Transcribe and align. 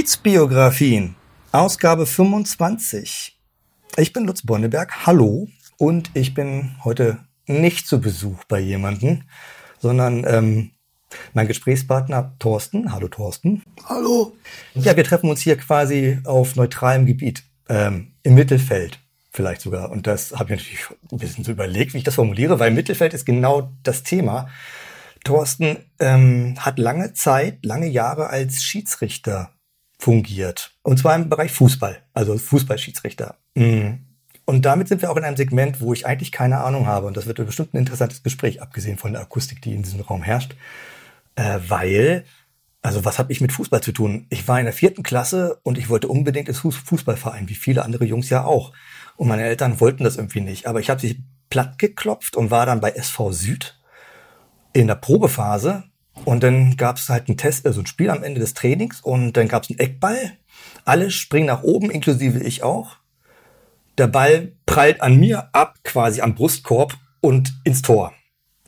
Kiezbiografien, 0.00 1.14
Ausgabe 1.52 2.06
25. 2.06 3.38
Ich 3.98 4.14
bin 4.14 4.24
Lutz 4.24 4.40
Bonneberg, 4.40 5.04
hallo. 5.04 5.46
Und 5.76 6.10
ich 6.14 6.32
bin 6.32 6.74
heute 6.84 7.18
nicht 7.46 7.86
zu 7.86 8.00
Besuch 8.00 8.44
bei 8.44 8.60
jemandem, 8.60 9.24
sondern 9.78 10.24
ähm, 10.26 10.70
mein 11.34 11.48
Gesprächspartner 11.48 12.34
Thorsten. 12.38 12.94
Hallo 12.94 13.08
Thorsten. 13.08 13.62
Hallo. 13.90 14.34
Ja, 14.72 14.96
wir 14.96 15.04
treffen 15.04 15.28
uns 15.28 15.42
hier 15.42 15.58
quasi 15.58 16.18
auf 16.24 16.56
neutralem 16.56 17.04
Gebiet, 17.04 17.42
ähm, 17.68 18.14
im 18.22 18.36
Mittelfeld 18.36 19.00
vielleicht 19.30 19.60
sogar. 19.60 19.90
Und 19.90 20.06
das 20.06 20.32
habe 20.32 20.44
ich 20.44 20.60
natürlich 20.60 20.86
ein 21.12 21.18
bisschen 21.18 21.44
so 21.44 21.52
überlegt, 21.52 21.92
wie 21.92 21.98
ich 21.98 22.04
das 22.04 22.14
formuliere, 22.14 22.58
weil 22.58 22.70
Mittelfeld 22.70 23.12
ist 23.12 23.26
genau 23.26 23.70
das 23.82 24.02
Thema. 24.02 24.48
Thorsten 25.24 25.76
ähm, 25.98 26.54
hat 26.58 26.78
lange 26.78 27.12
Zeit, 27.12 27.66
lange 27.66 27.86
Jahre 27.86 28.30
als 28.30 28.62
Schiedsrichter 28.62 29.50
fungiert. 30.00 30.72
Und 30.82 30.98
zwar 30.98 31.14
im 31.14 31.28
Bereich 31.28 31.52
Fußball, 31.52 31.98
also 32.14 32.36
Fußballschiedsrichter. 32.36 33.36
Mhm. 33.54 34.06
Und 34.46 34.64
damit 34.64 34.88
sind 34.88 35.02
wir 35.02 35.10
auch 35.10 35.16
in 35.16 35.24
einem 35.24 35.36
Segment, 35.36 35.80
wo 35.80 35.92
ich 35.92 36.06
eigentlich 36.06 36.32
keine 36.32 36.58
Ahnung 36.62 36.86
habe. 36.86 37.06
Und 37.06 37.16
das 37.16 37.26
wird 37.26 37.36
bestimmt 37.36 37.74
ein 37.74 37.78
interessantes 37.78 38.22
Gespräch, 38.22 38.62
abgesehen 38.62 38.98
von 38.98 39.12
der 39.12 39.22
Akustik, 39.22 39.62
die 39.62 39.74
in 39.74 39.82
diesem 39.82 40.00
Raum 40.00 40.22
herrscht. 40.22 40.56
Äh, 41.36 41.60
weil, 41.68 42.24
also 42.82 43.04
was 43.04 43.18
habe 43.18 43.30
ich 43.30 43.40
mit 43.40 43.52
Fußball 43.52 43.82
zu 43.82 43.92
tun? 43.92 44.26
Ich 44.30 44.48
war 44.48 44.58
in 44.58 44.64
der 44.64 44.72
vierten 44.72 45.02
Klasse 45.02 45.60
und 45.62 45.78
ich 45.78 45.88
wollte 45.88 46.08
unbedingt 46.08 46.48
ins 46.48 46.58
Fußballverein, 46.58 47.48
wie 47.48 47.54
viele 47.54 47.84
andere 47.84 48.06
Jungs 48.06 48.30
ja 48.30 48.44
auch. 48.44 48.72
Und 49.16 49.28
meine 49.28 49.44
Eltern 49.44 49.80
wollten 49.80 50.02
das 50.02 50.16
irgendwie 50.16 50.40
nicht. 50.40 50.66
Aber 50.66 50.80
ich 50.80 50.90
habe 50.90 51.00
sich 51.00 51.20
platt 51.50 51.78
geklopft 51.78 52.36
und 52.36 52.50
war 52.50 52.64
dann 52.66 52.80
bei 52.80 52.90
SV 52.90 53.32
Süd 53.32 53.78
in 54.72 54.86
der 54.86 54.94
Probephase 54.94 55.84
und 56.24 56.42
dann 56.42 56.76
gab 56.76 56.96
es 56.96 57.08
halt 57.08 57.28
einen 57.28 57.38
Test, 57.38 57.66
also 57.66 57.80
ein 57.80 57.86
Spiel 57.86 58.10
am 58.10 58.22
Ende 58.22 58.40
des 58.40 58.54
Trainings 58.54 59.00
und 59.00 59.36
dann 59.36 59.48
gab 59.48 59.64
es 59.64 59.70
einen 59.70 59.78
Eckball. 59.78 60.32
Alle 60.84 61.10
springen 61.10 61.46
nach 61.46 61.62
oben, 61.62 61.90
inklusive 61.90 62.40
ich 62.40 62.62
auch. 62.62 62.96
Der 63.98 64.06
Ball 64.06 64.52
prallt 64.66 65.00
an 65.00 65.16
mir 65.16 65.48
ab, 65.52 65.76
quasi 65.84 66.20
am 66.20 66.34
Brustkorb 66.34 66.96
und 67.20 67.52
ins 67.64 67.82
Tor. 67.82 68.12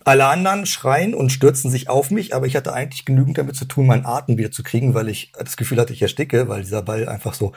Alle 0.05 0.27
anderen 0.27 0.67
schreien 0.67 1.15
und 1.15 1.31
stürzen 1.31 1.71
sich 1.71 1.89
auf 1.89 2.11
mich, 2.11 2.35
aber 2.35 2.47
ich 2.47 2.57
hatte 2.57 2.73
eigentlich 2.73 3.05
genügend 3.05 3.39
damit 3.39 3.55
zu 3.55 3.67
tun, 3.67 3.87
meinen 3.87 4.05
Atem 4.05 4.37
wieder 4.37 4.51
zu 4.51 4.63
kriegen, 4.63 4.95
weil 4.95 5.09
ich 5.09 5.33
das 5.39 5.57
Gefühl 5.57 5.79
hatte, 5.79 5.93
ich 5.93 6.03
ersticke, 6.03 6.49
weil 6.49 6.63
dieser 6.63 6.83
Ball 6.83 7.09
einfach 7.09 7.35
so 7.35 7.53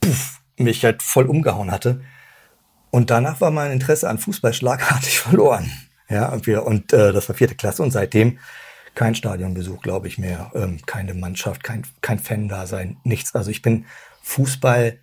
puff, 0.00 0.40
mich 0.58 0.84
halt 0.84 1.02
voll 1.02 1.26
umgehauen 1.26 1.70
hatte. 1.70 2.02
Und 2.90 3.10
danach 3.10 3.40
war 3.40 3.50
mein 3.50 3.72
Interesse 3.72 4.08
an 4.08 4.18
Fußball 4.18 4.52
schlagartig 4.52 5.18
verloren. 5.20 5.70
Ja, 6.08 6.28
und, 6.28 6.46
wir, 6.46 6.66
und 6.66 6.92
äh, 6.92 7.12
das 7.12 7.28
war 7.28 7.34
vierte 7.34 7.54
Klasse 7.54 7.82
und 7.82 7.90
seitdem 7.90 8.38
kein 8.94 9.14
Stadionbesuch, 9.14 9.82
glaube 9.82 10.08
ich, 10.08 10.18
mehr, 10.18 10.50
ähm, 10.54 10.78
keine 10.86 11.14
Mannschaft, 11.14 11.64
kein, 11.64 11.82
kein 12.00 12.18
Fan-Dasein, 12.18 12.96
nichts. 13.04 13.34
Also 13.34 13.50
ich 13.50 13.62
bin 13.62 13.86
Fußball 14.22 14.98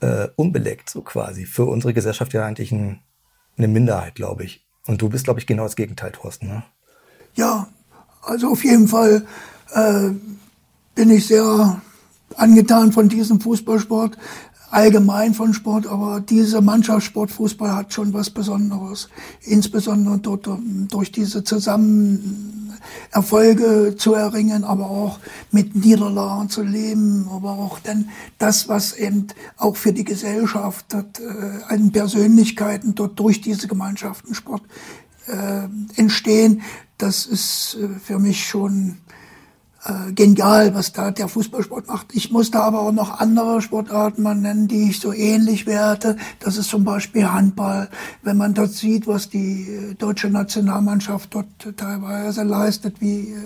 äh, 0.00 0.28
unbeleckt, 0.36 0.90
so 0.90 1.02
quasi. 1.02 1.44
Für 1.44 1.66
unsere 1.66 1.92
Gesellschaft 1.92 2.32
ja 2.32 2.44
eigentlich 2.44 2.72
ein, 2.72 3.00
eine 3.58 3.68
Minderheit, 3.68 4.14
glaube 4.14 4.44
ich. 4.44 4.66
Und 4.86 5.02
du 5.02 5.08
bist, 5.08 5.24
glaube 5.24 5.40
ich, 5.40 5.46
genau 5.46 5.64
das 5.64 5.76
Gegenteil, 5.76 6.12
Thorsten. 6.12 6.48
Ne? 6.48 6.62
Ja, 7.34 7.68
also 8.22 8.48
auf 8.48 8.64
jeden 8.64 8.88
Fall 8.88 9.26
äh, 9.74 10.10
bin 10.94 11.10
ich 11.10 11.26
sehr 11.26 11.80
angetan 12.36 12.92
von 12.92 13.08
diesem 13.08 13.40
Fußballsport 13.40 14.16
allgemein 14.70 15.34
von 15.34 15.52
Sport, 15.52 15.86
aber 15.86 16.20
dieser 16.20 16.60
Mannschaftssportfußball 16.60 17.74
hat 17.74 17.92
schon 17.92 18.12
was 18.14 18.30
Besonderes. 18.30 19.08
Insbesondere 19.42 20.18
dort 20.18 20.48
durch 20.88 21.12
diese 21.12 21.44
zusammen 21.44 22.59
Erfolge 23.10 23.96
zu 23.96 24.14
erringen, 24.14 24.64
aber 24.64 24.90
auch 24.90 25.18
mit 25.50 25.74
Niederlagen 25.74 26.48
zu 26.48 26.62
leben, 26.62 27.28
aber 27.30 27.50
auch 27.50 27.78
dann 27.80 28.08
das, 28.38 28.68
was 28.68 28.92
eben 28.92 29.28
auch 29.56 29.76
für 29.76 29.92
die 29.92 30.04
Gesellschaft 30.04 30.86
dort, 30.90 31.20
äh, 31.20 31.62
an 31.68 31.92
Persönlichkeiten 31.92 32.94
dort 32.94 33.18
durch 33.18 33.40
diese 33.40 33.68
Gemeinschaften 33.68 34.34
Sport 34.34 34.62
äh, 35.26 35.68
entstehen, 35.96 36.62
das 36.98 37.26
ist 37.26 37.76
äh, 37.80 37.88
für 37.98 38.18
mich 38.18 38.46
schon 38.46 38.98
äh, 39.84 40.12
genial, 40.12 40.74
was 40.74 40.92
da 40.92 41.10
der 41.10 41.28
Fußballsport 41.28 41.86
macht. 41.86 42.14
Ich 42.14 42.30
muss 42.30 42.50
da 42.50 42.60
aber 42.62 42.80
auch 42.80 42.92
noch 42.92 43.18
andere 43.18 43.62
Sportarten 43.62 44.22
mal 44.22 44.34
nennen, 44.34 44.68
die 44.68 44.90
ich 44.90 45.00
so 45.00 45.12
ähnlich 45.12 45.66
werte. 45.66 46.16
Das 46.38 46.56
ist 46.56 46.68
zum 46.68 46.84
Beispiel 46.84 47.30
Handball. 47.30 47.88
Wenn 48.22 48.36
man 48.36 48.54
dort 48.54 48.72
sieht, 48.72 49.06
was 49.06 49.30
die 49.30 49.68
äh, 49.68 49.94
deutsche 49.94 50.28
Nationalmannschaft 50.28 51.34
dort 51.34 51.46
teilweise 51.76 52.42
leistet, 52.42 53.00
wie 53.00 53.32
äh, 53.32 53.36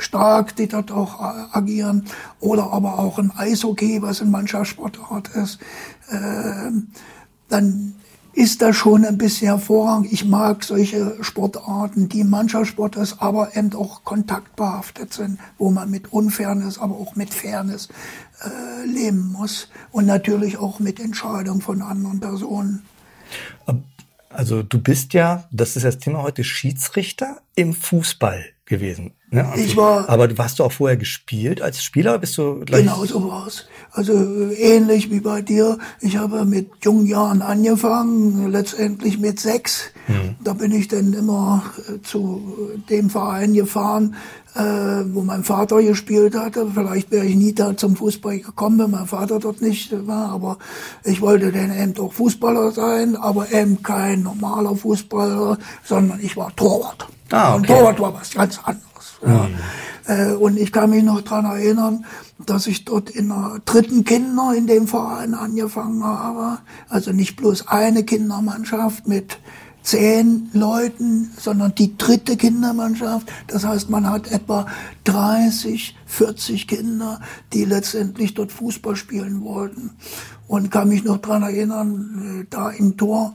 stark 0.00 0.56
die 0.56 0.68
dort 0.68 0.92
auch 0.92 1.20
äh, 1.20 1.44
agieren. 1.52 2.04
Oder 2.40 2.72
aber 2.72 2.98
auch 2.98 3.18
im 3.18 3.32
Eishockey, 3.34 4.02
was 4.02 4.20
ein 4.20 4.30
Mannschaftssportart 4.30 5.28
ist. 5.36 5.58
Äh, 6.10 6.70
dann 7.48 7.94
ist 8.32 8.62
das 8.62 8.76
schon 8.76 9.04
ein 9.04 9.18
bisschen 9.18 9.48
hervorragend. 9.48 10.12
Ich 10.12 10.24
mag 10.24 10.64
solche 10.64 11.16
Sportarten, 11.22 12.08
die 12.08 12.24
Mannschaftssport 12.24 12.96
ist, 12.96 13.20
aber 13.20 13.56
eben 13.56 13.74
auch 13.74 14.04
kontaktbehaftet 14.04 15.12
sind, 15.12 15.38
wo 15.58 15.70
man 15.70 15.90
mit 15.90 16.12
Unfairness, 16.12 16.78
aber 16.78 16.94
auch 16.94 17.16
mit 17.16 17.34
Fairness 17.34 17.88
äh, 18.44 18.86
leben 18.86 19.32
muss 19.32 19.68
und 19.90 20.06
natürlich 20.06 20.58
auch 20.58 20.78
mit 20.78 21.00
Entscheidungen 21.00 21.60
von 21.60 21.82
anderen 21.82 22.20
Personen. 22.20 22.82
Also 24.30 24.62
du 24.62 24.80
bist 24.80 25.12
ja, 25.12 25.48
das 25.50 25.76
ist 25.76 25.84
das 25.84 25.98
Thema 25.98 26.22
heute, 26.22 26.44
Schiedsrichter 26.44 27.38
im 27.56 27.74
Fußball 27.74 28.44
gewesen. 28.64 29.12
Ne? 29.32 29.46
Also, 29.46 29.64
ich 29.64 29.76
war. 29.76 30.08
Aber 30.08 30.28
hast 30.38 30.58
du 30.58 30.64
auch 30.64 30.72
vorher 30.72 30.96
gespielt 30.96 31.62
als 31.62 31.84
Spieler? 31.84 32.18
Bist 32.18 32.36
du 32.36 32.60
gleich? 32.60 32.82
Genau 32.82 33.04
so 33.04 33.28
war's. 33.28 33.66
Also 33.92 34.12
ähnlich 34.56 35.10
wie 35.10 35.20
bei 35.20 35.40
dir. 35.40 35.78
Ich 36.00 36.16
habe 36.16 36.44
mit 36.44 36.70
jungen 36.84 37.06
Jahren 37.06 37.40
angefangen, 37.40 38.50
letztendlich 38.50 39.18
mit 39.18 39.38
sechs. 39.38 39.90
Mhm. 40.08 40.36
Da 40.42 40.52
bin 40.54 40.72
ich 40.72 40.88
dann 40.88 41.12
immer 41.12 41.62
äh, 41.88 42.02
zu 42.02 42.70
dem 42.88 43.08
Verein 43.08 43.54
gefahren, 43.54 44.16
äh, 44.54 44.60
wo 44.60 45.22
mein 45.22 45.44
Vater 45.44 45.80
gespielt 45.80 46.34
hatte. 46.34 46.66
Vielleicht 46.74 47.12
wäre 47.12 47.24
ich 47.24 47.36
nie 47.36 47.54
da 47.54 47.76
zum 47.76 47.94
Fußball 47.94 48.40
gekommen, 48.40 48.80
wenn 48.80 48.90
mein 48.90 49.06
Vater 49.06 49.38
dort 49.38 49.62
nicht 49.62 49.94
war. 50.08 50.30
Aber 50.30 50.58
ich 51.04 51.20
wollte 51.20 51.52
dann 51.52 51.76
eben 51.76 51.96
auch 52.00 52.12
Fußballer 52.12 52.72
sein, 52.72 53.14
aber 53.14 53.52
eben 53.52 53.80
kein 53.84 54.24
normaler 54.24 54.74
Fußballer, 54.74 55.56
sondern 55.84 56.18
ich 56.20 56.36
war 56.36 56.54
Torwart. 56.56 57.06
Ah, 57.30 57.50
okay. 57.50 57.56
Und 57.56 57.66
Torwart 57.68 58.00
war 58.00 58.14
was 58.14 58.30
ganz 58.32 58.58
anderes. 58.58 58.89
Ja. 59.22 59.48
Mhm. 60.08 60.40
und 60.40 60.58
ich 60.58 60.72
kann 60.72 60.90
mich 60.90 61.04
noch 61.04 61.20
dran 61.20 61.44
erinnern, 61.44 62.04
dass 62.46 62.66
ich 62.66 62.84
dort 62.84 63.10
in 63.10 63.28
der 63.28 63.60
dritten 63.64 64.04
Kinder 64.04 64.54
in 64.56 64.66
dem 64.66 64.86
Verein 64.86 65.34
angefangen 65.34 66.02
habe. 66.02 66.58
Also 66.88 67.12
nicht 67.12 67.36
bloß 67.36 67.68
eine 67.68 68.04
Kindermannschaft 68.04 69.06
mit 69.06 69.38
zehn 69.82 70.50
Leuten, 70.52 71.30
sondern 71.38 71.74
die 71.74 71.96
dritte 71.96 72.36
Kindermannschaft. 72.36 73.30
Das 73.46 73.64
heißt, 73.64 73.90
man 73.90 74.08
hat 74.08 74.30
etwa 74.30 74.66
30, 75.04 75.96
40 76.06 76.68
Kinder, 76.68 77.20
die 77.52 77.64
letztendlich 77.64 78.34
dort 78.34 78.52
Fußball 78.52 78.96
spielen 78.96 79.42
wollten. 79.42 79.90
Und 80.46 80.70
kann 80.70 80.88
mich 80.88 81.04
noch 81.04 81.18
dran 81.18 81.42
erinnern, 81.42 82.42
äh, 82.42 82.46
da 82.50 82.70
im 82.70 82.96
Tor 82.96 83.34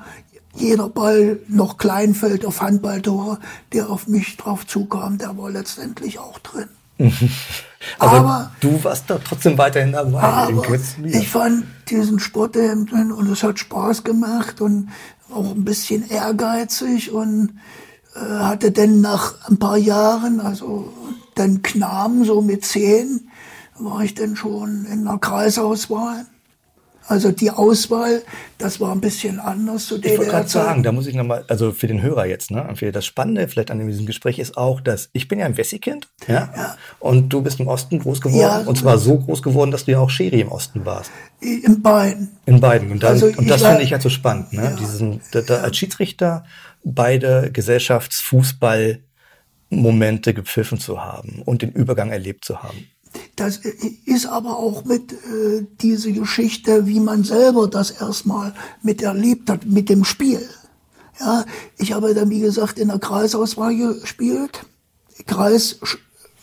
jeder 0.56 0.90
Ball 0.90 1.40
noch 1.48 1.78
Kleinfeld 1.78 2.46
auf 2.46 2.62
Handballtore, 2.62 3.40
der 3.74 3.90
auf 3.90 4.08
mich 4.08 4.38
drauf 4.38 4.66
zukam, 4.66 5.18
der 5.18 5.38
war 5.38 5.50
letztendlich 5.50 6.20
auch 6.20 6.40
drin. 6.40 6.70
aber, 8.00 8.12
aber, 8.12 8.52
du 8.62 8.82
warst 8.84 9.10
da 9.10 9.20
trotzdem 9.22 9.58
weiterhin 9.58 9.92
dabei. 9.92 10.22
Aber 10.22 10.66
ich 11.04 11.28
fand 11.28 11.66
diesen 11.90 12.20
Sport 12.20 12.56
drin 12.56 13.12
und 13.12 13.30
es 13.30 13.44
hat 13.44 13.60
Spaß 13.60 14.06
gemacht 14.06 14.62
und 14.62 14.90
auch 15.30 15.52
ein 15.52 15.66
bisschen 15.66 16.10
ehrgeizig 16.10 17.12
und 17.12 17.60
äh, 18.16 18.20
hatte 18.20 18.72
dann 18.72 19.02
nach 19.02 19.50
ein 19.50 19.60
paar 19.60 19.78
Jahren, 19.78 20.40
also 20.40 20.94
dann 21.36 21.62
Knaben 21.62 22.24
so 22.24 22.42
mit 22.42 22.66
zehn, 22.66 23.30
war 23.78 24.02
ich 24.02 24.14
dann 24.14 24.38
schon 24.38 24.86
in 24.86 25.04
der 25.04 25.18
Kreisauswahl 25.18 26.26
also 27.08 27.32
die 27.32 27.52
Auswahl, 27.52 28.24
das 28.58 28.80
war 28.80 28.92
ein 28.92 29.02
bisschen 29.02 29.40
anders 29.40 29.86
zu 29.86 29.98
Ich 29.98 30.18
wollte 30.18 30.32
gerade 30.32 30.50
sagen, 30.50 30.82
da 30.82 30.92
muss 30.92 31.06
ich 31.08 31.16
nochmal, 31.16 31.46
also 31.48 31.72
für 31.72 31.88
den 31.88 32.02
Hörer 32.02 32.26
jetzt, 32.26 32.52
ne, 32.52 32.68
das 32.92 33.06
Spannende 33.06 33.48
vielleicht 33.48 33.72
an 33.72 33.86
diesem 33.86 34.06
Gespräch 34.06 34.40
ist 34.40 34.58
auch, 34.58 34.82
dass 34.82 35.10
ich 35.14 35.28
bin 35.28 35.40
ja 35.40 35.46
ein 35.46 35.56
Wessi-Kind, 35.56 36.08
ja, 36.28 36.50
ja, 36.56 36.76
und 37.00 37.30
du 37.30 37.42
bist 37.42 37.60
im 37.60 37.68
Osten 37.68 38.00
groß 38.00 38.22
geworden, 38.22 38.42
ja, 38.42 38.58
und 38.60 38.78
zwar 38.78 38.98
so 38.98 39.20
groß 39.20 39.44
geworden, 39.44 39.72
dass 39.72 39.86
du 39.86 39.92
ja 39.92 40.00
auch 40.00 40.10
Scheri 40.10 40.42
im 40.42 40.52
Osten 40.52 40.86
warst. 40.86 41.12
In 41.42 41.82
beiden. 41.82 42.38
In 42.46 42.60
beiden. 42.60 42.92
Und, 42.92 43.04
dann, 43.04 43.14
also 43.14 43.28
und 43.28 43.50
das 43.50 43.62
finde 43.62 43.84
ich 43.84 43.92
halt 43.92 44.02
so 44.02 44.10
spannend, 44.10 44.54
ne, 44.54 44.64
ja, 44.64 44.72
diesen, 44.72 45.22
da, 45.32 45.42
da 45.42 45.58
als 45.58 45.78
Schiedsrichter 45.78 46.46
beide 46.84 47.52
Gesellschaftsfußball-Momente 47.52 50.34
gepfiffen 50.34 50.80
zu 50.80 51.04
haben 51.04 51.44
und 51.44 51.62
den 51.62 51.72
Übergang 51.72 52.12
erlebt 52.12 52.46
zu 52.46 52.64
haben. 52.64 52.88
Das 53.36 53.60
ist 54.06 54.26
aber 54.26 54.58
auch 54.58 54.86
mit 54.86 55.14
äh, 55.14 55.66
diese 55.82 56.12
Geschichte, 56.12 56.88
wie 56.88 57.00
man 57.00 57.24
selber 57.24 57.68
das 57.68 57.92
erstmal 57.92 58.54
miterlebt 58.82 59.50
hat, 59.50 59.66
mit 59.66 59.90
dem 59.90 60.04
Spiel. 60.04 60.48
Ja, 61.20 61.46
ich 61.78 61.94
habe 61.94 62.14
dann, 62.14 62.30
wie 62.30 62.42
gesagt, 62.42 62.78
in 62.78 62.90
der 62.90 63.00
Kreisauswahl 63.00 63.76
gespielt. 63.76 64.66
Kreis 65.26 65.80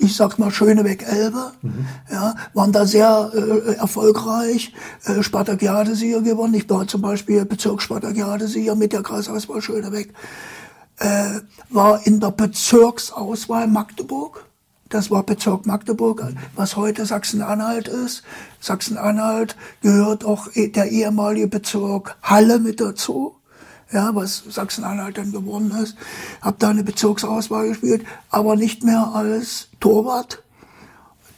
ich 0.03 0.17
sag 0.17 0.39
mal 0.39 0.51
Schönebeck-Elbe, 0.51 1.53
mhm. 1.63 1.87
ja, 2.11 2.35
waren 2.55 2.73
da 2.73 2.87
sehr 2.87 3.31
äh, 3.35 3.75
erfolgreich, 3.75 4.73
äh, 5.05 5.23
Spartakiadesieger 5.23 6.23
gewonnen. 6.23 6.55
Ich 6.55 6.69
war 6.69 6.87
zum 6.89 7.03
Beispiel 7.03 7.45
Bezirksspartakiadesieger 7.45 8.75
mit 8.75 8.93
der 8.93 9.03
Kreisauswahl 9.03 9.63
Schönebeck. 9.63 10.13
Äh, 10.99 11.41
war 11.71 12.05
in 12.07 12.21
der 12.21 12.33
Bezirksauswahl 12.33 13.69
Magdeburg. 13.69 14.45
Das 14.93 15.11
war 15.11 15.23
Bezirk 15.23 15.65
Magdeburg, 15.65 16.23
was 16.55 16.77
heute 16.77 17.07
Sachsen-Anhalt 17.07 17.89
ist. 17.89 18.25
Sachsen-Anhalt 18.61 19.57
gehört 19.81 20.23
auch 20.23 20.49
der 20.55 20.91
ehemalige 20.91 21.49
Bezirk 21.49 22.15
Halle 22.23 22.59
mit 22.59 22.79
dazu 22.79 23.37
ja, 23.91 24.15
was 24.15 24.43
Sachsen-Anhalt 24.49 25.17
dann 25.17 25.33
geworden 25.33 25.71
ist. 25.83 25.97
Habe 26.43 26.57
da 26.59 26.69
eine 26.69 26.85
Bezirksauswahl 26.85 27.69
gespielt, 27.69 28.05
aber 28.31 28.57
nicht 28.57 28.85
mehr 28.85 29.13
als 29.15 29.69
Torwart. 29.81 30.43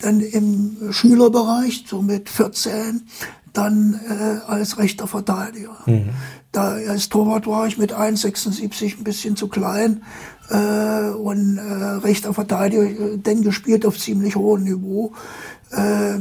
Dann 0.00 0.20
im 0.20 0.76
Schülerbereich, 0.90 1.84
so 1.86 2.02
mit 2.02 2.28
14, 2.28 3.06
dann 3.52 4.00
äh, 4.08 4.50
als 4.50 4.78
rechter 4.78 5.06
Verteidiger. 5.06 5.76
Mhm. 5.86 6.10
Da 6.52 6.72
als 6.72 7.08
Torwart 7.08 7.46
war 7.46 7.66
ich 7.66 7.78
mit 7.78 7.92
1,76 7.92 8.98
ein 8.98 9.04
bisschen 9.04 9.36
zu 9.36 9.48
klein 9.48 10.02
äh, 10.50 11.10
und 11.10 11.58
äh, 11.58 11.60
rechter 12.04 12.34
Verteidiger, 12.34 12.84
äh, 12.84 13.18
denn 13.18 13.42
gespielt 13.42 13.86
auf 13.86 13.98
ziemlich 13.98 14.36
hohem 14.36 14.64
Niveau. 14.64 15.12
Äh, 15.70 16.18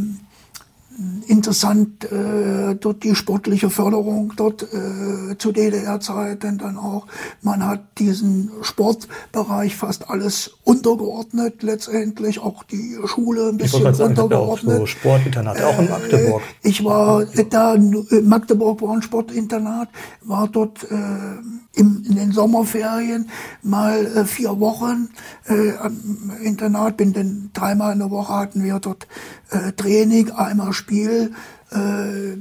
interessant 1.27 2.05
äh, 2.05 2.75
dort 2.75 3.03
die 3.03 3.15
sportliche 3.15 3.69
Förderung 3.69 4.33
dort 4.35 4.63
äh, 4.63 5.37
zu 5.37 5.51
DDR-Zeiten 5.51 6.57
dann 6.57 6.77
auch. 6.77 7.07
Man 7.41 7.65
hat 7.65 7.81
diesen 7.97 8.51
Sportbereich 8.61 9.75
fast 9.75 10.09
alles 10.09 10.51
untergeordnet 10.63 11.63
letztendlich, 11.63 12.39
auch 12.39 12.63
die 12.63 12.97
Schule 13.05 13.49
ein 13.49 13.57
bisschen 13.57 13.91
ich 13.91 13.99
untergeordnet. 13.99 14.75
Auch 14.75 14.79
so 14.79 14.85
Sportinternat, 14.85 15.59
äh, 15.59 15.63
auch 15.63 15.79
in 15.79 15.89
Magdeburg. 15.89 16.41
Ich 16.61 16.83
war 16.83 17.25
da, 17.25 17.73
in 17.73 18.05
Magdeburg 18.23 18.81
war 18.81 18.93
ein 18.93 19.01
Sportinternat, 19.01 19.89
war 20.21 20.47
dort 20.47 20.83
äh, 20.83 21.72
im, 21.75 22.03
in 22.05 22.15
den 22.15 22.31
Sommerferien 22.31 23.29
mal 23.61 24.05
äh, 24.05 24.25
vier 24.25 24.59
Wochen 24.59 25.09
äh, 25.47 25.71
am 25.77 26.31
Internat, 26.41 26.97
bin 26.97 27.13
dann 27.13 27.49
dreimal 27.53 27.93
in 27.93 27.99
der 27.99 28.11
Woche 28.11 28.33
hatten 28.33 28.63
wir 28.63 28.79
dort 28.79 29.07
äh, 29.49 29.71
Training, 29.73 30.31
einmal 30.31 30.73
Spiel. 30.73 31.33
Äh, 31.71 32.37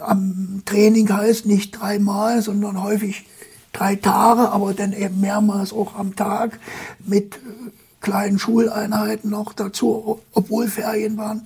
am 0.00 0.62
Training 0.66 1.10
heißt 1.10 1.46
nicht 1.46 1.80
dreimal, 1.80 2.42
sondern 2.42 2.82
häufig 2.82 3.26
drei 3.72 3.96
Tage, 3.96 4.50
aber 4.50 4.74
dann 4.74 4.92
eben 4.92 5.20
mehrmals 5.20 5.72
auch 5.72 5.98
am 5.98 6.14
Tag 6.14 6.58
mit 7.06 7.36
äh, 7.36 7.38
kleinen 8.00 8.38
Schuleinheiten 8.38 9.30
noch 9.30 9.54
dazu, 9.54 10.20
obwohl 10.32 10.68
Ferien 10.68 11.16
waren. 11.16 11.42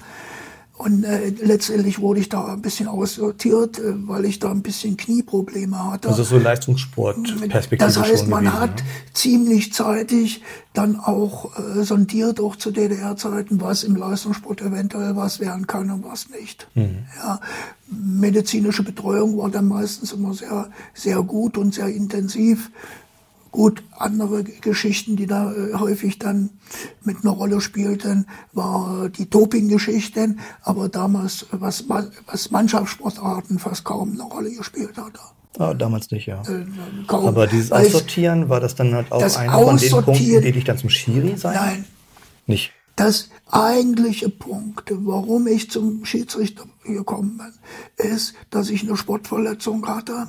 Und 0.83 1.05
äh, 1.05 1.29
letztendlich 1.29 2.01
wurde 2.01 2.19
ich 2.19 2.29
da 2.29 2.55
ein 2.55 2.61
bisschen 2.61 2.89
aussortiert, 2.89 3.79
äh, 3.79 4.09
weil 4.09 4.25
ich 4.25 4.41
da 4.41 4.51
ein 4.51 4.63
bisschen 4.63 4.97
Knieprobleme 4.97 5.93
hatte. 5.93 6.09
Also 6.09 6.25
so 6.25 6.39
Leistungssport-Perspektive. 6.39 7.79
Das 7.79 8.01
heißt, 8.01 8.27
man 8.27 8.45
gewesen, 8.45 8.61
hat 8.61 8.81
ja? 8.81 8.87
ziemlich 9.13 9.73
zeitig 9.73 10.43
dann 10.73 10.99
auch 10.99 11.57
äh, 11.57 11.85
sondiert, 11.85 12.41
auch 12.41 12.57
zu 12.57 12.73
DDR-Zeiten, 12.73 13.61
was 13.61 13.85
im 13.85 13.95
Leistungssport 13.95 14.61
eventuell 14.61 15.15
was 15.15 15.39
werden 15.39 15.69
kann 15.69 15.89
und 15.89 16.05
was 16.05 16.31
nicht. 16.31 16.67
Mhm. 16.75 17.05
Ja, 17.17 17.39
medizinische 17.89 18.83
Betreuung 18.83 19.39
war 19.39 19.51
dann 19.51 19.69
meistens 19.69 20.13
immer 20.13 20.35
sehr, 20.35 20.69
sehr 20.95 21.23
gut 21.23 21.59
und 21.59 21.75
sehr 21.75 21.89
intensiv. 21.89 22.73
Gut, 23.53 23.83
andere 23.99 24.45
Geschichten, 24.45 25.15
die 25.17 25.27
da 25.27 25.53
äh, 25.53 25.75
häufig 25.75 26.19
dann 26.19 26.51
mit 27.05 27.19
einer 27.23 27.33
Rolle 27.33 27.61
spielten, 27.61 28.27
war 28.55 29.11
die 29.11 29.29
Doping-Geschichten, 29.29 30.41
aber 30.63 30.89
damals, 30.89 31.47
was, 31.51 31.85
was 32.27 32.51
Mannschaftssportarten 32.51 33.59
fast 33.59 33.85
kaum 33.85 34.13
eine 34.13 34.23
Rolle 34.23 34.51
gespielt 34.53 34.97
hat. 34.97 35.13
Ah, 35.59 35.75
damals 35.75 36.11
nicht, 36.11 36.27
ja. 36.27 36.41
Äh, 36.43 36.65
kaum. 37.07 37.27
Aber 37.27 37.47
dieses 37.47 37.73
Aussortieren, 37.73 38.49
war 38.49 38.61
das 38.61 38.75
dann 38.75 38.95
halt 38.95 39.13
auch 39.13 39.21
einer 39.21 39.53
von 39.53 39.77
den 39.77 39.91
Punkten, 39.91 40.41
die 40.41 40.53
dich 40.53 40.65
dann 40.65 40.79
zum 40.79 40.89
Schiri 40.89 41.37
sein? 41.37 41.55
Nein. 41.55 41.85
Nicht? 42.47 42.73
Das 42.97 43.29
eigentliche 43.51 44.31
Punkt, 44.31 44.91
warum 44.91 45.47
ich 45.47 45.71
zum 45.71 46.07
Schiedsrichter 46.07 46.65
gekommen 46.85 47.39
bin, 47.39 48.11
ist, 48.11 48.35
dass 48.49 48.71
ich 48.71 48.83
eine 48.83 48.97
Sportverletzung 48.97 49.87
hatte 49.87 50.29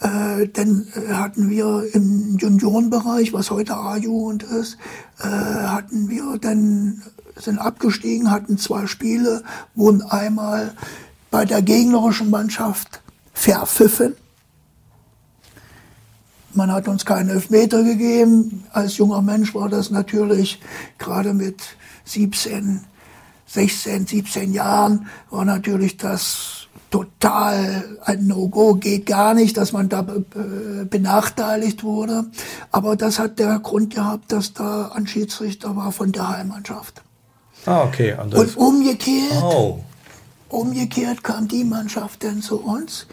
äh, 0.00 0.48
dann 0.48 0.86
äh, 0.94 1.12
hatten 1.12 1.50
wir 1.50 1.88
im 1.92 2.36
Juniorenbereich, 2.38 3.32
was 3.32 3.50
heute 3.50 3.76
A-Jugend 3.76 4.42
ist, 4.42 4.76
äh, 5.20 5.26
hatten 5.26 6.08
wir 6.08 6.38
dann, 6.40 7.02
sind 7.36 7.58
abgestiegen, 7.58 8.30
hatten 8.30 8.58
zwei 8.58 8.86
Spiele, 8.86 9.42
wurden 9.74 10.02
einmal 10.02 10.74
bei 11.30 11.44
der 11.44 11.62
gegnerischen 11.62 12.30
Mannschaft 12.30 13.02
verpfiffen. 13.32 14.14
Man 16.52 16.70
hat 16.70 16.86
uns 16.86 17.04
keinen 17.04 17.30
Elfmeter 17.30 17.82
gegeben. 17.82 18.64
Als 18.72 18.96
junger 18.96 19.22
Mensch 19.22 19.54
war 19.54 19.68
das 19.68 19.90
natürlich 19.90 20.60
gerade 20.98 21.34
mit 21.34 21.60
17, 22.04 22.84
16, 23.46 24.06
17 24.06 24.52
Jahren 24.52 25.06
war 25.30 25.44
natürlich 25.44 25.96
das 25.96 26.63
total 26.90 27.98
ein 28.04 28.26
No-Go, 28.26 28.74
geht 28.74 29.06
gar 29.06 29.34
nicht, 29.34 29.56
dass 29.56 29.72
man 29.72 29.88
da 29.88 30.06
benachteiligt 30.88 31.82
wurde. 31.82 32.26
Aber 32.70 32.96
das 32.96 33.18
hat 33.18 33.38
der 33.38 33.58
Grund 33.58 33.94
gehabt, 33.94 34.30
dass 34.30 34.52
da 34.52 34.92
ein 34.94 35.06
Schiedsrichter 35.06 35.74
war 35.74 35.90
von 35.90 36.12
der 36.12 36.28
Heimmannschaft. 36.28 37.02
Ah, 37.66 37.82
okay. 37.82 38.16
Und, 38.20 38.34
Und 38.34 38.56
umgekehrt, 38.56 39.42
oh. 39.42 39.80
umgekehrt 40.48 41.24
kam 41.24 41.48
die 41.48 41.64
Mannschaft 41.64 42.22
dann 42.22 42.42
zu 42.42 42.60
uns 42.60 43.06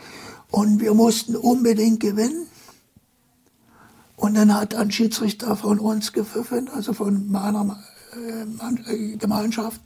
und 0.52 0.82
wir 0.82 0.94
mussten 0.94 1.36
unbedingt 1.36 2.02
gewinnen. 2.02 2.48
Und 4.18 4.36
dann 4.36 4.54
hat 4.54 4.76
ein 4.76 4.92
Schiedsrichter 4.92 5.56
von 5.56 5.80
uns 5.80 6.14
gepfiffen, 6.14 6.70
also 6.76 6.94
von 6.94 7.32
meiner 7.32 7.78
äh, 8.14 9.16
Gemeinschaft. 9.18 9.82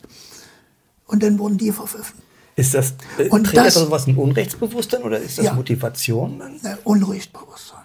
Und 1.07 1.23
dann 1.23 1.39
wurden 1.39 1.57
die 1.57 1.71
verpfiffen. 1.71 2.24
Ist 2.55 2.73
das, 2.73 2.93
äh, 3.17 3.27
und 3.29 3.45
trägt 3.45 3.57
das, 3.57 3.73
das 3.73 3.91
was 3.91 4.07
ein 4.07 4.15
Unrechtsbewusstsein 4.15 5.03
oder 5.03 5.19
ist 5.19 5.37
das 5.37 5.45
ja, 5.45 5.53
Motivation? 5.53 6.37
Ne, 6.37 6.77
Unrechtsbewusstsein. 6.85 7.83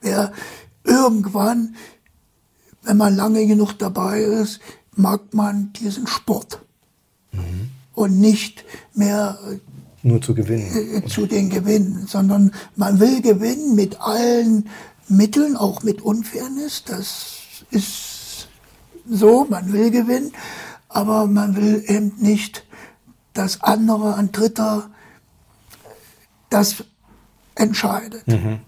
Wer 0.00 0.32
irgendwann, 0.84 1.74
wenn 2.82 2.96
man 2.96 3.16
lange 3.16 3.46
genug 3.46 3.72
dabei 3.74 4.20
ist, 4.20 4.60
mag 4.94 5.34
man 5.34 5.72
diesen 5.72 6.06
Sport. 6.06 6.60
Mhm. 7.32 7.70
Und 7.94 8.20
nicht 8.20 8.64
mehr 8.94 9.38
äh, 9.50 9.58
nur 10.06 10.22
zu 10.22 10.34
gewinnen. 10.34 11.02
Äh, 11.02 11.06
zu 11.06 11.26
den 11.26 11.50
Gewinnen, 11.50 12.06
sondern 12.06 12.52
man 12.76 13.00
will 13.00 13.20
gewinnen 13.22 13.74
mit 13.74 14.00
allen 14.00 14.68
Mitteln, 15.08 15.56
auch 15.56 15.82
mit 15.82 16.00
Unfairness. 16.00 16.84
Das 16.84 17.64
ist 17.70 18.48
so, 19.10 19.46
man 19.48 19.72
will 19.72 19.90
gewinnen, 19.90 20.32
aber 20.88 21.26
man 21.26 21.56
will 21.56 21.82
eben 21.88 22.12
nicht 22.18 22.65
dass 23.36 23.62
andere, 23.62 24.14
ein 24.16 24.32
Dritter 24.32 24.90
das 26.50 26.84
entscheidet. 27.54 28.26
Mhm. 28.26 28.60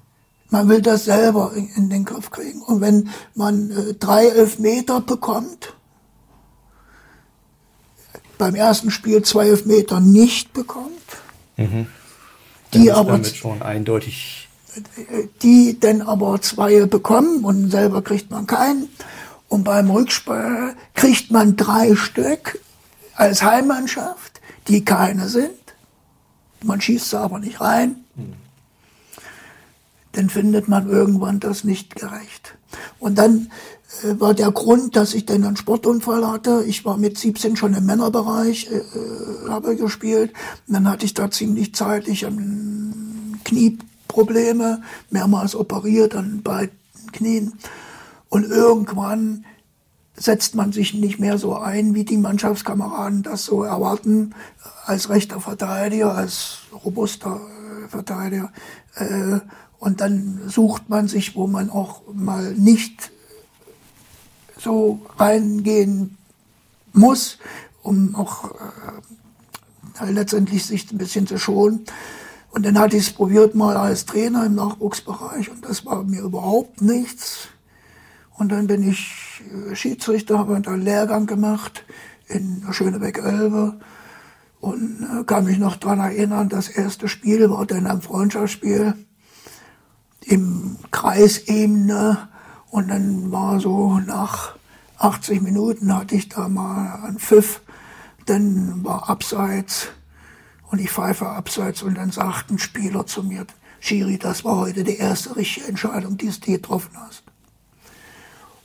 Man 0.50 0.68
will 0.68 0.80
das 0.80 1.04
selber 1.04 1.52
in, 1.54 1.68
in, 1.76 1.90
den 1.90 2.04
Griff 2.04 2.30
kriegen. 2.30 2.62
Und 2.62 2.80
wenn 2.80 3.10
man 3.34 3.70
äh, 3.70 3.94
drei 3.94 4.26
Elfmeter 4.26 5.00
bekommt, 5.00 5.74
beim 8.38 8.54
ersten 8.54 8.90
Spiel 8.90 9.22
zwei 9.22 9.48
Elfmeter 9.48 10.00
nicht 10.00 10.52
bekommt, 10.52 10.92
mhm. 11.56 11.86
die 12.72 12.92
aber 12.92 13.22
schon 13.24 13.62
eindeutig 13.62 14.48
die 15.42 15.78
dann 15.80 16.02
aber 16.02 16.40
zwei 16.40 16.86
bekommen 16.86 17.44
und 17.44 17.70
selber 17.70 18.02
kriegt 18.02 18.30
man 18.30 18.46
keinen. 18.46 18.88
Und 19.48 19.64
beim 19.64 19.90
Rückspiel 19.90 20.74
kriegt 20.94 21.30
man 21.30 21.56
drei 21.56 21.96
Stück 21.96 22.60
als 23.14 23.42
Heimmannschaft 23.42 24.37
die 24.68 24.84
keine 24.84 25.28
sind. 25.28 25.50
Man 26.62 26.80
schießt 26.80 27.10
sie 27.10 27.18
aber 27.18 27.38
nicht 27.38 27.60
rein. 27.60 28.04
Mhm. 28.16 28.34
Dann 30.12 30.30
findet 30.30 30.68
man 30.68 30.88
irgendwann 30.88 31.40
das 31.40 31.64
nicht 31.64 31.94
gerecht. 31.94 32.56
Und 32.98 33.16
dann 33.18 33.50
äh, 34.02 34.18
war 34.20 34.34
der 34.34 34.50
Grund, 34.50 34.96
dass 34.96 35.14
ich 35.14 35.26
dann 35.26 35.44
einen 35.44 35.56
Sportunfall 35.56 36.26
hatte. 36.26 36.64
Ich 36.66 36.84
war 36.84 36.96
mit 36.96 37.18
17 37.18 37.56
schon 37.56 37.74
im 37.74 37.86
Männerbereich, 37.86 38.70
äh, 38.70 38.76
äh, 38.78 39.48
habe 39.48 39.76
gespielt. 39.76 40.32
Und 40.66 40.74
dann 40.74 40.88
hatte 40.88 41.06
ich 41.06 41.14
da 41.14 41.30
ziemlich 41.30 41.74
zeitlich 41.74 42.24
ähm, 42.24 43.38
Knieprobleme, 43.44 44.82
mehrmals 45.10 45.54
operiert 45.54 46.16
an 46.16 46.42
beiden 46.42 46.76
Knien. 47.12 47.52
Und 48.28 48.44
irgendwann 48.44 49.44
setzt 50.18 50.54
man 50.54 50.72
sich 50.72 50.94
nicht 50.94 51.18
mehr 51.18 51.38
so 51.38 51.56
ein, 51.56 51.94
wie 51.94 52.04
die 52.04 52.16
Mannschaftskameraden 52.16 53.22
das 53.22 53.44
so 53.44 53.62
erwarten, 53.62 54.34
als 54.84 55.08
rechter 55.08 55.40
Verteidiger, 55.40 56.14
als 56.14 56.58
robuster 56.84 57.40
äh, 57.84 57.88
Verteidiger. 57.88 58.52
Äh, 58.94 59.40
und 59.78 60.00
dann 60.00 60.40
sucht 60.48 60.88
man 60.88 61.06
sich, 61.06 61.36
wo 61.36 61.46
man 61.46 61.70
auch 61.70 62.02
mal 62.12 62.52
nicht 62.54 63.12
so 64.58 65.00
reingehen 65.18 66.18
muss, 66.92 67.38
um 67.82 68.14
auch 68.16 68.50
äh, 70.00 70.10
letztendlich 70.10 70.66
sich 70.66 70.90
ein 70.90 70.98
bisschen 70.98 71.26
zu 71.26 71.38
schonen. 71.38 71.84
Und 72.50 72.66
dann 72.66 72.78
hatte 72.78 72.96
ich 72.96 73.08
es 73.08 73.12
probiert 73.12 73.54
mal 73.54 73.76
als 73.76 74.06
Trainer 74.06 74.46
im 74.46 74.54
Nachwuchsbereich 74.54 75.50
und 75.50 75.64
das 75.64 75.86
war 75.86 76.02
mir 76.02 76.22
überhaupt 76.22 76.80
nichts. 76.80 77.48
Und 78.38 78.52
dann 78.52 78.68
bin 78.68 78.88
ich 78.88 79.42
äh, 79.70 79.74
Schiedsrichter, 79.74 80.38
habe 80.38 80.54
einen 80.54 80.82
Lehrgang 80.82 81.26
gemacht 81.26 81.84
in 82.28 82.64
Schönebeck-Elbe 82.70 83.80
und 84.60 85.02
äh, 85.02 85.24
kann 85.24 85.44
mich 85.44 85.58
noch 85.58 85.76
dran 85.76 85.98
erinnern, 85.98 86.48
das 86.48 86.68
erste 86.68 87.08
Spiel 87.08 87.50
war 87.50 87.66
dann 87.66 87.86
ein 87.86 88.00
Freundschaftsspiel 88.00 88.94
im 90.24 90.76
Kreisebene. 90.90 92.28
Und 92.70 92.88
dann 92.88 93.32
war 93.32 93.60
so 93.60 93.98
nach 93.98 94.54
80 94.98 95.42
Minuten 95.42 95.94
hatte 95.94 96.14
ich 96.14 96.28
da 96.28 96.48
mal 96.48 97.02
einen 97.04 97.18
Pfiff, 97.18 97.62
dann 98.26 98.84
war 98.84 99.08
abseits 99.08 99.88
und 100.70 100.80
ich 100.80 100.90
pfeife 100.90 101.26
abseits. 101.26 101.82
Und 101.82 101.96
dann 101.96 102.12
sagt 102.12 102.50
ein 102.50 102.58
Spieler 102.58 103.06
zu 103.06 103.22
mir, 103.22 103.46
Schiri, 103.80 104.18
das 104.18 104.44
war 104.44 104.56
heute 104.56 104.84
die 104.84 104.96
erste 104.96 105.34
richtige 105.34 105.66
Entscheidung, 105.66 106.16
die 106.18 106.28
du 106.28 106.52
getroffen 106.52 106.90
hast. 106.94 107.24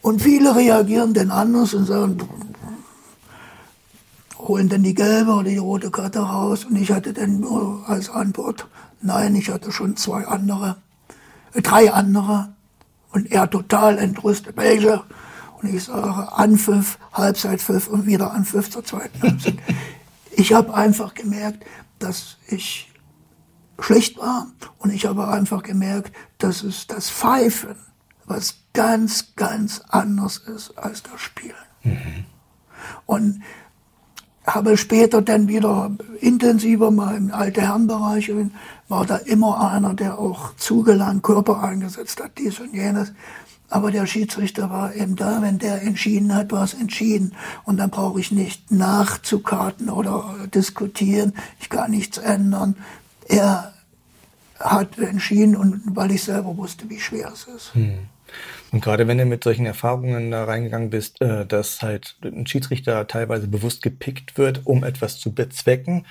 Und 0.04 0.22
viele 0.22 0.54
reagieren 0.54 1.14
dann 1.14 1.32
anders 1.32 1.74
und 1.74 1.86
sagen, 1.86 2.18
holen 4.38 4.68
dann 4.68 4.84
die 4.84 4.94
gelbe 4.94 5.32
oder 5.32 5.50
die 5.50 5.58
rote 5.58 5.92
Karte 5.92 6.20
raus. 6.20 6.66
Und 6.66 6.76
ich 6.76 6.92
hatte 6.92 7.14
dann 7.14 7.40
nur 7.40 7.86
als 7.88 8.10
Antwort, 8.10 8.68
nein, 9.02 9.34
ich 9.34 9.50
hatte 9.50 9.72
schon 9.72 9.96
zwei 9.96 10.28
andere, 10.28 10.76
äh, 11.54 11.62
drei 11.62 11.90
andere. 11.94 12.54
Und 13.14 13.32
er 13.32 13.50
total 13.50 13.98
entrüstet, 13.98 14.58
welche? 14.58 15.04
Und 15.62 15.74
ich 15.74 15.86
sage, 15.86 16.34
Anpfiff, 16.34 17.00
Halbzeitpfiff 17.14 17.88
und 17.88 18.06
wieder 18.06 18.34
Anpfiff 18.34 18.70
zur 18.70 18.84
zweiten 18.84 19.22
Halbzeit. 19.22 19.56
ich 20.32 20.52
habe 20.52 20.74
einfach 20.74 21.14
gemerkt, 21.14 21.64
dass 22.00 22.36
ich 22.48 22.92
schlecht 23.80 24.18
war 24.18 24.48
und 24.80 24.92
ich 24.92 25.06
habe 25.06 25.30
einfach 25.30 25.64
gemerkt, 25.64 26.12
dass 26.40 26.62
es 26.62 26.88
das 26.88 27.10
Pfeifen 27.10 27.78
was 28.26 28.56
ganz, 28.74 29.36
ganz 29.36 29.82
anders 29.90 30.38
ist 30.38 30.78
als 30.78 31.04
das 31.04 31.22
Spielen. 31.22 31.56
Mhm. 31.84 32.26
Und 33.06 33.44
habe 34.46 34.76
später 34.78 35.22
dann 35.22 35.48
wieder 35.48 35.92
intensiver 36.20 36.92
mal 36.92 37.16
im 37.16 37.32
alte 37.32 37.62
Herrenbereich 37.62 38.30
war 38.90 39.06
da 39.06 39.16
immer 39.18 39.72
einer, 39.72 39.94
der 39.94 40.20
auch 40.20 40.56
zugelangt 40.58 41.24
Körper 41.24 41.64
eingesetzt 41.64 42.22
hat, 42.22 42.38
dies 42.38 42.60
und 42.60 42.74
jenes. 42.74 43.14
Aber 43.70 43.90
der 43.90 44.06
Schiedsrichter 44.06 44.70
war 44.70 44.94
eben 44.94 45.16
da, 45.16 45.42
wenn 45.42 45.58
der 45.58 45.82
entschieden 45.82 46.36
hat, 46.36 46.52
war 46.52 46.64
es 46.64 46.74
entschieden. 46.74 47.34
Und 47.64 47.78
dann 47.78 47.90
brauche 47.90 48.20
ich 48.20 48.32
nicht 48.32 48.72
nachzukarten 48.72 49.90
oder 49.90 50.36
diskutieren. 50.54 51.34
Ich 51.60 51.70
kann 51.70 51.90
nichts 51.90 52.20
ändern. 52.20 52.76
Er 53.28 53.74
hat 54.60 55.00
entschieden 55.00 55.56
und 55.56 55.82
weil 55.96 56.12
ich 56.12 56.24
selber 56.24 56.56
wusste, 56.56 56.90
wie 56.90 57.00
schwer 57.00 57.32
es 57.34 57.46
ist. 57.46 57.74
Hm. 57.74 57.98
Und 58.74 58.84
gerade 58.84 59.08
wenn 59.08 59.20
du 59.20 59.26
mit 59.26 59.44
solchen 59.44 59.68
Erfahrungen 59.68 60.32
da 60.32 60.46
reingegangen 60.46 60.90
bist, 60.90 61.22
äh, 61.22 61.46
dass 61.46 61.84
halt 61.84 62.18
ein 62.24 62.48
Schiedsrichter 62.48 63.08
teilweise 63.08 63.48
bewusst 63.48 63.84
gepickt 63.84 64.38
wird, 64.38 64.62
um 64.66 64.84
etwas 64.84 65.20
zu 65.20 65.32
bezwecken, 65.32 66.06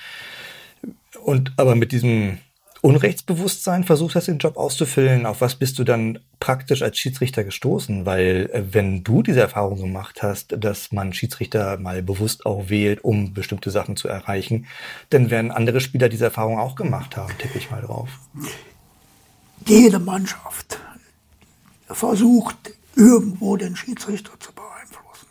und 1.25 1.53
aber 1.57 1.75
mit 1.75 1.93
diesem 1.93 2.39
Unrechtsbewusstsein 2.81 3.85
versucht 3.85 4.17
hast, 4.17 4.27
den 4.27 4.39
Job 4.39 4.57
auszufüllen, 4.57 5.25
auf 5.25 5.41
was 5.41 5.55
bist 5.55 5.79
du 5.79 5.85
dann 5.85 6.19
praktisch 6.41 6.83
als 6.83 6.99
Schiedsrichter 6.99 7.45
gestoßen? 7.45 8.07
Weil 8.07 8.49
äh, 8.53 8.63
wenn 8.73 9.03
du 9.03 9.25
diese 9.25 9.41
Erfahrung 9.41 9.81
gemacht 9.81 10.23
hast, 10.23 10.55
dass 10.57 10.93
man 10.93 11.13
Schiedsrichter 11.13 11.79
mal 11.79 12.01
bewusst 12.01 12.47
auch 12.47 12.69
wählt, 12.71 13.03
um 13.03 13.35
bestimmte 13.35 13.73
Sachen 13.73 13.97
zu 13.97 14.07
erreichen, 14.07 14.67
dann 15.11 15.31
werden 15.31 15.51
andere 15.51 15.81
Spieler 15.81 16.09
diese 16.09 16.27
Erfahrung 16.27 16.61
auch 16.61 16.77
gemacht 16.77 17.17
haben, 17.17 17.33
tippe 17.39 17.59
ich 17.59 17.73
mal 17.73 17.83
drauf. 17.83 18.09
Jede 19.67 19.99
Mannschaft 19.99 20.79
versucht, 21.95 22.75
irgendwo 22.95 23.57
den 23.57 23.77
Schiedsrichter 23.77 24.33
zu 24.39 24.53
beeinflussen. 24.53 25.27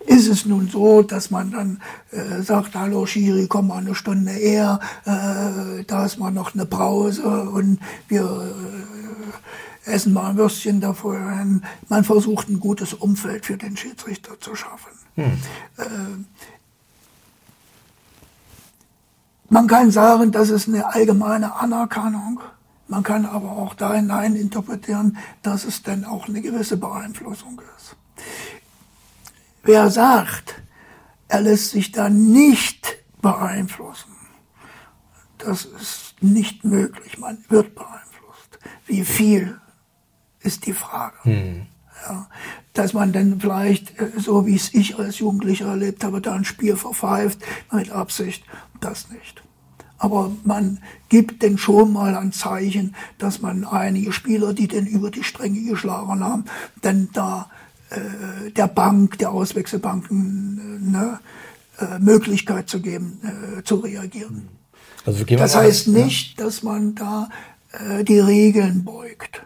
Ist 0.00 0.28
es 0.28 0.46
nun 0.46 0.68
so, 0.68 1.02
dass 1.02 1.30
man 1.30 1.50
dann 1.50 1.80
äh, 2.12 2.42
sagt, 2.42 2.74
hallo 2.74 3.06
Schiri, 3.06 3.46
komm 3.48 3.68
mal 3.68 3.78
eine 3.78 3.94
Stunde 3.94 4.32
eher, 4.32 4.80
äh, 5.04 5.84
da 5.84 6.06
ist 6.06 6.18
mal 6.18 6.30
noch 6.30 6.54
eine 6.54 6.66
Pause 6.66 7.22
und 7.24 7.80
wir 8.08 8.22
äh, 9.84 9.90
essen 9.92 10.12
mal 10.12 10.30
ein 10.30 10.36
Würstchen 10.36 10.80
davor. 10.80 11.16
Man 11.88 12.04
versucht 12.04 12.48
ein 12.48 12.60
gutes 12.60 12.94
Umfeld 12.94 13.46
für 13.46 13.56
den 13.56 13.76
Schiedsrichter 13.76 14.38
zu 14.40 14.54
schaffen. 14.54 14.92
Hm. 15.14 15.38
Äh, 15.76 15.84
man 19.48 19.66
kann 19.68 19.90
sagen, 19.90 20.32
das 20.32 20.50
ist 20.50 20.68
eine 20.68 20.86
allgemeine 20.92 21.54
Anerkennung 21.54 22.40
man 22.88 23.02
kann 23.02 23.26
aber 23.26 23.52
auch 23.52 23.74
da 23.74 23.94
hinein 23.94 24.36
interpretieren, 24.36 25.18
dass 25.42 25.64
es 25.64 25.82
dann 25.82 26.04
auch 26.04 26.28
eine 26.28 26.40
gewisse 26.40 26.76
Beeinflussung 26.76 27.60
ist. 27.76 27.96
Wer 29.62 29.90
sagt, 29.90 30.62
er 31.28 31.40
lässt 31.40 31.70
sich 31.70 31.90
da 31.90 32.08
nicht 32.08 32.98
beeinflussen, 33.20 34.12
das 35.38 35.64
ist 35.64 36.14
nicht 36.20 36.64
möglich. 36.64 37.18
Man 37.18 37.44
wird 37.48 37.74
beeinflusst. 37.74 38.58
Wie 38.86 39.04
viel 39.04 39.60
ist 40.40 40.66
die 40.66 40.72
Frage. 40.72 41.16
Hm. 41.22 41.66
Ja, 42.08 42.28
dass 42.72 42.92
man 42.92 43.12
dann 43.12 43.40
vielleicht, 43.40 43.98
äh, 43.98 44.12
so 44.16 44.46
wie 44.46 44.54
es 44.54 44.72
ich 44.74 44.98
als 44.98 45.18
Jugendlicher 45.18 45.66
erlebt 45.66 46.04
habe, 46.04 46.20
da 46.20 46.34
ein 46.34 46.44
Spiel 46.44 46.76
verpfeift 46.76 47.40
mit 47.72 47.90
Absicht, 47.90 48.44
das 48.80 49.10
nicht 49.10 49.42
aber 49.98 50.30
man 50.44 50.78
gibt 51.08 51.42
denn 51.42 51.58
schon 51.58 51.92
mal 51.92 52.16
ein 52.16 52.32
Zeichen, 52.32 52.94
dass 53.18 53.40
man 53.40 53.64
einige 53.64 54.12
Spieler, 54.12 54.52
die 54.52 54.68
denn 54.68 54.86
über 54.86 55.10
die 55.10 55.22
Stränge 55.24 55.62
geschlagen 55.62 56.22
haben, 56.22 56.44
dann 56.82 57.08
da 57.12 57.50
äh, 57.90 58.50
der 58.50 58.66
Bank, 58.66 59.18
der 59.18 59.30
Auswechselbanken, 59.30 60.80
äh, 60.82 60.90
ne, 60.90 61.20
äh, 61.78 61.98
Möglichkeit 61.98 62.68
zu 62.68 62.80
geben, 62.80 63.20
äh, 63.22 63.62
zu 63.62 63.76
reagieren. 63.76 64.48
Also 65.04 65.24
das 65.24 65.54
heißt 65.54 65.88
nicht, 65.88 66.40
dass 66.40 66.62
man 66.62 66.94
da 66.94 67.28
äh, 67.72 68.02
die 68.02 68.18
Regeln 68.18 68.84
beugt. 68.84 69.42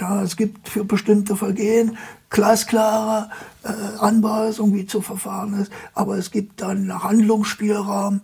Ja, 0.00 0.22
es 0.22 0.36
gibt 0.36 0.68
für 0.68 0.84
bestimmte 0.84 1.36
Vergehen 1.36 1.96
glasklare 2.30 3.30
äh, 3.64 3.68
Anweisungen, 3.98 4.74
wie 4.74 4.86
zu 4.86 5.00
verfahren 5.00 5.54
ist, 5.60 5.72
aber 5.94 6.18
es 6.18 6.30
gibt 6.30 6.60
dann 6.60 7.02
Handlungsspielraum 7.02 8.20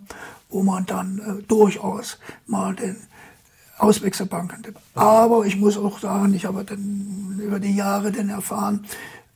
wo 0.53 0.63
man 0.63 0.85
dann 0.85 1.19
äh, 1.19 1.43
durchaus 1.43 2.19
mal 2.45 2.75
den 2.75 2.95
Auswechselbanken. 3.77 4.63
Aber 4.93 5.45
ich 5.45 5.57
muss 5.57 5.77
auch 5.77 5.99
sagen, 5.99 6.33
ich 6.33 6.45
habe 6.45 6.63
dann 6.63 7.39
über 7.43 7.59
die 7.59 7.75
Jahre 7.75 8.11
dann 8.11 8.29
erfahren, 8.29 8.85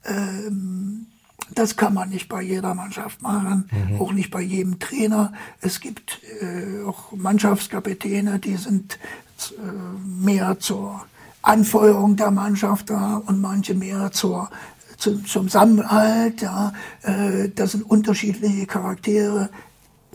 ähm, 0.05 1.07
das 1.53 1.75
kann 1.75 1.93
man 1.93 2.09
nicht 2.09 2.29
bei 2.29 2.41
jeder 2.41 2.73
Mannschaft 2.73 3.21
machen, 3.21 3.69
mhm. 3.71 4.01
auch 4.01 4.11
nicht 4.11 4.31
bei 4.31 4.41
jedem 4.41 4.79
Trainer. 4.79 5.33
Es 5.61 5.79
gibt 5.79 6.19
äh, 6.41 6.83
auch 6.85 7.11
Mannschaftskapitäne, 7.13 8.39
die 8.39 8.57
sind 8.57 8.99
äh, 9.39 9.61
mehr 10.05 10.59
zur 10.59 11.05
Anfeuerung 11.41 12.15
der 12.15 12.31
Mannschaft 12.31 12.89
da 12.89 13.21
und 13.25 13.41
manche 13.41 13.73
mehr 13.73 14.11
zur 14.11 14.49
zum, 14.97 15.25
zum 15.25 15.47
Zusammenhalt. 15.47 16.41
Ja, 16.41 16.73
äh, 17.03 17.49
das 17.49 17.71
sind 17.71 17.83
unterschiedliche 17.83 18.65
Charaktere 18.65 19.49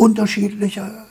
unterschiedliche 0.02 1.04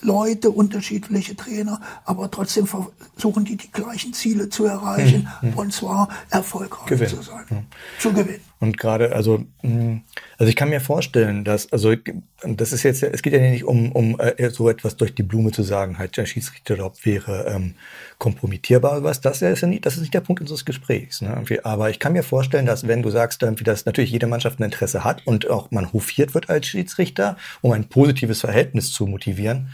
Leute, 0.00 0.50
unterschiedliche 0.50 1.36
Trainer, 1.36 1.80
aber 2.06 2.30
trotzdem 2.30 2.66
versuchen 2.66 3.44
die 3.44 3.56
die 3.56 3.70
gleichen 3.70 4.14
Ziele 4.14 4.48
zu 4.48 4.64
erreichen 4.64 5.28
hm, 5.40 5.50
hm. 5.50 5.58
und 5.58 5.72
zwar 5.72 6.08
erfolgreich 6.30 6.86
Gewinn. 6.86 7.08
zu 7.08 7.22
sein, 7.22 7.44
hm. 7.48 7.66
zu 7.98 8.10
gewinnen. 8.10 8.40
Und 8.62 8.78
gerade, 8.78 9.12
also, 9.12 9.44
hm, 9.62 10.02
also 10.38 10.48
ich 10.48 10.54
kann 10.54 10.68
mir 10.68 10.80
vorstellen, 10.80 11.42
dass, 11.42 11.72
also 11.72 11.96
das 12.44 12.72
ist 12.72 12.84
jetzt, 12.84 13.02
es 13.02 13.20
geht 13.20 13.32
ja 13.32 13.40
nicht 13.40 13.64
um, 13.64 13.90
um 13.90 14.20
äh, 14.20 14.50
so 14.50 14.70
etwas 14.70 14.96
durch 14.96 15.16
die 15.16 15.24
Blume 15.24 15.50
zu 15.50 15.64
sagen, 15.64 15.98
halt 15.98 16.16
der 16.16 16.26
Schiedsrichterjob 16.26 17.04
wäre 17.04 17.46
ähm, 17.48 17.74
kompromittierbar, 18.18 19.02
was 19.02 19.20
das 19.20 19.42
ist 19.42 19.62
ja 19.62 19.66
nicht, 19.66 19.84
das 19.84 19.94
ist 19.94 20.02
nicht 20.02 20.14
der 20.14 20.20
Punkt 20.20 20.42
unseres 20.42 20.64
Gesprächs. 20.64 21.22
Ne? 21.22 21.44
Aber 21.64 21.90
ich 21.90 21.98
kann 21.98 22.12
mir 22.12 22.22
vorstellen, 22.22 22.64
dass 22.64 22.86
wenn 22.86 23.02
du 23.02 23.10
sagst, 23.10 23.42
dass 23.42 23.84
natürlich 23.84 24.12
jede 24.12 24.28
Mannschaft 24.28 24.60
ein 24.60 24.62
Interesse 24.62 25.02
hat 25.02 25.26
und 25.26 25.50
auch 25.50 25.72
man 25.72 25.92
hofiert 25.92 26.32
wird 26.32 26.48
als 26.48 26.68
Schiedsrichter, 26.68 27.36
um 27.62 27.72
ein 27.72 27.88
positives 27.88 28.42
Verhältnis 28.42 28.92
zu 28.92 29.08
motivieren, 29.08 29.70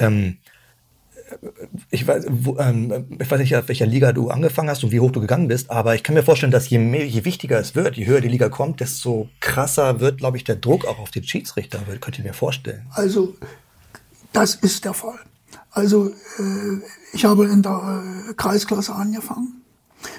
ähm, 0.00 0.38
ich 1.90 2.06
weiß, 2.06 2.26
wo, 2.28 2.58
ähm, 2.58 3.06
ich 3.20 3.30
weiß 3.30 3.40
nicht, 3.40 3.56
auf 3.56 3.68
welcher 3.68 3.86
Liga 3.86 4.12
du 4.12 4.30
angefangen 4.30 4.68
hast 4.68 4.84
und 4.84 4.92
wie 4.92 5.00
hoch 5.00 5.10
du 5.10 5.20
gegangen 5.20 5.48
bist, 5.48 5.70
aber 5.70 5.94
ich 5.94 6.02
kann 6.02 6.14
mir 6.14 6.22
vorstellen, 6.22 6.52
dass 6.52 6.68
je 6.68 6.78
mehr, 6.78 7.06
je 7.06 7.24
wichtiger 7.24 7.58
es 7.58 7.74
wird, 7.74 7.96
je 7.96 8.06
höher 8.06 8.20
die 8.20 8.28
Liga 8.28 8.48
kommt, 8.48 8.80
desto 8.80 9.28
krasser 9.40 10.00
wird, 10.00 10.18
glaube 10.18 10.36
ich, 10.36 10.44
der 10.44 10.56
Druck 10.56 10.86
auch 10.86 10.98
auf 10.98 11.10
den 11.10 11.24
Schiedsrichter. 11.24 11.80
Könnt 12.00 12.18
ihr 12.18 12.24
mir 12.24 12.34
vorstellen? 12.34 12.86
Also, 12.90 13.34
das 14.32 14.54
ist 14.56 14.84
der 14.84 14.94
Fall. 14.94 15.18
Also, 15.70 16.08
äh, 16.08 16.80
ich 17.12 17.24
habe 17.24 17.46
in 17.46 17.62
der 17.62 18.02
äh, 18.30 18.34
Kreisklasse 18.34 18.94
angefangen 18.94 19.62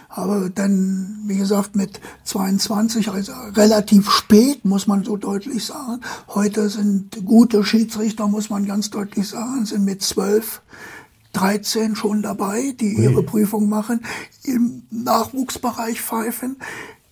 Habe 0.10 0.52
dann, 0.54 1.24
wie 1.26 1.38
gesagt, 1.38 1.76
mit 1.76 2.00
22, 2.24 3.10
also 3.10 3.32
relativ 3.56 4.10
spät, 4.10 4.66
muss 4.66 4.88
man 4.88 5.04
so 5.04 5.18
deutlich 5.18 5.66
sagen. 5.66 6.02
Heute 6.28 6.70
sind 6.70 7.26
gute 7.26 7.64
Schiedsrichter, 7.64 8.28
muss 8.28 8.50
man 8.50 8.66
ganz 8.66 8.90
deutlich 8.90 9.28
sagen, 9.28 9.66
sind 9.66 9.86
mit 9.86 10.02
12 10.02 10.62
13 11.38 11.96
schon 11.96 12.24
dabei, 12.24 12.74
die 12.80 12.94
ihre 12.94 13.22
Prüfung 13.22 13.70
machen, 13.70 14.04
im 14.44 14.84
Nachwuchsbereich 14.90 16.02
pfeifen, 16.02 16.58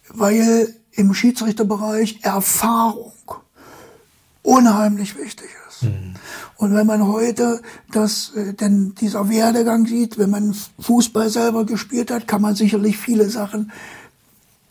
weil 0.10 0.74
im 0.94 1.14
Schiedsrichterbereich 1.14 2.20
Erfahrung 2.24 3.14
unheimlich 4.42 5.18
wichtig 5.18 5.50
ist. 5.68 5.84
Mhm. 5.84 6.16
Und 6.58 6.74
wenn 6.74 6.88
man 6.88 7.08
heute 7.08 7.62
das, 7.92 8.32
äh, 8.36 8.54
denn 8.54 8.96
dieser 8.96 9.30
Werdegang 9.30 9.86
sieht, 9.86 10.18
wenn 10.18 10.30
man 10.30 10.56
Fußball 10.80 11.30
selber 11.30 11.66
gespielt 11.66 12.10
hat, 12.10 12.28
kann 12.28 12.42
man 12.42 12.56
sicherlich 12.56 12.98
viele 12.98 13.30
Sachen 13.30 13.72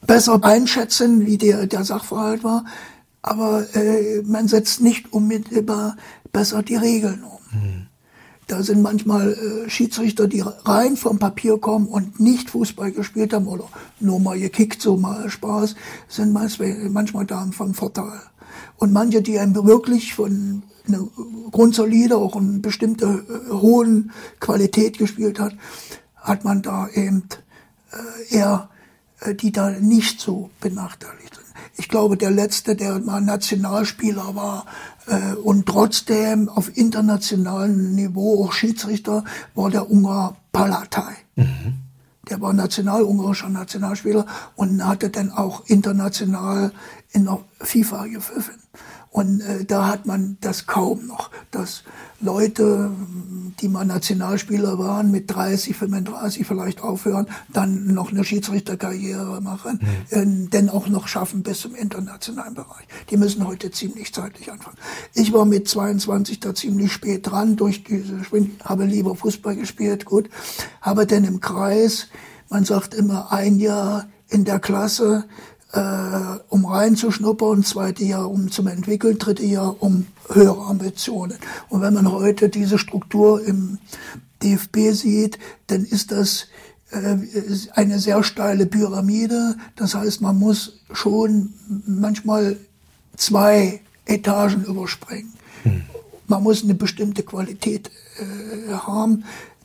besser 0.07 0.43
einschätzen, 0.43 1.27
wie 1.27 1.39
der, 1.39 1.67
der 1.67 1.85
Sachverhalt 1.85 2.43
war. 2.43 2.65
Aber 3.23 3.67
äh, 3.75 4.23
man 4.23 4.49
setzt 4.49 4.81
nicht 4.81 5.13
unmittelbar 5.13 5.97
besser 6.33 6.63
die 6.63 6.77
Regeln 6.77 7.23
um. 7.23 7.39
Mhm. 7.53 7.87
Da 8.47 8.63
sind 8.63 8.83
manchmal 8.83 9.33
äh, 9.33 9.71
Schiedsrichter, 9.71 10.29
die 10.29 10.43
rein 10.43 10.97
vom 10.97 11.19
Papier 11.19 11.59
kommen 11.59 11.87
und 11.87 12.21
nicht 12.21 12.51
Fußball 12.51 12.93
gespielt 12.93 13.33
haben 13.33 13.47
oder 13.47 13.69
nur 14.01 14.21
mal 14.21 14.39
gekickt, 14.39 14.83
so 14.83 14.97
mal 14.97 15.31
Spaß, 15.31 15.75
sind 16.09 16.33
manchmal, 16.33 16.89
manchmal 16.91 17.25
da 17.25 17.49
vom 17.53 17.75
Vorteil. 17.75 18.21
Und 18.77 18.93
manche, 18.93 19.23
die 19.23 19.39
einem 19.39 19.55
wirklich 19.67 20.15
von 20.15 20.63
einer 20.87 21.09
grundsolide, 21.51 22.17
auch 22.17 22.37
eine 22.37 22.59
bestimmte 22.59 23.07
äh, 23.07 23.53
hohen 23.53 24.13
Qualität 24.41 24.99
gespielt 24.99 25.41
hat, 25.41 25.55
hat 26.17 26.45
man 26.45 26.63
da 26.63 26.89
eben 26.89 27.25
äh, 27.93 28.37
eher, 28.37 28.69
äh, 29.21 29.35
die 29.35 29.53
da 29.53 29.71
nicht 29.71 30.21
so 30.21 30.51
benachteiligt 30.61 31.35
sind. 31.35 31.44
Ich 31.77 31.89
glaube, 31.89 32.17
der 32.17 32.31
letzte, 32.31 32.77
der 32.77 33.01
mal 33.01 33.21
Nationalspieler 33.21 34.35
war 34.35 34.67
äh, 35.07 35.35
und 35.35 35.67
trotzdem 35.67 36.49
auf 36.49 36.77
internationalem 36.77 37.95
Niveau 37.95 38.45
auch 38.45 38.53
Schiedsrichter, 38.53 39.25
war 39.55 39.71
der 39.71 39.91
Ungar 39.91 40.37
Palatay. 40.53 41.15
Mhm. 41.37 41.81
Der 42.29 42.41
war 42.41 42.53
national-ungarischer 42.53 43.51
Nationalspieler 43.51 44.25
und 44.57 44.87
hatte 44.87 45.11
dann 45.11 45.31
auch 45.31 45.67
international 45.67 46.73
in 47.13 47.25
der 47.25 47.41
FIFA 47.61 48.07
gepfiffen. 48.07 48.55
Und 49.15 49.43
äh, 49.43 49.65
da 49.65 49.87
hat 49.87 50.07
man 50.07 50.39
das 50.41 50.67
kaum 50.67 51.07
noch, 51.07 51.31
dass 51.53 51.85
Leute, 52.21 52.91
die 53.61 53.69
mal 53.69 53.85
Nationalspieler 53.85 54.77
waren, 54.81 55.13
mit 55.13 55.33
30, 55.33 55.77
35 55.77 56.45
vielleicht 56.45 56.83
aufhören, 56.83 57.29
dann 57.53 57.95
noch 57.95 58.11
eine 58.11 58.25
Schiedsrichterkarriere 58.25 59.41
machen, 59.41 59.79
mhm. 60.11 60.47
äh, 60.47 60.49
denn 60.49 60.69
auch 60.69 60.89
noch 60.89 61.07
schaffen 61.07 61.45
bis 61.45 61.61
zum 61.61 61.77
internationalen 61.77 62.55
Bereich. 62.55 62.89
Die 63.09 63.17
müssen 63.17 63.47
heute 63.47 63.71
ziemlich 63.71 64.13
zeitlich 64.13 64.51
anfangen. 64.51 64.79
Ich 65.15 65.33
war 65.33 65.45
mit 65.45 65.69
22 65.69 66.41
da 66.41 66.53
ziemlich 66.53 66.93
spät 66.93 67.31
dran, 67.31 67.55
durch 67.55 67.85
diese, 67.85 68.17
ich 68.17 68.51
habe 68.65 68.85
lieber 68.85 69.15
Fußball 69.15 69.55
gespielt, 69.55 70.07
gut, 70.07 70.29
habe 70.81 71.07
dann 71.07 71.23
im 71.23 71.39
Kreis, 71.39 72.09
man 72.51 72.65
sagt 72.65 72.95
immer 72.95 73.31
ein 73.31 73.61
Jahr 73.61 74.09
in 74.29 74.45
der 74.45 74.59
Klasse, 74.59 75.25
äh, 75.75 76.39
um 76.49 76.65
reinzuschnuppern, 76.67 77.65
zweite 77.65 78.05
Jahr 78.05 78.31
um 78.31 78.51
zum 78.51 78.69
Entwickeln, 78.69 79.19
dritte 79.19 79.45
Jahr 79.45 79.83
um 79.83 80.07
höhere 80.29 80.63
Ambitionen. 80.67 81.39
Und 81.69 81.81
wenn 81.83 81.95
man 81.95 82.11
heute 82.11 82.49
diese 82.49 82.79
Struktur 82.79 83.45
im 83.45 83.79
DFB 84.43 84.93
sieht, 84.93 85.39
dann 85.67 85.85
ist 85.85 86.13
das 86.13 86.47
äh, 86.91 87.17
eine 87.73 87.99
sehr 87.99 88.23
steile 88.23 88.67
Pyramide. 88.67 89.57
Das 89.77 89.95
heißt, 89.95 90.21
man 90.21 90.39
muss 90.39 90.81
schon 90.93 91.55
manchmal 91.87 92.57
zwei 93.17 93.81
Etagen 94.07 94.65
überspringen. 94.65 95.33
Hm. 95.65 95.83
Man 96.27 96.43
muss 96.43 96.63
eine 96.63 96.75
bestimmte 96.75 97.23
Qualität 97.23 97.91
äh, 98.19 98.73
haben. 98.73 99.25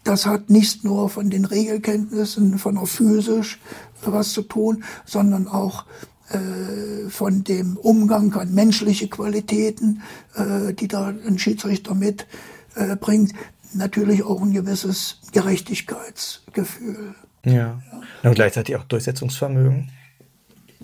Das 0.10 0.26
hat 0.26 0.50
nicht 0.50 0.84
nur 0.84 1.08
von 1.08 1.30
den 1.30 1.46
Regelkenntnissen, 1.46 2.58
von 2.58 2.74
der 2.74 2.88
physisch 2.88 3.60
was 4.04 4.32
zu 4.32 4.42
tun, 4.42 4.84
sondern 5.06 5.48
auch 5.48 5.86
äh, 6.32 7.10
von 7.10 7.44
dem 7.44 7.78
Umgang 7.78 8.34
an 8.34 8.52
menschliche 8.56 9.08
Qualitäten, 9.08 10.02
äh, 10.34 10.74
die 10.74 10.88
da 10.88 11.10
ein 11.10 11.38
Schiedsrichter 11.38 11.94
mitbringt. 11.94 13.34
Äh, 13.34 13.36
Natürlich 13.74 14.24
auch 14.24 14.42
ein 14.42 14.52
gewisses 14.52 15.20
Gerechtigkeitsgefühl. 15.32 17.14
Ja. 17.46 17.54
ja. 17.54 17.82
Und 18.24 18.34
gleichzeitig 18.34 18.78
auch 18.78 18.86
Durchsetzungsvermögen. 18.86 19.92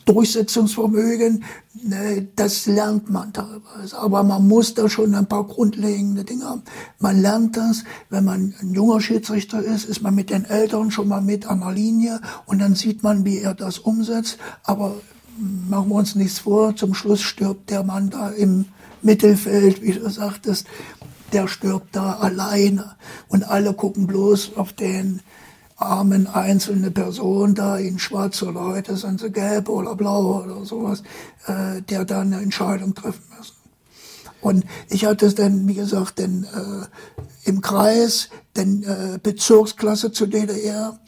Durchsetzungsvermögen, 0.04 1.46
ne, 1.74 2.28
das 2.36 2.66
lernt 2.66 3.10
man 3.10 3.32
teilweise. 3.32 3.98
Aber 3.98 4.24
man 4.24 4.46
muss 4.46 4.74
da 4.74 4.90
schon 4.90 5.16
ein 5.16 5.28
paar 5.28 5.46
grundlegende 5.46 6.26
Dinge 6.26 6.46
haben. 6.46 6.64
Man 7.00 7.22
lernt 7.22 7.56
das, 7.56 7.86
wenn 8.10 8.26
man 8.26 8.54
ein 8.60 8.74
junger 8.74 9.00
Schiedsrichter 9.00 9.64
ist, 9.64 9.86
ist 9.86 10.02
man 10.02 10.14
mit 10.14 10.30
den 10.30 10.44
Eltern 10.44 10.92
schon 10.92 11.08
mal 11.08 11.22
mit 11.22 11.48
an 11.48 11.62
der 11.62 11.72
Linie 11.72 12.20
und 12.46 12.60
dann 12.60 12.76
sieht 12.76 13.04
man, 13.04 13.24
wie 13.24 13.40
er 13.40 13.54
das 13.54 13.80
umsetzt. 13.80 14.38
Aber 14.64 14.96
machen 15.38 15.90
wir 15.90 15.96
uns 15.96 16.16
nichts 16.16 16.40
vor, 16.40 16.76
zum 16.76 16.94
Schluss 16.94 17.22
stirbt 17.22 17.70
der 17.70 17.84
Mann 17.84 18.10
da 18.10 18.30
im 18.30 18.66
Mittelfeld, 19.02 19.82
wie 19.82 19.94
du 19.94 20.10
sagtest, 20.10 20.68
der 21.32 21.48
stirbt 21.48 21.96
da 21.96 22.14
alleine 22.14 22.96
und 23.28 23.44
alle 23.44 23.74
gucken 23.74 24.08
bloß 24.08 24.58
auf 24.58 24.74
den 24.74 25.22
armen 25.78 26.28
einzelne 26.28 26.92
Person 26.92 27.54
da 27.54 27.78
in 27.78 28.00
schwarz 28.00 28.42
oder 28.44 28.62
heute 28.62 28.96
sind 28.96 29.20
sie 29.20 29.32
gelb 29.32 29.70
oder 29.70 29.96
blau 29.96 30.44
oder 30.44 30.66
sowas, 30.66 31.04
äh, 31.48 31.82
der 31.82 32.06
da 32.06 32.22
eine 32.22 32.42
Entscheidung 32.42 32.96
treffen 32.96 33.24
müssen. 33.38 33.56
Und 34.42 34.64
ich 34.90 35.06
hatte 35.06 35.26
es 35.26 35.36
dann, 35.36 35.68
wie 35.68 35.74
gesagt, 35.74 36.20
dann 36.20 36.44
äh, 36.44 37.50
im 37.50 37.62
Kreis, 37.62 38.30
dann 38.54 38.84
äh, 38.84 39.20
Bezirksklasse 39.22 40.12
zur 40.12 40.28
DDR, 40.28 41.00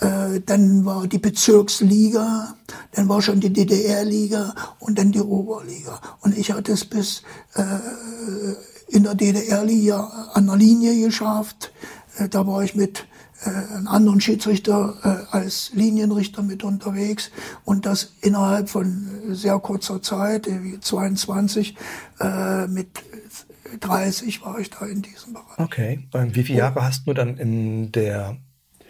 äh, 0.00 0.40
dann 0.46 0.84
war 0.84 1.06
die 1.06 1.18
Bezirksliga, 1.18 2.54
dann 2.92 3.08
war 3.08 3.20
schon 3.20 3.40
die 3.40 3.52
DDR-Liga 3.52 4.54
und 4.78 4.98
dann 4.98 5.12
die 5.12 5.20
Oberliga. 5.20 6.00
Und 6.20 6.36
ich 6.38 6.52
hatte 6.52 6.72
es 6.72 6.84
bis 6.84 7.22
äh, 7.54 7.62
in 8.88 9.02
der 9.02 9.14
DDR-Liga 9.14 10.30
an 10.34 10.46
der 10.46 10.56
Linie 10.56 11.04
geschafft. 11.04 11.72
Äh, 12.16 12.28
da 12.28 12.46
war 12.46 12.62
ich 12.62 12.74
mit 12.74 13.06
einen 13.48 13.88
anderen 13.88 14.20
Schiedsrichter 14.20 14.94
äh, 15.30 15.36
als 15.36 15.70
Linienrichter 15.74 16.42
mit 16.42 16.64
unterwegs 16.64 17.30
und 17.64 17.86
das 17.86 18.14
innerhalb 18.20 18.68
von 18.68 19.08
sehr 19.30 19.58
kurzer 19.58 20.02
Zeit, 20.02 20.46
wie 20.46 20.80
22, 20.80 21.76
äh, 22.20 22.66
mit 22.66 22.88
30 23.80 24.44
war 24.44 24.58
ich 24.58 24.70
da 24.70 24.86
in 24.86 25.02
diesem 25.02 25.34
Bereich. 25.34 25.58
Okay. 25.58 26.08
Und 26.12 26.34
wie 26.34 26.42
viele 26.42 26.58
Jahre 26.58 26.84
hast 26.84 27.06
du 27.06 27.12
dann 27.12 27.36
in 27.36 27.92
der, 27.92 28.36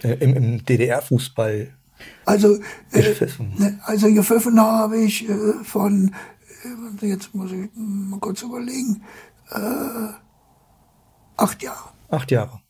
äh, 0.03 0.15
im, 0.15 0.35
im 0.35 0.65
DDR-Fußball 0.65 1.69
also, 2.25 2.57
äh, 2.93 3.15
ne, 3.59 3.79
also 3.85 4.13
gepfiffen 4.13 4.61
habe 4.61 4.99
ich 4.99 5.29
äh, 5.29 5.65
von, 5.65 6.15
äh, 7.01 7.07
jetzt 7.07 7.35
muss 7.35 7.53
ich 7.53 7.69
mal 7.75 8.19
kurz 8.19 8.43
überlegen, 8.43 9.03
äh, 9.51 10.13
acht 11.37 11.63
Jahre. 11.63 11.91
Acht 12.11 12.31
Jahre. 12.31 12.61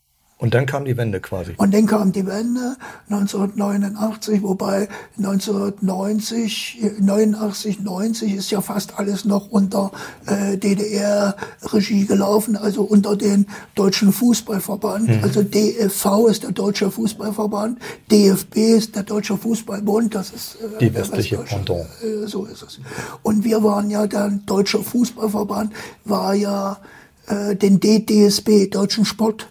Und 0.45 0.53
dann 0.53 0.67
kam 0.67 0.85
die 0.85 0.95
Wende 0.95 1.19
quasi. 1.21 1.53
Und 1.57 1.73
dann 1.73 1.87
kam 1.87 2.11
die 2.11 2.27
Wende 2.27 2.77
1989, 3.09 4.43
wobei 4.43 4.87
1990, 5.17 6.81
89, 6.99 7.79
90 7.79 8.35
ist 8.35 8.51
ja 8.51 8.61
fast 8.61 8.99
alles 8.99 9.25
noch 9.25 9.49
unter 9.49 9.91
äh, 10.27 10.55
DDR-Regie 10.55 12.05
gelaufen, 12.05 12.57
also 12.57 12.83
unter 12.83 13.15
den 13.15 13.47
Deutschen 13.73 14.13
Fußballverband. 14.13 15.07
Mhm. 15.07 15.23
Also 15.23 15.41
DFV 15.41 16.27
ist 16.27 16.43
der 16.43 16.51
Deutsche 16.51 16.91
Fußballverband, 16.91 17.79
DFB 18.11 18.55
ist 18.57 18.95
der 18.95 19.01
Deutsche 19.01 19.37
Fußballbund, 19.37 20.13
das 20.13 20.29
ist 20.29 20.57
äh, 20.61 20.77
die 20.79 20.93
westliche 20.93 21.37
Pendant. 21.37 21.87
Äh, 22.03 22.27
so 22.27 22.45
ist 22.45 22.61
es. 22.61 22.79
Und 23.23 23.43
wir 23.43 23.63
waren 23.63 23.89
ja 23.89 24.05
dann 24.05 24.45
Deutscher 24.45 24.83
Fußballverband, 24.83 25.73
war 26.03 26.35
ja 26.35 26.77
äh, 27.25 27.55
den 27.55 27.79
DDSB, 27.79 28.67
Deutschen 28.67 29.05
Sport 29.05 29.47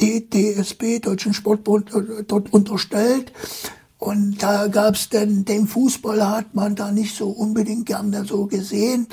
DSB, 0.00 1.00
Deutschen 1.00 1.34
Sportbund, 1.34 1.90
dort 2.26 2.52
unterstellt. 2.52 3.32
Und 3.98 4.42
da 4.42 4.68
gab's 4.68 5.08
dann, 5.08 5.44
den 5.46 5.66
Fußball 5.66 6.28
hat 6.28 6.54
man 6.54 6.76
da 6.76 6.92
nicht 6.92 7.16
so 7.16 7.28
unbedingt 7.28 7.86
gerne 7.86 8.24
so 8.26 8.46
gesehen. 8.46 9.06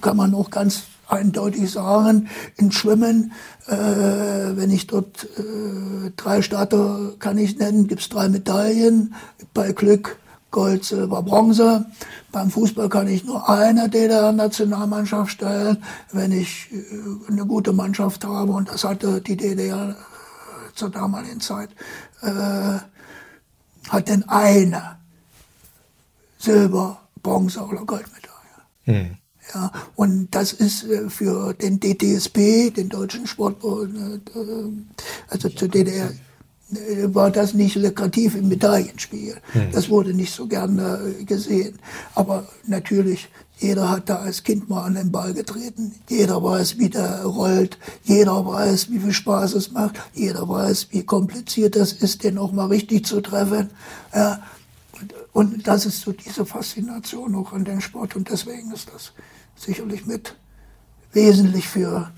Kann 0.00 0.16
man 0.16 0.34
auch 0.34 0.50
ganz 0.50 0.82
eindeutig 1.08 1.70
sagen, 1.70 2.28
in 2.56 2.70
Schwimmen, 2.70 3.32
äh, 3.66 3.76
wenn 3.76 4.70
ich 4.70 4.86
dort 4.86 5.24
äh, 5.38 6.10
drei 6.16 6.42
Starter 6.42 7.12
kann 7.18 7.38
ich 7.38 7.58
nennen, 7.58 7.88
gibt's 7.88 8.10
drei 8.10 8.28
Medaillen. 8.28 9.14
Bei 9.54 9.72
Glück 9.72 10.18
Gold, 10.50 10.84
Silber, 10.84 11.22
Bronze. 11.22 11.86
Beim 12.38 12.52
Fußball 12.52 12.88
kann 12.88 13.08
ich 13.08 13.24
nur 13.24 13.48
eine 13.48 13.88
DDR-Nationalmannschaft 13.88 15.32
stellen, 15.32 15.82
wenn 16.12 16.30
ich 16.30 16.68
äh, 16.72 17.32
eine 17.32 17.44
gute 17.44 17.72
Mannschaft 17.72 18.24
habe. 18.24 18.52
Und 18.52 18.68
das 18.68 18.84
hatte 18.84 19.20
die 19.20 19.36
DDR 19.36 19.88
äh, 19.88 20.74
zur 20.76 20.90
damaligen 20.90 21.40
Zeit. 21.40 21.70
Äh, 22.22 22.78
hat 23.88 24.08
denn 24.08 24.22
eine 24.28 24.98
Silber, 26.38 27.00
Bronze 27.24 27.60
oder 27.60 27.84
Goldmedaille. 27.84 28.60
Hm. 28.84 29.16
Ja, 29.52 29.72
und 29.96 30.32
das 30.32 30.52
ist 30.52 30.84
äh, 30.84 31.10
für 31.10 31.54
den 31.54 31.80
DTSB, 31.80 32.70
den 32.70 32.88
Deutschen 32.88 33.26
Sportbund, 33.26 34.30
also 35.28 35.48
zur 35.48 35.66
DDR, 35.66 36.12
war 37.14 37.30
das 37.30 37.54
nicht 37.54 37.76
lukrativ 37.76 38.34
im 38.34 38.48
Medaillenspiel. 38.48 39.36
Hm. 39.52 39.72
Das 39.72 39.88
wurde 39.88 40.12
nicht 40.12 40.34
so 40.34 40.46
gerne 40.46 41.14
gesehen. 41.24 41.78
Aber 42.14 42.46
natürlich, 42.66 43.28
jeder 43.58 43.90
hat 43.90 44.08
da 44.08 44.16
als 44.16 44.42
Kind 44.44 44.68
mal 44.68 44.84
an 44.84 44.94
den 44.94 45.10
Ball 45.10 45.32
getreten. 45.32 45.94
Jeder 46.08 46.42
weiß, 46.42 46.78
wie 46.78 46.90
der 46.90 47.24
rollt. 47.24 47.78
Jeder 48.04 48.46
weiß, 48.46 48.90
wie 48.90 48.98
viel 48.98 49.12
Spaß 49.12 49.54
es 49.54 49.72
macht. 49.72 49.96
Jeder 50.14 50.48
weiß, 50.48 50.88
wie 50.90 51.04
kompliziert 51.04 51.74
das 51.74 51.92
ist, 51.92 52.22
den 52.22 52.38
auch 52.38 52.52
mal 52.52 52.66
richtig 52.66 53.06
zu 53.06 53.20
treffen. 53.20 53.70
Ja, 54.14 54.42
und 55.32 55.66
das 55.66 55.86
ist 55.86 56.00
so 56.00 56.12
diese 56.12 56.44
Faszination 56.44 57.34
auch 57.34 57.52
an 57.52 57.64
den 57.64 57.80
Sport 57.80 58.16
und 58.16 58.28
deswegen 58.30 58.72
ist 58.72 58.90
das 58.92 59.12
sicherlich 59.56 60.06
mit 60.06 60.34
wesentlich 61.12 61.68
für 61.68 62.10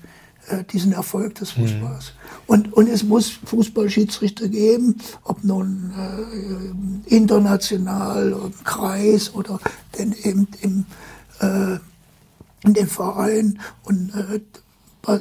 diesen 0.71 0.93
Erfolg 0.93 1.35
des. 1.35 1.51
Fußballs. 1.51 2.13
Mhm. 2.13 2.31
Und, 2.47 2.73
und 2.73 2.87
es 2.87 3.03
muss 3.03 3.31
Fußballschiedsrichter 3.45 4.47
geben, 4.47 4.97
ob 5.23 5.43
nun 5.43 5.93
äh, 5.97 7.15
international, 7.15 8.31
im 8.31 8.63
Kreis 8.63 9.33
oder 9.33 9.59
denn 9.97 10.13
eben 10.23 10.47
im, 10.61 10.85
äh, 11.39 11.77
in 12.63 12.73
den 12.73 12.87
Verein. 12.87 13.59
Und 13.83 14.13
äh, 14.13 15.19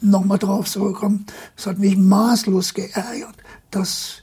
nochmal 0.00 0.38
drauf 0.38 0.68
zurückkommen, 0.68 1.26
es 1.56 1.66
hat 1.66 1.78
mich 1.78 1.96
maßlos 1.96 2.74
geärgert, 2.74 3.36
dass 3.70 4.22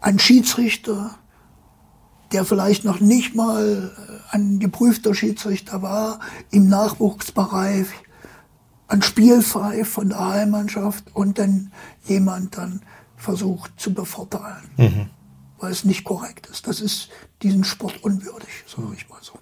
ein 0.00 0.18
Schiedsrichter 0.18 1.16
der 2.34 2.44
vielleicht 2.44 2.84
noch 2.84 2.98
nicht 2.98 3.36
mal 3.36 3.92
äh, 3.96 4.34
ein 4.34 4.58
geprüfter 4.58 5.14
Schiedsrichter 5.14 5.82
war, 5.82 6.18
im 6.50 6.68
Nachwuchsbereich 6.68 7.86
ein 8.88 9.02
Spielfrei 9.02 9.84
von 9.84 10.10
der 10.10 10.26
Heimmannschaft 10.28 11.04
und 11.14 11.38
dann 11.38 11.72
jemand 12.04 12.56
dann 12.56 12.82
versucht 13.16 13.72
zu 13.80 13.94
bevorteilen, 13.94 14.70
mhm. 14.76 15.10
weil 15.58 15.72
es 15.72 15.84
nicht 15.84 16.04
korrekt 16.04 16.46
ist. 16.46 16.66
Das 16.66 16.80
ist 16.80 17.08
diesen 17.42 17.64
Sport 17.64 18.02
unwürdig, 18.02 18.48
sage 18.66 18.94
ich 18.96 19.08
mal 19.08 19.18
so. 19.22 19.38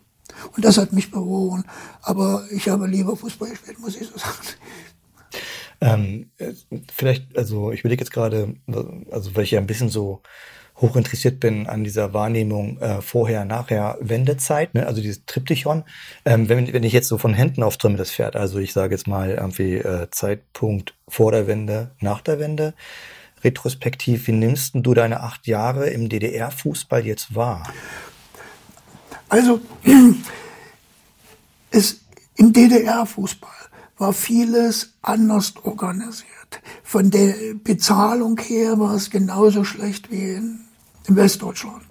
Und 0.55 0.65
das 0.65 0.79
hat 0.79 0.93
mich 0.93 1.11
bewogen. 1.11 1.65
Aber 2.03 2.45
ich 2.51 2.69
habe 2.69 2.87
lieber 2.87 3.17
Fußball 3.17 3.51
gespielt, 3.51 3.81
muss 3.81 3.97
ich 3.97 4.09
so 4.09 4.19
sagen. 4.19 4.37
Ähm, 5.81 6.31
äh, 6.39 6.53
vielleicht, 6.93 7.37
also 7.37 7.73
ich 7.73 7.81
überlege 7.81 8.03
jetzt 8.03 8.13
gerade, 8.13 8.55
also 9.11 9.35
weil 9.35 9.45
ich 9.45 9.51
ja 9.51 9.61
ein 9.61 9.67
bisschen 9.67 9.89
so 9.89 10.23
hochinteressiert 10.83 11.41
bin 11.41 11.67
an 11.67 11.85
dieser 11.85 12.13
Wahrnehmung 12.13 12.79
äh, 12.81 13.01
vorher, 13.01 13.45
nachher, 13.45 13.97
Wendezeit, 14.01 14.75
ne? 14.75 14.87
also 14.87 15.01
dieses 15.01 15.25
Triptychon. 15.25 15.85
Ähm, 16.25 16.49
wenn, 16.49 16.73
wenn 16.73 16.83
ich 16.83 16.93
jetzt 16.93 17.09
so 17.09 17.17
von 17.17 17.33
Händen 17.33 17.63
aufträume, 17.63 17.97
das 17.97 18.11
Pferd, 18.11 18.37
also 18.37 18.59
ich 18.59 18.73
sage 18.73 18.95
jetzt 18.95 19.07
mal 19.07 19.31
irgendwie 19.31 19.77
äh, 19.77 20.11
Zeitpunkt 20.11 20.95
vor 21.09 21.33
der 21.33 21.47
Wende, 21.47 21.93
nach 22.01 22.21
der 22.21 22.39
Wende, 22.39 22.75
retrospektiv, 23.45 24.27
wie 24.27 24.33
nimmst 24.33 24.75
du 24.75 24.95
deine 24.95 25.21
acht 25.21 25.47
Jahre 25.47 25.89
im 25.89 26.09
DDR-Fußball 26.09 27.07
jetzt 27.07 27.35
wahr? 27.35 27.63
Also, 29.29 29.61
es, 31.71 32.01
im 32.37 32.53
DDR-Fußball 32.53 33.51
war 33.99 34.13
vieles 34.13 34.95
anders 35.01 35.55
organisiert. 35.63 36.29
Von 36.83 37.11
der 37.11 37.35
Bezahlung 37.63 38.39
her 38.39 38.79
war 38.79 38.95
es 38.95 39.11
genauso 39.11 39.65
schlecht 39.65 40.11
wie 40.11 40.35
in 40.35 40.61
in 41.07 41.17
Westdeutschland. 41.17 41.83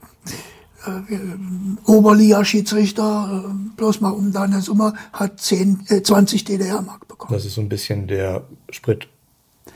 Äh, 0.86 1.90
Oberliga-Schiedsrichter, 1.90 3.46
äh, 3.46 3.76
bloß 3.78 4.02
mal 4.02 4.10
um 4.10 4.32
deine 4.32 4.62
Summe, 4.62 4.94
hat 5.14 5.40
10, 5.40 5.86
äh, 5.90 6.02
20 6.02 6.44
DDR-Mark 6.44 7.08
bekommen. 7.08 7.34
Das 7.34 7.46
ist 7.46 7.54
so 7.54 7.62
ein 7.62 7.70
bisschen 7.70 8.08
der 8.08 8.44
Sprit, 8.72 9.08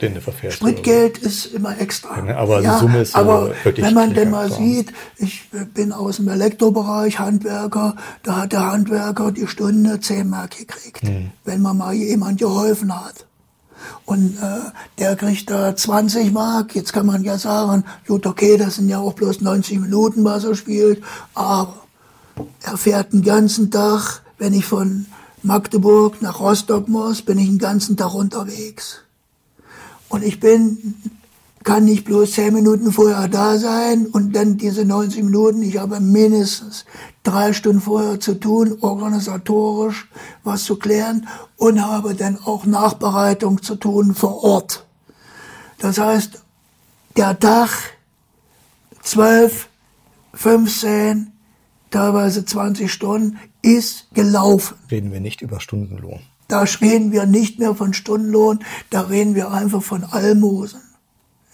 den 0.00 0.14
du 0.14 0.20
verfährst. 0.20 0.56
Spritgeld 0.56 1.18
oder? 1.18 1.28
ist 1.28 1.46
immer 1.46 1.78
extra. 1.80 2.26
Ja, 2.26 2.38
aber 2.38 2.60
ja, 2.60 2.74
die 2.74 2.80
Summe 2.80 3.02
ist 3.02 3.14
aber 3.14 3.54
wirklich 3.62 3.86
wenn 3.86 3.94
man 3.94 4.14
denn 4.14 4.30
mal 4.30 4.50
sieht, 4.50 4.92
ich 5.16 5.48
bin 5.74 5.92
aus 5.92 6.16
dem 6.16 6.28
Elektrobereich, 6.28 7.20
Handwerker, 7.20 7.94
da 8.24 8.36
hat 8.42 8.52
der 8.52 8.66
Handwerker 8.66 9.30
die 9.30 9.46
Stunde 9.46 10.00
10 10.00 10.28
Mark 10.28 10.58
gekriegt, 10.58 11.02
hm. 11.02 11.30
wenn 11.44 11.62
man 11.62 11.76
mal 11.76 11.94
jemand 11.94 12.40
geholfen 12.40 12.92
hat. 12.92 13.25
Und 14.04 14.36
äh, 14.38 14.70
der 14.98 15.16
kriegt 15.16 15.50
da 15.50 15.74
20 15.74 16.32
Mark. 16.32 16.74
Jetzt 16.74 16.92
kann 16.92 17.06
man 17.06 17.24
ja 17.24 17.38
sagen, 17.38 17.84
gut, 18.06 18.26
okay, 18.26 18.56
das 18.56 18.76
sind 18.76 18.88
ja 18.88 18.98
auch 18.98 19.14
bloß 19.14 19.40
90 19.40 19.80
Minuten, 19.80 20.24
was 20.24 20.44
er 20.44 20.54
spielt. 20.54 21.02
Aber 21.34 21.74
er 22.62 22.76
fährt 22.76 23.12
den 23.12 23.22
ganzen 23.22 23.70
Tag, 23.70 24.22
wenn 24.38 24.52
ich 24.52 24.66
von 24.66 25.06
Magdeburg 25.42 26.22
nach 26.22 26.40
Rostock 26.40 26.88
muss, 26.88 27.22
bin 27.22 27.38
ich 27.38 27.46
den 27.46 27.58
ganzen 27.58 27.96
Tag 27.96 28.14
unterwegs. 28.14 29.02
Und 30.08 30.22
ich 30.22 30.40
bin 30.40 30.94
kann 31.66 31.84
nicht 31.84 32.04
bloß 32.04 32.30
zehn 32.30 32.54
Minuten 32.54 32.92
vorher 32.92 33.26
da 33.26 33.58
sein 33.58 34.06
und 34.06 34.36
dann 34.36 34.56
diese 34.56 34.84
90 34.84 35.24
Minuten. 35.24 35.62
Ich 35.62 35.78
habe 35.78 35.98
mindestens 35.98 36.84
drei 37.26 37.52
Stunden 37.52 37.80
vorher 37.80 38.20
zu 38.20 38.34
tun, 38.34 38.78
organisatorisch 38.80 40.08
was 40.44 40.64
zu 40.64 40.76
klären 40.76 41.26
und 41.56 41.84
habe 41.84 42.14
dann 42.14 42.38
auch 42.38 42.66
Nachbereitung 42.66 43.62
zu 43.62 43.76
tun 43.76 44.14
vor 44.14 44.44
Ort. 44.44 44.86
Das 45.78 45.98
heißt, 45.98 46.42
der 47.16 47.38
Tag 47.38 47.70
12, 49.02 49.68
15, 50.34 51.32
teilweise 51.90 52.44
20 52.44 52.92
Stunden 52.92 53.38
ist 53.62 54.06
gelaufen. 54.14 54.76
Reden 54.90 55.12
wir 55.12 55.20
nicht 55.20 55.42
über 55.42 55.60
Stundenlohn. 55.60 56.20
Da 56.48 56.60
reden 56.62 57.10
wir 57.10 57.26
nicht 57.26 57.58
mehr 57.58 57.74
von 57.74 57.92
Stundenlohn, 57.92 58.60
da 58.90 59.00
reden 59.02 59.34
wir 59.34 59.50
einfach 59.50 59.82
von 59.82 60.04
Almosen. 60.04 60.80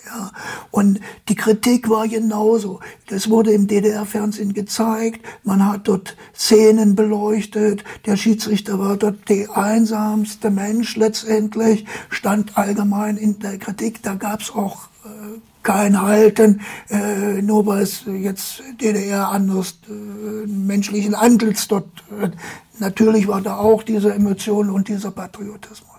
Ja, 0.04 0.32
und 0.72 1.00
die 1.28 1.36
Kritik 1.36 1.88
war 1.88 2.08
genauso. 2.08 2.80
Das 3.08 3.30
wurde 3.30 3.52
im 3.52 3.68
DDR-Fernsehen 3.68 4.52
gezeigt. 4.52 5.24
Man 5.44 5.64
hat 5.64 5.86
dort 5.86 6.16
Szenen 6.34 6.96
beleuchtet. 6.96 7.84
Der 8.06 8.16
Schiedsrichter 8.16 8.80
war 8.80 8.96
dort 8.96 9.28
der 9.28 9.56
einsamste 9.56 10.50
Mensch 10.50 10.96
letztendlich, 10.96 11.86
stand 12.10 12.58
allgemein 12.58 13.16
in 13.16 13.38
der 13.38 13.58
Kritik. 13.58 14.02
Da 14.02 14.14
gab's 14.14 14.50
auch 14.50 14.88
äh, 15.04 15.38
kein 15.62 16.02
Halten, 16.02 16.62
äh, 16.90 17.40
nur 17.40 17.66
weil 17.66 17.82
es 17.82 18.02
jetzt 18.06 18.62
DDR 18.80 19.28
anders 19.28 19.78
äh, 19.88 20.46
menschlichen 20.48 21.14
Antlitz 21.14 21.68
dort. 21.68 21.86
Äh, 22.20 22.30
natürlich 22.80 23.28
war 23.28 23.40
da 23.40 23.56
auch 23.56 23.84
diese 23.84 24.12
Emotion 24.12 24.68
und 24.68 24.88
dieser 24.88 25.12
Patriotismus. 25.12 25.91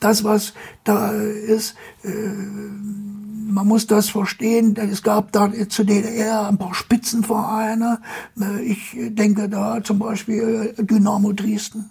Das, 0.00 0.24
was 0.24 0.54
da 0.84 1.10
ist, 1.12 1.74
äh, 2.02 2.08
man 2.08 3.68
muss 3.68 3.86
das 3.86 4.08
verstehen, 4.08 4.76
es 4.76 5.02
gab 5.02 5.32
da 5.32 5.50
zu 5.68 5.84
DDR 5.84 6.48
ein 6.48 6.58
paar 6.58 6.74
Spitzenvereine. 6.74 8.00
Äh, 8.40 8.62
ich 8.62 8.96
denke 8.96 9.48
da 9.48 9.82
zum 9.82 9.98
Beispiel 9.98 10.74
Dynamo 10.78 11.32
Dresden. 11.32 11.90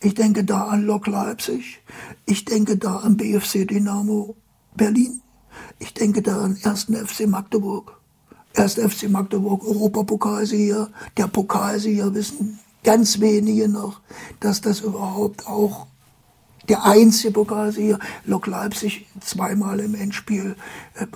Ich 0.00 0.14
denke 0.14 0.44
da 0.44 0.64
an 0.64 0.82
Lok 0.82 1.06
Leipzig. 1.06 1.80
Ich 2.26 2.44
denke 2.44 2.76
da 2.76 2.96
an 2.96 3.16
BFC 3.16 3.66
Dynamo 3.68 4.34
Berlin. 4.74 5.20
Ich 5.78 5.94
denke 5.94 6.22
da 6.22 6.42
an 6.42 6.56
1. 6.62 6.88
FC 7.06 7.26
Magdeburg. 7.26 7.96
1. 8.56 8.74
FC 8.74 9.08
Magdeburg, 9.08 9.64
Europapokalsieger. 9.64 10.88
Der 11.16 11.28
Pokalsieger 11.28 12.14
wissen 12.14 12.58
ganz 12.82 13.20
wenige 13.20 13.68
noch, 13.68 14.00
dass 14.40 14.60
das 14.60 14.80
überhaupt 14.80 15.46
auch 15.46 15.86
der 16.70 16.84
einzige 16.84 17.32
Pokalsieger, 17.32 17.98
Lok 18.24 18.46
Leipzig 18.46 19.06
zweimal 19.20 19.80
im 19.80 19.94
Endspiel 19.94 20.54
äh, 20.94 21.02
äh, 21.02 21.06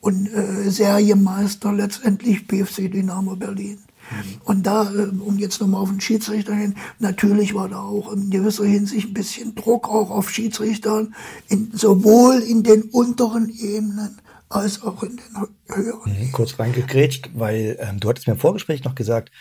und 0.00 0.32
äh, 0.32 0.70
Serienmeister 0.70 1.72
letztendlich 1.72 2.46
BFC 2.46 2.90
Dynamo 2.90 3.34
Berlin. 3.34 3.78
Mhm. 4.10 4.40
Und 4.44 4.66
da, 4.66 4.88
äh, 4.92 5.08
um 5.18 5.38
jetzt 5.38 5.60
nochmal 5.60 5.82
auf 5.82 5.90
den 5.90 6.00
Schiedsrichter 6.00 6.54
hin, 6.54 6.76
natürlich 7.00 7.54
war 7.54 7.68
da 7.68 7.80
auch 7.80 8.12
in 8.12 8.30
gewisser 8.30 8.64
Hinsicht 8.64 9.08
ein 9.08 9.14
bisschen 9.14 9.54
Druck 9.56 9.88
auch 9.88 10.10
auf 10.10 10.30
Schiedsrichtern, 10.30 11.16
in, 11.48 11.72
sowohl 11.72 12.38
in 12.38 12.62
den 12.62 12.82
unteren 12.82 13.48
Ebenen 13.50 14.20
als 14.48 14.80
auch 14.82 15.02
in 15.02 15.16
den 15.16 15.74
höheren. 15.74 16.12
Mhm, 16.12 16.30
kurz 16.30 16.56
reingekrätscht, 16.56 17.30
weil 17.34 17.76
ähm, 17.80 17.98
du 17.98 18.08
hattest 18.08 18.28
mir 18.28 18.34
im 18.34 18.38
Vorgespräch 18.38 18.84
noch 18.84 18.94
gesagt, 18.94 19.32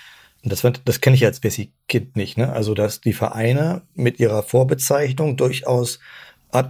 und 0.45 0.51
das, 0.51 0.61
das 0.85 1.01
kenne 1.01 1.15
ich 1.15 1.25
als 1.25 1.39
Bessie-Kind 1.39 2.15
nicht, 2.15 2.37
ne? 2.37 2.53
Also, 2.53 2.75
dass 2.75 3.01
die 3.01 3.13
Vereine 3.13 3.81
mit 3.95 4.19
ihrer 4.19 4.43
Vorbezeichnung 4.43 5.37
durchaus 5.37 5.99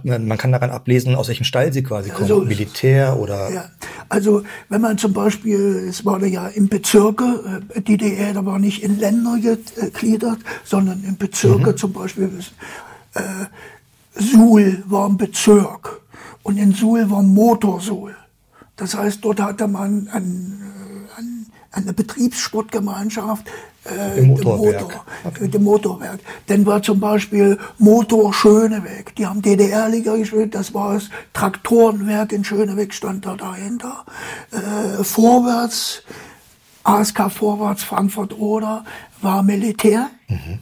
man 0.02 0.36
kann 0.36 0.50
daran 0.50 0.70
ablesen, 0.70 1.14
aus 1.14 1.28
welchem 1.28 1.44
Stall 1.44 1.72
sie 1.72 1.84
quasi 1.84 2.10
kommen. 2.10 2.24
Also, 2.24 2.40
Militär 2.40 3.16
oder. 3.20 3.52
Ja, 3.52 3.70
also 4.08 4.42
wenn 4.68 4.80
man 4.80 4.98
zum 4.98 5.12
Beispiel, 5.12 5.86
es 5.88 6.04
war 6.04 6.20
ja 6.24 6.48
im 6.48 6.68
Bezirke, 6.68 7.62
äh, 7.72 7.80
DDR, 7.80 8.32
da 8.32 8.44
war 8.44 8.58
nicht 8.58 8.82
in 8.82 8.98
Länder 8.98 9.38
gegliedert, 9.38 10.38
sondern 10.64 11.04
in 11.04 11.16
Bezirke 11.16 11.70
mhm. 11.70 11.76
zum 11.76 11.92
Beispiel. 11.92 12.30
Äh, 13.14 13.20
Suhl 14.18 14.82
war 14.86 15.08
ein 15.08 15.18
Bezirk 15.18 16.00
und 16.42 16.56
in 16.56 16.72
Suhl 16.72 17.08
war 17.08 17.22
Motorsuhl. 17.22 18.16
Das 18.76 18.94
heißt, 18.96 19.24
dort 19.24 19.40
hatte 19.40 19.68
man 19.68 20.08
äh, 20.08 20.16
ein, 20.16 20.65
eine 21.76 21.92
Betriebssportgemeinschaft, 21.92 23.46
äh, 23.84 24.18
Im 24.18 24.28
Motorwerk. 24.28 24.82
Motor, 24.82 25.04
okay. 25.24 25.48
dem 25.48 25.62
Motorwerk. 25.62 26.20
Dann 26.46 26.66
war 26.66 26.82
zum 26.82 26.98
Beispiel 26.98 27.58
Motor 27.78 28.32
Schönebeck. 28.32 29.14
Die 29.16 29.26
haben 29.26 29.42
DDR-Liga 29.42 30.16
gespielt. 30.16 30.54
Das 30.54 30.74
war 30.74 30.94
das 30.94 31.10
Traktorenwerk 31.32 32.32
in 32.32 32.44
Schönebeck 32.44 32.92
stand 32.92 33.26
da 33.26 33.36
dahinter. 33.36 34.04
Äh, 34.50 35.04
vorwärts, 35.04 36.02
ASK 36.82 37.30
Vorwärts 37.30 37.84
Frankfurt 37.84 38.38
Oder 38.38 38.84
war 39.20 39.42
Militär. 39.42 40.10
Mhm. 40.28 40.60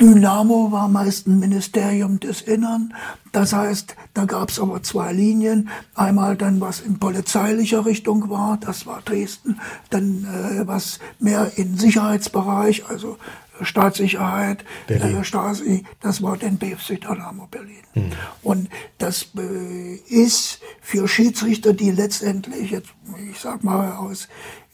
Dynamo 0.00 0.70
war 0.72 0.88
meist 0.88 1.26
ein 1.26 1.38
Ministerium 1.38 2.20
des 2.20 2.42
Innern. 2.42 2.94
Das 3.32 3.52
heißt, 3.52 3.96
da 4.14 4.24
gab 4.24 4.50
es 4.50 4.58
aber 4.58 4.82
zwei 4.82 5.12
Linien. 5.12 5.68
Einmal 5.94 6.36
dann, 6.36 6.60
was 6.60 6.80
in 6.80 6.98
polizeilicher 6.98 7.84
Richtung 7.84 8.30
war, 8.30 8.58
das 8.60 8.86
war 8.86 9.02
Dresden. 9.02 9.60
Dann 9.90 10.24
äh, 10.24 10.66
was 10.66 10.98
mehr 11.18 11.52
in 11.56 11.76
Sicherheitsbereich, 11.76 12.86
also 12.88 13.18
Staatssicherheit, 13.60 14.64
äh, 14.88 15.24
Stasi, 15.24 15.84
das 16.00 16.22
war 16.22 16.36
dann 16.36 16.58
BFC 16.58 17.00
Dynamo 17.00 17.48
Berlin. 17.50 17.82
Hm. 17.94 18.10
Und 18.42 18.68
das 18.98 19.28
äh, 19.36 19.94
ist 20.08 20.60
für 20.80 21.08
Schiedsrichter, 21.08 21.72
die 21.72 21.90
letztendlich, 21.90 22.70
jetzt, 22.70 22.90
ich 23.30 23.38
sag 23.38 23.64
mal, 23.64 23.92
aus 23.92 24.28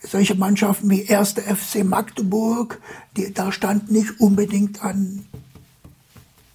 solche 0.07 0.35
Mannschaften 0.35 0.91
wie 0.91 1.09
1. 1.09 1.35
FC 1.35 1.85
Magdeburg, 1.85 2.81
die, 3.17 3.33
da 3.33 3.53
stand 3.53 3.91
nicht 3.91 4.21
unbedingt 4.21 4.83
an 4.83 5.25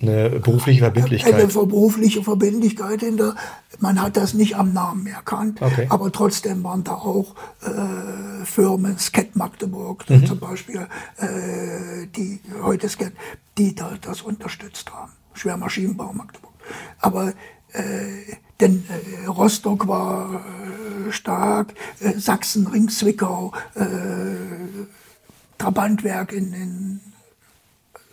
eine 0.01 0.29
berufliche 0.29 0.79
Verbindlichkeit. 0.79 1.33
Eine 1.33 1.47
berufliche 1.47 2.23
Verbindlichkeit 2.23 3.01
hinter. 3.01 3.35
Man 3.79 4.01
hat 4.01 4.15
das 4.15 4.33
nicht 4.33 4.55
am 4.55 4.71
Namen 4.71 5.07
erkannt, 5.07 5.61
okay. 5.61 5.87
aber 5.89 6.09
trotzdem 6.11 6.63
waren 6.63 6.85
da 6.85 6.93
auch 6.93 7.35
äh, 7.61 8.45
Firmen, 8.45 8.97
Sket 8.97 9.35
Magdeburg 9.35 10.09
mhm. 10.09 10.25
zum 10.25 10.39
Beispiel, 10.39 10.87
äh, 11.17 12.07
die 12.15 12.39
heute 12.61 12.87
Sket, 12.87 13.11
die 13.57 13.75
da 13.75 13.91
das 13.99 14.21
unterstützt 14.21 14.89
haben. 14.93 15.11
Schwermaschinenbau 15.33 16.13
Magdeburg. 16.13 16.53
Aber 16.99 17.33
äh, 17.73 18.35
denn 18.59 18.85
äh, 18.89 19.27
Rostock 19.27 19.87
war 19.87 20.43
äh, 21.07 21.11
stark, 21.11 21.73
äh, 21.99 22.17
Sachsen, 22.17 22.67
Ring, 22.67 22.89
Zwickau, 22.89 23.53
äh, 23.75 23.83
Trabantwerk 25.57 26.31
in, 26.31 26.53
in 26.53 26.99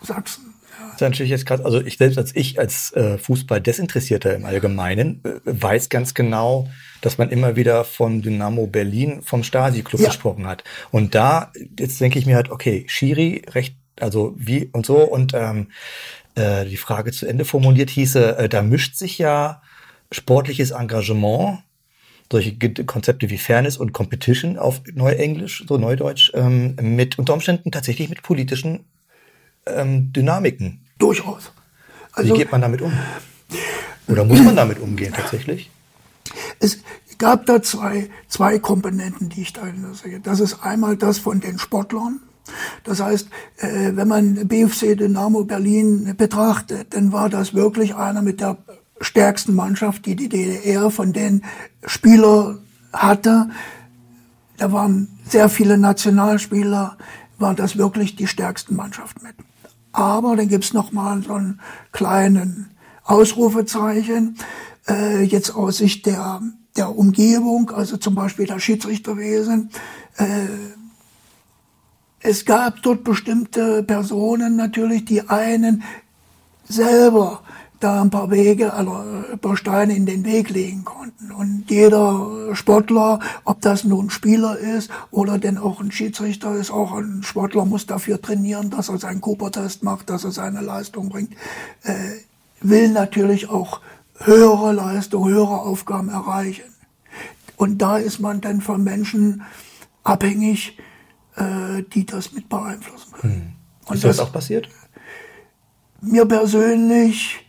Sachsen. 0.02 0.54
Ja. 0.78 0.86
Das 0.86 0.94
ist 0.94 1.00
natürlich 1.00 1.30
jetzt 1.30 1.46
gerade, 1.46 1.64
also 1.64 1.80
ich 1.80 1.96
selbst 1.96 2.18
als 2.18 2.34
ich 2.34 2.58
als 2.58 2.92
äh, 2.92 3.18
Fußball-Desinteressierter 3.18 4.34
im 4.34 4.44
Allgemeinen 4.44 5.22
äh, 5.24 5.40
weiß 5.44 5.88
ganz 5.88 6.14
genau, 6.14 6.68
dass 7.00 7.18
man 7.18 7.30
immer 7.30 7.56
wieder 7.56 7.84
von 7.84 8.22
Dynamo 8.22 8.66
Berlin, 8.66 9.22
vom 9.22 9.42
Stasi-Club 9.42 10.00
ja. 10.00 10.08
gesprochen 10.08 10.46
hat. 10.46 10.64
Und 10.90 11.14
da, 11.14 11.52
jetzt 11.78 12.00
denke 12.00 12.18
ich 12.18 12.26
mir 12.26 12.36
halt, 12.36 12.50
okay, 12.50 12.84
Schiri, 12.88 13.42
recht, 13.50 13.76
also 14.00 14.34
wie 14.36 14.68
und 14.72 14.86
so 14.86 14.98
und 14.98 15.32
ähm, 15.34 15.68
äh, 16.34 16.64
die 16.66 16.76
Frage 16.76 17.12
zu 17.12 17.26
Ende 17.26 17.44
formuliert 17.44 17.90
hieße, 17.90 18.38
äh, 18.38 18.48
da 18.48 18.62
mischt 18.62 18.96
sich 18.96 19.18
ja 19.18 19.62
sportliches 20.16 20.70
Engagement, 20.70 21.62
solche 22.30 22.56
Konzepte 22.84 23.30
wie 23.30 23.38
Fairness 23.38 23.76
und 23.76 23.92
Competition 23.92 24.58
auf 24.58 24.82
Neuenglisch, 24.92 25.64
so 25.68 25.76
Neudeutsch, 25.78 26.32
ähm, 26.34 26.76
mit 26.80 27.18
unter 27.18 27.34
Umständen 27.34 27.70
tatsächlich 27.70 28.08
mit 28.08 28.22
politischen 28.22 28.84
ähm, 29.66 30.12
Dynamiken. 30.12 30.80
Durchaus. 30.98 31.52
Also, 32.12 32.34
wie 32.34 32.38
geht 32.38 32.50
man 32.50 32.62
damit 32.62 32.82
um? 32.82 32.92
Oder 34.08 34.24
muss 34.24 34.40
man 34.40 34.56
damit 34.56 34.78
umgehen 34.78 35.12
tatsächlich? 35.14 35.70
Es 36.58 36.78
gab 37.18 37.46
da 37.46 37.62
zwei, 37.62 38.08
zwei 38.28 38.58
Komponenten, 38.58 39.28
die 39.28 39.42
ich 39.42 39.52
da 39.52 39.62
sehe. 39.92 40.20
Das 40.20 40.40
ist 40.40 40.62
einmal 40.62 40.96
das 40.96 41.18
von 41.18 41.40
den 41.40 41.58
Sportlern, 41.58 42.20
das 42.84 43.00
heißt, 43.00 43.28
äh, 43.58 43.92
wenn 43.94 44.08
man 44.08 44.48
BFC 44.48 44.96
Dynamo 44.96 45.44
Berlin 45.44 46.14
betrachtet, 46.16 46.94
dann 46.94 47.12
war 47.12 47.28
das 47.28 47.54
wirklich 47.54 47.94
einer 47.94 48.22
mit 48.22 48.40
der 48.40 48.58
stärksten 49.00 49.54
Mannschaft, 49.54 50.06
die 50.06 50.16
die 50.16 50.28
DDR 50.28 50.90
von 50.90 51.12
den 51.12 51.44
Spielern 51.84 52.60
hatte. 52.92 53.50
Da 54.56 54.72
waren 54.72 55.08
sehr 55.28 55.48
viele 55.48 55.76
Nationalspieler, 55.78 56.96
war 57.38 57.54
das 57.54 57.76
wirklich 57.76 58.16
die 58.16 58.26
stärksten 58.26 58.76
Mannschaft 58.76 59.22
mit. 59.22 59.34
Aber 59.92 60.36
dann 60.36 60.48
gibt's 60.48 60.72
noch 60.72 60.92
mal 60.92 61.22
so 61.22 61.34
einen 61.34 61.60
kleinen 61.92 62.70
Ausrufezeichen, 63.04 64.36
äh, 64.88 65.22
jetzt 65.22 65.54
aus 65.54 65.78
Sicht 65.78 66.06
der, 66.06 66.42
der 66.76 66.96
Umgebung, 66.96 67.70
also 67.70 67.96
zum 67.96 68.14
Beispiel 68.14 68.46
der 68.46 68.58
Schiedsrichterwesen. 68.58 69.70
Äh, 70.16 70.46
es 72.20 72.44
gab 72.44 72.82
dort 72.82 73.04
bestimmte 73.04 73.82
Personen 73.82 74.56
natürlich, 74.56 75.04
die 75.04 75.28
einen 75.28 75.82
selber 76.68 77.42
da 77.80 78.00
ein 78.00 78.10
paar 78.10 78.30
Wege, 78.30 78.72
also 78.72 78.94
ein 79.32 79.38
paar 79.38 79.56
Steine 79.56 79.94
in 79.94 80.06
den 80.06 80.24
Weg 80.24 80.50
legen 80.50 80.84
konnten. 80.84 81.30
Und 81.32 81.64
jeder 81.68 82.54
Sportler, 82.54 83.20
ob 83.44 83.60
das 83.60 83.84
nun 83.84 84.06
ein 84.06 84.10
Spieler 84.10 84.58
ist 84.58 84.90
oder 85.10 85.38
denn 85.38 85.58
auch 85.58 85.80
ein 85.80 85.92
Schiedsrichter 85.92 86.54
ist, 86.54 86.70
auch 86.70 86.92
ein 86.92 87.22
Sportler 87.22 87.64
muss 87.64 87.86
dafür 87.86 88.20
trainieren, 88.20 88.70
dass 88.70 88.88
er 88.88 88.98
seinen 88.98 89.20
Cooper-Test 89.20 89.82
macht, 89.82 90.10
dass 90.10 90.24
er 90.24 90.32
seine 90.32 90.62
Leistung 90.62 91.08
bringt, 91.08 91.34
äh, 91.82 91.94
will 92.60 92.88
natürlich 92.90 93.50
auch 93.50 93.80
höhere 94.18 94.72
Leistung, 94.72 95.28
höhere 95.28 95.60
Aufgaben 95.60 96.08
erreichen. 96.08 96.64
Und 97.56 97.78
da 97.78 97.98
ist 97.98 98.20
man 98.20 98.40
dann 98.40 98.60
von 98.60 98.82
Menschen 98.82 99.42
abhängig, 100.02 100.78
äh, 101.36 101.82
die 101.92 102.06
das 102.06 102.32
mit 102.32 102.48
beeinflussen 102.48 103.12
können. 103.12 103.34
Hm. 103.34 103.52
Und 103.86 103.94
ist 103.96 104.04
das, 104.04 104.16
das 104.16 104.26
auch 104.26 104.32
passiert? 104.32 104.68
Mir 106.00 106.26
persönlich 106.26 107.45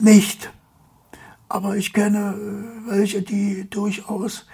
nicht. 0.00 0.50
Aber 1.48 1.76
ich 1.76 1.92
kenne 1.92 2.34
äh, 2.34 2.90
welche, 2.90 3.22
die 3.22 3.68
durchaus 3.70 4.46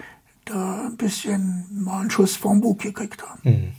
da 0.45 0.87
ein 0.87 0.97
bisschen 0.97 1.67
mal 1.71 2.01
einen 2.01 2.11
Schuss 2.11 2.37
vom 2.37 2.61
Bug 2.61 2.81
gekriegt 2.81 3.23
haben. 3.23 3.41
Mhm. 3.43 3.73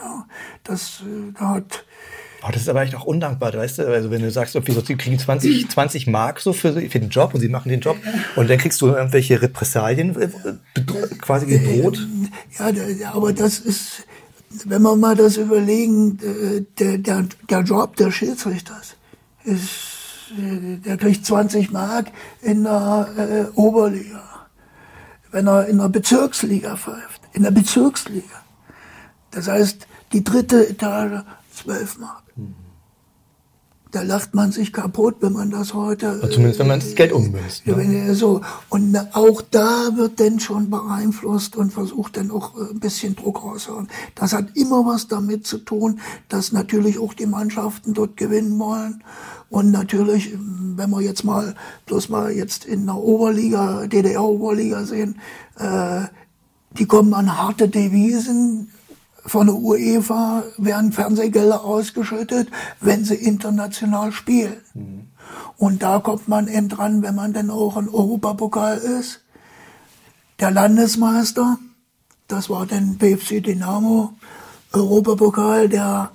Ja, 0.00 0.26
das, 0.62 1.02
äh, 1.02 1.32
da 1.38 1.48
hat 1.50 1.84
Oh, 2.46 2.50
das 2.52 2.60
ist 2.60 2.68
aber 2.68 2.82
echt 2.82 2.94
auch 2.94 3.06
undankbar, 3.06 3.54
weißt 3.54 3.78
du? 3.78 3.86
Also 3.88 4.10
wenn 4.10 4.20
du 4.20 4.30
sagst, 4.30 4.54
okay, 4.54 4.72
so, 4.72 4.82
sie 4.82 4.96
kriegen 4.96 5.18
20, 5.18 5.70
20 5.70 6.06
Mark 6.08 6.40
so 6.40 6.52
für, 6.52 6.74
für 6.74 7.00
den 7.00 7.08
Job 7.08 7.32
und 7.32 7.40
sie 7.40 7.48
machen 7.48 7.70
den 7.70 7.80
Job 7.80 7.96
und 8.36 8.50
dann 8.50 8.58
kriegst 8.58 8.82
du 8.82 8.88
irgendwelche 8.88 9.40
Repressalien 9.40 10.14
äh, 10.20 10.28
quasi 11.22 11.46
gedroht. 11.46 12.06
Ja, 12.58 13.14
aber 13.14 13.32
das 13.32 13.60
ist, 13.60 14.04
wenn 14.66 14.82
man 14.82 15.00
mal 15.00 15.16
das 15.16 15.38
überlegen, 15.38 16.18
der, 16.78 16.98
der, 16.98 17.24
der 17.48 17.60
Job 17.60 17.96
des 17.96 18.14
Schiedsrichters 18.14 18.96
ist 19.44 19.93
der 20.36 20.96
kriegt 20.96 21.24
20 21.24 21.70
Mark 21.70 22.08
in 22.42 22.64
der 22.64 23.08
äh, 23.16 23.58
Oberliga. 23.58 24.22
Wenn 25.30 25.46
er 25.46 25.66
in 25.66 25.78
der 25.78 25.88
Bezirksliga 25.88 26.76
pfeift, 26.76 27.22
in 27.32 27.42
der 27.42 27.50
Bezirksliga. 27.50 28.42
Das 29.30 29.48
heißt, 29.48 29.86
die 30.12 30.22
dritte 30.22 30.68
Etage 30.68 31.24
12 31.52 31.98
Mark. 31.98 32.23
Da 33.94 34.02
lacht 34.02 34.34
man 34.34 34.50
sich 34.50 34.72
kaputt, 34.72 35.18
wenn 35.20 35.34
man 35.34 35.52
das 35.52 35.72
heute. 35.72 36.18
Oder 36.18 36.28
zumindest 36.28 36.58
wenn 36.58 36.66
man 36.66 36.80
das 36.80 36.96
Geld 36.96 37.12
ummünzt. 37.12 37.64
Ne? 37.64 38.06
Ja, 38.08 38.14
so. 38.14 38.40
Und 38.68 38.98
auch 39.12 39.40
da 39.40 39.90
wird 39.94 40.18
dann 40.18 40.40
schon 40.40 40.68
beeinflusst 40.68 41.54
und 41.54 41.72
versucht 41.72 42.16
dann 42.16 42.32
auch 42.32 42.56
äh, 42.56 42.72
ein 42.72 42.80
bisschen 42.80 43.14
Druck 43.14 43.44
rauszuhauen. 43.44 43.86
Das 44.16 44.32
hat 44.32 44.56
immer 44.56 44.84
was 44.84 45.06
damit 45.06 45.46
zu 45.46 45.58
tun, 45.58 46.00
dass 46.28 46.50
natürlich 46.50 46.98
auch 46.98 47.14
die 47.14 47.26
Mannschaften 47.26 47.94
dort 47.94 48.16
gewinnen 48.16 48.58
wollen. 48.58 49.04
Und 49.48 49.70
natürlich, 49.70 50.34
wenn 50.40 50.90
wir 50.90 51.00
jetzt 51.00 51.22
mal 51.22 51.54
bloß 51.86 52.08
mal 52.08 52.32
jetzt 52.32 52.64
in 52.64 52.86
der 52.86 52.96
Oberliga, 52.96 53.86
DDR-Oberliga 53.86 54.86
sehen, 54.86 55.20
äh, 55.56 56.00
die 56.76 56.86
kommen 56.86 57.14
an 57.14 57.38
harte 57.38 57.68
Devisen 57.68 58.72
von 59.26 59.46
der 59.46 59.56
UEFA 59.56 60.44
werden 60.58 60.92
Fernsehgelder 60.92 61.64
ausgeschüttet, 61.64 62.48
wenn 62.80 63.04
sie 63.04 63.14
international 63.14 64.12
spielen. 64.12 64.56
Mhm. 64.74 65.08
Und 65.56 65.82
da 65.82 65.98
kommt 65.98 66.28
man 66.28 66.48
eben 66.48 66.68
dran, 66.68 67.02
wenn 67.02 67.14
man 67.14 67.32
dann 67.32 67.50
auch 67.50 67.76
ein 67.76 67.88
Europapokal 67.88 68.78
ist. 68.78 69.20
Der 70.40 70.50
Landesmeister, 70.50 71.58
das 72.28 72.50
war 72.50 72.66
dann 72.66 72.98
BFC 72.98 73.42
Dynamo, 73.42 74.14
Europapokal, 74.72 75.68
der 75.68 76.10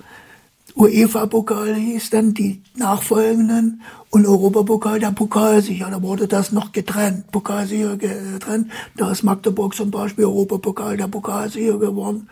UEFA-Pokal 0.76 1.76
hieß 1.76 2.10
dann 2.10 2.34
die 2.34 2.62
nachfolgenden 2.76 3.82
und 4.12 4.26
Europapokal 4.26 5.00
der 5.00 5.12
Pokalsieger. 5.12 5.90
Da 5.92 6.02
wurde 6.02 6.28
das 6.28 6.52
noch 6.52 6.72
getrennt, 6.72 7.32
Pokalsieger 7.32 7.98
getrennt. 7.98 8.72
Da 8.98 9.12
ist 9.12 9.24
Magdeburg 9.24 9.76
zum 9.76 9.92
Beispiel 9.92 10.26
Europapokal 10.26 10.98
der 10.98 11.08
Pokalsieger 11.08 11.78
geworden 11.78 12.28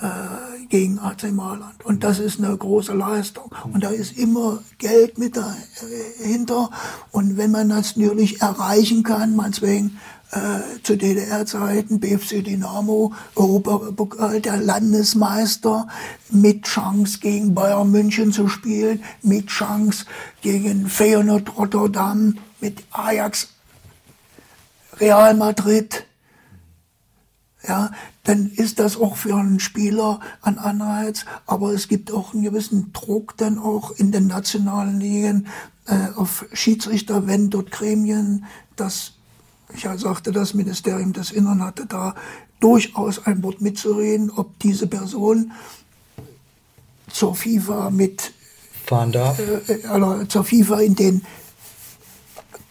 äh, 0.00 0.66
gegen 0.68 0.98
AC 0.98 1.30
Mailand. 1.32 1.84
Und 1.84 2.02
das 2.02 2.18
ist 2.18 2.42
eine 2.42 2.56
große 2.56 2.94
Leistung. 2.94 3.54
Und 3.72 3.84
da 3.84 3.90
ist 3.90 4.18
immer 4.18 4.60
Geld 4.78 5.18
mit 5.18 5.36
dahinter. 5.36 6.70
Und 7.12 7.36
wenn 7.36 7.52
man 7.52 7.68
das 7.68 7.96
natürlich 7.96 8.40
erreichen 8.42 9.04
kann, 9.04 9.36
meinetwegen 9.36 9.98
äh, 10.30 10.80
zu 10.82 10.96
DDR-Zeiten, 10.96 12.00
BFC 12.00 12.44
Dynamo, 12.44 13.12
Europapokal 13.34 14.40
der 14.40 14.58
Landesmeister, 14.58 15.88
mit 16.30 16.64
Chance 16.64 17.18
gegen 17.20 17.54
Bayern 17.54 17.90
München 17.90 18.32
zu 18.32 18.48
spielen, 18.48 19.02
mit 19.22 19.48
Chance 19.48 20.06
gegen 20.42 20.88
Feyenoord 20.88 21.56
Rotterdam, 21.56 22.38
mit 22.60 22.84
Ajax, 22.92 23.48
Real 25.00 25.34
Madrid, 25.34 26.04
ja, 27.66 27.90
dann 28.24 28.50
ist 28.50 28.78
das 28.78 28.96
auch 28.96 29.16
für 29.16 29.36
einen 29.36 29.60
Spieler 29.60 30.20
ein 30.42 30.58
Anreiz. 30.58 31.24
Aber 31.46 31.72
es 31.72 31.88
gibt 31.88 32.12
auch 32.12 32.32
einen 32.32 32.42
gewissen 32.42 32.92
Druck 32.92 33.36
dann 33.36 33.58
auch 33.58 33.90
in 33.92 34.12
den 34.12 34.26
nationalen 34.26 34.98
Ligen 35.00 35.46
äh, 35.86 36.08
auf 36.16 36.46
Schiedsrichter, 36.52 37.26
wenn 37.26 37.50
dort 37.50 37.70
Gremien, 37.70 38.46
das, 38.76 39.12
ich 39.74 39.86
sagte, 39.96 40.32
das 40.32 40.54
Ministerium 40.54 41.12
des 41.12 41.30
Innern 41.30 41.62
hatte 41.62 41.86
da 41.86 42.14
durchaus 42.60 43.26
ein 43.26 43.42
Wort 43.42 43.60
mitzureden, 43.60 44.30
ob 44.30 44.58
diese 44.58 44.86
Person 44.86 45.52
zur 47.10 47.34
FIFA 47.34 47.90
mit 47.90 48.32
darf. 49.12 49.38
Äh, 49.38 49.86
also 49.86 50.24
zur 50.24 50.44
FIFA 50.44 50.80
in 50.80 50.94
den 50.94 51.22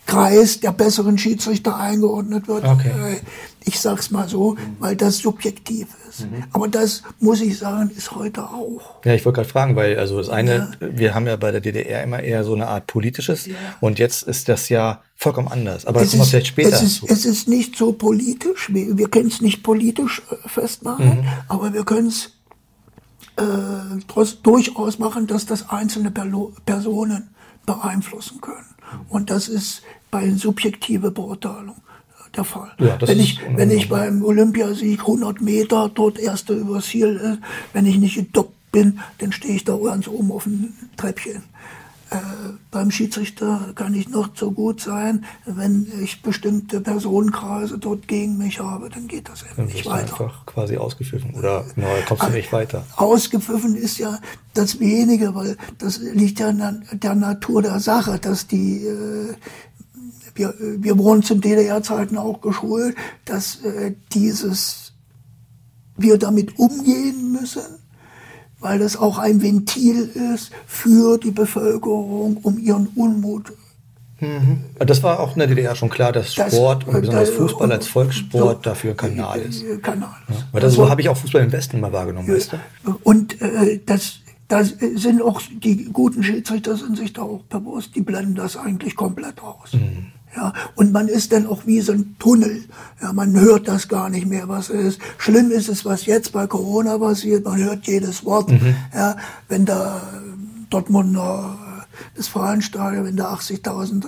Kreis 0.09 0.59
der 0.59 0.71
besseren 0.71 1.17
Schiedsrichter 1.17 1.77
eingeordnet 1.77 2.47
wird. 2.47 2.65
Okay. 2.65 2.89
Äh, 2.89 3.19
ich 3.65 3.79
sag's 3.79 4.09
mal 4.09 4.27
so, 4.27 4.55
weil 4.79 4.95
das 4.95 5.17
subjektiv 5.17 5.87
ist. 6.09 6.21
Mhm. 6.21 6.43
Aber 6.53 6.67
das 6.67 7.03
muss 7.19 7.41
ich 7.41 7.57
sagen, 7.57 7.91
ist 7.95 8.15
heute 8.15 8.43
auch. 8.43 9.03
Ja, 9.05 9.13
ich 9.13 9.25
wollte 9.25 9.37
gerade 9.37 9.49
fragen, 9.49 9.75
weil 9.75 9.97
also 9.97 10.17
das 10.17 10.29
eine, 10.29 10.71
ja. 10.79 10.87
wir 10.97 11.13
haben 11.13 11.27
ja 11.27 11.35
bei 11.35 11.51
der 11.51 11.61
DDR 11.61 12.03
immer 12.03 12.21
eher 12.21 12.43
so 12.43 12.55
eine 12.55 12.67
Art 12.67 12.87
politisches 12.87 13.45
ja. 13.45 13.55
und 13.79 13.99
jetzt 13.99 14.23
ist 14.23 14.49
das 14.49 14.69
ja 14.69 15.01
vollkommen 15.15 15.49
anders. 15.49 15.85
Aber 15.85 15.99
das 15.99 16.11
kommen 16.11 16.23
wir 16.23 16.27
vielleicht 16.27 16.47
später 16.47 16.69
es 16.69 16.81
ist, 16.81 17.03
es 17.09 17.25
ist 17.25 17.47
nicht 17.47 17.75
so 17.75 17.93
politisch, 17.93 18.73
wir, 18.73 18.97
wir 18.97 19.09
können 19.09 19.27
es 19.27 19.41
nicht 19.41 19.61
politisch 19.61 20.21
äh, 20.31 20.47
festmachen, 20.47 21.21
mhm. 21.21 21.27
aber 21.47 21.73
wir 21.73 21.83
können 21.83 22.07
es 22.07 22.31
äh, 23.35 24.33
durchaus 24.43 24.99
machen, 24.99 25.27
dass 25.27 25.45
das 25.45 25.69
einzelne 25.69 26.11
Personen 26.65 27.29
beeinflussen 27.65 28.41
können. 28.41 28.65
Und 29.09 29.29
das 29.29 29.47
ist 29.47 29.83
bei 30.11 30.29
subjektive 30.31 31.11
Beurteilung 31.11 31.75
der 32.35 32.43
Fall. 32.43 32.71
Ja, 32.79 32.97
wenn 33.01 33.19
ich, 33.19 33.39
wenn 33.55 33.71
ich 33.71 33.89
beim 33.89 34.23
Olympiasieg 34.23 34.99
100 34.99 35.41
Meter 35.41 35.89
dort 35.93 36.19
Erster 36.19 36.53
übers 36.53 36.85
Ziel 36.85 37.15
ist, 37.15 37.39
wenn 37.73 37.85
ich 37.85 37.97
nicht 37.97 38.15
gedoppt 38.15 38.71
bin, 38.71 38.99
dann 39.17 39.31
stehe 39.31 39.55
ich 39.55 39.63
da 39.63 39.77
ganz 39.77 40.07
oben 40.07 40.31
auf 40.31 40.43
dem 40.43 40.73
Treppchen. 40.95 41.43
Äh, 42.11 42.17
beim 42.71 42.89
Schiedsrichter 42.89 43.71
kann 43.75 43.93
ich 43.93 44.09
noch 44.09 44.29
so 44.35 44.51
gut 44.51 44.81
sein, 44.81 45.25
wenn 45.45 45.87
ich 46.01 46.23
bestimmte 46.23 46.81
Personenkreise 46.81 47.77
dort 47.77 48.07
gegen 48.07 48.39
mich 48.39 48.59
habe, 48.59 48.89
dann 48.89 49.07
geht 49.07 49.29
das 49.29 49.43
eben 49.43 49.67
nicht 49.67 49.85
weiter. 49.85 50.13
einfach 50.13 50.43
quasi 50.47 50.77
ausgepfiffen 50.77 51.35
oder 51.35 51.65
genau, 51.75 51.87
kommst 52.07 52.23
du 52.23 52.29
nicht 52.31 52.51
weiter. 52.51 52.83
Ausgepfiffen 52.95 53.75
ist 53.75 53.99
ja 53.99 54.17
das 54.55 54.79
wenige, 54.79 55.35
weil 55.35 55.55
das 55.77 55.99
liegt 55.99 56.39
ja 56.39 56.49
in 56.49 56.83
der 56.93 57.13
Natur 57.13 57.61
der 57.61 57.79
Sache, 57.79 58.17
dass 58.17 58.47
die 58.47 58.87
äh, 58.87 59.35
wir, 60.39 60.55
wir 60.57 60.97
wurden 60.97 61.21
zu 61.21 61.35
DDR-Zeiten 61.35 62.17
auch 62.17 62.41
geschult, 62.41 62.95
dass 63.25 63.63
äh, 63.63 63.93
dieses 64.11 64.93
wir 65.97 66.17
damit 66.17 66.57
umgehen 66.57 67.31
müssen 67.31 67.79
weil 68.61 68.77
das 68.77 68.97
auch 68.97 69.17
ein 69.17 69.41
Ventil 69.41 70.09
ist 70.33 70.51
für 70.67 71.17
die 71.17 71.31
Bevölkerung, 71.31 72.35
um 72.43 72.59
ihren 72.59 72.87
Unmut 72.87 73.53
Mhm. 74.21 74.65
Das 74.79 75.01
war 75.03 75.19
auch 75.19 75.33
in 75.33 75.39
der 75.39 75.47
DDR 75.47 75.75
schon 75.75 75.89
klar, 75.89 76.11
dass 76.11 76.33
Sport 76.33 76.83
das, 76.85 76.93
und 76.93 77.01
besonders 77.01 77.29
Fußball 77.29 77.71
als 77.71 77.87
Volkssport 77.87 78.57
so, 78.57 78.61
dafür 78.69 78.93
Kanal 78.93 79.39
ist. 79.39 79.63
Kanal. 79.81 80.09
Ja, 80.27 80.35
weil 80.51 80.61
das, 80.61 80.73
so 80.73 80.81
also 80.81 80.91
habe 80.91 81.01
ich 81.01 81.09
auch 81.09 81.17
Fußball 81.17 81.41
im 81.41 81.51
Westen 81.51 81.79
mal 81.79 81.93
wahrgenommen, 81.93 82.27
weißt 82.27 82.53
du? 82.83 82.99
Und 83.03 83.41
äh, 83.41 83.79
das, 83.85 84.19
das 84.47 84.75
sind 84.95 85.21
auch 85.21 85.41
die 85.49 85.85
guten 85.85 86.23
Schiedsrichter 86.23 86.75
sind 86.75 86.97
sich 86.97 87.13
da 87.13 87.21
auch 87.21 87.43
bewusst, 87.43 87.95
die 87.95 88.01
blenden 88.01 88.35
das 88.35 88.57
eigentlich 88.57 88.95
komplett 88.95 89.41
aus. 89.41 89.73
Mhm. 89.73 90.07
Ja, 90.35 90.53
und 90.75 90.91
man 90.91 91.07
ist 91.07 91.31
dann 91.31 91.47
auch 91.47 91.65
wie 91.65 91.81
so 91.81 91.91
ein 91.91 92.15
Tunnel. 92.19 92.63
Ja, 93.01 93.13
man 93.13 93.39
hört 93.39 93.67
das 93.67 93.87
gar 93.87 94.09
nicht 94.09 94.27
mehr, 94.27 94.47
was 94.47 94.69
es 94.69 94.95
ist. 94.95 95.01
Schlimm 95.17 95.49
ist 95.51 95.69
es, 95.69 95.85
was 95.85 96.05
jetzt 96.05 96.33
bei 96.33 96.45
Corona 96.45 96.97
passiert. 96.97 97.45
Man 97.45 97.57
hört 97.57 97.87
jedes 97.87 98.23
Wort. 98.25 98.51
Mhm. 98.51 98.75
Ja, 98.93 99.17
wenn 99.47 99.65
da 99.65 100.01
Dortmunder 100.69 101.57
das 102.15 102.27
Vereinsstadion, 102.27 103.05
wenn 103.05 103.17
da 103.17 103.33
80.000, 103.33 104.05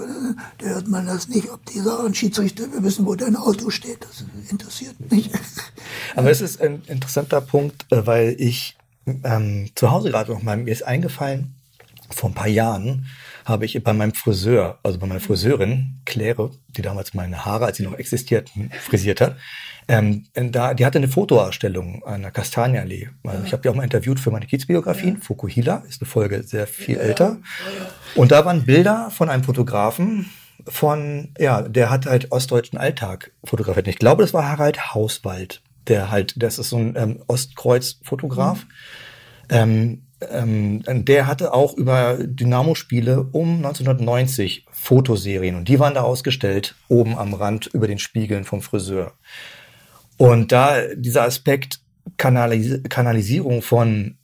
da 0.59 0.65
hört 0.65 0.87
man 0.87 1.07
das 1.07 1.27
nicht. 1.27 1.51
Ob 1.51 1.65
die 1.65 1.79
sagen, 1.79 2.13
Schiedsrichter, 2.13 2.71
wir 2.71 2.83
wissen, 2.83 3.05
wo 3.05 3.15
dein 3.15 3.35
Auto 3.35 3.69
steht. 3.69 4.03
Das 4.03 4.23
interessiert 4.49 4.95
mich. 5.11 5.29
Aber 6.15 6.29
es 6.29 6.41
ist 6.41 6.61
ein 6.61 6.83
interessanter 6.87 7.41
Punkt, 7.41 7.85
äh, 7.91 8.05
weil 8.05 8.35
ich 8.37 8.77
ähm, 9.23 9.69
zu 9.75 9.91
Hause 9.91 10.09
gerade 10.09 10.31
noch 10.31 10.43
mal, 10.43 10.57
mir 10.57 10.71
ist 10.71 10.83
eingefallen, 10.83 11.55
vor 12.09 12.29
ein 12.29 12.33
paar 12.35 12.47
Jahren, 12.47 13.05
habe 13.45 13.65
ich 13.65 13.81
bei 13.83 13.93
meinem 13.93 14.13
Friseur, 14.13 14.79
also 14.83 14.99
bei 14.99 15.07
meiner 15.07 15.19
Friseurin, 15.19 16.01
Claire, 16.05 16.51
die 16.69 16.81
damals 16.81 17.13
meine 17.13 17.45
Haare, 17.45 17.65
als 17.65 17.77
sie 17.77 17.83
noch 17.83 17.97
existierten, 17.97 18.71
frisiert 18.81 19.21
hat, 19.21 19.37
ähm, 19.87 20.25
da, 20.33 20.73
die 20.73 20.85
hatte 20.85 20.99
eine 20.99 21.07
Fotoausstellung 21.07 22.03
an 22.05 22.21
der 22.21 22.31
Kastanienallee. 22.31 23.09
Also 23.23 23.43
ich 23.43 23.51
habe 23.51 23.61
die 23.63 23.69
auch 23.69 23.75
mal 23.75 23.83
interviewt 23.83 24.19
für 24.19 24.31
meine 24.31 24.45
Kiezbiografien. 24.45 25.15
Ja. 25.15 25.21
Fukuhila 25.21 25.83
ist 25.89 26.01
eine 26.01 26.07
Folge 26.07 26.43
sehr 26.43 26.67
viel 26.67 26.97
ja, 26.97 27.01
älter. 27.01 27.37
Und 28.15 28.31
da 28.31 28.45
waren 28.45 28.65
Bilder 28.65 29.09
von 29.11 29.29
einem 29.29 29.43
Fotografen, 29.43 30.29
von, 30.67 31.33
ja, 31.39 31.63
der 31.63 31.89
hat 31.89 32.05
halt 32.05 32.31
ostdeutschen 32.31 32.77
Alltag 32.77 33.31
fotografiert. 33.43 33.87
Ich 33.87 33.97
glaube, 33.97 34.21
das 34.21 34.33
war 34.33 34.47
Harald 34.47 34.93
Hauswald, 34.93 35.61
der 35.87 36.11
halt, 36.11 36.35
das 36.37 36.59
ist 36.59 36.69
so 36.69 36.77
ein 36.77 36.95
ähm, 36.95 37.23
Ostkreuz-Fotograf. 37.27 38.63
Mhm. 38.63 38.69
Ähm, 39.49 40.01
ähm, 40.29 40.83
der 40.85 41.27
hatte 41.27 41.53
auch 41.53 41.75
über 41.75 42.17
Dynamo-Spiele 42.19 43.29
um 43.31 43.57
1990 43.57 44.65
Fotoserien 44.71 45.55
und 45.55 45.67
die 45.67 45.79
waren 45.79 45.95
da 45.95 46.01
ausgestellt, 46.01 46.75
oben 46.87 47.17
am 47.17 47.33
Rand 47.33 47.67
über 47.67 47.87
den 47.87 47.99
Spiegeln 47.99 48.43
vom 48.43 48.61
Friseur. 48.61 49.13
Und 50.17 50.51
da 50.51 50.81
dieser 50.95 51.23
Aspekt 51.23 51.79
Kanalis 52.17 52.81
Kanalisierung 52.89 53.61
von 53.61 54.17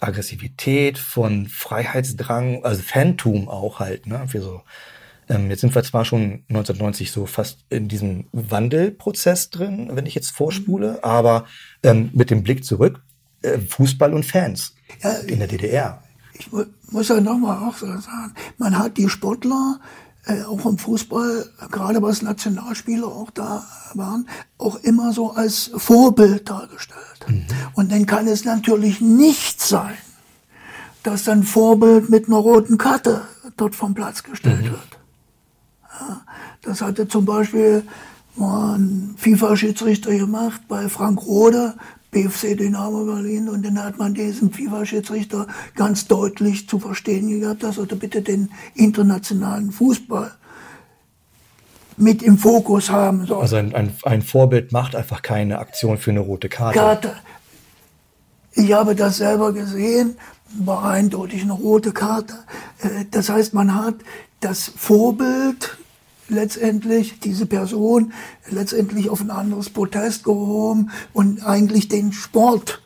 Aggressivität, 0.00 0.98
von 0.98 1.46
Freiheitsdrang, 1.46 2.64
also 2.64 2.82
Phantom 2.82 3.48
auch 3.48 3.78
halt, 3.80 4.06
ne, 4.06 4.26
für 4.26 4.40
so. 4.40 4.62
Ähm, 5.28 5.50
jetzt 5.50 5.60
sind 5.60 5.74
wir 5.74 5.84
zwar 5.84 6.04
schon 6.04 6.44
1990 6.48 7.12
so 7.12 7.26
fast 7.26 7.64
in 7.70 7.86
diesem 7.86 8.26
Wandelprozess 8.32 9.50
drin, 9.50 9.90
wenn 9.92 10.06
ich 10.06 10.14
jetzt 10.14 10.30
vorspule, 10.30 11.04
aber 11.04 11.46
ähm, 11.84 12.10
mit 12.12 12.30
dem 12.30 12.42
Blick 12.42 12.64
zurück, 12.64 13.02
äh, 13.42 13.58
Fußball 13.58 14.12
und 14.14 14.26
Fans 14.26 14.74
ja, 15.02 15.10
in 15.10 15.38
der 15.38 15.48
DDR. 15.48 16.02
Ich 16.34 16.48
muss 16.90 17.08
ja 17.08 17.20
nochmal 17.20 17.58
auch 17.58 17.76
so 17.76 17.86
sagen, 17.86 18.34
man 18.58 18.78
hat 18.78 18.96
die 18.96 19.08
Sportler, 19.08 19.78
äh, 20.26 20.42
auch 20.42 20.64
im 20.66 20.78
Fußball, 20.78 21.46
gerade 21.70 22.00
was 22.02 22.22
Nationalspieler 22.22 23.08
auch 23.08 23.30
da 23.30 23.64
waren, 23.94 24.28
auch 24.58 24.76
immer 24.76 25.12
so 25.12 25.32
als 25.32 25.70
Vorbild 25.76 26.48
dargestellt. 26.48 27.26
Mhm. 27.26 27.44
Und 27.74 27.92
dann 27.92 28.06
kann 28.06 28.28
es 28.28 28.44
natürlich 28.44 29.00
nicht 29.00 29.60
sein, 29.60 29.94
dass 31.02 31.28
ein 31.28 31.42
Vorbild 31.42 32.08
mit 32.08 32.28
einer 32.28 32.36
roten 32.36 32.78
Karte 32.78 33.22
dort 33.56 33.74
vom 33.74 33.94
Platz 33.94 34.22
gestellt 34.22 34.62
mhm. 34.62 34.70
wird. 34.70 34.98
Ja, 36.00 36.22
das 36.62 36.80
hatte 36.80 37.08
zum 37.08 37.24
Beispiel 37.24 37.82
mal 38.36 38.78
ein 38.78 39.14
FIFA-Schiedsrichter 39.18 40.16
gemacht 40.16 40.62
bei 40.68 40.88
Frank 40.88 41.20
Rode 41.22 41.74
BFC 42.12 42.56
Dynamo 42.56 43.04
Berlin 43.06 43.48
und 43.48 43.64
dann 43.64 43.82
hat 43.82 43.98
man 43.98 44.14
diesen 44.14 44.52
FIFA-Schiedsrichter 44.52 45.46
ganz 45.74 46.06
deutlich 46.06 46.68
zu 46.68 46.78
verstehen 46.78 47.40
gehabt, 47.40 47.62
dass 47.62 47.78
er 47.78 47.86
bitte 47.86 48.22
den 48.22 48.50
internationalen 48.74 49.72
Fußball 49.72 50.30
mit 51.96 52.22
im 52.22 52.36
Fokus 52.36 52.90
haben 52.90 53.26
soll. 53.26 53.40
Also 53.40 53.56
ein, 53.56 53.74
ein, 53.74 53.94
ein 54.02 54.22
Vorbild 54.22 54.72
macht 54.72 54.94
einfach 54.94 55.22
keine 55.22 55.58
Aktion 55.58 55.96
für 55.98 56.10
eine 56.10 56.20
rote 56.20 56.48
Karte. 56.48 56.78
Karte. 56.78 57.16
Ich 58.52 58.72
habe 58.72 58.94
das 58.94 59.16
selber 59.16 59.52
gesehen, 59.54 60.16
war 60.58 60.84
eindeutig 60.84 61.42
eine 61.42 61.54
rote 61.54 61.92
Karte. 61.92 62.34
Äh, 62.82 63.06
das 63.10 63.30
heißt, 63.30 63.54
man 63.54 63.74
hat 63.74 63.94
das 64.40 64.70
Vorbild 64.76 65.78
letztendlich 66.32 67.20
diese 67.20 67.46
Person 67.46 68.12
letztendlich 68.50 69.10
auf 69.10 69.20
ein 69.20 69.30
anderes 69.30 69.70
Protest 69.70 70.24
gehoben 70.24 70.90
und 71.12 71.46
eigentlich 71.46 71.88
den 71.88 72.12
Sport 72.12 72.82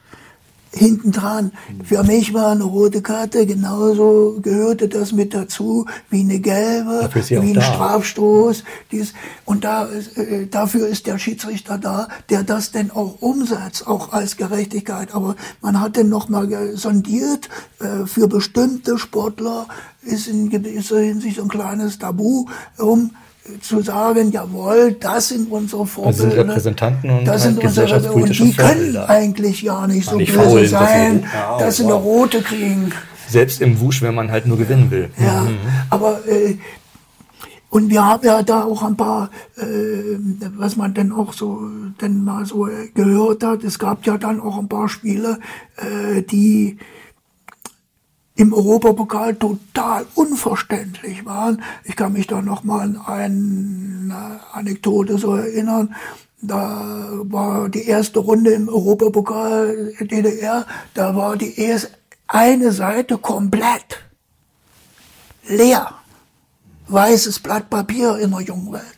hintendran. 0.76 1.52
Für 1.84 2.02
mich 2.02 2.34
war 2.34 2.52
eine 2.52 2.64
rote 2.64 3.02
Karte 3.02 3.46
genauso 3.46 4.38
gehörte 4.42 4.88
das 4.88 5.12
mit 5.12 5.34
dazu 5.34 5.86
wie 6.10 6.20
eine 6.20 6.38
gelbe, 6.38 7.08
wie 7.14 7.36
ein 7.36 7.54
da. 7.54 7.62
Strafstoß. 7.62 8.64
Dies, 8.92 9.14
und 9.44 9.64
da, 9.64 9.88
äh, 9.88 10.46
dafür 10.46 10.86
ist 10.86 11.06
der 11.06 11.18
Schiedsrichter 11.18 11.78
da, 11.78 12.08
der 12.30 12.42
das 12.42 12.72
denn 12.72 12.90
auch 12.90 13.20
umsetzt, 13.20 13.86
auch 13.86 14.12
als 14.12 14.36
Gerechtigkeit. 14.36 15.14
Aber 15.14 15.36
man 15.60 15.80
hat 15.80 15.96
dann 15.96 16.08
nochmal 16.08 16.76
sondiert, 16.76 17.48
äh, 17.80 18.06
für 18.06 18.28
bestimmte 18.28 18.98
Sportler 18.98 19.66
ist 20.02 20.28
in 20.28 20.50
gewisser 20.50 21.00
Hinsicht 21.00 21.40
ein 21.40 21.48
kleines 21.48 21.98
Tabu 21.98 22.46
um 22.78 23.12
zu 23.60 23.82
sagen, 23.82 24.30
jawohl, 24.32 24.96
das 24.98 25.28
sind 25.28 25.50
unsere 25.50 25.86
Vorbilder. 25.86 26.24
Also 26.24 26.30
sind 26.30 26.48
Repräsentanten 26.48 27.10
und 27.10 27.24
das 27.24 27.44
halt 27.44 27.54
sind 27.54 27.64
unsere, 27.64 28.12
und 28.12 28.38
die 28.38 28.52
können 28.52 28.96
eigentlich 28.96 29.62
ja 29.62 29.86
nicht 29.86 30.08
so 30.08 30.16
nicht 30.16 30.32
böse 30.32 30.44
faulen, 30.44 30.68
sein, 30.68 31.20
viel. 31.20 31.28
Ja, 31.32 31.58
dass 31.58 31.76
sie 31.76 31.84
wow. 31.84 31.92
eine 31.92 32.00
rote 32.00 32.42
kriegen. 32.42 32.92
Selbst 33.28 33.60
im 33.60 33.80
Wusch, 33.80 34.02
wenn 34.02 34.14
man 34.14 34.30
halt 34.30 34.46
nur 34.46 34.56
gewinnen 34.56 34.90
will. 34.90 35.10
Ja, 35.18 35.46
aber 35.90 36.26
äh, 36.28 36.56
und 37.68 37.90
wir 37.90 38.04
haben 38.04 38.24
ja 38.24 38.42
da 38.42 38.64
auch 38.64 38.82
ein 38.82 38.96
paar, 38.96 39.30
äh, 39.56 39.64
was 40.56 40.76
man 40.76 40.94
denn 40.94 41.12
auch 41.12 41.32
so, 41.32 41.60
denn 42.00 42.24
mal 42.24 42.46
so 42.46 42.68
gehört 42.94 43.44
hat. 43.44 43.64
Es 43.64 43.78
gab 43.78 44.06
ja 44.06 44.16
dann 44.16 44.40
auch 44.40 44.58
ein 44.58 44.68
paar 44.68 44.88
Spiele, 44.88 45.40
äh, 45.76 46.22
die 46.22 46.78
im 48.36 48.52
Europapokal 48.52 49.34
total 49.34 50.06
unverständlich 50.14 51.24
waren. 51.24 51.62
Ich 51.84 51.96
kann 51.96 52.12
mich 52.12 52.26
da 52.26 52.42
noch 52.42 52.64
mal 52.64 52.82
an 52.82 53.00
eine 53.06 54.40
Anekdote 54.52 55.18
so 55.18 55.34
erinnern. 55.34 55.94
Da 56.42 57.08
war 57.22 57.68
die 57.70 57.86
erste 57.86 58.20
Runde 58.20 58.52
im 58.52 58.68
Europapokal 58.68 59.92
DDR, 60.00 60.66
da 60.94 61.16
war 61.16 61.36
die 61.36 61.58
erste 61.58 61.90
eine 62.28 62.72
Seite 62.72 63.18
komplett 63.18 64.04
leer. 65.46 65.94
Weißes 66.88 67.40
Blatt 67.40 67.70
Papier 67.70 68.18
in 68.18 68.30
der 68.32 68.40
jungen 68.40 68.72
Welt. 68.72 68.96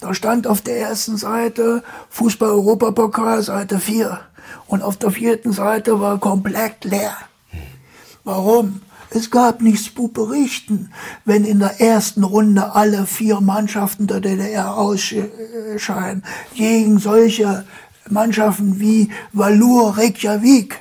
Da 0.00 0.14
stand 0.14 0.46
auf 0.46 0.60
der 0.60 0.78
ersten 0.78 1.16
Seite 1.16 1.82
Fußball-Europapokal, 2.10 3.42
Seite 3.42 3.78
4. 3.78 4.20
Und 4.66 4.82
auf 4.82 4.96
der 4.96 5.10
vierten 5.10 5.52
Seite 5.52 6.00
war 6.00 6.18
komplett 6.18 6.84
leer. 6.84 7.16
Warum? 8.28 8.82
Es 9.08 9.30
gab 9.30 9.62
nichts 9.62 9.94
zu 9.94 10.08
berichten, 10.08 10.90
wenn 11.24 11.46
in 11.46 11.60
der 11.60 11.80
ersten 11.80 12.24
Runde 12.24 12.74
alle 12.74 13.06
vier 13.06 13.40
Mannschaften 13.40 14.06
der 14.06 14.20
DDR 14.20 14.76
ausscheiden. 14.76 16.22
Gegen 16.54 16.98
solche 16.98 17.64
Mannschaften 18.10 18.80
wie 18.80 19.08
Valur 19.32 19.96
Reykjavik. 19.96 20.78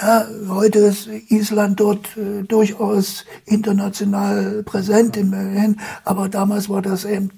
Ja, 0.00 0.26
heute 0.48 0.78
ist 0.78 1.06
Island 1.28 1.78
dort 1.78 2.16
äh, 2.16 2.44
durchaus 2.44 3.26
international 3.44 4.62
präsent 4.62 5.18
immerhin, 5.18 5.78
aber 6.06 6.30
damals 6.30 6.70
war 6.70 6.80
das 6.80 7.04
eben 7.04 7.28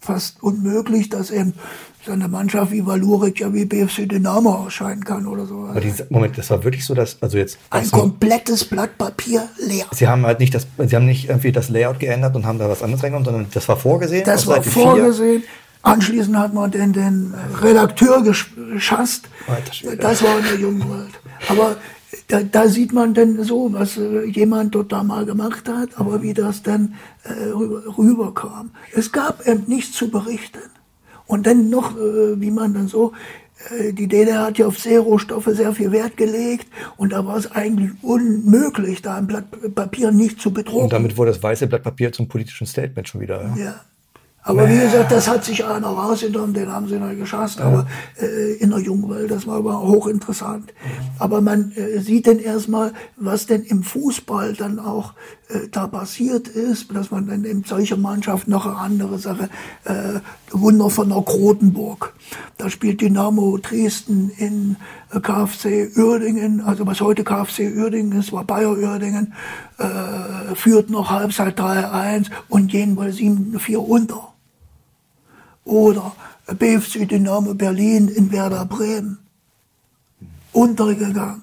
fast 0.00 0.42
unmöglich, 0.42 1.08
dass 1.08 1.30
eben 1.30 1.54
so 2.06 2.12
eine 2.12 2.28
Mannschaft 2.28 2.72
wie 2.72 2.86
Valurik 2.86 3.40
ja 3.40 3.52
wie 3.52 3.66
BFC 3.66 4.08
Dynamo 4.08 4.50
ausscheiden 4.54 5.04
kann 5.04 5.26
oder 5.26 5.44
so. 5.46 5.66
Aber 5.70 5.80
diese, 5.80 6.06
Moment, 6.08 6.38
das 6.38 6.48
war 6.50 6.64
wirklich 6.64 6.86
so, 6.86 6.94
dass, 6.94 7.18
also 7.20 7.36
jetzt. 7.36 7.58
Ein 7.68 7.90
komplettes 7.90 8.64
Blatt 8.64 8.96
Papier 8.96 9.48
leer. 9.58 9.84
Sie 9.92 10.08
haben 10.08 10.24
halt 10.24 10.40
nicht 10.40 10.54
das, 10.54 10.66
Sie 10.86 10.96
haben 10.96 11.04
nicht 11.06 11.28
irgendwie 11.28 11.52
das 11.52 11.68
Layout 11.68 12.00
geändert 12.00 12.34
und 12.36 12.46
haben 12.46 12.58
da 12.58 12.68
was 12.70 12.82
anderes 12.82 13.02
reingenommen, 13.02 13.26
sondern 13.26 13.46
das 13.52 13.68
war 13.68 13.76
vorgesehen. 13.76 14.24
Das 14.24 14.42
auf 14.42 14.48
war 14.48 14.56
Seite 14.56 14.70
vorgesehen. 14.70 15.42
Anschließend 15.82 16.36
hat 16.36 16.52
man 16.54 16.70
den, 16.70 16.92
den 16.92 17.34
Redakteur 17.62 18.18
gesch- 18.18 18.54
geschasst. 18.72 19.28
Das 19.98 20.22
war 20.22 20.38
in 20.38 20.44
der 20.44 20.56
jungen 20.56 20.80
Welt. 20.90 21.12
Aber 21.48 21.76
da, 22.28 22.42
da 22.42 22.68
sieht 22.68 22.92
man 22.92 23.14
denn 23.14 23.42
so, 23.44 23.72
was 23.72 23.96
äh, 23.96 24.24
jemand 24.24 24.74
dort 24.74 24.92
da 24.92 25.02
mal 25.02 25.24
gemacht 25.26 25.68
hat, 25.68 25.90
aber 25.98 26.22
wie 26.22 26.34
das 26.34 26.62
dann 26.62 26.94
äh, 27.24 27.50
rüber, 27.50 27.82
rüberkam. 27.98 28.70
Es 28.94 29.12
gab 29.12 29.46
eben 29.46 29.64
nichts 29.66 29.92
zu 29.92 30.10
berichten. 30.10 30.60
Und 31.26 31.46
dann 31.46 31.70
noch, 31.70 31.96
äh, 31.96 32.40
wie 32.40 32.50
man 32.50 32.74
dann 32.74 32.88
so, 32.88 33.12
äh, 33.70 33.92
die 33.92 34.08
DDR 34.08 34.46
hat 34.46 34.58
ja 34.58 34.66
auf 34.66 34.78
Seerohstoffe 34.78 35.50
sehr 35.52 35.72
viel 35.72 35.92
Wert 35.92 36.16
gelegt 36.16 36.66
und 36.96 37.12
da 37.12 37.24
war 37.24 37.36
es 37.36 37.50
eigentlich 37.52 37.90
unmöglich, 38.02 39.02
da 39.02 39.16
ein 39.16 39.26
Blatt 39.26 39.44
Papier 39.74 40.10
nicht 40.10 40.40
zu 40.40 40.52
bedrucken. 40.52 40.84
Und 40.84 40.92
damit 40.92 41.16
wurde 41.16 41.30
das 41.30 41.42
weiße 41.42 41.66
Blatt 41.66 41.82
Papier 41.82 42.12
zum 42.12 42.28
politischen 42.28 42.66
Statement 42.66 43.08
schon 43.08 43.20
wieder. 43.20 43.54
Ja. 43.56 43.64
Ja. 43.64 43.80
Aber 44.50 44.68
wie 44.68 44.78
gesagt, 44.78 45.12
das 45.12 45.28
hat 45.28 45.44
sich 45.44 45.64
einer 45.64 45.86
rausgenommen, 45.86 46.54
den 46.54 46.72
haben 46.72 46.88
sie 46.88 46.98
noch 46.98 47.14
geschafft. 47.14 47.60
Aber 47.60 47.86
äh, 48.20 48.54
in 48.54 48.70
der 48.70 48.80
Jungwelt, 48.80 49.30
das 49.30 49.46
war 49.46 49.58
aber 49.58 49.80
hochinteressant. 49.80 50.72
Aber 51.18 51.40
man 51.40 51.72
äh, 51.72 52.00
sieht 52.00 52.26
dann 52.26 52.38
erstmal, 52.38 52.92
was 53.16 53.46
denn 53.46 53.62
im 53.62 53.82
Fußball 53.82 54.54
dann 54.54 54.78
auch 54.78 55.14
äh, 55.48 55.68
da 55.70 55.86
passiert 55.86 56.48
ist, 56.48 56.94
dass 56.94 57.10
man 57.10 57.26
dann 57.26 57.44
in 57.44 57.64
solche 57.64 57.96
Mannschaften 57.96 58.50
noch 58.50 58.66
eine 58.66 58.76
andere 58.76 59.18
Sache, 59.18 59.48
äh, 59.84 60.20
Wunder 60.52 60.90
von 60.90 61.08
der 61.08 61.22
Krotenburg. 61.22 62.14
Da 62.58 62.70
spielt 62.70 63.00
Dynamo 63.00 63.58
Dresden 63.58 64.30
in 64.36 64.76
äh, 65.12 65.20
KfC 65.20 65.90
Uerdingen, 65.96 66.60
also 66.60 66.86
was 66.86 67.00
heute 67.00 67.24
KfC 67.24 67.72
Uerdingen 67.76 68.18
ist, 68.18 68.32
war 68.32 68.44
Bayer 68.44 68.76
Uerdingen, 68.76 69.34
äh, 69.78 70.54
führt 70.54 70.90
noch 70.90 71.10
Halbzeit 71.10 71.58
3-1 71.58 72.30
und 72.48 72.68
gehen 72.68 72.96
bei 72.96 73.08
7-4 73.08 73.76
unter. 73.76 74.30
Oder 75.64 76.14
BFC 76.46 77.08
Dynamo 77.08 77.54
Berlin 77.54 78.08
in 78.08 78.32
Werder 78.32 78.64
Bremen. 78.64 79.18
Untergegangen. 80.52 81.42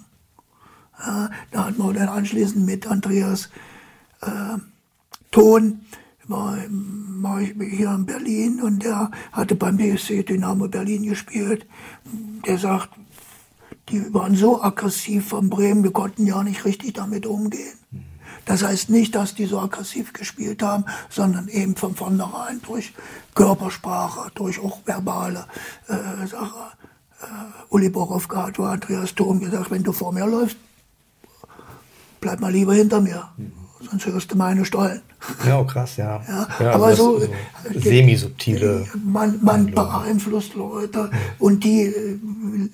Ja, 1.00 1.30
da 1.52 1.66
hat 1.66 1.78
man 1.78 1.94
dann 1.94 2.10
anschließend 2.10 2.66
mit 2.66 2.88
Andreas 2.88 3.50
äh, 4.22 4.58
Ton, 5.32 5.82
war, 6.28 6.58
war 6.68 7.42
ich 7.42 7.54
hier 7.58 7.92
in 7.92 8.06
Berlin 8.06 8.62
und 8.62 8.84
der 8.84 9.12
hatte 9.32 9.56
beim 9.56 9.78
BFC 9.78 10.26
Dynamo 10.26 10.68
Berlin 10.68 11.04
gespielt. 11.04 11.66
Der 12.46 12.58
sagt, 12.58 12.90
die 13.90 14.14
waren 14.14 14.36
so 14.36 14.62
aggressiv 14.62 15.30
von 15.30 15.50
Bremen, 15.50 15.84
wir 15.84 15.92
konnten 15.92 16.26
ja 16.26 16.44
nicht 16.44 16.66
richtig 16.66 16.96
damit 16.96 17.26
umgehen. 17.26 17.78
Das 18.48 18.64
heißt 18.64 18.90
nicht, 18.90 19.14
dass 19.14 19.36
die 19.36 19.46
so 19.46 19.60
aggressiv 19.60 20.14
gespielt 20.14 20.64
haben, 20.64 20.86
sondern 21.10 21.50
eben 21.50 21.76
von 21.76 21.96
vornherein 21.96 22.62
durch 22.66 22.94
Körpersprache, 23.36 24.32
durch 24.36 24.60
auch 24.60 24.80
verbale 24.86 25.46
äh, 25.88 26.26
Sache. 26.26 26.72
Äh, 27.22 27.26
Uli 27.70 27.90
Borowka 27.90 28.48
hat 28.48 28.60
Andreas 28.60 29.14
Thom 29.14 29.42
gesagt, 29.42 29.70
wenn 29.70 29.84
du 29.84 29.92
vor 29.92 30.14
mir 30.14 30.26
läufst, 30.26 30.58
bleib 32.22 32.40
mal 32.40 32.52
lieber 32.52 32.74
hinter 32.74 33.02
mir, 33.02 33.30
sonst 33.90 34.06
hörst 34.06 34.32
du 34.32 34.38
meine 34.38 34.66
Stollen. 34.66 35.02
Ja, 35.48 35.60
oh, 35.60 35.66
krass, 35.66 35.98
ja. 35.98 36.22
Ja, 36.60 36.72
aber 36.74 36.90
das- 36.90 36.98
so, 37.00 37.20
so 37.20 37.26
äh, 37.26 37.80
semi-subtile. 37.80 38.86
Man, 39.04 39.40
man 39.42 39.72
beeinflusst 39.72 40.54
Leute 40.56 41.10
und 41.40 41.64
die 41.64 41.82
äh, 41.84 42.20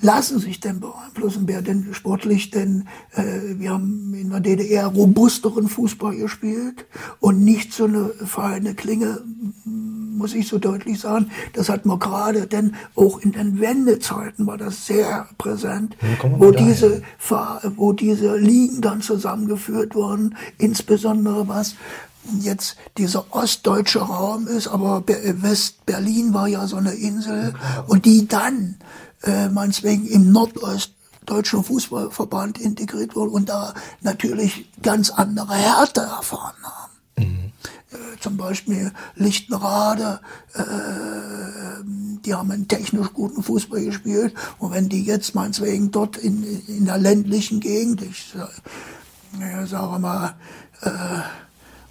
lassen 0.02 0.40
sich 0.40 0.60
denn 0.60 0.80
beeinflussen. 0.80 1.44
Wer 1.48 1.62
denn 1.62 1.88
sportlich 1.94 2.52
denn, 2.52 2.88
äh, 3.14 3.24
wir 3.58 3.72
haben 3.72 4.14
in 4.14 4.30
der 4.30 4.42
DDR 4.42 4.88
robusteren 4.88 5.68
Fußball 5.70 6.16
gespielt 6.18 6.86
und 7.20 7.44
nicht 7.44 7.74
so 7.74 7.86
eine 7.86 8.10
feine 8.26 8.74
Klinge, 8.76 9.22
muss 10.18 10.34
ich 10.34 10.48
so 10.48 10.60
deutlich 10.60 11.00
sagen. 11.00 11.32
Das 11.54 11.70
hat 11.70 11.86
man 11.86 12.00
gerade, 12.00 12.48
denn 12.48 12.76
auch 12.96 13.20
in 13.20 13.32
den 13.32 13.60
Wendezeiten 13.60 14.46
war 14.48 14.58
das 14.58 14.86
sehr 14.86 15.28
präsent, 15.38 15.96
wo 16.40 16.52
diese 16.52 17.02
wo 17.76 17.94
diese 17.94 18.36
Ligen 18.38 18.82
dann 18.82 19.02
zusammengeführt 19.02 19.96
wurden, 19.96 20.36
insbesondere 20.58 21.48
was 21.48 21.76
jetzt 22.40 22.78
dieser 22.98 23.26
ostdeutsche 23.32 24.00
Raum 24.00 24.48
ist, 24.48 24.68
aber 24.70 25.02
Be- 25.02 25.36
West-Berlin 25.42 26.34
war 26.34 26.48
ja 26.48 26.68
so 26.68 26.78
eine 26.78 26.94
Insel 26.94 27.54
und 27.88 28.06
die 28.06 28.28
dann 28.30 28.76
äh, 29.24 29.50
meinetwegen 29.50 30.06
im 30.08 30.32
Nordostdeutschen 30.32 31.66
Fußballverband 31.66 32.60
integriert 32.60 33.18
wurde 33.18 33.32
und 33.32 33.50
da 33.50 33.74
natürlich 34.02 34.70
ganz 34.82 35.10
andere 35.10 35.54
Härte 35.54 36.00
erfahren 36.02 36.56
haben. 36.64 36.93
Äh, 37.94 38.20
zum 38.20 38.38
Beispiel 38.38 38.92
Lichtenrade, 39.16 40.20
äh, 40.54 40.62
die 42.26 42.34
haben 42.34 42.52
einen 42.52 42.68
technisch 42.68 43.14
guten 43.14 43.44
Fußball 43.44 43.84
gespielt. 43.84 44.34
Und 44.58 44.72
wenn 44.72 44.90
die 44.90 45.04
jetzt 45.04 45.36
meinetwegen 45.36 45.92
dort 45.92 46.18
in, 46.18 46.44
in 46.68 46.86
der 46.86 46.98
ländlichen 46.98 47.60
Gegend, 47.60 48.02
ich 48.02 48.34
äh, 49.40 49.66
sage 49.66 50.00
mal, 50.00 50.36
äh, 50.82 50.90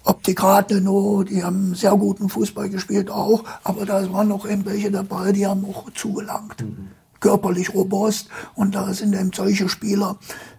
Optik 0.05 0.43
Rathenow, 0.43 1.23
die 1.23 1.43
haben 1.43 1.75
sehr 1.75 1.95
guten 1.95 2.27
Fußball 2.27 2.69
gespielt 2.69 3.09
auch, 3.09 3.45
aber 3.63 3.85
da 3.85 4.11
waren 4.11 4.27
noch 4.27 4.45
eben 4.45 4.65
welche 4.65 4.91
dabei, 4.91 5.31
die 5.31 5.47
haben 5.47 5.63
auch 5.65 5.89
zugelangt. 5.91 6.65
Körperlich 7.21 7.73
robust 7.73 8.27
und 8.53 8.75
da 8.75 8.93
sind 8.93 9.13
eben 9.13 9.31
solche 9.33 9.69
Spieler 9.69 10.17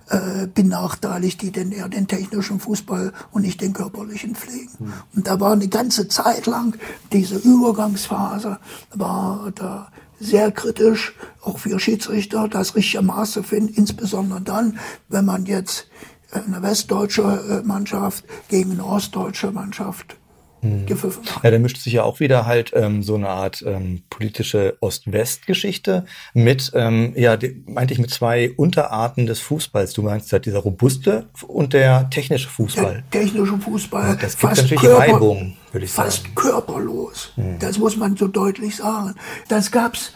äh, 0.08 0.46
benachteiligt, 0.46 1.40
die 1.42 1.50
denn 1.50 1.72
eher 1.72 1.88
den 1.88 2.06
technischen 2.06 2.60
Fußball 2.60 3.12
und 3.32 3.42
nicht 3.42 3.60
den 3.60 3.72
körperlichen 3.72 4.34
pflegen. 4.34 4.92
Und 5.14 5.26
da 5.26 5.40
war 5.40 5.52
eine 5.52 5.68
ganze 5.68 6.08
Zeit 6.08 6.46
lang 6.46 6.76
diese 7.12 7.36
Übergangsphase, 7.36 8.58
war 8.92 9.50
da 9.54 9.88
sehr 10.20 10.52
kritisch, 10.52 11.14
auch 11.42 11.58
für 11.58 11.78
Schiedsrichter, 11.78 12.48
das 12.48 12.74
richtige 12.74 13.02
Maß 13.02 13.32
zu 13.32 13.42
finden, 13.42 13.74
insbesondere 13.74 14.40
dann, 14.40 14.78
wenn 15.08 15.24
man 15.24 15.46
jetzt 15.46 15.88
eine 16.30 16.62
westdeutsche 16.62 17.22
äh, 17.62 17.66
Mannschaft 17.66 18.24
gegen 18.48 18.72
eine 18.72 18.84
ostdeutsche 18.84 19.52
Mannschaft 19.52 20.16
hm. 20.64 20.86
gepfiffen 20.86 21.22
Ja, 21.42 21.50
da 21.50 21.58
mischt 21.58 21.78
sich 21.78 21.92
ja 21.92 22.02
auch 22.02 22.20
wieder 22.20 22.46
halt 22.46 22.72
ähm, 22.74 23.02
so 23.02 23.14
eine 23.14 23.28
Art 23.28 23.62
ähm, 23.66 24.02
politische 24.10 24.76
Ost-West-Geschichte 24.80 26.06
mit, 26.32 26.72
ähm, 26.74 27.12
ja, 27.16 27.38
meinte 27.66 27.94
ich 27.94 28.00
mit 28.00 28.10
zwei 28.10 28.50
Unterarten 28.56 29.26
des 29.26 29.40
Fußballs. 29.40 29.92
Du 29.92 30.02
meinst 30.02 30.32
halt 30.32 30.46
dieser 30.46 30.60
robuste 30.60 31.26
und 31.46 31.72
der 31.72 32.08
technische 32.10 32.48
Fußball. 32.48 33.04
Der 33.12 33.22
technische 33.22 33.58
Fußball. 33.58 34.08
Ja, 34.08 34.14
das 34.16 34.38
gibt 34.38 34.56
natürlich 34.56 34.80
Körper, 34.80 35.12
Reibung, 35.12 35.56
würde 35.70 35.84
ich 35.84 35.92
fast 35.92 36.22
sagen. 36.22 36.34
Fast 36.34 36.36
körperlos. 36.36 37.32
Hm. 37.36 37.58
Das 37.58 37.78
muss 37.78 37.96
man 37.96 38.16
so 38.16 38.26
deutlich 38.26 38.76
sagen. 38.76 39.14
Das 39.48 39.70
gab's 39.70 40.12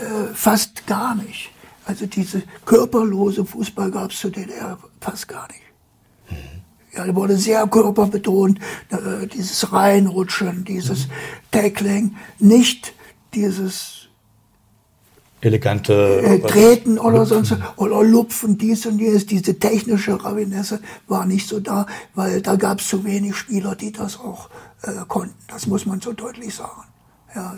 äh, 0.00 0.34
fast 0.34 0.86
gar 0.86 1.14
nicht. 1.16 1.50
Also 1.84 2.06
diese 2.06 2.42
körperlose 2.66 3.44
Fußball 3.44 3.90
gab's 3.90 4.20
zu 4.20 4.30
DDR 4.30 4.78
fast 5.00 5.26
gar 5.26 5.48
nicht. 5.48 5.62
Ja, 6.94 7.14
wurde 7.14 7.36
sehr 7.36 7.66
körperbetont, 7.66 8.58
äh, 8.90 9.26
dieses 9.26 9.72
Reinrutschen, 9.72 10.64
dieses 10.64 11.06
mhm. 11.06 11.12
Tackling, 11.50 12.16
nicht 12.38 12.94
dieses 13.34 13.98
elegante 15.40 16.20
äh, 16.22 16.40
Treten 16.40 16.98
oder 16.98 17.18
Lupfen. 17.18 17.44
sonst 17.44 17.62
oder 17.76 18.02
Lupfen, 18.02 18.58
dies 18.58 18.86
und 18.86 18.98
jenes, 18.98 19.26
diese 19.26 19.58
technische 19.58 20.22
Ravinesse 20.22 20.80
war 21.06 21.26
nicht 21.26 21.48
so 21.48 21.60
da, 21.60 21.86
weil 22.14 22.42
da 22.42 22.56
gab 22.56 22.80
es 22.80 22.88
zu 22.88 23.04
wenig 23.04 23.36
Spieler, 23.36 23.76
die 23.76 23.92
das 23.92 24.18
auch 24.18 24.48
äh, 24.82 24.92
konnten. 25.06 25.36
Das 25.48 25.66
muss 25.66 25.86
man 25.86 26.00
so 26.00 26.12
deutlich 26.12 26.54
sagen. 26.54 26.84
Ja, 27.34 27.54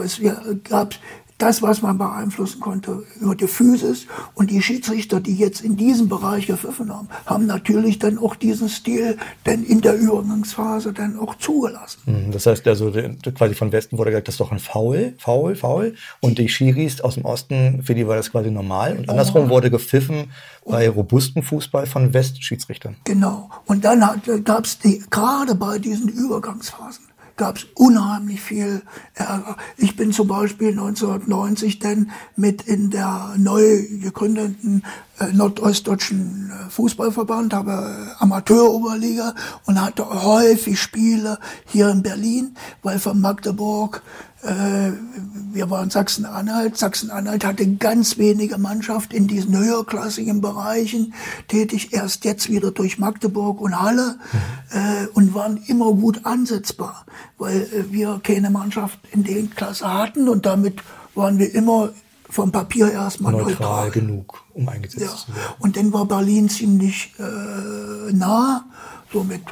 es 0.00 0.20
gab 0.64 0.94
das, 1.38 1.62
was 1.62 1.82
man 1.82 1.98
beeinflussen 1.98 2.60
konnte, 2.60 3.04
über 3.20 3.34
die 3.34 3.46
Physis. 3.46 4.06
Und 4.34 4.50
die 4.50 4.60
Schiedsrichter, 4.60 5.20
die 5.20 5.36
jetzt 5.36 5.60
in 5.60 5.76
diesem 5.76 6.08
Bereich 6.08 6.48
gepfiffen 6.48 6.92
haben, 6.92 7.08
haben 7.26 7.46
natürlich 7.46 7.98
dann 7.98 8.18
auch 8.18 8.34
diesen 8.34 8.68
Stil 8.68 9.16
dann 9.44 9.64
in 9.64 9.80
der 9.80 9.94
Übergangsphase 9.94 10.92
dann 10.92 11.18
auch 11.18 11.36
zugelassen. 11.36 12.00
Mhm, 12.06 12.32
das 12.32 12.46
heißt 12.46 12.66
also, 12.66 12.92
quasi 13.34 13.54
von 13.54 13.72
Westen 13.72 13.96
wurde 13.98 14.10
gesagt, 14.10 14.28
das 14.28 14.34
ist 14.34 14.40
doch 14.40 14.52
ein 14.52 14.58
Foul, 14.58 15.14
Foul, 15.18 15.54
Foul. 15.54 15.94
Und 16.20 16.38
die 16.38 16.48
Schiris 16.48 17.00
aus 17.00 17.14
dem 17.14 17.24
Osten, 17.24 17.82
für 17.82 17.94
die 17.94 18.06
war 18.06 18.16
das 18.16 18.32
quasi 18.32 18.50
normal. 18.50 18.96
Und 18.98 19.08
andersrum 19.08 19.48
wurde 19.48 19.70
gepfiffen 19.70 20.32
bei 20.64 20.88
robusten 20.88 21.42
Fußball 21.42 21.86
von 21.86 22.12
Westschiedsrichtern. 22.12 22.96
Genau. 23.04 23.48
Und 23.66 23.84
dann 23.84 24.00
gab 24.44 24.64
es 24.64 24.78
die, 24.78 25.02
gerade 25.08 25.54
bei 25.54 25.78
diesen 25.78 26.08
Übergangsphasen, 26.08 27.04
gab 27.38 27.56
es 27.56 27.66
unheimlich 27.74 28.42
viel 28.42 28.82
Ärger. 29.14 29.56
Ich 29.78 29.96
bin 29.96 30.12
zum 30.12 30.28
Beispiel 30.28 30.70
1990 30.70 31.78
dann 31.78 32.10
mit 32.36 32.62
in 32.62 32.90
der 32.90 33.34
neu 33.38 33.86
gegründeten 34.02 34.82
äh, 35.18 35.32
nordostdeutschen 35.32 36.50
äh, 36.50 36.70
Fußballverband, 36.70 37.54
habe 37.54 38.12
Amateuroberliga 38.18 39.34
und 39.64 39.80
hatte 39.80 40.08
häufig 40.24 40.80
Spiele 40.80 41.38
hier 41.64 41.88
in 41.88 42.02
Berlin, 42.02 42.56
weil 42.82 42.98
von 42.98 43.20
Magdeburg 43.20 44.02
wir 44.40 45.70
waren 45.70 45.90
Sachsen-Anhalt. 45.90 46.76
Sachsen-Anhalt 46.76 47.44
hatte 47.44 47.66
ganz 47.74 48.18
wenige 48.18 48.58
Mannschaft 48.58 49.12
in 49.12 49.26
diesen 49.26 49.56
höherklassigen 49.58 50.40
Bereichen 50.40 51.14
tätig, 51.48 51.92
erst 51.92 52.24
jetzt 52.24 52.48
wieder 52.48 52.70
durch 52.70 52.98
Magdeburg 52.98 53.60
und 53.60 53.80
Halle 53.80 54.16
mhm. 54.32 54.78
äh, 54.78 55.06
und 55.14 55.34
waren 55.34 55.56
immer 55.66 55.92
gut 55.92 56.24
ansetzbar, 56.24 57.04
weil 57.38 57.62
äh, 57.62 57.92
wir 57.92 58.20
keine 58.22 58.50
Mannschaft 58.50 59.00
in 59.10 59.24
den 59.24 59.50
Klasse 59.50 59.92
hatten 59.92 60.28
und 60.28 60.46
damit 60.46 60.82
waren 61.14 61.38
wir 61.38 61.52
immer 61.52 61.90
vom 62.30 62.52
Papier 62.52 62.92
erstmal 62.92 63.32
neutral, 63.32 63.50
neutral 63.52 63.90
genug, 63.90 64.44
um 64.54 64.68
eingesetzt 64.68 65.02
ja. 65.02 65.08
zu 65.08 65.28
werden. 65.34 65.54
Und 65.58 65.76
dann 65.76 65.92
war 65.92 66.04
Berlin 66.04 66.48
ziemlich 66.48 67.14
äh, 67.18 68.12
nah, 68.12 68.64
so 69.12 69.24
mit 69.24 69.42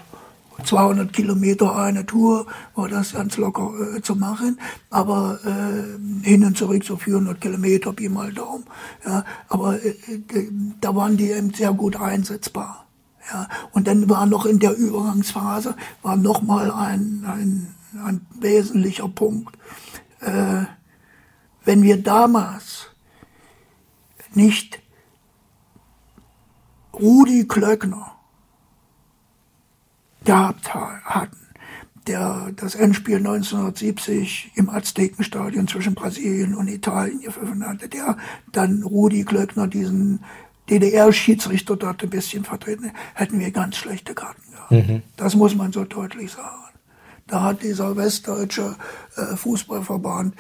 200 0.65 1.13
Kilometer 1.13 1.77
eine 1.77 2.07
Tour 2.07 2.47
war 2.75 2.89
das 2.89 3.13
ganz 3.13 3.37
locker 3.37 3.97
äh, 3.97 4.03
zu 4.03 4.17
machen, 4.17 4.59
aber 4.91 5.39
äh, 5.45 6.27
hin 6.27 6.45
und 6.45 6.57
zurück 6.57 6.85
so 6.85 6.97
400 6.97 7.41
Kilometer, 7.41 7.93
Pi 7.93 8.09
mal 8.09 8.33
Daumen. 8.33 8.65
Ja, 9.05 9.25
aber 9.49 9.83
äh, 9.83 9.89
äh, 9.89 10.51
da 10.81 10.95
waren 10.95 11.17
die 11.17 11.31
eben 11.31 11.53
sehr 11.53 11.73
gut 11.73 11.97
einsetzbar. 11.97 12.87
Ja, 13.31 13.49
und 13.73 13.87
dann 13.87 14.09
war 14.09 14.27
noch 14.27 14.47
in 14.47 14.59
der 14.61 14.77
Übergangsphase 14.77 15.75
war 16.03 16.17
noch 16.17 16.43
mal 16.43 16.71
ein, 16.71 17.25
ein, 17.27 17.75
ein 18.05 18.27
wesentlicher 18.39 19.09
Punkt. 19.09 19.57
Äh, 20.21 20.65
wenn 21.65 21.83
wir 21.83 22.03
damals 22.03 22.87
nicht 24.33 24.81
Rudi 26.95 27.47
Klöckner 27.47 28.16
gehabt 30.27 30.75
hatten, 30.75 31.37
der 32.07 32.53
das 32.55 32.75
Endspiel 32.75 33.17
1970 33.17 34.53
im 34.55 34.69
Aztekenstadion 34.69 35.67
zwischen 35.67 35.95
Brasilien 35.95 36.55
und 36.55 36.69
Italien 36.69 37.21
gepfiffen 37.21 37.67
hatte, 37.67 37.89
der 37.89 38.17
dann 38.53 38.83
Rudi 38.83 39.25
Klöckner, 39.25 39.67
diesen 39.67 40.21
DDR-Schiedsrichter 40.69 41.77
dort 41.77 42.03
ein 42.03 42.11
bisschen 42.11 42.45
vertreten, 42.45 42.93
hätten 43.15 43.39
wir 43.39 43.51
ganz 43.51 43.77
schlechte 43.77 44.15
Karten 44.15 44.43
gehabt. 44.51 44.71
Mhm. 44.71 45.03
Das 45.17 45.35
muss 45.35 45.55
man 45.55 45.73
so 45.73 45.85
deutlich 45.85 46.33
sagen. 46.33 46.67
Da 47.29 47.43
hat 47.43 47.63
dieser 47.63 47.97
westdeutsche 47.97 48.77
äh, 49.17 49.37
Fußballverband 49.37 50.35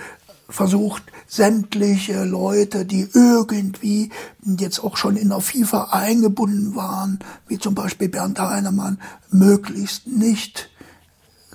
versucht, 0.48 1.02
sämtliche 1.26 2.24
Leute, 2.24 2.84
die 2.84 3.08
irgendwie 3.12 4.10
jetzt 4.44 4.78
auch 4.78 4.96
schon 4.96 5.16
in 5.16 5.30
der 5.30 5.40
FIFA 5.40 5.88
eingebunden 5.90 6.76
waren, 6.76 7.18
wie 7.48 7.58
zum 7.58 7.74
Beispiel 7.74 8.08
Bernd 8.08 8.38
Heinemann, 8.38 9.00
möglichst 9.30 10.06
nicht 10.06 10.70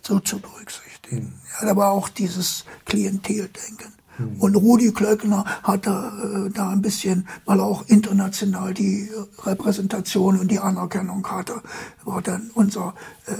so 0.01 0.19
zu 0.19 0.39
berücksichtigen. 0.39 1.33
Ja, 1.59 1.67
da 1.67 1.75
war 1.75 1.91
auch 1.91 2.09
dieses 2.09 2.65
Klienteldenken. 2.85 3.93
Mhm. 4.17 4.41
Und 4.41 4.55
Rudi 4.55 4.91
Klöckner 4.91 5.45
hatte 5.63 6.47
äh, 6.47 6.51
da 6.51 6.69
ein 6.69 6.81
bisschen, 6.81 7.27
weil 7.45 7.59
er 7.59 7.65
auch 7.65 7.87
international 7.87 8.73
die 8.73 9.09
Repräsentation 9.43 10.39
und 10.39 10.49
die 10.49 10.59
Anerkennung 10.59 11.25
hatte, 11.29 11.61
war 12.03 12.21
dann 12.21 12.51
unser 12.53 12.93
äh, 13.27 13.31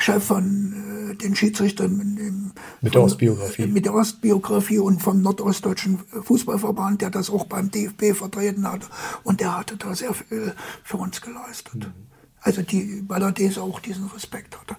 Chef 0.00 0.24
von 0.24 1.10
äh, 1.10 1.14
den 1.14 1.34
Schiedsrichtern 1.34 1.96
mit, 1.96 2.52
mit 2.80 2.94
der 2.94 3.02
Ostbiografie. 3.02 3.66
Mit 3.66 3.84
der 3.84 3.94
Ostbiografie 3.94 4.78
und 4.78 5.02
vom 5.02 5.22
Nordostdeutschen 5.22 5.98
Fußballverband, 6.22 7.02
der 7.02 7.10
das 7.10 7.30
auch 7.30 7.44
beim 7.44 7.70
DFB 7.70 8.14
vertreten 8.14 8.70
hatte. 8.70 8.86
Und 9.24 9.40
der 9.40 9.56
hatte 9.56 9.76
da 9.76 9.94
sehr 9.94 10.14
viel 10.14 10.54
für 10.82 10.96
uns 10.96 11.20
geleistet. 11.20 11.74
Mhm. 11.74 11.92
Also 12.40 12.62
die, 12.62 13.04
weil 13.08 13.22
er 13.22 13.32
das 13.32 13.58
auch 13.58 13.80
diesen 13.80 14.06
Respekt 14.06 14.58
hatte. 14.58 14.76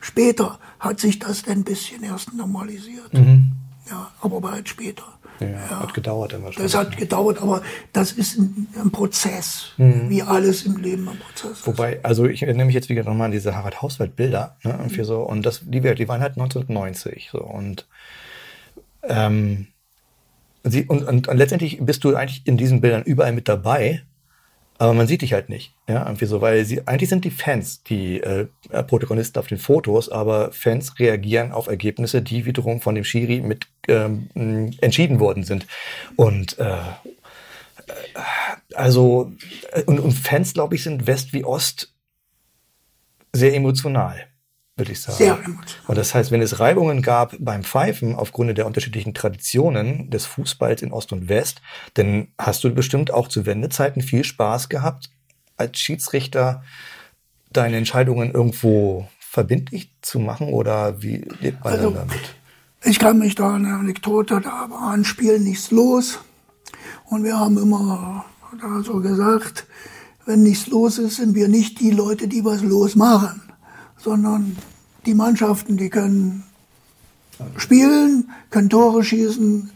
Später 0.00 0.58
hat 0.80 0.98
sich 0.98 1.18
das 1.18 1.42
dann 1.42 1.58
ein 1.58 1.64
bisschen 1.64 2.02
erst 2.02 2.32
normalisiert. 2.34 3.12
Mhm. 3.12 3.52
Ja, 3.90 4.10
aber 4.20 4.42
weit 4.42 4.68
später. 4.68 5.04
Ja, 5.50 5.58
ja, 5.70 5.80
hat 5.80 5.94
gedauert 5.94 6.32
dann 6.32 6.42
wahrscheinlich. 6.42 6.72
Das 6.72 6.80
hat 6.80 6.96
gedauert, 6.96 7.42
aber 7.42 7.62
das 7.92 8.12
ist 8.12 8.38
ein, 8.38 8.68
ein 8.76 8.90
Prozess, 8.90 9.72
mhm. 9.76 10.08
wie 10.08 10.22
alles 10.22 10.64
im 10.64 10.76
Leben 10.76 11.08
ein 11.08 11.18
Prozess. 11.18 11.66
Wobei, 11.66 12.00
also 12.02 12.26
ich 12.26 12.42
erinnere 12.42 12.66
mich 12.66 12.74
jetzt 12.74 12.88
wieder 12.88 13.04
nochmal 13.04 13.26
an 13.26 13.32
diese 13.32 13.54
Harald 13.54 13.82
Hauswald 13.82 14.16
Bilder, 14.16 14.56
ne, 14.62 14.78
mhm. 14.88 15.04
so, 15.04 15.22
und 15.22 15.44
das, 15.44 15.62
die, 15.64 15.80
die 15.80 16.08
waren 16.08 16.20
halt 16.20 16.38
1990, 16.38 17.30
so, 17.32 17.40
und, 17.40 17.86
ähm, 19.02 19.68
sie, 20.64 20.86
und, 20.86 21.02
und, 21.02 21.28
und 21.28 21.36
letztendlich 21.36 21.78
bist 21.80 22.04
du 22.04 22.14
eigentlich 22.14 22.46
in 22.46 22.56
diesen 22.56 22.80
Bildern 22.80 23.02
überall 23.02 23.32
mit 23.32 23.48
dabei, 23.48 24.02
aber 24.82 24.94
man 24.94 25.06
sieht 25.06 25.22
dich 25.22 25.32
halt 25.32 25.48
nicht. 25.48 25.76
Ja, 25.88 26.04
irgendwie 26.06 26.24
so, 26.24 26.40
weil 26.40 26.64
sie, 26.64 26.88
eigentlich 26.88 27.08
sind 27.08 27.24
die 27.24 27.30
Fans 27.30 27.84
die 27.84 28.20
äh, 28.20 28.48
Protagonisten 28.88 29.38
auf 29.38 29.46
den 29.46 29.58
Fotos, 29.58 30.08
aber 30.08 30.50
Fans 30.50 30.98
reagieren 30.98 31.52
auf 31.52 31.68
Ergebnisse, 31.68 32.20
die 32.20 32.46
wiederum 32.46 32.80
von 32.80 32.96
dem 32.96 33.04
Schiri 33.04 33.42
mit 33.42 33.68
ähm, 33.86 34.28
entschieden 34.80 35.20
worden 35.20 35.44
sind. 35.44 35.68
Und 36.16 36.58
äh, 36.58 36.72
äh 36.72 36.78
also, 38.74 39.30
äh, 39.70 39.84
und, 39.84 40.00
und 40.00 40.14
Fans, 40.14 40.52
glaube 40.52 40.74
ich, 40.74 40.82
sind 40.82 41.06
West 41.06 41.32
wie 41.32 41.44
Ost 41.44 41.94
sehr 43.32 43.54
emotional 43.54 44.31
würde 44.76 44.92
ich 44.92 45.00
sagen. 45.00 45.18
Sehr 45.18 45.34
emotional. 45.34 45.84
Und 45.86 45.98
das 45.98 46.14
heißt, 46.14 46.30
wenn 46.30 46.40
es 46.40 46.58
Reibungen 46.58 47.02
gab 47.02 47.36
beim 47.38 47.62
Pfeifen 47.62 48.14
aufgrund 48.14 48.56
der 48.56 48.66
unterschiedlichen 48.66 49.14
Traditionen 49.14 50.10
des 50.10 50.26
Fußballs 50.26 50.82
in 50.82 50.92
Ost 50.92 51.12
und 51.12 51.28
West, 51.28 51.60
dann 51.94 52.28
hast 52.38 52.64
du 52.64 52.74
bestimmt 52.74 53.12
auch 53.12 53.28
zu 53.28 53.44
Wendezeiten 53.44 54.02
viel 54.02 54.24
Spaß 54.24 54.68
gehabt, 54.68 55.10
als 55.56 55.78
Schiedsrichter 55.78 56.62
deine 57.52 57.76
Entscheidungen 57.76 58.32
irgendwo 58.32 59.08
verbindlich 59.20 59.94
zu 60.00 60.18
machen 60.18 60.48
oder 60.48 61.02
wie 61.02 61.26
lebt 61.40 61.62
man 61.64 61.74
also, 61.74 61.90
dann 61.90 62.08
damit? 62.08 62.34
Ich 62.84 62.98
kann 62.98 63.18
mich 63.18 63.34
da 63.34 63.54
an 63.54 63.66
eine 63.66 63.76
Anekdote, 63.76 64.40
da 64.40 64.68
war 64.70 64.92
ein 64.92 65.04
Spiel 65.04 65.38
nichts 65.38 65.70
los 65.70 66.18
und 67.04 67.24
wir 67.24 67.38
haben 67.38 67.58
immer 67.58 68.24
da 68.60 68.82
so 68.82 69.00
gesagt, 69.00 69.66
wenn 70.24 70.42
nichts 70.42 70.66
los 70.68 70.98
ist, 70.98 71.16
sind 71.16 71.34
wir 71.34 71.48
nicht 71.48 71.80
die 71.80 71.90
Leute, 71.90 72.28
die 72.28 72.44
was 72.44 72.62
losmachen 72.62 73.51
sondern 74.02 74.56
die 75.06 75.14
Mannschaften, 75.14 75.76
die 75.76 75.90
können 75.90 76.44
spielen, 77.56 78.30
können 78.50 78.70
Tore 78.70 79.02
schießen. 79.02 79.70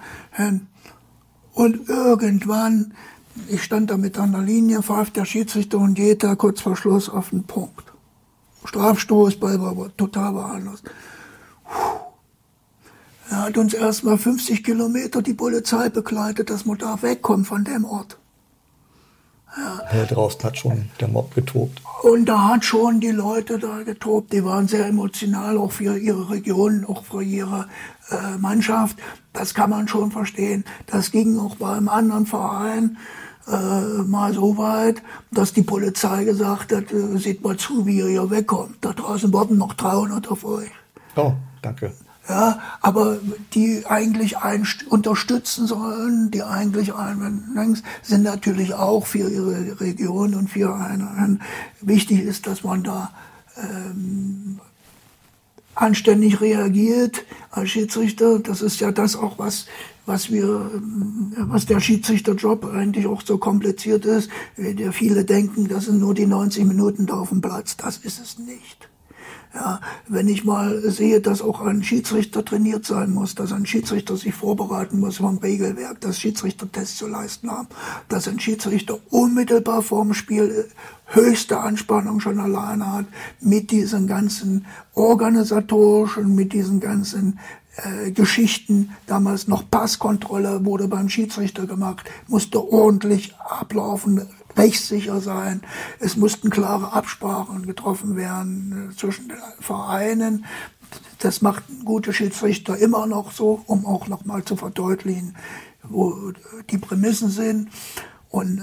Und 1.53 1.89
irgendwann, 1.89 2.95
ich 3.49 3.63
stand 3.63 3.91
da 3.91 3.97
mit 3.97 4.19
an 4.19 4.33
der 4.33 4.43
Linie, 4.43 4.83
pfeift 4.83 5.17
der 5.17 5.25
Schiedsrichter 5.25 5.79
und 5.79 5.99
jeder 5.99 6.37
kurz 6.37 6.61
vor 6.61 6.77
Schluss 6.77 7.09
auf 7.09 7.31
den 7.31 7.45
Punkt. 7.45 7.85
Strafstoß, 8.65 9.39
Ball 9.41 9.61
war 9.61 9.97
total 9.97 10.35
woanders. 10.35 10.83
hat 13.31 13.57
uns 13.57 13.75
erstmal 13.75 14.19
50 14.19 14.63
Kilometer 14.65 15.23
die 15.23 15.35
Polizei 15.35 15.89
begleitet, 15.89 16.51
dass 16.51 16.67
man 16.67 16.79
da 16.79 17.01
wegkommt 17.01 17.47
von 17.47 17.65
dem 17.65 17.85
Ort. 17.85 18.19
Ja. 19.57 20.05
draußen 20.05 20.43
hat 20.43 20.59
schon 20.59 20.91
der 21.01 21.09
Mob 21.09 21.35
getobt. 21.35 21.81
Und 22.03 22.27
da 22.27 22.49
hat 22.49 22.65
schon 22.65 23.01
die 23.01 23.11
Leute 23.11 23.59
da 23.59 23.83
getobt. 23.83 24.33
Die 24.33 24.45
waren 24.45 24.69
sehr 24.69 24.87
emotional, 24.87 25.57
auch 25.57 25.73
für 25.73 25.97
ihre 25.97 26.31
Region, 26.31 26.85
auch 26.85 27.05
für 27.05 27.23
ihre 27.23 27.67
äh, 28.11 28.37
Mannschaft. 28.39 28.99
Das 29.33 29.55
kann 29.55 29.71
man 29.71 29.89
schon 29.89 30.11
verstehen. 30.11 30.65
Das 30.87 31.11
ging 31.11 31.39
auch 31.39 31.57
beim 31.57 31.89
anderen 31.89 32.27
Verein 32.27 32.99
äh, 33.49 34.03
mal 34.03 34.33
so 34.35 34.57
weit, 34.59 35.03
dass 35.31 35.53
die 35.53 35.63
Polizei 35.63 36.25
gesagt 36.25 36.73
hat, 36.73 36.93
äh, 36.93 37.17
seht 37.17 37.43
mal 37.43 37.57
zu, 37.57 37.87
wie 37.87 37.99
ihr 37.99 38.09
hier 38.09 38.31
wegkommt. 38.31 38.77
Da 38.81 38.93
draußen 38.93 39.33
warten 39.33 39.57
noch 39.57 39.75
300 39.75 40.29
auf 40.31 40.45
euch. 40.45 40.71
Oh, 41.17 41.33
danke. 41.63 41.93
Ja, 42.29 42.59
aber 42.81 43.19
die 43.55 43.87
eigentlich 43.87 44.39
einen 44.39 44.67
unterstützen 44.89 45.69
sollen, 45.69 46.33
die 46.33 46.43
eigentlich 46.43 46.93
einen, 46.93 47.81
sind 48.03 48.25
natürlich 48.25 48.75
auch 48.75 49.07
für 49.07 49.31
ihre 49.31 49.81
Region 49.81 50.35
und 50.35 50.51
für 50.51 50.75
einen. 50.75 51.41
Wichtig 51.81 52.23
ist, 52.23 52.49
dass 52.49 52.65
man 52.65 52.83
da 52.83 53.13
ähm, 53.57 54.61
anständig 55.77 56.41
reagiert 56.41 57.25
als 57.53 57.71
Schiedsrichter. 57.71 58.41
Das 58.41 58.61
ist 58.61 58.81
ja 58.81 58.91
das 58.91 59.15
auch, 59.15 59.39
was, 59.39 59.67
was 60.05 60.33
wir, 60.33 60.71
was 61.37 61.67
der 61.67 61.79
Schiedsrichterjob 61.79 62.65
eigentlich 62.65 63.07
auch 63.07 63.23
so 63.23 63.39
kompliziert 63.39 64.05
ist. 64.05 64.31
Der 64.57 64.93
viele 64.93 65.25
denken, 65.25 65.69
das 65.69 65.85
sind 65.85 66.01
nur 66.01 66.15
die 66.15 66.27
90 66.27 66.65
Minuten 66.65 67.07
da 67.07 67.15
auf 67.15 67.29
dem 67.29 67.41
Platz. 67.41 67.77
Das 67.77 67.99
ist 67.99 68.19
es 68.19 68.39
nicht. 68.39 68.89
Ja, 69.57 69.81
wenn 70.07 70.29
ich 70.29 70.45
mal 70.45 70.83
sehe, 70.91 71.23
dass 71.23 71.41
auch 71.41 71.63
ein 71.63 71.83
Schiedsrichter 71.83 72.45
trainiert 72.45 72.85
sein 72.85 73.15
muss, 73.15 73.35
dass 73.35 73.53
ein 73.53 73.65
Schiedsrichter 73.65 74.15
sich 74.19 74.35
vorbereiten 74.35 75.01
muss 75.01 75.17
vom 75.17 75.39
Regelwerk, 75.39 75.99
dass 76.03 76.21
Schiedsrichtertests 76.21 76.99
zu 76.99 77.07
leisten 77.07 77.51
haben, 77.51 77.69
dass 78.11 78.29
ein 78.29 78.39
Schiedsrichter 78.39 78.99
unmittelbar 79.09 79.81
vorm 79.81 80.13
Spiel 80.13 80.69
höchste 81.07 81.59
Anspannung 81.61 82.21
schon 82.21 82.39
alleine 82.39 82.93
hat, 82.93 83.07
mit 83.41 83.71
diesen 83.71 84.07
ganzen 84.07 84.67
organisatorischen, 84.93 86.35
mit 86.35 86.53
diesen 86.53 86.79
ganzen 86.79 87.39
äh, 87.77 88.11
Geschichten, 88.11 88.91
damals 89.07 89.49
noch 89.49 89.71
Passkontrolle 89.71 90.67
wurde 90.67 90.87
beim 90.87 91.09
Schiedsrichter 91.09 91.67
gemacht, 91.67 92.11
musste 92.29 92.63
ordentlich 92.63 93.35
ablaufen, 93.37 94.29
rechtssicher 94.57 95.21
sein. 95.21 95.63
Es 95.99 96.17
mussten 96.17 96.51
klare 96.51 96.93
Absprachen 96.93 97.67
getroffen 97.67 98.17
werden 98.17 98.91
äh, 98.91 98.97
zwischen 98.97 99.29
den 99.29 99.39
Vereinen. 99.61 100.45
Das 101.19 101.43
macht 101.43 101.69
ein 101.69 101.85
guter 101.85 102.13
Schiedsrichter 102.13 102.77
immer 102.77 103.07
noch 103.07 103.33
so, 103.33 103.63
um 103.67 103.87
auch 103.87 104.09
nochmal 104.09 104.45
zu 104.45 104.57
verdeutlichen, 104.57 105.37
wo 105.83 106.33
die 106.71 106.79
Prämissen 106.79 107.31
sind. 107.31 107.71
Und 108.37 108.59
äh, 108.59 108.63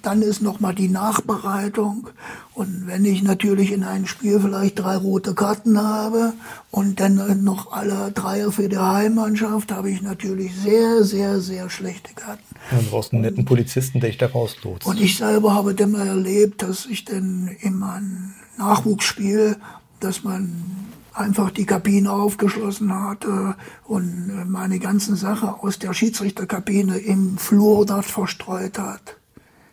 dann 0.00 0.22
ist 0.22 0.40
nochmal 0.40 0.74
die 0.74 0.88
Nachbereitung. 0.88 2.08
Und 2.54 2.86
wenn 2.86 3.04
ich 3.04 3.22
natürlich 3.22 3.70
in 3.70 3.84
einem 3.84 4.06
Spiel 4.06 4.40
vielleicht 4.40 4.78
drei 4.78 4.96
rote 4.96 5.34
Karten 5.34 5.78
habe 5.78 6.32
und 6.70 6.98
dann 6.98 7.44
noch 7.44 7.72
alle 7.72 8.10
Dreier 8.12 8.50
für 8.50 8.70
die 8.70 8.78
Heimmannschaft, 8.78 9.70
habe 9.70 9.90
ich 9.90 10.00
natürlich 10.00 10.56
sehr, 10.56 11.04
sehr, 11.04 11.42
sehr 11.42 11.68
schlechte 11.68 12.14
Karten. 12.14 12.42
Ja, 12.72 12.78
du 12.78 12.86
brauchst 12.88 13.12
einen 13.12 13.20
netten 13.20 13.44
Polizisten, 13.44 14.00
der 14.00 14.08
dich 14.08 14.18
da 14.18 14.28
rauslotst. 14.28 14.86
Und 14.86 14.98
ich 14.98 15.18
selber 15.18 15.52
habe 15.52 15.74
dann 15.74 15.90
mal 15.90 16.06
erlebt, 16.06 16.62
dass 16.62 16.86
ich 16.86 17.04
dann 17.04 17.54
in 17.60 17.78
meinem 17.78 18.32
Nachwuchsspiel, 18.56 19.56
dass 20.00 20.24
man 20.24 20.85
einfach 21.16 21.50
die 21.50 21.66
Kabine 21.66 22.12
aufgeschlossen 22.12 22.92
hatte 22.94 23.56
und 23.84 24.50
meine 24.50 24.78
ganzen 24.78 25.16
Sachen 25.16 25.48
aus 25.48 25.78
der 25.78 25.94
Schiedsrichterkabine 25.94 26.98
im 26.98 27.38
Flur 27.38 27.86
dort 27.86 28.04
verstreut 28.04 28.78
hat. 28.78 29.16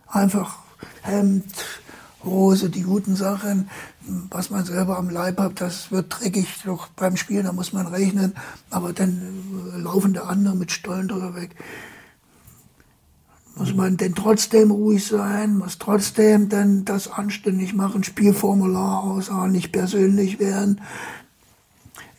Einfach 0.07 0.59
Hemd, 1.01 1.45
Hose, 2.23 2.69
die 2.69 2.83
guten 2.83 3.15
Sachen, 3.15 3.69
was 4.29 4.49
man 4.49 4.63
selber 4.63 4.97
am 4.97 5.09
Leib 5.09 5.39
hat, 5.39 5.59
das 5.59 5.91
wird 5.91 6.07
dreckig 6.09 6.61
doch 6.65 6.87
beim 6.87 7.17
Spielen, 7.17 7.45
da 7.45 7.51
muss 7.51 7.73
man 7.73 7.87
rechnen, 7.87 8.33
aber 8.69 8.93
dann 8.93 9.21
laufen 9.75 10.13
der 10.13 10.29
andere 10.29 10.55
mit 10.55 10.71
Stollen 10.71 11.09
drüber 11.09 11.35
weg 11.35 11.55
muss 13.55 13.73
man 13.75 13.97
denn 13.97 14.15
trotzdem 14.15 14.71
ruhig 14.71 15.05
sein, 15.05 15.57
muss 15.57 15.77
trotzdem 15.77 16.49
denn 16.49 16.85
das 16.85 17.11
anständig 17.11 17.73
machen, 17.73 18.03
Spielformular 18.03 19.03
aussagen, 19.03 19.51
nicht 19.51 19.71
persönlich 19.71 20.39
werden. 20.39 20.81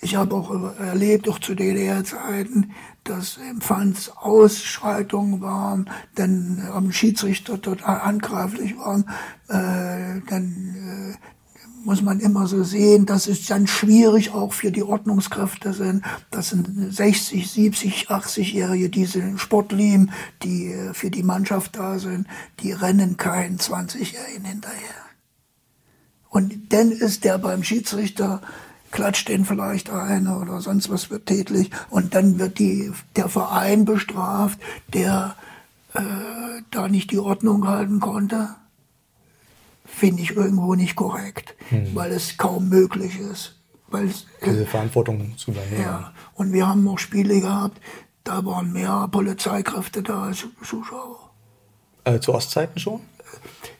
Ich 0.04 0.14
habe 0.16 0.34
auch 0.34 0.50
erlebt, 0.78 1.28
auch 1.30 1.38
zu 1.38 1.54
DDR-Zeiten, 1.54 2.72
dass 3.04 3.38
Empfangsausschreitungen 3.38 5.40
waren, 5.40 5.88
denn 6.18 6.62
am 6.70 6.92
Schiedsrichter 6.92 7.62
total 7.62 8.02
angreiflich 8.02 8.76
waren, 8.76 9.04
äh, 9.48 10.20
dann 10.28 11.14
äh, 11.14 11.16
muss 11.86 12.02
man 12.02 12.20
immer 12.20 12.46
so 12.46 12.64
sehen, 12.64 13.06
dass 13.06 13.28
es 13.28 13.46
dann 13.46 13.66
schwierig 13.66 14.34
auch 14.34 14.52
für 14.52 14.70
die 14.70 14.82
Ordnungskräfte 14.82 15.72
sind. 15.72 16.04
Das 16.30 16.50
sind 16.50 16.94
60, 16.94 17.50
70, 17.50 18.10
80-Jährige, 18.10 18.90
die 18.90 19.06
den 19.06 19.38
Sport 19.38 19.72
lieben, 19.72 20.10
die 20.42 20.70
äh, 20.70 20.92
für 20.92 21.10
die 21.10 21.22
Mannschaft 21.22 21.76
da 21.76 21.98
sind, 21.98 22.26
die 22.60 22.72
rennen 22.72 23.16
keinen 23.16 23.56
20-Jährigen 23.56 24.44
hinterher. 24.44 25.02
Und 26.28 26.74
dann 26.74 26.92
ist 26.92 27.24
der 27.24 27.38
beim 27.38 27.62
Schiedsrichter, 27.62 28.42
klatscht 28.94 29.28
den 29.28 29.44
vielleicht 29.44 29.90
eine 29.90 30.38
oder 30.38 30.62
sonst 30.62 30.88
was 30.88 31.10
wird 31.10 31.26
tätlich 31.26 31.70
und 31.90 32.14
dann 32.14 32.38
wird 32.38 32.58
die, 32.58 32.90
der 33.16 33.28
Verein 33.28 33.84
bestraft, 33.84 34.58
der 34.88 35.36
äh, 35.92 36.00
da 36.70 36.88
nicht 36.88 37.10
die 37.10 37.18
Ordnung 37.18 37.68
halten 37.68 38.00
konnte 38.00 38.48
finde 39.84 40.22
ich 40.22 40.36
irgendwo 40.36 40.74
nicht 40.74 40.96
korrekt, 40.96 41.54
hm. 41.68 41.94
weil 41.94 42.10
es 42.12 42.36
kaum 42.36 42.68
möglich 42.68 43.18
ist. 43.18 43.56
Weil 43.88 44.06
es, 44.06 44.26
Diese 44.44 44.66
Verantwortung 44.66 45.36
zu 45.36 45.52
übernehmen. 45.52 45.82
Ja, 45.82 46.12
und 46.34 46.52
wir 46.52 46.66
haben 46.66 46.86
auch 46.88 46.98
Spiele 46.98 47.40
gehabt, 47.40 47.80
da 48.24 48.44
waren 48.44 48.72
mehr 48.72 49.08
Polizeikräfte 49.10 50.02
da 50.02 50.24
als 50.24 50.46
Zuschauer. 50.64 51.30
Äh, 52.04 52.18
zu 52.18 52.34
Ostzeiten 52.34 52.78
schon? 52.80 53.00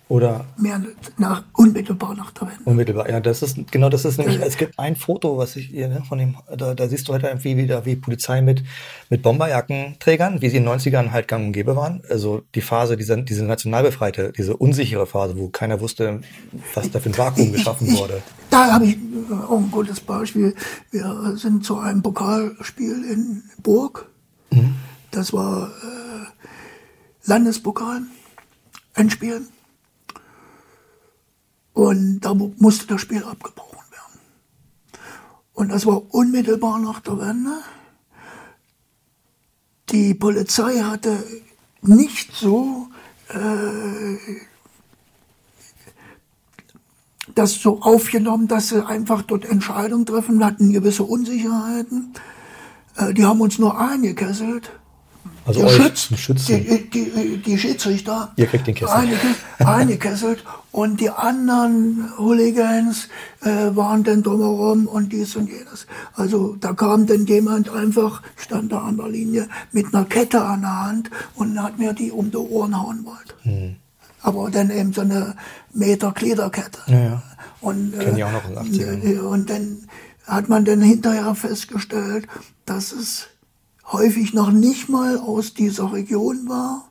Oder? 0.09 0.45
Mehr 0.59 0.83
nach, 1.17 1.45
unmittelbar 1.55 2.15
nach 2.15 2.31
der 2.33 2.49
Wende. 2.49 2.61
Unmittelbar, 2.65 3.09
ja, 3.09 3.21
das 3.21 3.43
ist, 3.43 3.57
genau, 3.71 3.89
das 3.89 4.05
ist 4.05 4.19
nämlich, 4.19 4.39
es 4.39 4.59
gibt 4.59 4.79
ein 4.79 4.97
Foto, 4.97 5.39
was 5.39 5.57
ich 5.57 5.69
hier, 5.69 5.89
ne, 5.89 6.03
von 6.07 6.19
dem, 6.19 6.37
da, 6.55 6.75
da 6.75 6.89
siehst 6.89 7.09
du 7.09 7.15
halt 7.15 7.25
irgendwie 7.25 7.57
wieder, 7.57 7.87
wie 7.87 7.97
Polizei 7.97 8.43
mit, 8.43 8.63
mit 9.09 9.23
Bomberjackenträgern, 9.23 10.43
wie 10.43 10.51
sie 10.51 10.59
in 10.59 10.65
den 10.65 10.75
90ern 10.75 11.11
halt 11.11 11.27
gang 11.27 11.47
und 11.47 11.53
gäbe 11.53 11.75
waren. 11.75 12.03
Also 12.11 12.43
die 12.55 12.61
Phase, 12.61 12.99
diese, 12.99 13.23
diese 13.23 13.45
nationalbefreite, 13.45 14.33
diese 14.37 14.57
unsichere 14.59 15.07
Phase, 15.07 15.39
wo 15.39 15.49
keiner 15.49 15.81
wusste, 15.81 16.21
was 16.75 16.91
da 16.91 17.01
für 17.01 17.09
ein 17.09 17.17
Vakuum 17.17 17.53
geschaffen 17.53 17.87
ich, 17.87 17.99
wurde. 17.99 18.23
Da 18.51 18.73
habe 18.73 18.85
ich 18.85 18.99
auch 19.49 19.59
ein 19.59 19.71
gutes 19.71 20.01
Beispiel. 20.01 20.55
Wir 20.91 21.33
sind 21.37 21.65
zu 21.65 21.79
einem 21.79 22.03
Pokalspiel 22.03 23.05
in 23.05 23.43
Burg. 23.63 24.07
Mhm. 24.51 24.75
Das 25.11 25.33
war 25.33 25.69
äh, 25.69 27.27
Landespokal, 27.27 28.03
Endspiel. 28.95 29.47
Und 31.75 32.21
da 32.21 32.35
musste 32.35 32.87
das 32.87 33.01
Spiel 33.01 33.25
abgebrochen 33.25 33.85
werden. 33.91 34.21
Und 35.53 35.69
das 35.71 35.85
war 35.85 36.15
unmittelbar 36.15 36.79
nach 36.79 37.01
der 37.01 37.19
Wende. 37.19 37.59
Die 39.91 40.15
Polizei 40.15 40.79
hatte 40.79 41.23
nicht 41.83 42.33
so 42.33 42.89
äh, 43.29 44.17
das 47.35 47.55
so 47.55 47.81
aufgenommen, 47.83 48.47
dass 48.49 48.69
sie 48.69 48.87
einfach 48.87 49.23
dort 49.23 49.45
Entscheidungen 49.45 50.07
treffen, 50.07 50.45
hatten 50.45 50.73
gewisse 50.73 51.03
Unsicherheiten. 51.03 52.15
Äh, 52.97 53.15
die 53.15 53.25
haben 53.25 53.41
uns 53.41 53.59
nur 53.59 53.79
eingekesselt 53.79 54.71
also 55.47 55.65
euch 55.65 55.75
Schütz, 55.75 56.09
Schützen. 56.17 56.65
Die, 56.65 56.91
die, 56.91 57.37
die 57.39 57.59
Schiedsrichter. 57.59 58.33
Ihr 58.37 58.47
kriegt 58.47 58.67
den 58.67 58.75
Kessel. 58.75 58.95
Einige, 58.95 59.19
eingekesselt. 59.59 60.45
Und 60.73 61.01
die 61.01 61.11
anderen 61.11 62.11
Hooligans 62.19 63.09
äh, 63.43 63.77
waren 63.77 64.05
dann 64.05 64.23
drumherum 64.23 64.87
und 64.87 65.13
dies 65.13 65.37
und 65.37 65.49
jenes. 65.49 65.87
Also 66.15 66.57
da 66.59 66.73
kam 66.73 67.07
dann 67.07 67.27
jemand 67.27 67.69
einfach, 67.69 68.23
stand 68.37 68.73
da 68.73 68.79
an 68.79 68.97
der 68.97 69.09
Linie, 69.09 69.49
mit 69.73 69.95
einer 69.95 70.05
Kette 70.05 70.43
an 70.43 70.63
der 70.63 70.87
Hand 70.87 71.11
und 71.35 71.63
hat 71.63 71.79
mir 71.79 71.93
die 71.93 72.11
um 72.11 72.31
die 72.31 72.39
Ohren 72.39 72.81
hauen 72.81 73.05
wollte. 73.05 73.35
Hm. 73.43 73.77
Aber 74.23 74.51
dann 74.51 74.71
eben 74.71 74.93
so 74.93 75.03
eine 75.03 75.37
Meter 75.73 76.13
Gliederkette. 76.13 76.81
Ja, 76.87 76.99
ja. 76.99 77.23
Und, 77.61 77.95
äh, 77.95 78.05
Kenn 78.05 78.17
ich 78.17 78.25
auch 78.25 78.33
noch 78.33 78.49
in 78.49 78.57
80ern. 78.57 79.21
Und 79.21 79.51
dann 79.51 79.79
hat 80.27 80.49
man 80.49 80.65
dann 80.65 80.81
hinterher 80.81 81.35
festgestellt, 81.35 82.27
dass 82.65 82.93
es 82.93 83.29
häufig 83.93 84.35
noch 84.35 84.51
nicht 84.51 84.89
mal 84.89 85.19
aus 85.19 85.55
dieser 85.55 85.93
Region 85.93 86.49
war, 86.49 86.91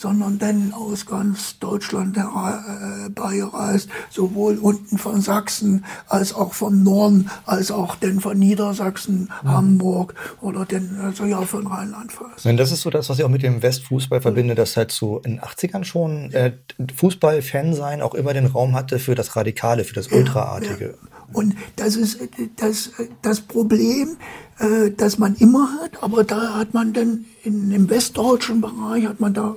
sondern 0.00 0.38
dann 0.38 0.72
aus 0.72 1.04
ganz 1.04 1.58
Deutschland 1.58 2.16
herbeigereist, 2.16 3.88
äh, 3.88 3.92
sowohl 4.08 4.56
unten 4.56 4.96
von 4.96 5.20
Sachsen 5.20 5.84
als 6.08 6.32
auch 6.32 6.54
vom 6.54 6.82
Norden, 6.82 7.30
als 7.44 7.70
auch 7.70 7.96
denn 7.96 8.20
von 8.20 8.38
Niedersachsen, 8.38 9.30
mhm. 9.42 9.48
Hamburg 9.48 10.14
oder 10.40 10.64
denn 10.64 10.98
also 11.02 11.26
ja 11.26 11.42
von 11.42 11.66
Rheinland-Pfalz. 11.66 12.44
Das 12.56 12.72
ist 12.72 12.80
so 12.80 12.88
das, 12.88 13.10
was 13.10 13.18
ich 13.18 13.24
auch 13.24 13.28
mit 13.28 13.42
dem 13.42 13.62
Westfußball 13.62 14.22
verbinde, 14.22 14.54
dass 14.54 14.74
halt 14.78 14.90
so 14.90 15.18
in 15.18 15.32
den 15.32 15.40
80ern 15.40 15.84
schon 15.84 16.32
äh, 16.32 16.52
Fußball-Fan 16.96 17.74
sein 17.74 18.00
auch 18.00 18.14
immer 18.14 18.32
den 18.32 18.46
Raum 18.46 18.74
hatte 18.74 18.98
für 19.00 19.14
das 19.14 19.36
Radikale, 19.36 19.84
für 19.84 19.94
das 19.94 20.08
Ultraartige. 20.08 20.84
Ja, 20.84 20.90
ja. 20.92 21.10
Und 21.32 21.54
das 21.76 21.96
ist 21.96 22.18
das, 22.56 22.90
das 23.22 23.40
Problem, 23.42 24.16
äh, 24.60 24.90
das 24.96 25.18
man 25.18 25.34
immer 25.36 25.72
hat, 25.80 26.02
aber 26.02 26.22
da 26.22 26.54
hat 26.54 26.74
man 26.74 26.92
dann 26.92 27.24
in, 27.42 27.70
im 27.70 27.90
westdeutschen 27.90 28.60
Bereich 28.60 29.06
hat 29.06 29.18
man 29.18 29.34
da 29.34 29.56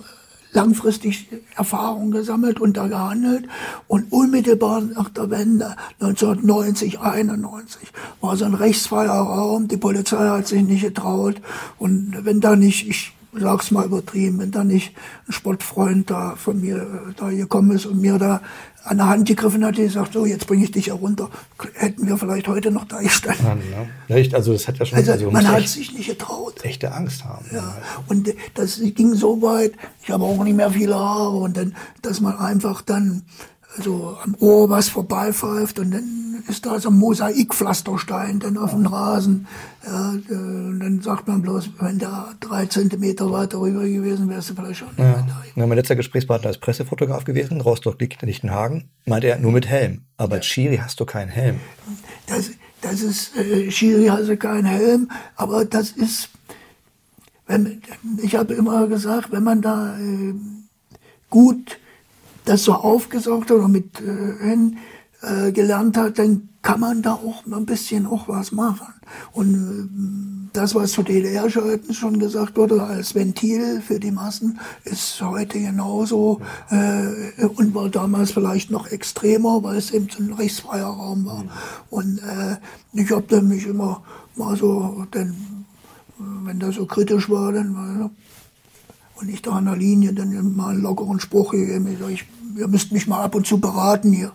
langfristig 0.53 1.27
Erfahrung 1.55 2.11
gesammelt 2.11 2.59
und 2.59 2.77
da 2.77 2.87
gehandelt. 2.87 3.47
Und 3.87 4.11
unmittelbar 4.11 4.81
nach 4.81 5.09
der 5.09 5.29
Wende 5.29 5.75
1990, 5.99 6.99
91 6.99 7.91
war 8.21 8.37
so 8.37 8.45
ein 8.45 8.53
rechtsfreier 8.53 9.11
Raum. 9.11 9.67
Die 9.67 9.77
Polizei 9.77 10.29
hat 10.29 10.47
sich 10.47 10.63
nicht 10.63 10.83
getraut. 10.83 11.41
Und 11.79 12.15
wenn 12.23 12.39
da 12.39 12.55
nicht, 12.55 12.87
ich 12.87 13.13
sag's 13.35 13.71
mal 13.71 13.85
übertrieben, 13.85 14.39
wenn 14.39 14.51
da 14.51 14.63
nicht 14.63 14.93
ein 15.27 15.33
Sportfreund 15.33 16.09
da 16.09 16.35
von 16.35 16.61
mir 16.61 16.77
äh, 16.77 17.13
da 17.17 17.29
gekommen 17.29 17.71
ist 17.71 17.85
und 17.87 17.99
mir 17.99 18.19
da 18.19 18.41
an 18.83 18.97
der 18.97 19.07
Hand 19.07 19.27
gegriffen 19.27 19.63
hat, 19.63 19.77
die 19.77 19.83
gesagt, 19.83 20.13
so, 20.13 20.25
jetzt 20.25 20.45
bringe 20.47 20.65
ich 20.65 20.71
dich 20.71 20.87
herunter, 20.87 21.29
hätten 21.75 22.07
wir 22.07 22.17
vielleicht 22.17 22.47
heute 22.47 22.69
noch 22.71 22.85
da 22.85 23.01
gestanden. 23.01 23.61
Ja, 23.71 24.15
ne? 24.15 24.29
Also 24.33 24.53
das 24.53 24.67
hat 24.67 24.77
ja 24.77 24.85
schon... 24.85 24.97
Also, 24.97 25.11
also 25.13 25.31
man 25.31 25.47
hat 25.47 25.67
sich 25.67 25.93
nicht 25.93 26.09
getraut. 26.09 26.63
Echte 26.63 26.91
Angst 26.91 27.23
haben. 27.23 27.45
Ja, 27.53 27.77
und 28.07 28.33
das 28.55 28.79
ging 28.79 29.13
so 29.13 29.41
weit, 29.41 29.73
ich 30.01 30.11
habe 30.11 30.23
auch 30.23 30.43
nicht 30.43 30.55
mehr 30.55 30.71
viele 30.71 30.95
Haare 30.95 31.37
und 31.37 31.55
dann, 31.55 31.75
dass 32.01 32.19
man 32.19 32.37
einfach 32.37 32.81
dann 32.81 33.23
so 33.79 34.17
am 34.23 34.35
Ohr 34.39 34.69
was 34.69 34.89
vorbeipfeift 34.89 35.79
und 35.79 35.91
dann 35.91 36.23
ist 36.47 36.65
da 36.65 36.79
so 36.79 36.89
ein 36.89 36.95
Mosaikpflasterstein 36.95 38.39
dann 38.39 38.57
auf 38.57 38.71
dem 38.71 38.85
Rasen. 38.85 39.47
Ja, 39.85 40.13
äh, 40.13 40.33
und 40.33 40.79
dann 40.79 41.01
sagt 41.01 41.27
man 41.27 41.41
bloß, 41.41 41.71
wenn 41.79 41.99
da 41.99 42.33
drei 42.39 42.65
Zentimeter 42.65 43.31
weiter 43.31 43.59
rüber 43.59 43.83
gewesen 43.83 44.29
wärst 44.29 44.49
du 44.49 44.55
vielleicht 44.55 44.79
schon 44.79 44.89
nicht 44.89 44.99
ja. 44.99 45.05
mehr 45.05 45.25
da. 45.27 45.43
Ja, 45.55 45.67
mein 45.67 45.77
letzter 45.77 45.95
Gesprächspartner 45.95 46.49
ist 46.49 46.59
Pressefotograf 46.59 47.23
gewesen, 47.23 47.61
Rostock-Lichtenhagen, 47.61 48.89
meinte 49.05 49.27
er, 49.27 49.39
nur 49.39 49.51
mit 49.51 49.67
Helm. 49.67 50.01
Aber 50.17 50.35
als 50.35 50.45
Schiri 50.45 50.77
hast 50.77 50.99
du 50.99 51.05
keinen 51.05 51.29
Helm. 51.29 51.59
Das, 52.27 52.51
das 52.81 53.01
ist, 53.01 53.35
äh, 53.37 53.71
Schiri 53.71 54.07
hast 54.07 54.27
du 54.27 54.37
keinen 54.37 54.65
Helm, 54.65 55.09
aber 55.35 55.65
das 55.65 55.91
ist, 55.91 56.29
wenn, 57.47 57.81
ich 58.21 58.35
habe 58.35 58.53
immer 58.53 58.87
gesagt, 58.87 59.31
wenn 59.31 59.43
man 59.43 59.61
da 59.61 59.97
äh, 59.97 60.33
gut 61.29 61.79
das 62.45 62.63
so 62.63 62.73
aufgesaugt 62.73 63.49
hat 63.49 63.57
oder 63.57 63.67
mit 63.67 64.01
äh, 64.01 64.53
äh, 65.23 65.51
gelernt 65.51 65.97
hat, 65.97 66.19
dann 66.19 66.49
kann 66.61 66.79
man 66.79 67.01
da 67.01 67.13
auch 67.13 67.45
ein 67.45 67.65
bisschen 67.65 68.05
auch 68.05 68.27
was 68.27 68.51
machen. 68.51 68.93
Und 69.31 70.49
äh, 70.51 70.57
das, 70.57 70.75
was 70.75 70.91
zu 70.91 71.03
DDR-Zeiten 71.03 71.93
schon 71.93 72.19
gesagt 72.19 72.57
wurde, 72.57 72.83
als 72.83 73.15
Ventil 73.15 73.81
für 73.81 73.99
die 73.99 74.11
Massen, 74.11 74.59
ist 74.83 75.21
heute 75.21 75.59
genauso 75.59 76.41
äh, 76.69 77.45
und 77.45 77.73
war 77.73 77.89
damals 77.89 78.31
vielleicht 78.31 78.69
noch 78.69 78.87
extremer, 78.87 79.63
weil 79.63 79.77
es 79.77 79.91
eben 79.91 80.09
so 80.09 80.21
ein 80.21 80.33
rechtsfreier 80.33 80.87
Raum 80.87 81.25
war. 81.25 81.45
Und 81.89 82.19
äh, 82.19 82.57
ich 82.93 83.11
habe 83.11 83.25
dann 83.27 83.47
mich 83.47 83.65
immer 83.65 84.03
mal 84.35 84.55
so, 84.55 85.05
denn, 85.13 85.35
wenn 86.17 86.59
das 86.59 86.75
so 86.75 86.85
kritisch 86.85 87.29
war, 87.29 87.51
dann 87.51 88.11
und 89.15 89.29
ich 89.29 89.41
da 89.41 89.51
an 89.51 89.65
der 89.65 89.75
Linie 89.75 90.13
dann 90.13 90.55
mal 90.55 90.69
einen 90.71 90.81
lockeren 90.81 91.19
Spruch 91.19 91.51
gegeben. 91.51 91.87
Ich, 92.09 92.25
ihr 92.57 92.67
müsst 92.67 92.91
mich 92.91 93.07
mal 93.07 93.23
ab 93.23 93.35
und 93.35 93.47
zu 93.47 93.59
beraten 93.59 94.11
hier. 94.11 94.33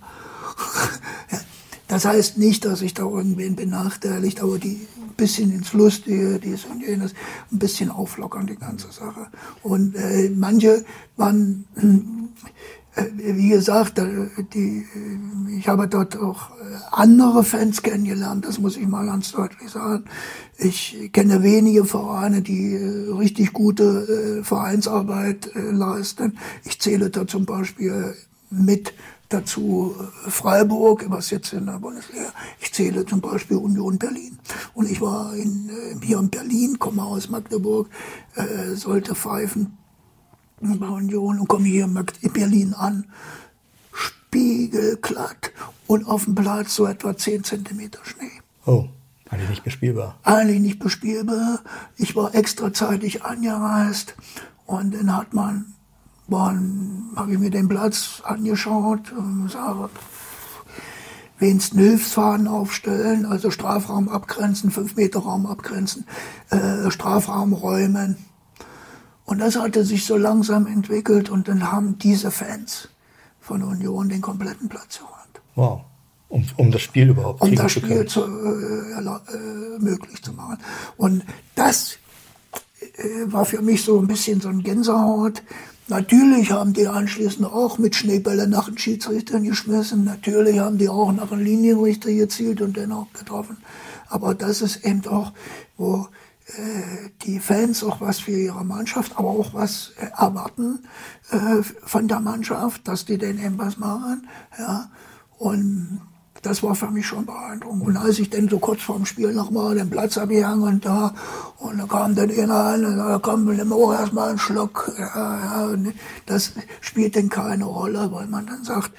das 1.89 2.05
heißt 2.05 2.39
nicht, 2.39 2.65
dass 2.65 2.83
ich 2.83 2.95
da 2.95 3.03
irgendwen 3.03 3.57
benachteiligt, 3.57 4.43
aber 4.43 4.59
die 4.59 4.87
ein 4.97 5.15
bisschen 5.17 5.53
ins 5.53 5.73
Lustige, 5.73 6.39
dies 6.39 6.65
und 6.65 6.81
jenes, 6.81 7.15
ein 7.53 7.59
bisschen 7.59 7.91
auflockern, 7.91 8.47
die 8.47 8.57
ganze 8.57 8.91
Sache. 8.93 9.27
Und 9.63 9.95
äh, 9.97 10.31
manche 10.31 10.85
waren 11.17 11.65
wie 13.15 13.49
gesagt, 13.49 14.01
die, 14.53 14.87
ich 15.57 15.69
habe 15.69 15.89
dort 15.89 16.17
auch 16.17 16.51
äh, 16.51 16.55
andere 16.91 17.45
Fans 17.45 17.83
kennengelernt, 17.83 18.45
das 18.45 18.59
muss 18.59 18.77
ich 18.77 18.87
mal 18.87 19.07
ganz 19.07 19.33
deutlich 19.33 19.71
sagen. 19.71 20.05
Ich 20.57 21.11
kenne 21.13 21.43
wenige 21.43 21.85
Vereine, 21.85 22.43
die 22.43 22.75
äh, 22.75 23.13
richtig 23.13 23.53
gute 23.53 24.43
Vereinsarbeit 24.43 25.51
leisten. 25.55 26.39
Ich 26.65 26.81
zähle 26.81 27.11
da 27.11 27.27
zum 27.27 27.45
Beispiel 27.45 28.15
mit 28.51 28.95
dazu 29.29 29.95
Freiburg, 30.27 31.05
was 31.09 31.31
jetzt 31.31 31.53
in 31.53 31.67
der 31.67 31.79
Bundesliga. 31.79 32.33
Ich 32.61 32.73
zähle 32.73 33.05
zum 33.05 33.21
Beispiel 33.21 33.59
Union 33.59 33.99
Berlin. 33.99 34.39
Und 34.75 34.91
ich 34.91 35.01
war 35.01 35.35
in, 35.35 35.71
hier 36.03 36.19
in 36.19 36.31
Berlin, 36.31 36.79
komme 36.79 37.03
aus 37.03 37.29
Magdeburg, 37.29 37.89
sollte 38.75 39.15
pfeifen 39.15 39.77
bei 40.61 40.89
Union 40.89 41.41
und 41.41 41.49
komme 41.49 41.67
hier 41.67 41.85
in 41.85 42.33
Berlin 42.33 42.75
an, 42.75 43.07
spiegelglatt 43.93 45.53
und 45.87 46.07
auf 46.07 46.25
dem 46.25 46.35
Platz 46.35 46.75
so 46.75 46.87
etwa 46.87 47.17
10 47.17 47.45
Zentimeter 47.45 48.01
Schnee. 48.05 48.31
Oh, 48.67 48.89
eigentlich 49.31 49.51
nicht 49.51 49.65
bespielbar. 49.65 50.19
Eigentlich 50.23 50.61
nicht 50.61 50.79
bespielbar. 50.79 51.61
Ich 51.97 52.17
war 52.17 52.35
extra 52.35 52.73
zeitig 52.73 53.25
angereist 53.25 54.15
und 54.67 54.95
dann 54.95 55.17
hat 55.17 55.35
man, 55.35 55.75
habe 56.31 57.33
ich 57.33 57.39
mir 57.39 57.51
den 57.51 57.69
Platz 57.69 58.23
angeschaut 58.25 59.13
und 59.13 59.51
sage, 59.51 59.91
wenigstens 61.39 61.79
Hilfsfahnen 61.79 62.49
aufstellen, 62.49 63.25
also 63.25 63.51
Strafraum 63.51 64.09
abgrenzen, 64.09 64.71
5 64.71 64.97
Meter 64.97 65.21
Raum 65.21 65.47
abgrenzen, 65.47 66.05
äh, 66.51 66.91
Strafraum 66.91 67.53
räumen 67.53 68.17
und 69.29 69.41
das 69.41 69.57
hatte 69.57 69.85
sich 69.85 70.07
so 70.07 70.17
langsam 70.17 70.67
entwickelt 70.67 71.29
und 71.29 71.49
dann 71.49 71.71
haben 71.71 71.99
diese 71.99 72.31
Fans 72.31 72.89
von 73.39 73.63
Union 73.63 74.09
den 74.09 74.23
kompletten 74.23 74.71
Platz 74.71 75.01
geräumt. 75.01 75.41
Wow. 75.55 75.83
Um, 76.31 76.47
um 76.57 76.71
das 76.71 76.81
Spiel 76.81 77.11
überhaupt 77.11 77.43
um 77.43 77.55
das 77.55 77.73
Spiel 77.73 78.07
zu, 78.07 78.23
äh, 78.23 78.25
äh, 78.25 79.79
möglich 79.81 80.23
zu 80.23 80.33
machen. 80.33 80.57
Und 80.97 81.25
das 81.57 81.99
äh, 82.81 83.31
war 83.31 83.45
für 83.45 83.61
mich 83.61 83.85
so 83.85 83.99
ein 83.99 84.07
bisschen 84.07 84.41
so 84.41 84.49
ein 84.49 84.63
Gänsehaut. 84.63 85.43
Natürlich 85.89 86.51
haben 86.51 86.73
die 86.73 86.89
anschließend 86.89 87.45
auch 87.45 87.77
mit 87.77 87.97
Schneebälle 87.97 88.49
nach 88.49 88.71
den 88.71 88.79
Schiedsrichtern 88.79 89.45
geschmissen. 89.45 90.05
Natürlich 90.05 90.59
haben 90.59 90.79
die 90.79 90.89
auch 90.89 91.13
nach 91.13 91.29
den 91.29 91.45
Linienrichter 91.45 92.11
gezielt 92.11 92.63
und 92.63 92.79
den 92.79 92.93
auch 92.93 93.13
getroffen. 93.13 93.59
Aber 94.09 94.35
das 94.35 94.63
ist 94.63 94.87
eben 94.87 95.07
auch, 95.07 95.33
wo 95.77 96.09
die 97.23 97.41
Fans 97.41 97.85
auch 97.85 98.01
was 98.01 98.21
für 98.21 98.33
ihre 98.33 98.65
Mannschaft, 98.65 99.13
aber 99.17 99.29
auch 99.29 99.53
was 99.53 99.93
äh, 99.99 100.07
erwarten 100.17 100.81
äh, 101.31 101.63
von 101.63 102.09
der 102.09 102.21
Mannschaft, 102.21 102.89
dass 102.89 103.05
die 103.05 103.19
den 103.19 103.39
eben 103.39 103.59
was 103.59 103.77
machen. 103.77 104.27
Ja. 104.59 104.91
Und 105.39 106.01
das 106.43 106.63
war 106.63 106.75
für 106.75 106.91
mich 106.91 107.07
schon 107.07 107.27
beeindruckend. 107.27 107.83
Und 107.83 107.97
als 107.97 108.19
ich 108.19 108.31
dann 108.31 108.49
so 108.49 108.59
kurz 108.59 108.81
vorm 108.81 109.05
Spiel 109.05 109.35
nochmal 109.35 109.75
den 109.75 109.91
Platz 109.91 110.17
abgehangen 110.17 110.63
und 110.63 110.85
da, 110.85 111.15
und 111.59 111.79
da 111.79 111.87
kam 111.87 112.15
dann 112.15 112.31
einer 112.31 112.55
an, 112.55 112.85
und 112.85 112.97
da 112.97 113.19
kam 113.19 113.45
nimm 113.45 113.73
auch 113.73 113.93
erstmal 113.93 114.31
einen 114.31 114.39
Schluck. 114.39 114.91
Ja, 114.99 115.67
ja, 115.67 115.93
das 116.27 116.53
spielt 116.81 117.17
dann 117.17 117.29
keine 117.29 117.65
Rolle, 117.65 118.11
weil 118.13 118.27
man 118.27 118.47
dann 118.47 118.65
sagt, 118.65 118.93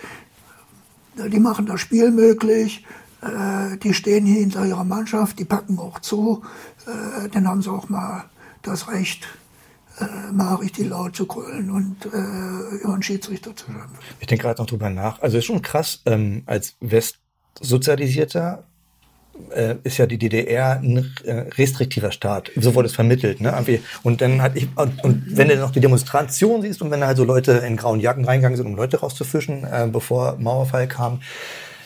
die 1.16 1.40
machen 1.40 1.66
das 1.66 1.82
Spiel 1.82 2.12
möglich, 2.12 2.86
die 3.84 3.94
stehen 3.94 4.26
hinter 4.26 4.66
ihrer 4.66 4.86
Mannschaft, 4.86 5.40
die 5.40 5.46
packen 5.46 5.78
auch 5.80 6.00
zu 6.00 6.42
äh, 6.90 7.30
dann 7.30 7.48
haben 7.48 7.62
sie 7.62 7.72
auch 7.72 7.90
mal 7.90 8.26
das 8.62 8.88
Recht, 8.92 9.28
äh, 10.00 10.32
mal 10.32 10.56
richtig 10.56 10.90
laut 10.90 11.16
zu 11.16 11.26
grölen 11.26 11.70
und 11.70 12.06
äh, 12.06 12.88
einen 12.88 13.04
Schiedsrichter 13.04 13.56
zu 13.56 13.66
schauen. 13.68 13.90
Ich 14.20 14.28
denke 14.28 14.44
gerade 14.44 14.62
noch 14.62 14.68
drüber 14.68 14.90
nach. 14.90 15.22
Also 15.22 15.38
ist 15.38 15.46
schon 15.46 15.62
krass, 15.62 16.02
ähm, 16.06 16.44
als 16.46 16.76
Westsozialisierter 16.80 18.64
äh, 19.52 19.76
ist 19.84 19.98
ja 19.98 20.06
die 20.06 20.18
DDR 20.18 20.80
ein 20.80 21.14
äh, 21.24 21.32
restriktiver 21.58 22.12
Staat. 22.12 22.52
So 22.56 22.76
wurde 22.76 22.88
es 22.88 22.96
vermittelt. 22.96 23.42
Ne? 23.42 23.54
Und 24.04 24.22
dann 24.22 24.42
hat 24.42 24.56
ich, 24.56 24.68
und, 24.76 25.04
und 25.04 25.24
wenn 25.38 25.48
du 25.48 25.58
noch 25.58 25.72
die 25.72 25.80
Demonstration 25.80 26.62
siehst 26.62 26.82
und 26.82 26.92
wenn 26.92 27.02
da 27.02 27.08
halt 27.08 27.18
so 27.18 27.24
Leute 27.24 27.54
in 27.54 27.78
grauen 27.78 28.00
Jacken 28.00 28.26
reingegangen 28.26 28.58
sind, 28.58 28.68
um 28.68 28.76
Leute 28.76 29.00
rauszufischen, 29.00 29.64
äh, 29.64 29.88
bevor 29.92 30.38
Mauerfall 30.38 30.88
kam, 30.88 31.22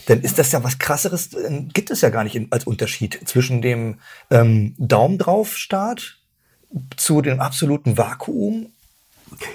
dann 0.08 0.22
ist 0.22 0.39
das 0.39 0.51
ja 0.51 0.64
was 0.64 0.80
krasseres, 0.80 1.30
gibt 1.74 1.91
es 1.91 2.01
ja 2.01 2.10
gar 2.10 2.24
nicht 2.24 2.39
als 2.51 2.66
Unterschied 2.66 3.20
zwischen 3.26 3.62
dem 3.62 3.99
ähm, 4.30 4.76
Daumen 4.78 5.18
drauf 5.18 5.56
Staat 5.56 6.18
zu 6.97 7.22
dem 7.22 7.39
absoluten 7.39 7.97
Vakuum. 7.97 8.72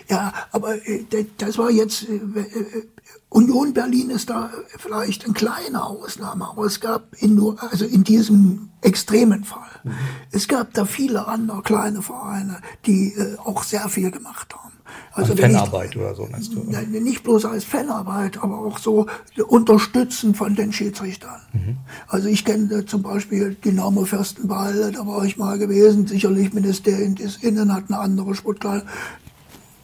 Ja, 0.08 0.32
aber 0.50 0.74
äh, 0.86 1.04
das 1.38 1.58
war 1.58 1.70
jetzt 1.70 2.08
äh, 2.08 2.14
äh, 2.14 2.86
Union 3.28 3.74
Berlin 3.74 4.10
ist 4.10 4.30
da 4.30 4.50
vielleicht 4.78 5.24
eine 5.24 5.34
kleine 5.34 5.84
Ausnahme, 5.84 6.48
aber 6.48 6.64
es 6.64 6.80
gab 6.80 7.14
in 7.20 7.34
nur 7.34 7.62
also 7.62 7.84
in 7.84 8.02
diesem 8.02 8.70
extremen 8.80 9.44
Fall, 9.44 9.68
mhm. 9.84 9.92
es 10.32 10.48
gab 10.48 10.72
da 10.74 10.84
viele 10.84 11.26
andere 11.28 11.62
kleine 11.62 12.02
Vereine, 12.02 12.60
die 12.86 13.14
auch 13.44 13.62
sehr 13.64 13.88
viel 13.88 14.10
gemacht 14.10 14.54
haben. 14.54 14.72
Also 15.12 15.34
Fanarbeit 15.36 15.90
ich, 15.90 15.96
oder 15.96 16.14
so, 16.14 16.28
meinst 16.30 16.54
du? 16.54 16.62
Oder? 16.62 16.82
Nicht 16.82 17.22
bloß 17.22 17.44
als 17.44 17.64
Fanarbeit, 17.64 18.42
aber 18.42 18.58
auch 18.58 18.78
so 18.78 19.06
Unterstützen 19.48 20.34
von 20.34 20.54
den 20.54 20.72
Schiedsrichtern. 20.72 21.40
Mhm. 21.52 21.76
Also 22.06 22.28
ich 22.28 22.44
kenne 22.44 22.86
zum 22.86 23.02
Beispiel 23.02 23.54
Dynamo 23.54 24.04
Fürstenwalde, 24.04 24.92
da 24.92 25.06
war 25.06 25.24
ich 25.24 25.36
mal 25.36 25.58
gewesen, 25.58 26.06
sicherlich 26.06 26.52
Ministerium 26.52 27.14
des 27.14 27.36
Innen 27.38 27.74
hat 27.74 27.84
eine 27.88 27.98
andere 27.98 28.34
Sportkleidung. 28.34 28.88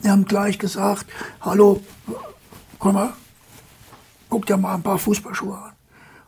Die 0.03 0.09
haben 0.09 0.25
gleich 0.25 0.59
gesagt, 0.59 1.07
hallo, 1.41 1.81
komm 2.79 2.95
mal, 2.95 3.13
guck 4.29 4.47
dir 4.47 4.57
mal 4.57 4.75
ein 4.75 4.83
paar 4.83 4.99
Fußballschuhe 4.99 5.57
an. 5.57 5.73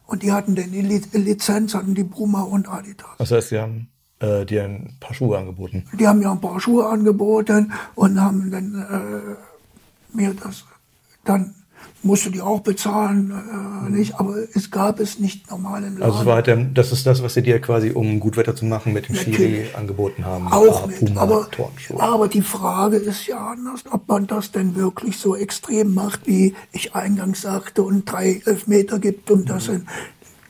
Und 0.07 0.23
die 0.23 0.33
hatten 0.33 0.55
denn 0.55 0.71
die 0.71 0.83
Lizenz, 0.83 1.75
hatten 1.75 1.95
die 1.95 2.05
Bruma 2.05 2.43
und 2.43 2.69
Adidas. 2.69 3.09
Das 3.19 3.33
heißt, 3.33 3.51
die 3.51 3.59
haben 3.59 3.89
äh, 4.21 4.45
dir 4.45 4.65
ein 4.65 4.97
paar 5.01 5.15
Schuhe 5.15 5.39
angeboten? 5.39 5.85
Die 5.99 6.07
haben 6.07 6.19
mir 6.21 6.31
ein 6.31 6.41
paar 6.41 6.61
Schuhe 6.61 6.87
angeboten 6.87 7.73
und 7.95 8.21
haben 8.21 8.51
dann 8.51 9.37
äh, 10.13 10.17
mir 10.17 10.35
das 10.35 10.65
dann 11.25 11.55
musste 12.03 12.31
die 12.31 12.41
auch 12.41 12.61
bezahlen, 12.61 13.33
äh, 13.33 13.91
nicht, 13.91 14.19
aber 14.19 14.37
es 14.55 14.71
gab 14.71 15.01
es 15.01 15.19
nicht 15.19 15.51
normal 15.51 15.83
im 15.83 15.99
Laden. 15.99 16.13
Also 16.13 16.25
war 16.27 16.43
der, 16.43 16.57
das 16.57 16.93
ist 16.93 17.07
das, 17.07 17.23
was 17.23 17.35
sie 17.35 17.43
dir 17.43 17.61
quasi, 17.61 17.91
um 17.91 18.21
gut 18.21 18.37
Wetter 18.37 18.55
zu 18.55 18.65
machen, 18.65 18.93
mit 18.93 19.09
dem 19.09 19.17
Schiri 19.17 19.67
angeboten 19.75 20.25
haben. 20.25 20.47
Auch 20.49 20.87
mit, 20.87 21.01
Puma, 21.01 21.21
aber, 21.21 21.49
aber 21.99 22.29
die 22.29 22.43
Frage 22.43 22.97
ist 22.97 23.27
ja 23.27 23.49
anders, 23.49 23.85
ob 23.91 24.09
man 24.09 24.27
das 24.27 24.53
denn 24.53 24.77
wirklich 24.77 25.19
so 25.19 25.35
extrem 25.35 25.95
macht, 25.95 26.27
wie 26.27 26.55
ich 26.73 26.95
eingangs 26.95 27.43
sagte, 27.43 27.83
und 27.83 28.11
drei 28.11 28.41
Elfmeter 28.45 28.99
gibt 28.99 29.31
und 29.31 29.41
mhm. 29.41 29.47
das 29.47 29.65
sind, 29.65 29.87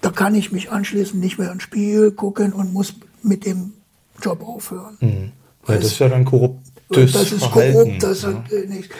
da 0.02 0.10
kann 0.10 0.34
ich 0.34 0.52
mich 0.52 0.70
anschließend 0.70 1.20
nicht 1.20 1.38
mehr 1.38 1.50
ins 1.50 1.62
Spiel 1.62 2.10
gucken 2.10 2.52
und 2.52 2.72
muss 2.72 2.94
mit 3.26 3.44
dem 3.44 3.72
Job 4.22 4.42
aufhören. 4.46 4.96
Mhm. 5.00 5.32
Ja, 5.68 5.74
das 5.76 5.86
ist 5.86 5.98
ja 5.98 6.08
dann 6.08 6.24
korruptes 6.24 7.12
Das 7.12 7.32
ist 7.32 7.44
Verhalten. 7.44 7.72
korrupt, 7.72 8.02
das 8.02 8.22
ja. 8.22 8.30
ist 8.30 8.52
äh, 8.52 8.66
nicht. 8.66 8.90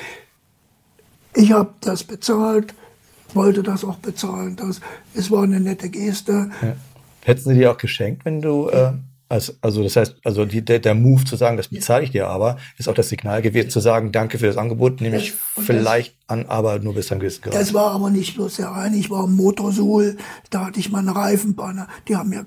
Ich 1.35 1.53
habe 1.53 1.71
das 1.81 2.03
bezahlt, 2.03 2.75
wollte 3.35 3.63
das 3.63 3.85
auch 3.85 3.97
bezahlen. 3.97 4.57
Das, 4.57 4.81
es 5.15 5.31
war 5.31 5.45
eine 5.45 5.61
nette 5.61 5.89
Geste. 5.89 6.51
Ja. 6.63 6.77
Hätten 7.25 7.41
sie 7.41 7.55
dir 7.55 7.73
auch 7.73 7.79
geschenkt, 7.79 8.25
wenn 8.25 8.41
du, 8.41 8.69
äh, 8.69 8.93
als, 9.29 9.57
also 9.61 9.83
das 9.83 9.97
heißt, 9.97 10.17
also 10.25 10.45
die, 10.45 10.65
der, 10.65 10.79
der 10.79 10.95
Move 10.95 11.25
zu 11.25 11.37
sagen, 11.37 11.57
das 11.57 11.69
bezahle 11.69 12.05
ich 12.05 12.13
dir 12.13 12.29
aber, 12.29 12.57
ist 12.79 12.89
auch 12.89 12.95
das 12.95 13.09
Signal 13.09 13.43
gewesen 13.43 13.71
zu 13.71 13.81
sagen, 13.81 14.13
danke 14.13 14.39
für 14.39 14.47
das 14.47 14.57
Angebot, 14.57 15.01
nehme 15.01 15.19
ich 15.19 15.33
vielleicht 15.33 16.15
das, 16.15 16.29
an, 16.29 16.47
aber 16.47 16.79
nur 16.79 16.95
bis 16.95 17.09
dann 17.09 17.19
gewissen 17.19 17.43
Grad. 17.43 17.55
Das 17.55 17.75
war 17.75 17.93
aber 17.93 18.11
nicht 18.11 18.37
bloß 18.37 18.57
der 18.57 18.73
eine, 18.73 18.97
ich 18.97 19.11
war 19.11 19.25
im 19.25 19.35
Motorsuhl, 19.35 20.17
da 20.51 20.67
hatte 20.67 20.81
ich 20.81 20.91
meine 20.91 21.15
Reifenbanner, 21.15 21.89
die 22.07 22.17
haben 22.17 22.31
mir 22.31 22.45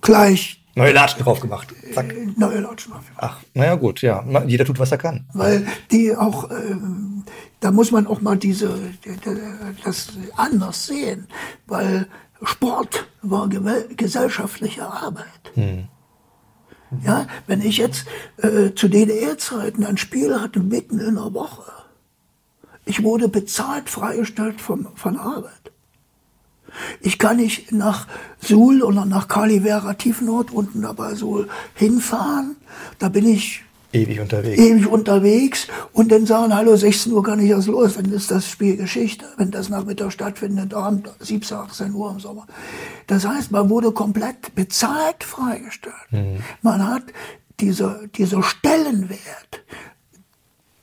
gleich 0.00 0.59
Neue 0.74 0.92
Latschen 0.92 1.22
drauf 1.22 1.40
gemacht. 1.40 1.74
Zack. 1.92 2.12
Äh, 2.12 2.28
neue 2.36 2.60
Latschen 2.60 2.92
drauf 2.92 3.04
gemacht. 3.06 3.18
Ach, 3.18 3.38
naja 3.54 3.74
gut, 3.74 4.02
ja. 4.02 4.24
Jeder 4.46 4.64
tut, 4.64 4.78
was 4.78 4.92
er 4.92 4.98
kann. 4.98 5.26
Weil 5.32 5.66
die 5.90 6.14
auch, 6.16 6.50
ähm, 6.50 7.24
da 7.60 7.70
muss 7.70 7.90
man 7.90 8.06
auch 8.06 8.20
mal 8.20 8.36
diese, 8.36 8.78
das 9.84 10.08
anders 10.36 10.86
sehen. 10.86 11.26
Weil 11.66 12.06
Sport 12.42 13.06
war 13.22 13.48
gesellschaftliche 13.48 14.86
Arbeit. 14.86 15.26
Hm. 15.54 15.88
Ja, 17.04 17.26
wenn 17.46 17.62
ich 17.62 17.76
jetzt 17.76 18.06
äh, 18.38 18.74
zu 18.74 18.88
DDR-Zeiten 18.88 19.84
ein 19.84 19.96
Spiel 19.96 20.40
hatte 20.40 20.60
mitten 20.60 20.98
in 20.98 21.14
der 21.14 21.32
Woche, 21.34 21.70
ich 22.84 23.04
wurde 23.04 23.28
bezahlt, 23.28 23.88
freigestellt 23.88 24.60
vom, 24.60 24.88
von 24.96 25.16
Arbeit. 25.16 25.59
Ich 27.00 27.18
kann 27.18 27.36
nicht 27.36 27.72
nach 27.72 28.06
Suhl 28.40 28.82
oder 28.82 29.04
nach 29.04 29.28
Calivera 29.28 29.94
Tiefnord 29.94 30.52
unten 30.52 30.82
dabei 30.82 31.14
Suhl 31.14 31.48
hinfahren. 31.74 32.56
Da 32.98 33.08
bin 33.08 33.26
ich 33.26 33.62
ewig 33.92 34.20
unterwegs. 34.20 34.60
Ewig 34.60 34.86
unterwegs 34.86 35.66
und 35.92 36.12
dann 36.12 36.26
sagen, 36.26 36.54
hallo, 36.54 36.76
16 36.76 37.12
Uhr 37.12 37.22
kann 37.22 37.40
ich 37.40 37.50
erst 37.50 37.68
los, 37.68 37.94
dann 37.94 38.12
ist 38.12 38.30
das 38.30 38.48
Spiel 38.48 38.76
Geschichte. 38.76 39.26
Wenn 39.36 39.50
das 39.50 39.68
Nachmittag 39.68 40.12
stattfindet, 40.12 40.74
Abend 40.74 41.08
17, 41.20 41.56
18 41.56 41.94
Uhr 41.94 42.10
im 42.10 42.20
Sommer. 42.20 42.46
Das 43.06 43.26
heißt, 43.26 43.50
man 43.50 43.68
wurde 43.68 43.92
komplett 43.92 44.54
bezahlt 44.54 45.24
freigestellt. 45.24 45.94
Mhm. 46.10 46.38
Man 46.62 46.86
hat 46.86 47.04
dieser, 47.60 48.00
dieser 48.16 48.42
Stellenwert 48.42 49.60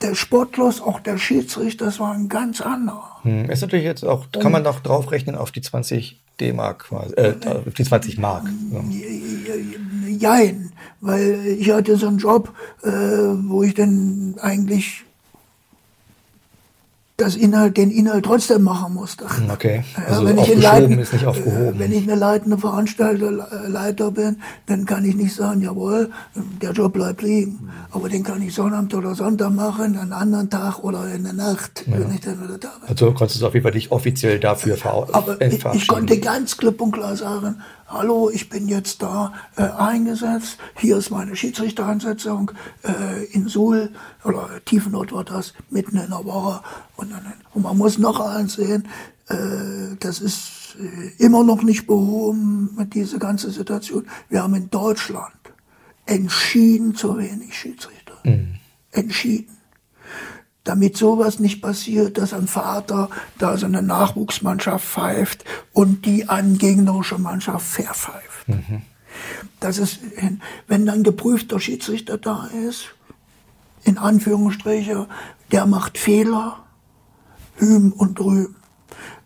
der 0.01 0.15
Sportlos, 0.15 0.81
auch 0.81 0.99
der 0.99 1.17
Schiedsrichter, 1.17 1.85
das 1.85 1.99
war 1.99 2.13
ein 2.13 2.29
ganz 2.29 2.61
anderer. 2.61 3.17
Hm, 3.23 3.49
ist 3.49 3.61
natürlich 3.61 3.85
jetzt 3.85 4.03
auch, 4.03 4.27
kann 4.31 4.51
man 4.51 4.63
noch 4.63 4.79
draufrechnen 4.79 5.35
auf 5.35 5.51
die 5.51 5.61
20 5.61 6.19
D-Mark, 6.39 6.89
äh, 7.15 7.33
auf 7.45 7.73
die 7.73 7.83
20 7.83 8.19
Mark. 8.19 8.47
Ja. 8.71 8.83
Jein, 10.07 10.71
weil 11.01 11.55
ich 11.57 11.71
hatte 11.71 11.97
so 11.97 12.07
einen 12.07 12.19
Job, 12.19 12.53
äh, 12.83 12.89
wo 12.89 13.63
ich 13.63 13.73
dann 13.73 14.35
eigentlich 14.39 15.03
das 17.17 17.35
Inhalt, 17.35 17.77
den 17.77 17.89
Inhalt 17.89 18.25
trotzdem 18.25 18.61
machen 18.61 18.93
musste. 18.93 19.25
Hm, 19.27 19.49
okay. 19.49 19.83
Also 20.05 20.21
ja, 20.21 20.29
wenn 20.29 20.37
ich 20.37 20.55
leiten, 20.55 20.99
ist 20.99 21.13
nicht 21.13 21.25
aufgehoben. 21.25 21.79
Wenn 21.79 21.91
ich 21.91 22.03
eine 22.03 22.13
leitende 22.13 22.59
Veranstalter, 22.59 23.31
Leiter 23.67 24.11
bin, 24.11 24.37
dann 24.67 24.85
kann 24.85 25.03
ich 25.03 25.15
nicht 25.15 25.33
sagen, 25.33 25.61
jawohl, 25.61 26.11
der 26.61 26.73
Job 26.73 26.93
bleibt 26.93 27.23
liegen. 27.23 27.69
Aber 27.91 28.07
den 28.07 28.23
kann 28.23 28.39
ich 28.43 28.53
Sonnabend 28.53 28.93
oder 28.93 29.15
Sonntag 29.15 29.51
machen, 29.51 29.97
einen 29.97 30.13
anderen 30.13 30.51
Tag 30.51 30.83
oder 30.83 31.11
in 31.11 31.23
der 31.23 31.33
Nacht, 31.33 31.85
ja. 31.87 31.97
wenn 31.97 32.13
ich 32.13 32.21
dann 32.21 32.39
wieder 32.43 32.59
da 32.59 32.69
bin. 32.81 32.89
Also 32.89 33.11
konntest 33.13 33.41
du 33.41 33.47
auf 33.47 33.53
jeden 33.55 33.63
Fall 33.63 33.71
dich 33.71 33.91
offiziell 33.91 34.39
dafür 34.39 34.77
verabschieden. 34.77 35.15
Aber 35.15 35.41
ich, 35.41 35.65
ich 35.73 35.87
konnte 35.87 36.19
ganz 36.19 36.55
klipp 36.55 36.79
und 36.79 36.91
klar 36.91 37.15
sagen, 37.15 37.55
hallo, 37.87 38.29
ich 38.29 38.49
bin 38.49 38.67
jetzt 38.67 39.01
da 39.01 39.33
äh, 39.55 39.63
eingesetzt, 39.63 40.57
hier 40.77 40.97
ist 40.97 41.09
meine 41.09 41.35
Schiedsrichtereinsetzung 41.35 42.51
äh, 42.83 43.25
in 43.31 43.47
Suhl 43.47 43.91
oder 44.23 44.49
Tiefenort 44.65 45.11
war 45.11 45.23
das, 45.23 45.53
mitten 45.69 45.97
in 45.97 46.09
der 46.09 46.25
Woche. 46.25 46.61
Und, 46.95 47.11
dann, 47.11 47.33
und 47.53 47.63
man 47.63 47.77
muss 47.77 47.97
noch 47.97 48.19
eins 48.19 48.53
sehen, 48.53 48.87
äh, 49.29 49.95
das 49.99 50.19
ist 50.19 50.75
äh, 50.79 51.23
immer 51.23 51.43
noch 51.43 51.63
nicht 51.63 51.87
behoben 51.87 52.75
mit 52.77 52.93
dieser 52.93 53.19
ganzen 53.19 53.51
Situation. 53.51 54.05
Wir 54.29 54.43
haben 54.43 54.55
in 54.55 54.69
Deutschland 54.69 55.33
entschieden 56.05 56.95
zu 56.95 57.17
wenig 57.17 57.57
Schiedsrichter. 57.57 58.13
Mhm. 58.23 58.55
Entschieden 58.91 59.56
damit 60.67 60.97
sowas 60.97 61.39
nicht 61.39 61.61
passiert, 61.61 62.17
dass 62.17 62.33
ein 62.33 62.47
Vater 62.47 63.09
da 63.37 63.57
seine 63.57 63.81
Nachwuchsmannschaft 63.81 64.85
pfeift 64.85 65.45
und 65.71 66.05
die 66.05 66.27
an 66.27 66.57
gegnerische 66.57 67.17
Mannschaft 67.17 67.65
verpfeift. 67.65 68.47
Mhm. 68.47 68.81
Das 69.59 69.77
ist, 69.77 69.99
wenn 70.67 70.85
dann 70.85 71.03
geprüfter 71.03 71.59
Schiedsrichter 71.59 72.17
da 72.17 72.49
ist, 72.67 72.87
in 73.83 73.97
Anführungsstriche, 73.97 75.07
der 75.51 75.65
macht 75.65 75.97
Fehler, 75.97 76.59
hüm 77.55 77.93
und 77.93 78.19
drüben. 78.19 78.55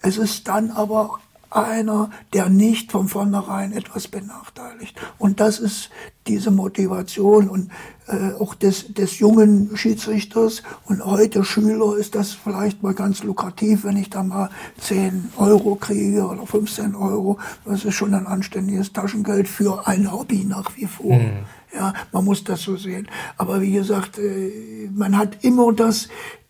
Es 0.02 0.18
ist 0.18 0.48
dann 0.48 0.70
aber 0.70 1.20
einer, 1.52 2.10
der 2.34 2.50
nicht 2.50 2.92
von 2.92 3.08
vornherein 3.08 3.74
etwas 3.74 4.08
benachteiligt. 4.08 5.00
Und 5.18 5.40
das 5.40 5.60
ist 5.60 5.90
diese 6.28 6.52
Motivation 6.52 7.50
und 7.50 7.72
äh, 8.08 8.34
auch 8.40 8.56
des, 8.56 8.94
des 8.94 9.20
jungen 9.20 9.76
Schiedsrichters 9.76 10.64
und 10.86 11.04
heute 11.04 11.44
Schüler 11.44 11.98
ist 11.98 12.16
das 12.16 12.32
vielleicht 12.32 12.84
mal 12.84 12.94
ganz 12.94 13.24
lukrativ, 13.24 13.84
wenn 13.84 13.98
ich 13.98 14.10
da 14.10 14.22
mal 14.24 14.50
10 14.80 15.32
Euro 15.38 15.76
kriege 15.76 16.26
oder 16.26 16.46
15 16.46 16.96
Euro. 16.96 17.40
Das 17.66 17.86
ist 17.86 17.96
schon 17.96 18.14
ein 18.14 18.28
anständiges 18.28 18.94
Taschengeld 18.94 19.48
für 19.48 19.88
ein 19.88 20.12
Hobby 20.12 20.46
nach 20.46 20.76
wie 20.76 20.86
vor. 20.86 21.18
Mhm. 21.18 21.46
Ja, 21.74 21.94
man 22.12 22.26
muss 22.26 22.44
das 22.44 22.62
so 22.62 22.76
sehen. 22.76 23.08
Aber 23.38 23.62
wie 23.62 23.72
gesagt, 23.72 24.18
äh, 24.18 24.90
man 24.94 25.18
hat 25.18 25.44
immer 25.44 25.72
das, 25.72 26.10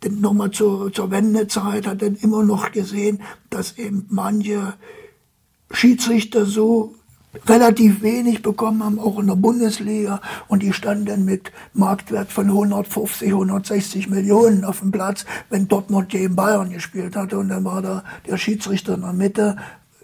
nochmal 0.09 0.51
zur, 0.51 0.91
zur 0.91 1.11
Wendezeit, 1.11 1.87
hat 1.87 2.01
dann 2.01 2.15
immer 2.15 2.43
noch 2.43 2.71
gesehen, 2.71 3.21
dass 3.49 3.77
eben 3.77 4.05
manche 4.09 4.73
Schiedsrichter 5.71 6.45
so 6.45 6.95
relativ 7.47 8.01
wenig 8.01 8.41
bekommen 8.41 8.83
haben, 8.83 8.99
auch 8.99 9.19
in 9.19 9.27
der 9.27 9.35
Bundesliga. 9.35 10.21
Und 10.47 10.63
die 10.63 10.73
standen 10.73 11.05
dann 11.05 11.25
mit 11.25 11.51
Marktwert 11.73 12.31
von 12.31 12.47
150, 12.47 13.29
160 13.29 14.09
Millionen 14.09 14.65
auf 14.65 14.79
dem 14.79 14.91
Platz, 14.91 15.25
wenn 15.49 15.67
Dortmund 15.67 16.09
gegen 16.09 16.35
Bayern 16.35 16.71
gespielt 16.71 17.15
hatte. 17.15 17.37
Und 17.37 17.49
dann 17.49 17.63
war 17.63 17.81
da 17.81 18.03
der 18.27 18.37
Schiedsrichter 18.37 18.95
in 18.95 19.01
der 19.01 19.13
Mitte, 19.13 19.57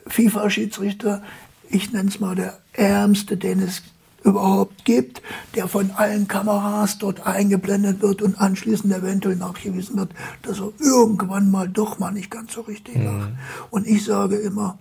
FIFA-Schiedsrichter, 0.07 1.21
ich 1.69 1.91
nenne 1.91 2.07
es 2.09 2.21
mal 2.21 2.35
der 2.35 2.59
ärmste, 2.71 3.35
den 3.35 3.59
es 3.59 3.83
überhaupt 4.28 4.86
gibt, 4.86 5.21
der 5.55 5.67
von 5.67 5.91
allen 5.91 6.28
Kameras 6.28 6.97
dort 6.99 7.25
eingeblendet 7.25 8.01
wird 8.01 8.21
und 8.21 8.39
anschließend 8.39 8.93
eventuell 8.93 9.36
nachgewiesen 9.36 9.97
wird, 9.97 10.11
dass 10.43 10.59
er 10.59 10.71
irgendwann 10.80 11.49
mal 11.49 11.67
doch 11.67 11.97
mal 11.99 12.11
nicht 12.11 12.30
ganz 12.30 12.53
so 12.53 12.61
richtig 12.61 12.97
mhm. 12.97 13.38
Und 13.71 13.88
ich 13.88 14.03
sage 14.03 14.36
immer, 14.36 14.78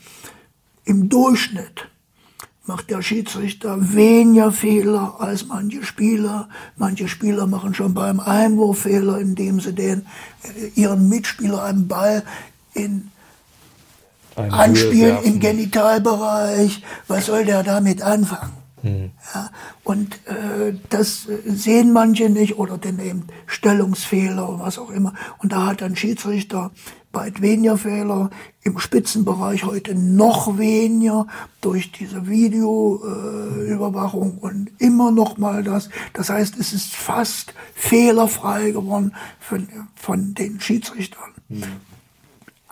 im 0.85 1.09
Durchschnitt 1.09 1.89
macht 2.67 2.91
der 2.91 3.01
Schiedsrichter 3.01 3.95
weniger 3.95 4.51
Fehler 4.51 5.17
als 5.21 5.47
manche 5.47 5.85
Spieler. 5.85 6.49
Manche 6.77 7.09
Spieler 7.09 7.47
machen 7.47 7.75
schon 7.75 7.95
beim 7.95 8.19
Einwurf 8.19 8.81
Fehler, 8.81 9.19
indem 9.19 9.61
sie 9.61 9.73
den, 9.73 10.07
äh, 10.43 10.69
ihren 10.75 11.09
Mitspieler 11.09 11.63
einen 11.63 11.87
Ball 11.87 12.25
in 12.75 13.11
anspielen 14.37 15.23
im 15.23 15.41
Genitalbereich. 15.41 16.83
Was 17.09 17.27
soll 17.27 17.45
der 17.45 17.63
damit 17.63 18.03
anfangen? 18.03 18.66
Mhm. 18.87 19.11
Ja, 19.35 19.51
und 19.85 20.15
äh, 20.27 20.75
das 20.89 21.29
sehen 21.45 21.93
manche 21.93 22.31
nicht 22.31 22.59
oder 22.59 22.79
dann 22.79 22.99
eben 23.01 23.25
Stellungsfehler 23.47 24.49
oder 24.49 24.61
was 24.61 24.79
auch 24.79 24.91
immer. 24.91 25.13
Und 25.39 25.53
da 25.53 25.67
hat 25.67 25.83
ein 25.83 25.97
Schiedsrichter 25.97 26.71
weit 27.17 27.41
weniger 27.41 27.79
Fehler, 27.79 28.29
im 28.63 28.79
Spitzenbereich 28.79 29.65
heute 29.65 29.95
noch 29.95 30.59
weniger 30.59 31.27
durch 31.61 31.91
diese 31.91 32.29
Videoüberwachung 32.29 34.37
äh, 34.37 34.41
und 34.41 34.71
immer 34.79 35.11
noch 35.11 35.39
mal 35.39 35.65
das. 35.65 35.89
Das 36.13 36.29
heißt, 36.29 36.59
es 36.59 36.75
ist 36.75 36.95
fast 36.95 37.55
fehlerfrei 37.75 38.73
geworden 38.73 39.15
von, 39.41 39.67
von 39.95 40.35
den 40.35 40.61
Schiedsrichtern. 40.61 41.33
Mhm. 41.49 41.65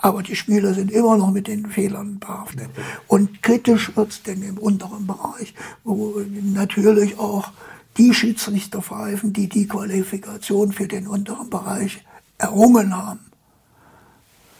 Aber 0.05 0.23
die 0.23 0.37
Spieler 0.37 0.75
sind 0.75 0.91
immer 0.91 1.17
noch 1.17 1.31
mit 1.31 1.49
den 1.49 1.71
Fehlern 1.71 2.19
behaftet. 2.19 2.69
Und 3.09 3.43
kritisch 3.43 3.97
wird 3.97 4.11
es 4.11 4.23
denn 4.23 4.43
im 4.43 4.59
unteren 4.59 5.07
Bereich, 5.07 5.55
wo 5.83 6.21
natürlich 6.43 7.19
auch 7.19 7.53
die 7.97 8.13
Schiedsrichter 8.13 8.83
pfeifen, 8.83 9.33
die 9.33 9.49
die 9.49 9.67
Qualifikation 9.67 10.73
für 10.73 10.87
den 10.87 11.07
unteren 11.07 11.49
Bereich 11.49 12.05
errungen 12.37 12.95
haben. 12.95 13.21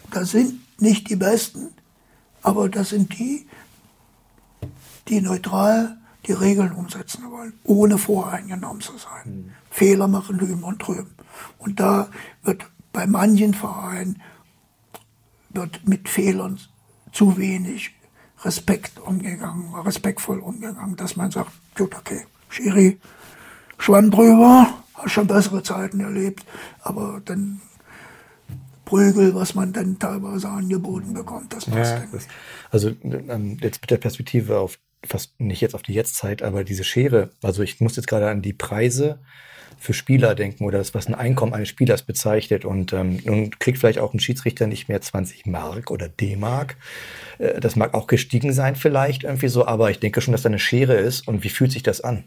Das 0.09 0.31
sind 0.31 0.61
nicht 0.81 1.11
die 1.11 1.15
Besten, 1.15 1.67
aber 2.41 2.67
das 2.67 2.89
sind 2.89 3.15
die, 3.19 3.45
die 5.09 5.21
neutral 5.21 5.95
die 6.25 6.33
Regeln 6.33 6.71
umsetzen 6.71 7.29
wollen, 7.29 7.53
ohne 7.63 7.99
voreingenommen 7.99 8.81
zu 8.81 8.93
sein. 8.97 9.25
Mhm. 9.25 9.51
Fehler 9.69 10.07
machen 10.07 10.39
hüben 10.39 10.63
und 10.63 10.79
drüben. 10.79 11.13
Und 11.59 11.79
da 11.79 12.07
wird 12.41 12.65
bei 12.91 13.05
manchen 13.05 13.53
Vereinen 13.53 14.19
wird 15.55 15.87
mit 15.87 16.09
Fehlern 16.09 16.59
zu 17.11 17.37
wenig 17.37 17.91
Respekt 18.43 18.99
umgegangen, 18.99 19.73
respektvoll 19.73 20.39
umgegangen, 20.39 20.95
dass 20.95 21.15
man 21.15 21.31
sagt, 21.31 21.51
gut, 21.75 21.95
okay, 21.95 22.25
Schiri, 22.49 22.99
schwamm 23.77 24.11
drüber, 24.11 24.83
hast 24.93 25.11
schon 25.11 25.27
bessere 25.27 25.63
Zeiten 25.63 25.99
erlebt, 25.99 26.45
aber 26.81 27.21
dann 27.25 27.61
Prügel, 28.85 29.33
was 29.33 29.55
man 29.55 29.73
dann 29.73 29.97
teilweise 29.97 30.47
angeboten 30.47 31.13
bekommt, 31.13 31.53
das 31.53 31.65
passt 31.65 31.93
ja, 31.93 32.03
das, 32.11 32.27
Also 32.69 32.91
ähm, 33.03 33.57
jetzt 33.61 33.81
mit 33.81 33.89
der 33.89 33.97
Perspektive 33.97 34.59
auf 34.59 34.77
fast 35.03 35.39
nicht 35.39 35.61
jetzt 35.61 35.75
auf 35.75 35.83
die 35.83 35.93
Jetztzeit, 35.93 36.41
aber 36.41 36.63
diese 36.63 36.83
Schere, 36.83 37.29
also 37.41 37.61
ich 37.63 37.79
muss 37.79 37.95
jetzt 37.95 38.07
gerade 38.07 38.29
an 38.29 38.41
die 38.41 38.53
Preise 38.53 39.19
für 39.77 39.93
Spieler 39.93 40.35
denken 40.35 40.65
oder 40.65 40.77
das, 40.77 40.93
was 40.93 41.07
ein 41.07 41.15
Einkommen 41.15 41.53
eines 41.53 41.69
Spielers 41.69 42.03
bezeichnet. 42.03 42.65
Und 42.65 42.93
ähm, 42.93 43.19
nun 43.25 43.51
kriegt 43.59 43.77
vielleicht 43.77 43.99
auch 43.99 44.13
ein 44.13 44.19
Schiedsrichter 44.19 44.67
nicht 44.67 44.89
mehr 44.89 45.01
20 45.01 45.45
Mark 45.45 45.91
oder 45.91 46.09
D-Mark. 46.09 46.77
Äh, 47.37 47.59
das 47.59 47.75
mag 47.75 47.93
auch 47.93 48.07
gestiegen 48.07 48.53
sein 48.53 48.75
vielleicht 48.75 49.23
irgendwie 49.23 49.47
so, 49.47 49.65
aber 49.65 49.91
ich 49.91 49.99
denke 49.99 50.21
schon, 50.21 50.31
dass 50.31 50.41
da 50.41 50.49
eine 50.49 50.59
Schere 50.59 50.95
ist. 50.95 51.27
Und 51.27 51.43
wie 51.43 51.49
fühlt 51.49 51.71
sich 51.71 51.83
das 51.83 52.01
an? 52.01 52.23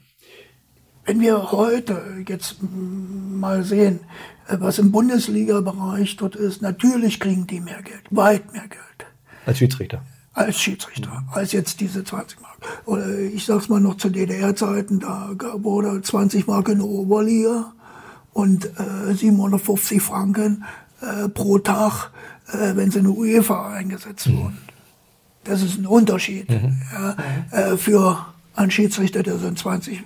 Wenn 1.04 1.20
wir 1.20 1.52
heute 1.52 2.02
jetzt 2.28 2.56
mal 2.60 3.64
sehen, 3.64 4.00
äh, 4.46 4.56
was 4.60 4.78
im 4.78 4.92
Bundesliga-Bereich 4.92 6.16
dort 6.16 6.36
ist, 6.36 6.62
natürlich 6.62 7.18
kriegen 7.20 7.46
die 7.46 7.60
mehr 7.60 7.82
Geld, 7.82 8.02
weit 8.10 8.52
mehr 8.52 8.68
Geld. 8.68 9.10
Als 9.46 9.58
Schiedsrichter? 9.58 10.02
Als 10.34 10.60
Schiedsrichter, 10.60 11.24
als 11.32 11.52
jetzt 11.52 11.80
diese 11.80 12.04
20 12.04 12.40
Mark. 12.40 12.58
Oder 12.86 13.18
ich 13.18 13.44
sag's 13.44 13.68
mal 13.68 13.80
noch 13.80 13.96
zu 13.96 14.08
DDR-Zeiten, 14.08 15.00
da 15.00 15.30
wurde 15.54 16.00
20 16.00 16.46
Mark 16.46 16.68
in 16.68 16.78
der 16.78 16.86
Oberliga 16.86 17.72
und 18.32 18.66
äh, 18.66 19.14
750 19.14 20.00
Franken 20.00 20.64
äh, 21.00 21.28
pro 21.28 21.58
Tag, 21.58 22.10
äh, 22.52 22.76
wenn 22.76 22.90
sie 22.90 22.98
in 22.98 23.04
der 23.04 23.14
UEFA 23.14 23.72
eingesetzt 23.72 24.28
mhm. 24.28 24.38
wurden. 24.38 24.58
Das 25.44 25.62
ist 25.62 25.78
ein 25.78 25.86
Unterschied 25.86 26.48
mhm. 26.50 26.82
ja, 26.92 27.16
äh, 27.50 27.76
für 27.76 28.26
einen 28.54 28.70
Schiedsrichter, 28.70 29.22
der 29.22 29.38
so 29.38 29.50
20 29.50 30.04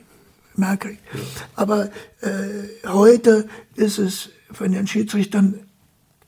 mehr 0.57 0.77
kriegt. 0.77 1.03
Ja. 1.13 1.21
Aber 1.57 1.87
äh, 2.21 2.89
heute 2.89 3.49
ist 3.75 3.99
es 3.99 4.31
von 4.51 4.73
den 4.73 4.87
Schiedsrichtern 4.87 5.61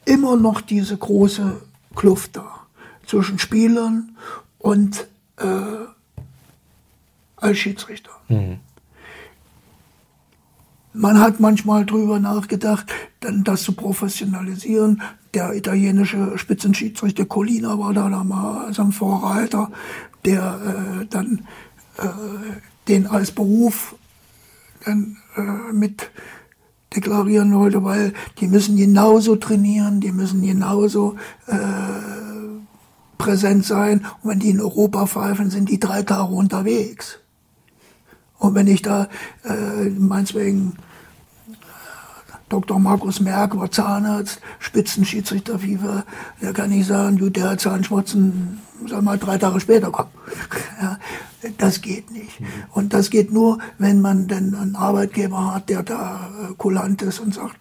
immer 0.05 0.37
noch 0.37 0.61
diese 0.61 0.97
große 0.97 1.61
Kluft 1.95 2.37
da 2.37 2.64
zwischen 3.07 3.39
Spielern 3.39 4.17
und 4.59 5.07
äh, 5.37 5.47
als 7.37 7.59
Schiedsrichter. 7.59 8.11
Mhm. 8.29 8.59
Man 10.97 11.19
hat 11.19 11.41
manchmal 11.41 11.85
drüber 11.85 12.21
nachgedacht, 12.21 12.87
dann 13.19 13.43
das 13.43 13.65
zu 13.65 13.73
professionalisieren. 13.73 15.03
Der 15.35 15.53
italienische 15.55 16.39
Spitzenschiedsrichter 16.39 17.25
Colina 17.25 17.79
war 17.79 17.93
da 17.93 18.09
mal 18.23 18.67
als 18.67 18.79
ein 18.79 18.93
Vorreiter, 18.93 19.73
der 20.25 21.01
äh, 21.03 21.07
dann 21.07 21.47
äh, 21.99 22.07
den 22.87 23.09
als 23.09 23.33
Beruf 23.33 23.97
dann 24.85 25.17
äh, 25.37 25.73
mit 25.73 26.11
deklarieren 26.95 27.53
wollte, 27.55 27.83
weil 27.83 28.13
die 28.39 28.47
müssen 28.47 28.77
genauso 28.77 29.35
trainieren, 29.35 30.01
die 30.01 30.13
müssen 30.13 30.43
genauso 30.43 31.17
äh, 31.47 31.57
präsent 33.25 33.65
sein. 33.65 34.07
Und 34.23 34.31
wenn 34.31 34.39
die 34.39 34.51
in 34.51 34.61
Europa 34.61 35.07
pfeifen, 35.07 35.51
sind 35.51 35.69
die 35.71 35.81
drei 35.81 36.03
Tage 36.03 36.33
unterwegs. 36.33 37.19
Und 38.39 38.55
wenn 38.55 38.67
ich 38.67 38.83
da 38.83 39.09
äh, 39.45 39.89
meinetwegen 39.91 40.77
Dr. 42.51 42.79
Markus 42.79 43.21
Merck 43.21 43.57
war 43.59 43.71
Zahnarzt, 43.71 44.41
Spitzenschiedsrichter 44.59 45.59
FIFA, 45.59 46.05
der 46.43 46.53
kann 46.53 46.71
nicht 46.71 46.87
sagen, 46.87 47.17
du, 47.17 47.31
der 47.31 47.51
hat 47.51 47.61
Zahnschmerzen, 47.61 48.61
soll 48.87 49.01
mal 49.01 49.19
drei 49.19 49.39
Tage 49.39 49.59
später 49.61 49.91
kommen. 49.91 50.11
ja, 50.83 50.99
das 51.57 51.81
geht 51.81 52.11
nicht. 52.11 52.41
Und 52.73 52.93
das 52.93 53.09
geht 53.09 53.33
nur, 53.33 53.59
wenn 53.79 54.03
man 54.03 54.29
denn 54.29 54.55
einen 54.55 54.77
Arbeitgeber 54.77 55.55
hat, 55.55 55.71
der 55.71 55.83
da 55.83 56.29
äh, 56.43 56.55
kulant 56.59 57.01
ist 57.01 57.21
und 57.21 57.35
sagt, 57.35 57.57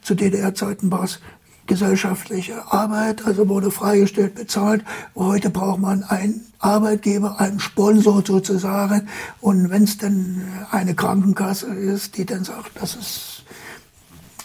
zu 0.00 0.14
DDR-Zeiten 0.14 0.90
war 0.90 1.04
es 1.04 1.20
gesellschaftliche 1.66 2.72
Arbeit, 2.72 3.24
also 3.26 3.48
wurde 3.48 3.70
freigestellt, 3.70 4.34
bezahlt. 4.34 4.84
Heute 5.14 5.50
braucht 5.50 5.80
man 5.80 6.02
einen 6.04 6.44
Arbeitgeber, 6.58 7.40
einen 7.40 7.60
Sponsor 7.60 8.22
sozusagen. 8.26 9.08
Und 9.40 9.70
wenn 9.70 9.84
es 9.84 9.98
dann 9.98 10.42
eine 10.70 10.94
Krankenkasse 10.94 11.66
ist, 11.66 12.16
die 12.16 12.26
dann 12.26 12.44
sagt, 12.44 12.70
das 12.74 12.96
ist 12.96 13.44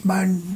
mein, 0.04 0.56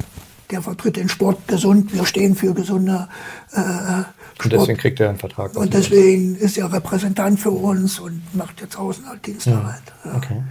der 0.49 0.61
vertritt 0.61 0.97
den 0.97 1.09
Sport 1.09 1.47
gesund, 1.47 1.93
wir 1.93 2.05
stehen 2.05 2.35
für 2.35 2.53
gesunde 2.53 3.07
äh, 3.53 4.03
Sport. 4.41 4.53
Und 4.53 4.53
deswegen 4.53 4.77
kriegt 4.77 4.99
er 4.99 5.09
einen 5.09 5.17
Vertrag. 5.19 5.55
Und 5.55 5.73
deswegen 5.73 6.35
ist 6.35 6.57
er 6.57 6.71
Repräsentant 6.71 7.39
für 7.39 7.51
uns 7.51 7.99
und 7.99 8.21
macht 8.33 8.61
jetzt 8.61 8.77
Außendienstarbeit. 8.77 9.81
Ja. 10.05 10.15
Okay. 10.15 10.41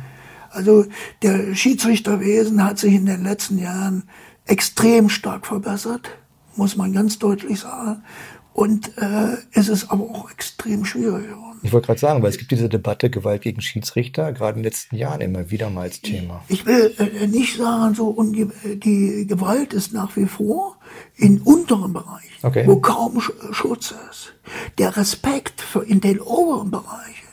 Also 0.50 0.86
der 1.22 1.54
Schiedsrichterwesen 1.54 2.64
hat 2.64 2.78
sich 2.78 2.94
in 2.94 3.06
den 3.06 3.22
letzten 3.22 3.58
Jahren 3.58 4.04
extrem 4.46 5.08
stark 5.08 5.46
verbessert, 5.46 6.10
muss 6.56 6.76
man 6.76 6.92
ganz 6.92 7.18
deutlich 7.18 7.60
sagen. 7.60 8.02
Und 8.52 8.98
äh, 8.98 9.36
es 9.52 9.68
ist 9.68 9.90
aber 9.90 10.04
auch 10.04 10.30
extrem 10.30 10.84
schwierig 10.84 11.28
geworden. 11.28 11.50
Ich 11.62 11.72
wollte 11.72 11.86
gerade 11.86 12.00
sagen, 12.00 12.22
weil 12.22 12.30
es 12.30 12.38
gibt 12.38 12.50
diese 12.50 12.68
Debatte 12.68 13.08
Gewalt 13.08 13.42
gegen 13.42 13.60
Schiedsrichter, 13.60 14.32
gerade 14.32 14.56
in 14.58 14.62
den 14.62 14.64
letzten 14.64 14.96
Jahren 14.96 15.20
immer 15.20 15.50
wieder 15.50 15.70
mal 15.70 15.82
als 15.82 16.00
Thema. 16.00 16.42
Ich 16.48 16.66
will 16.66 16.94
äh, 16.98 17.26
nicht 17.26 17.56
sagen, 17.56 17.94
so 17.94 18.08
und 18.08 18.32
die, 18.32 18.48
die, 18.78 19.26
Gewalt 19.26 19.72
ist 19.72 19.92
nach 19.92 20.16
wie 20.16 20.26
vor 20.26 20.78
in 21.16 21.40
unteren 21.42 21.92
Bereichen, 21.92 22.34
okay. 22.42 22.66
wo 22.66 22.80
kaum 22.80 23.20
Schutz 23.20 23.94
ist. 24.10 24.34
Der 24.78 24.96
Respekt 24.96 25.60
für 25.60 25.82
in 25.84 26.00
den 26.00 26.20
oberen 26.20 26.70
Bereichen, 26.70 27.28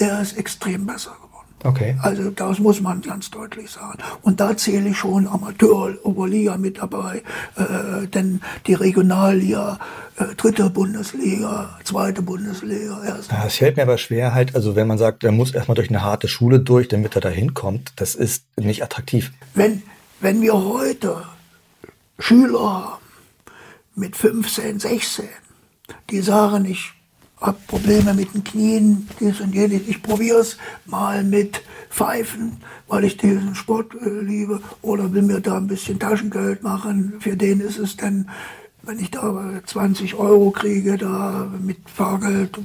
der 0.00 0.20
ist 0.20 0.38
extrem 0.38 0.86
besser 0.86 1.10
geworden. 1.10 1.25
Okay. 1.64 1.96
Also 2.02 2.30
das 2.30 2.58
muss 2.58 2.80
man 2.80 3.00
ganz 3.00 3.30
deutlich 3.30 3.70
sagen. 3.70 3.98
Und 4.22 4.40
da 4.40 4.56
zähle 4.56 4.90
ich 4.90 4.96
schon 4.96 5.26
Amateur, 5.26 5.94
Oberliga 6.04 6.56
mit 6.58 6.78
dabei, 6.78 7.22
äh, 7.56 8.06
denn 8.06 8.40
die 8.66 8.74
Regionalliga, 8.74 9.78
äh, 10.16 10.34
dritte 10.36 10.70
Bundesliga, 10.70 11.78
zweite 11.84 12.22
Bundesliga, 12.22 13.02
erste. 13.04 13.34
Das 13.34 13.56
fällt 13.56 13.76
mir 13.76 13.82
aber 13.82 13.98
schwer 13.98 14.34
halt, 14.34 14.54
also 14.54 14.76
wenn 14.76 14.86
man 14.86 14.98
sagt, 14.98 15.24
er 15.24 15.32
muss 15.32 15.52
erstmal 15.52 15.74
durch 15.74 15.88
eine 15.88 16.02
harte 16.02 16.28
Schule 16.28 16.60
durch, 16.60 16.88
damit 16.88 17.14
er 17.14 17.20
da 17.20 17.30
hinkommt, 17.30 17.92
das 17.96 18.14
ist 18.14 18.44
nicht 18.56 18.82
attraktiv. 18.82 19.32
Wenn, 19.54 19.82
wenn 20.20 20.42
wir 20.42 20.54
heute 20.54 21.22
Schüler 22.18 22.60
haben 22.60 23.02
mit 23.94 24.14
15, 24.16 24.78
16, 24.78 25.24
die 26.10 26.20
sagen, 26.20 26.64
ich 26.66 26.92
habe 27.40 27.58
Probleme 27.66 28.14
mit 28.14 28.34
den 28.34 28.44
Knien, 28.44 29.08
dies 29.20 29.40
und 29.40 29.54
jenes. 29.54 29.82
Ich 29.86 30.02
probiere 30.02 30.38
es 30.38 30.56
mal 30.86 31.22
mit 31.22 31.62
Pfeifen, 31.90 32.58
weil 32.88 33.04
ich 33.04 33.16
diesen 33.16 33.54
Sport 33.54 33.94
äh, 33.94 34.08
liebe. 34.08 34.60
Oder 34.82 35.12
will 35.12 35.22
mir 35.22 35.40
da 35.40 35.56
ein 35.56 35.66
bisschen 35.66 35.98
Taschengeld 35.98 36.62
machen. 36.62 37.14
Für 37.20 37.36
den 37.36 37.60
ist 37.60 37.78
es 37.78 37.96
dann, 37.96 38.30
wenn 38.82 38.98
ich 38.98 39.10
da 39.10 39.60
20 39.64 40.14
Euro 40.14 40.50
kriege, 40.50 40.96
da 40.96 41.50
mit 41.60 41.78
Fahrgeld, 41.88 42.58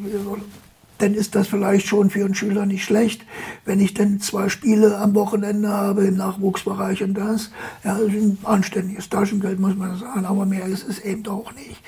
dann 1.01 1.15
ist 1.15 1.35
das 1.35 1.47
vielleicht 1.47 1.87
schon 1.87 2.09
für 2.09 2.25
einen 2.25 2.35
Schüler 2.35 2.65
nicht 2.65 2.83
schlecht. 2.83 3.25
Wenn 3.65 3.79
ich 3.79 3.93
dann 3.93 4.19
zwei 4.19 4.49
Spiele 4.49 4.97
am 4.97 5.15
Wochenende 5.15 5.69
habe 5.69 6.05
im 6.05 6.15
Nachwuchsbereich 6.15 7.03
und 7.03 7.15
das, 7.15 7.51
ja, 7.83 7.97
das 7.97 8.09
ein 8.09 8.37
anständiges 8.43 9.09
Taschengeld, 9.09 9.59
muss 9.59 9.75
man 9.75 9.97
sagen, 9.97 10.25
aber 10.25 10.45
mehr 10.45 10.65
ist 10.65 10.87
es 10.87 10.99
eben 10.99 11.25
auch 11.27 11.53
nicht. 11.53 11.81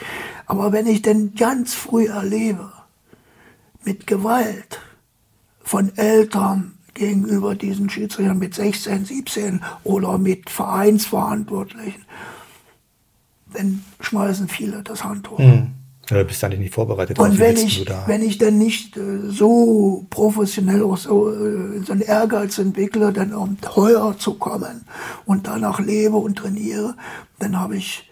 Aber 0.46 0.72
wenn 0.72 0.88
ich 0.88 1.02
denn 1.02 1.36
ganz 1.36 1.74
früh 1.74 2.08
erlebe, 2.08 2.72
mit 3.84 4.08
Gewalt 4.08 4.80
von 5.62 5.96
Eltern 5.98 6.74
gegenüber 6.94 7.56
diesen 7.56 7.90
Schiedsrichtern 7.90 8.40
mit 8.40 8.54
16, 8.54 9.06
17 9.06 9.62
oder 9.84 10.18
mit 10.18 10.50
Vereinsverantwortlichen, 10.50 12.06
dann 13.54 13.84
schmeißen 14.00 14.48
viele 14.48 14.84
das 14.84 15.04
Handtuch. 15.04 15.40
Mhm. 15.40 15.72
Ja, 16.10 16.18
du 16.18 16.26
bist 16.26 16.44
eigentlich 16.44 16.60
nicht 16.60 16.74
vorbereitet. 16.74 17.18
Und 17.18 17.40
wenn 17.40 17.56
ich, 17.56 17.86
wenn 18.08 18.22
ich 18.22 18.38
dann 18.38 18.58
nicht 18.58 18.98
äh, 18.98 19.30
so 19.30 20.06
professionell 20.10 20.84
auch 20.84 20.98
so, 20.98 21.32
äh, 21.32 21.82
so 21.86 21.94
einen 21.94 22.02
Ehrgeiz 22.02 22.58
entwickle, 22.58 23.14
dann 23.14 23.34
um 23.34 23.60
teuer 23.62 24.16
zu 24.18 24.34
kommen 24.34 24.86
und 25.26 25.48
danach 25.48 25.80
lebe 25.80 26.18
und 26.18 26.38
trainiere, 26.38 26.96
dann 27.40 27.58
habe 27.58 27.78
ich 27.78 28.10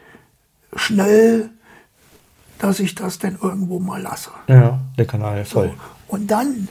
schnell, 0.75 1.49
dass 2.59 2.79
ich 2.79 2.95
das 2.95 3.19
dann 3.19 3.37
irgendwo 3.41 3.79
mal 3.79 4.01
lasse. 4.01 4.31
Ja, 4.47 4.79
der 4.97 5.05
Kanal 5.05 5.41
ist 5.41 5.51
voll. 5.51 5.67
So. 5.67 6.15
Und 6.15 6.31
dann 6.31 6.69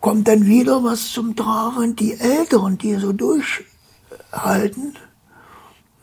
kommt 0.00 0.28
dann 0.28 0.44
wieder 0.44 0.84
was 0.84 1.10
zum 1.10 1.36
Tragen, 1.36 1.96
die 1.96 2.18
Älteren, 2.18 2.76
die 2.76 2.96
so 2.96 3.12
durchhalten, 3.12 4.94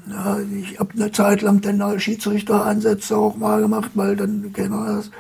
ja, 0.09 0.39
ich 0.61 0.79
habe 0.79 0.93
eine 0.93 1.11
Zeit 1.11 1.41
lang 1.41 1.61
dann 1.61 1.81
als 1.81 2.03
Schiedsrichteransätze 2.03 3.17
auch 3.17 3.35
mal 3.35 3.61
gemacht, 3.61 3.91
weil 3.95 4.15
dann, 4.15 4.51
genau 4.53 4.85
das, 4.85 5.11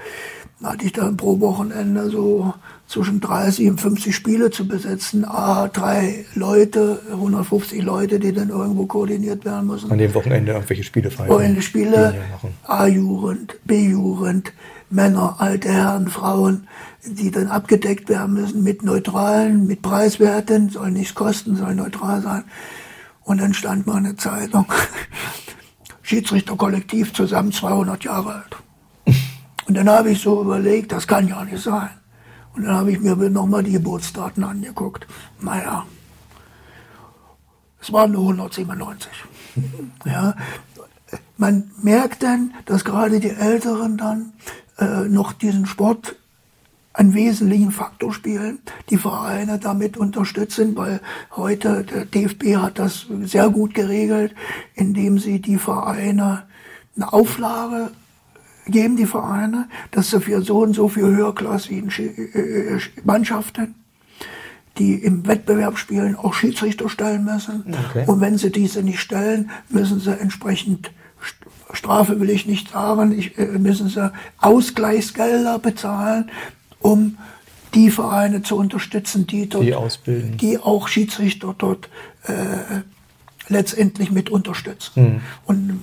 hatte 0.63 0.85
ich 0.85 0.93
dann 0.93 1.17
pro 1.17 1.39
Wochenende 1.39 2.09
so 2.09 2.53
zwischen 2.87 3.19
30 3.19 3.69
und 3.69 3.81
50 3.81 4.15
Spiele 4.15 4.51
zu 4.51 4.67
besetzen. 4.67 5.25
A, 5.25 5.67
drei 5.67 6.25
Leute, 6.33 6.99
150 7.11 7.81
Leute, 7.81 8.19
die 8.19 8.31
dann 8.31 8.49
irgendwo 8.49 8.85
koordiniert 8.85 9.43
werden 9.43 9.67
müssen. 9.67 9.91
An 9.91 9.97
dem 9.97 10.13
Wochenende 10.13 10.53
irgendwelche 10.53 10.83
Spiele 10.83 11.11
feiern. 11.11 11.29
Wochenende 11.29 11.61
Spiele, 11.61 12.15
A-Jugend, 12.63 13.55
B-Jugend, 13.65 14.53
Männer, 14.89 15.35
alte 15.39 15.69
Herren, 15.69 16.07
Frauen, 16.07 16.67
die 17.05 17.31
dann 17.31 17.47
abgedeckt 17.47 18.07
werden 18.09 18.35
müssen 18.35 18.63
mit 18.63 18.83
Neutralen, 18.83 19.67
mit 19.67 19.81
Preiswerten, 19.81 20.69
soll 20.69 20.91
nichts 20.91 21.15
kosten, 21.15 21.55
soll 21.55 21.75
neutral 21.75 22.21
sein. 22.21 22.43
Und 23.25 23.41
dann 23.41 23.53
stand 23.53 23.85
mal 23.85 23.97
eine 23.97 24.15
Zeitung, 24.15 24.71
Schiedsrichterkollektiv 26.03 27.13
zusammen 27.13 27.51
200 27.51 28.03
Jahre 28.03 28.35
alt. 28.35 28.55
Und 29.67 29.75
dann 29.75 29.89
habe 29.89 30.11
ich 30.11 30.21
so 30.21 30.41
überlegt, 30.41 30.91
das 30.91 31.07
kann 31.07 31.27
ja 31.27 31.43
nicht 31.43 31.61
sein. 31.61 31.89
Und 32.55 32.63
dann 32.63 32.75
habe 32.75 32.91
ich 32.91 32.99
mir 32.99 33.15
nochmal 33.15 33.63
die 33.63 33.73
Geburtsdaten 33.73 34.43
angeguckt. 34.43 35.07
Naja, 35.41 35.85
es 37.81 37.91
waren 37.91 38.11
nur 38.11 38.21
197. 38.21 39.11
Ja, 40.05 40.35
man 41.37 41.71
merkt 41.81 42.23
dann, 42.23 42.53
dass 42.65 42.85
gerade 42.85 43.19
die 43.19 43.29
Älteren 43.29 43.97
dann 43.97 44.33
äh, 44.77 45.07
noch 45.07 45.33
diesen 45.33 45.65
Sport 45.65 46.15
einen 46.95 47.13
wesentlichen 47.13 47.71
Faktor 47.71 48.13
spielen, 48.13 48.59
die 48.89 48.97
Vereine 48.97 49.59
damit 49.59 49.97
unterstützen, 49.97 50.75
weil 50.75 51.01
heute 51.35 51.83
der 51.83 52.05
DFB 52.05 52.57
hat 52.57 52.79
das 52.79 53.07
sehr 53.23 53.49
gut 53.49 53.73
geregelt, 53.73 54.33
indem 54.75 55.19
sie 55.19 55.41
die 55.41 55.57
Vereine 55.57 56.43
eine 56.95 57.11
Auflage 57.11 57.91
geben, 58.67 58.95
die 58.95 59.05
Vereine, 59.05 59.67
dass 59.91 60.09
sie 60.09 60.21
für 60.21 60.41
so 60.41 60.59
und 60.59 60.73
so 60.73 60.87
viel 60.87 61.03
höherklassigen 61.03 61.89
äh, 61.89 62.79
Mannschaften, 63.03 63.75
die 64.77 64.95
im 64.95 65.27
Wettbewerb 65.27 65.77
spielen, 65.77 66.15
auch 66.15 66.33
Schiedsrichter 66.33 66.89
stellen 66.89 67.25
müssen. 67.25 67.75
Okay. 67.89 68.05
Und 68.07 68.21
wenn 68.21 68.37
sie 68.37 68.51
diese 68.51 68.81
nicht 68.83 68.99
stellen, 68.99 69.51
müssen 69.69 69.99
sie 69.99 70.17
entsprechend 70.17 70.91
Strafe 71.73 72.19
will 72.19 72.29
ich 72.29 72.45
nicht 72.45 72.71
sagen, 72.71 73.17
ich, 73.17 73.37
äh, 73.37 73.45
müssen 73.57 73.89
sie 73.89 74.11
Ausgleichsgelder 74.37 75.59
bezahlen, 75.59 76.29
um 76.85 77.17
die 77.73 77.89
Vereine 77.89 78.41
zu 78.41 78.55
unterstützen, 78.57 79.27
die 79.27 79.49
dort, 79.49 79.65
die, 79.65 79.75
ausbilden. 79.75 80.37
die 80.37 80.57
auch 80.59 80.87
Schiedsrichter 80.87 81.53
dort 81.57 81.89
äh, 82.23 82.33
letztendlich 83.47 84.11
mit 84.11 84.29
unterstützen. 84.29 84.91
Mhm. 84.95 85.21
Und 85.45 85.79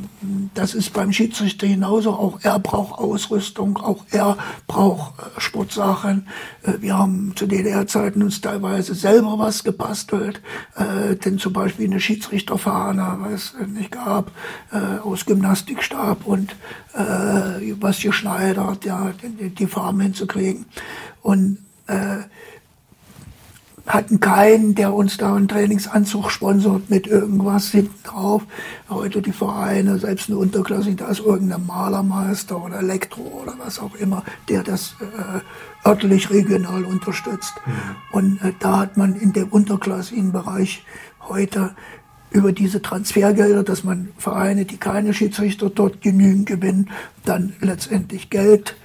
das 0.55 0.75
ist 0.75 0.93
beim 0.93 1.13
Schiedsrichter 1.13 1.67
genauso. 1.67 2.13
Auch 2.13 2.41
er 2.43 2.59
braucht 2.59 2.99
Ausrüstung, 2.99 3.77
auch 3.77 4.05
er 4.11 4.37
braucht 4.67 5.19
äh, 5.19 5.41
Sportsachen. 5.41 6.27
Äh, 6.63 6.75
wir 6.81 6.99
haben 6.99 7.33
zu 7.37 7.47
DDR-Zeiten 7.47 8.23
uns 8.23 8.41
teilweise 8.41 8.95
selber 8.95 9.39
was 9.39 9.65
gebastelt, 9.65 10.41
äh, 10.77 11.17
denn 11.17 11.39
zum 11.39 11.53
Beispiel 11.53 11.87
eine 11.87 12.01
Schiedsrichterfahne, 12.01 13.19
was 13.21 13.55
es 13.61 13.67
nicht 13.69 13.93
gab, 13.93 14.31
äh, 14.73 14.99
aus 14.99 15.25
Gymnastikstab 15.25 16.27
und 16.27 16.57
äh, 16.95 17.75
was 17.81 18.01
geschneidert, 18.01 18.85
ja, 18.85 19.13
die, 19.23 19.51
die 19.51 19.67
Farben 19.67 20.01
hinzukriegen. 20.01 20.67
Und 21.23 21.59
äh, 21.87 22.19
hatten 23.87 24.21
keinen, 24.21 24.75
der 24.75 24.95
uns 24.95 25.17
da 25.17 25.35
einen 25.35 25.49
Trainingsanzug 25.49 26.31
sponsort 26.31 26.89
mit 26.89 27.07
irgendwas 27.07 27.71
hinten 27.71 28.03
drauf. 28.05 28.43
Heute 28.89 29.23
die 29.23 29.33
Vereine, 29.33 29.99
selbst 29.99 30.29
eine 30.29 30.39
Unterklasse, 30.39 30.95
da 30.95 31.09
ist 31.09 31.21
irgendein 31.21 31.67
Malermeister 31.67 32.63
oder 32.63 32.79
Elektro 32.79 33.23
oder 33.43 33.55
was 33.59 33.81
auch 33.81 33.95
immer, 33.97 34.23
der 34.49 34.63
das 34.63 34.95
äh, 35.01 35.89
örtlich 35.89 36.31
regional 36.31 36.85
unterstützt. 36.85 37.55
Mhm. 37.67 37.73
Und 38.13 38.43
äh, 38.43 38.53
da 38.61 38.79
hat 38.81 38.97
man 38.97 39.17
in 39.17 39.33
dem 39.33 39.49
unterklassigen 39.49 40.33
Bereich 40.33 40.85
heute 41.21 41.75
über 42.31 42.53
diese 42.53 42.81
Transfergelder, 42.81 43.63
dass 43.63 43.85
man 43.85 44.09
Vereine, 44.17 44.65
die 44.65 44.79
keine 44.79 45.13
Schiedsrichter 45.13 45.71
dort 45.71 46.01
genügend 46.01 46.47
gewinnen, 46.47 46.91
dann 47.25 47.53
letztendlich 47.61 48.31
Geld 48.31 48.77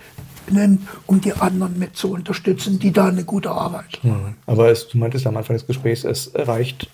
nimmt, 0.51 0.87
um 1.05 1.21
die 1.21 1.33
anderen 1.33 1.77
mit 1.79 1.95
zu 1.95 2.11
unterstützen, 2.11 2.79
die 2.79 2.91
da 2.91 3.07
eine 3.07 3.23
gute 3.23 3.51
Arbeit 3.51 3.99
machen. 4.03 4.35
Aber 4.45 4.69
es, 4.69 4.87
du 4.87 4.97
meintest 4.97 5.27
am 5.27 5.37
Anfang 5.37 5.55
des 5.55 5.67
Gesprächs, 5.67 6.03
es 6.03 6.31
reicht 6.35 6.89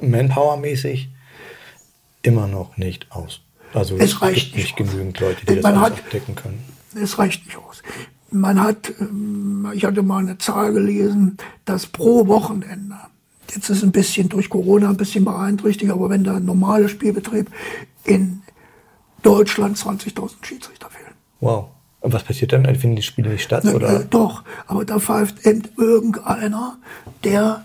manpowermäßig 0.00 1.08
immer 2.22 2.46
noch 2.46 2.76
nicht 2.76 3.10
aus. 3.10 3.40
Also 3.72 3.96
es, 3.96 4.22
reicht 4.22 4.54
nicht, 4.54 4.76
nicht 4.76 4.76
genügend 4.76 5.18
Leute, 5.20 5.44
die 5.46 5.60
Man 5.60 5.74
das 5.74 5.82
hat, 5.82 5.92
abdecken 5.92 6.34
können. 6.34 6.62
Es 6.94 7.18
reicht 7.18 7.44
nicht 7.44 7.58
aus. 7.58 7.82
Man 8.30 8.60
hat, 8.60 8.92
ähm, 9.00 9.68
ich 9.74 9.84
hatte 9.84 10.02
mal 10.02 10.18
eine 10.18 10.38
Zahl 10.38 10.72
gelesen, 10.72 11.36
dass 11.64 11.86
pro 11.86 12.26
Wochenende, 12.28 12.96
jetzt 13.52 13.68
ist 13.70 13.82
ein 13.82 13.92
bisschen 13.92 14.28
durch 14.28 14.48
Corona 14.48 14.90
ein 14.90 14.96
bisschen 14.96 15.24
beeinträchtigt, 15.24 15.90
aber 15.90 16.08
wenn 16.08 16.24
der 16.24 16.40
normale 16.40 16.88
Spielbetrieb 16.88 17.50
in 18.04 18.42
Deutschland 19.22 19.76
20.000 19.76 20.44
Schiedsrichter 20.44 20.90
fehlen. 20.90 21.14
Wow. 21.40 21.70
Und 22.04 22.12
was 22.12 22.22
passiert 22.22 22.52
dann? 22.52 22.66
Finden 22.76 22.96
die 22.96 23.02
Spiele 23.02 23.30
nicht 23.30 23.44
statt? 23.44 23.62
Na, 23.64 23.72
oder? 23.72 24.00
Äh, 24.00 24.04
doch, 24.04 24.42
aber 24.66 24.84
da 24.84 24.98
pfeift 24.98 25.46
eben 25.46 25.62
irgendeiner, 25.78 26.76
der 27.24 27.64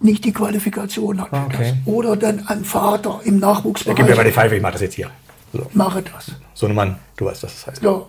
nicht 0.00 0.24
die 0.24 0.32
Qualifikation 0.32 1.20
hat. 1.20 1.28
Okay. 1.30 1.74
Oder 1.84 2.16
dann 2.16 2.46
ein 2.48 2.64
Vater 2.64 3.20
im 3.24 3.38
Nachwuchsbereich. 3.38 3.96
Gib 3.98 4.08
mir 4.08 4.16
mal 4.16 4.24
die 4.24 4.32
Pfeife, 4.32 4.56
ich 4.56 4.62
mache 4.62 4.72
das 4.72 4.80
jetzt 4.80 4.94
hier. 4.94 5.10
So. 5.52 5.66
Mache 5.74 6.00
das. 6.00 6.32
So 6.54 6.66
ein 6.66 6.74
Mann, 6.74 6.96
du 7.18 7.26
weißt, 7.26 7.42
was 7.42 7.52
das 7.52 7.66
heißt. 7.66 7.82
Ja. 7.82 8.06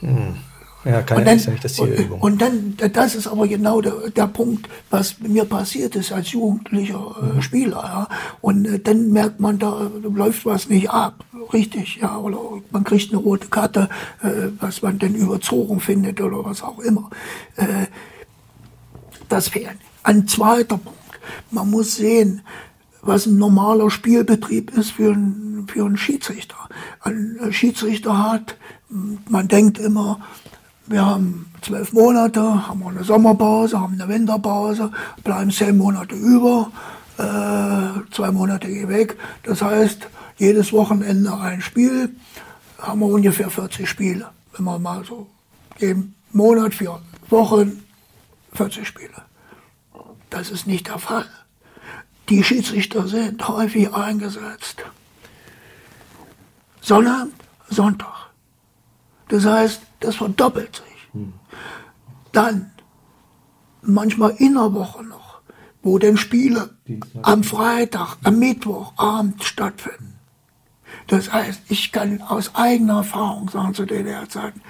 Hm. 0.00 0.36
Ja, 0.84 1.02
keine, 1.02 1.24
dann, 1.24 1.36
ist 1.36 1.44
ja 1.44 1.52
nicht 1.52 1.64
das 1.64 1.74
Ziel 1.74 1.88
der 1.88 1.98
Übung. 1.98 2.20
Und 2.20 2.42
dann, 2.42 2.76
das 2.92 3.14
ist 3.14 3.28
aber 3.28 3.46
genau 3.46 3.80
der, 3.80 4.10
der 4.16 4.26
Punkt, 4.26 4.68
was 4.90 5.20
mir 5.20 5.44
passiert 5.44 5.94
ist 5.94 6.12
als 6.12 6.32
jugendlicher 6.32 7.14
äh, 7.20 7.36
mhm. 7.36 7.42
Spieler. 7.42 7.82
Ja. 7.84 8.08
Und 8.40 8.64
äh, 8.64 8.78
dann 8.80 9.12
merkt 9.12 9.38
man, 9.38 9.58
da 9.58 9.90
läuft 10.02 10.44
was 10.44 10.68
nicht 10.68 10.90
ab, 10.90 11.24
richtig, 11.52 11.96
ja, 11.96 12.16
oder 12.16 12.38
man 12.70 12.84
kriegt 12.84 13.12
eine 13.12 13.20
rote 13.20 13.48
Karte, 13.48 13.88
äh, 14.22 14.48
was 14.60 14.82
man 14.82 14.98
denn 14.98 15.14
überzogen 15.14 15.80
findet 15.80 16.20
oder 16.20 16.44
was 16.44 16.62
auch 16.62 16.78
immer. 16.80 17.10
Äh, 17.56 17.86
das 19.28 19.48
fehlt. 19.48 19.78
Ein 20.02 20.28
zweiter 20.28 20.78
Punkt, 20.78 20.98
man 21.50 21.70
muss 21.70 21.96
sehen, 21.96 22.42
was 23.02 23.26
ein 23.26 23.38
normaler 23.38 23.90
Spielbetrieb 23.90 24.70
ist 24.76 24.92
für 24.92 25.12
einen, 25.12 25.66
für 25.68 25.84
einen 25.84 25.96
Schiedsrichter. 25.96 26.56
Ein 27.00 27.38
Schiedsrichter 27.50 28.30
hat, 28.32 28.56
man 29.28 29.48
denkt 29.48 29.78
immer, 29.78 30.20
wir 30.86 31.04
haben 31.04 31.46
zwölf 31.62 31.92
Monate, 31.92 32.68
haben 32.68 32.86
eine 32.86 33.04
Sommerpause, 33.04 33.80
haben 33.80 33.94
eine 33.94 34.08
Winterpause, 34.08 34.90
bleiben 35.24 35.50
zehn 35.50 35.78
Monate 35.78 36.14
über, 36.14 36.70
äh, 37.18 38.12
zwei 38.12 38.30
Monate 38.30 38.68
gehen 38.68 38.88
weg. 38.88 39.16
Das 39.44 39.62
heißt, 39.62 40.08
jedes 40.36 40.72
Wochenende 40.72 41.36
ein 41.36 41.60
Spiel, 41.60 42.14
haben 42.78 43.00
wir 43.00 43.06
ungefähr 43.06 43.50
40 43.50 43.88
Spiele. 43.88 44.30
Wenn 44.52 44.64
wir 44.64 44.78
mal 44.78 45.04
so 45.04 45.28
jeden 45.78 46.14
Monat, 46.32 46.74
vier 46.74 47.00
Wochen, 47.28 47.84
40 48.54 48.86
Spiele. 48.86 49.22
Das 50.30 50.50
ist 50.50 50.66
nicht 50.66 50.88
der 50.88 50.98
Fall. 50.98 51.28
Die 52.28 52.42
Schiedsrichter 52.42 53.06
sind 53.06 53.46
häufig 53.46 53.92
eingesetzt. 53.92 54.82
Sonnabend, 56.80 57.34
Sonntag. 57.68 58.30
Das 59.28 59.44
heißt, 59.44 59.82
das 60.00 60.16
verdoppelt 60.16 60.76
sich. 60.76 61.08
Hm. 61.12 61.32
Dann, 62.32 62.70
manchmal 63.82 64.34
in 64.38 64.54
der 64.54 64.72
Woche 64.72 65.02
noch, 65.04 65.40
wo 65.82 65.98
denn 65.98 66.16
Spiele 66.16 66.70
am 67.22 67.44
Freitag, 67.44 68.16
am 68.22 68.38
Mittwochabend 68.38 69.42
stattfinden. 69.44 70.11
Das 71.12 71.30
heißt, 71.30 71.64
ich 71.68 71.92
kann 71.92 72.22
aus 72.22 72.54
eigener 72.54 72.96
Erfahrung 72.96 73.50
sagen 73.50 73.74
zu 73.74 73.84
DDR-Zeiten, 73.84 74.62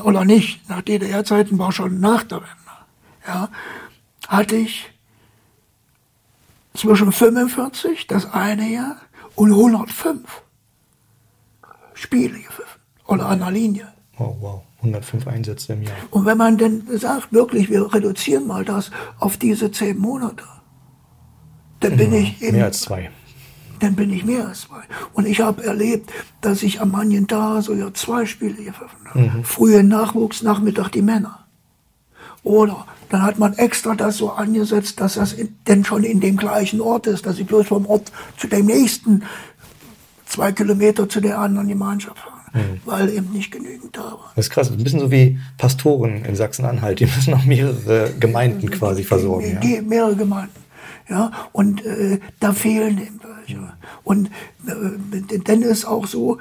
oder 0.00 0.24
nicht, 0.24 0.68
nach 0.70 0.80
DDR-Zeiten 0.80 1.58
war 1.58 1.72
schon 1.72 1.98
nach 1.98 2.22
der 2.22 2.38
Wende, 2.38 2.76
ja, 3.26 3.48
hatte 4.28 4.54
ich 4.54 4.88
zwischen 6.72 7.10
45, 7.10 8.06
das 8.06 8.32
eine 8.32 8.68
Jahr, 8.68 8.98
und 9.34 9.50
105 9.50 10.20
Spiele 11.94 12.38
gepfiffen. 12.38 12.80
Oder 13.08 13.26
an 13.26 13.40
der 13.40 13.50
Linie. 13.50 13.92
Oh, 14.18 14.36
wow. 14.38 14.62
105 14.82 15.26
Einsätze 15.26 15.72
im 15.72 15.82
Jahr. 15.82 15.96
Und 16.12 16.26
wenn 16.26 16.38
man 16.38 16.58
denn 16.58 16.86
sagt, 16.96 17.32
wirklich, 17.32 17.70
wir 17.70 17.92
reduzieren 17.92 18.46
mal 18.46 18.64
das 18.64 18.92
auf 19.18 19.36
diese 19.36 19.72
zehn 19.72 19.98
Monate, 19.98 20.44
dann 21.80 21.96
bin 21.96 22.12
ich 22.12 22.40
eben, 22.40 22.56
mehr 22.56 22.66
als 22.66 22.82
zwei. 22.82 23.10
Dann 23.80 23.94
bin 23.94 24.12
ich 24.12 24.24
mehr 24.24 24.48
als 24.48 24.62
zwei. 24.62 24.82
Und 25.12 25.26
ich 25.26 25.40
habe 25.40 25.64
erlebt, 25.64 26.10
dass 26.40 26.62
ich 26.62 26.80
am 26.80 26.92
manchen 26.92 27.26
Tag 27.26 27.62
sogar 27.62 27.92
zwei 27.94 28.26
Spiele 28.26 28.54
gepfiffen 28.54 29.04
habe. 29.08 29.20
Mhm. 29.20 29.44
Früher 29.44 29.82
Nachwuchs, 29.82 30.42
Nachmittag 30.42 30.90
die 30.90 31.02
Männer. 31.02 31.46
Oder 32.42 32.86
dann 33.08 33.22
hat 33.22 33.38
man 33.38 33.54
extra 33.54 33.94
das 33.94 34.18
so 34.18 34.30
angesetzt, 34.30 35.00
dass 35.00 35.14
das 35.14 35.32
in, 35.32 35.56
denn 35.66 35.84
schon 35.84 36.04
in 36.04 36.20
dem 36.20 36.36
gleichen 36.36 36.80
Ort 36.80 37.06
ist, 37.06 37.26
dass 37.26 37.38
ich 37.38 37.46
bloß 37.46 37.66
vom 37.66 37.86
Ort 37.86 38.12
zu 38.36 38.46
dem 38.46 38.66
nächsten 38.66 39.24
zwei 40.26 40.52
Kilometer 40.52 41.08
zu 41.08 41.20
der 41.20 41.38
anderen 41.38 41.68
Gemeinschaft 41.68 42.18
fahre. 42.18 42.36
Mhm. 42.56 42.80
weil 42.84 43.08
eben 43.10 43.32
nicht 43.32 43.50
genügend 43.50 43.96
da 43.96 44.04
war. 44.04 44.32
Das 44.34 44.46
ist 44.46 44.50
krass, 44.50 44.70
ein 44.70 44.82
bisschen 44.82 45.00
so 45.00 45.10
wie 45.10 45.38
Pastoren 45.58 46.24
in 46.24 46.36
Sachsen-Anhalt, 46.36 47.00
die 47.00 47.06
müssen 47.06 47.34
auch 47.34 47.44
mehrere 47.44 48.12
Gemeinden 48.18 48.70
quasi 48.70 49.04
versorgen. 49.04 49.58
Die, 49.60 49.74
ja? 49.74 49.82
Mehrere 49.82 50.16
Gemeinden. 50.16 50.64
Ja, 51.08 51.30
und 51.52 51.84
äh, 51.84 52.18
da 52.40 52.52
fehlen 52.52 52.98
eben 52.98 53.20
welche. 53.46 53.72
Und 54.04 54.30
äh, 54.66 55.38
dann 55.38 55.62
ist 55.62 55.84
auch 55.84 56.06
so, 56.06 56.38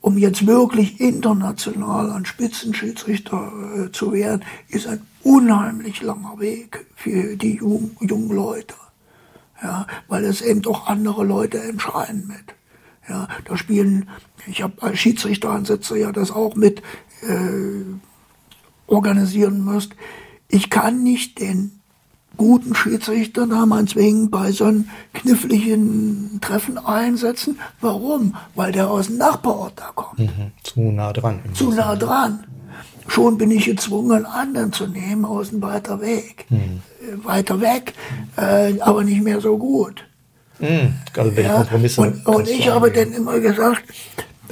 um 0.00 0.18
jetzt 0.18 0.46
wirklich 0.46 1.00
international 1.00 2.12
ein 2.12 2.26
Spitzenschiedsrichter 2.26 3.52
äh, 3.86 3.92
zu 3.92 4.12
werden, 4.12 4.44
ist 4.68 4.86
ein 4.86 5.02
unheimlich 5.22 6.02
langer 6.02 6.38
Weg 6.38 6.86
für 6.94 7.36
die 7.36 7.56
jungen, 7.56 7.96
jungen 8.00 8.30
Leute. 8.30 8.74
Ja, 9.62 9.86
weil 10.06 10.24
es 10.24 10.42
eben 10.42 10.62
doch 10.62 10.86
andere 10.86 11.24
Leute 11.24 11.60
entscheiden 11.62 12.26
mit. 12.28 12.54
Ja, 13.08 13.26
da 13.44 13.56
spielen, 13.56 14.08
ich 14.46 14.62
habe 14.62 14.82
als 14.82 14.98
Schiedsrichteransätze 14.98 15.98
ja 15.98 16.12
das 16.12 16.30
auch 16.30 16.56
mit 16.56 16.82
äh, 17.22 17.84
organisieren 18.86 19.64
müsst. 19.64 19.94
Ich 20.48 20.70
kann 20.70 21.02
nicht 21.02 21.40
den 21.40 21.75
guten 22.36 22.74
Schiedsrichter 22.74 23.46
da 23.46 23.66
meinetwegen 23.66 24.30
bei 24.30 24.52
so 24.52 24.64
einem 24.64 24.88
kniffligen 25.14 26.38
Treffen 26.40 26.78
einsetzen. 26.78 27.58
Warum? 27.80 28.34
Weil 28.54 28.72
der 28.72 28.90
aus 28.90 29.06
dem 29.06 29.18
Nachbarort 29.18 29.74
da 29.76 29.90
kommt. 29.94 30.18
Mhm, 30.18 30.52
zu 30.62 30.80
nah 30.80 31.12
dran. 31.12 31.40
Zu 31.54 31.70
nah 31.70 31.96
dran. 31.96 32.44
Schon 33.08 33.38
bin 33.38 33.50
ich 33.50 33.66
gezwungen, 33.66 34.12
einen 34.12 34.26
anderen 34.26 34.72
zu 34.72 34.86
nehmen 34.86 35.24
aus 35.24 35.50
dem 35.50 35.62
weiter 35.62 36.00
Weg. 36.00 36.46
Mhm. 36.50 36.82
Äh, 37.00 37.24
weiter 37.24 37.60
weg, 37.60 37.94
äh, 38.36 38.78
aber 38.80 39.04
nicht 39.04 39.22
mehr 39.22 39.40
so 39.40 39.56
gut. 39.56 40.04
Mhm, 40.58 40.94
also 41.16 41.40
ja. 41.40 41.66
Und, 41.96 42.26
und 42.26 42.48
ich 42.48 42.68
habe 42.68 42.90
dann 42.90 43.12
immer 43.12 43.38
gesagt, 43.40 43.84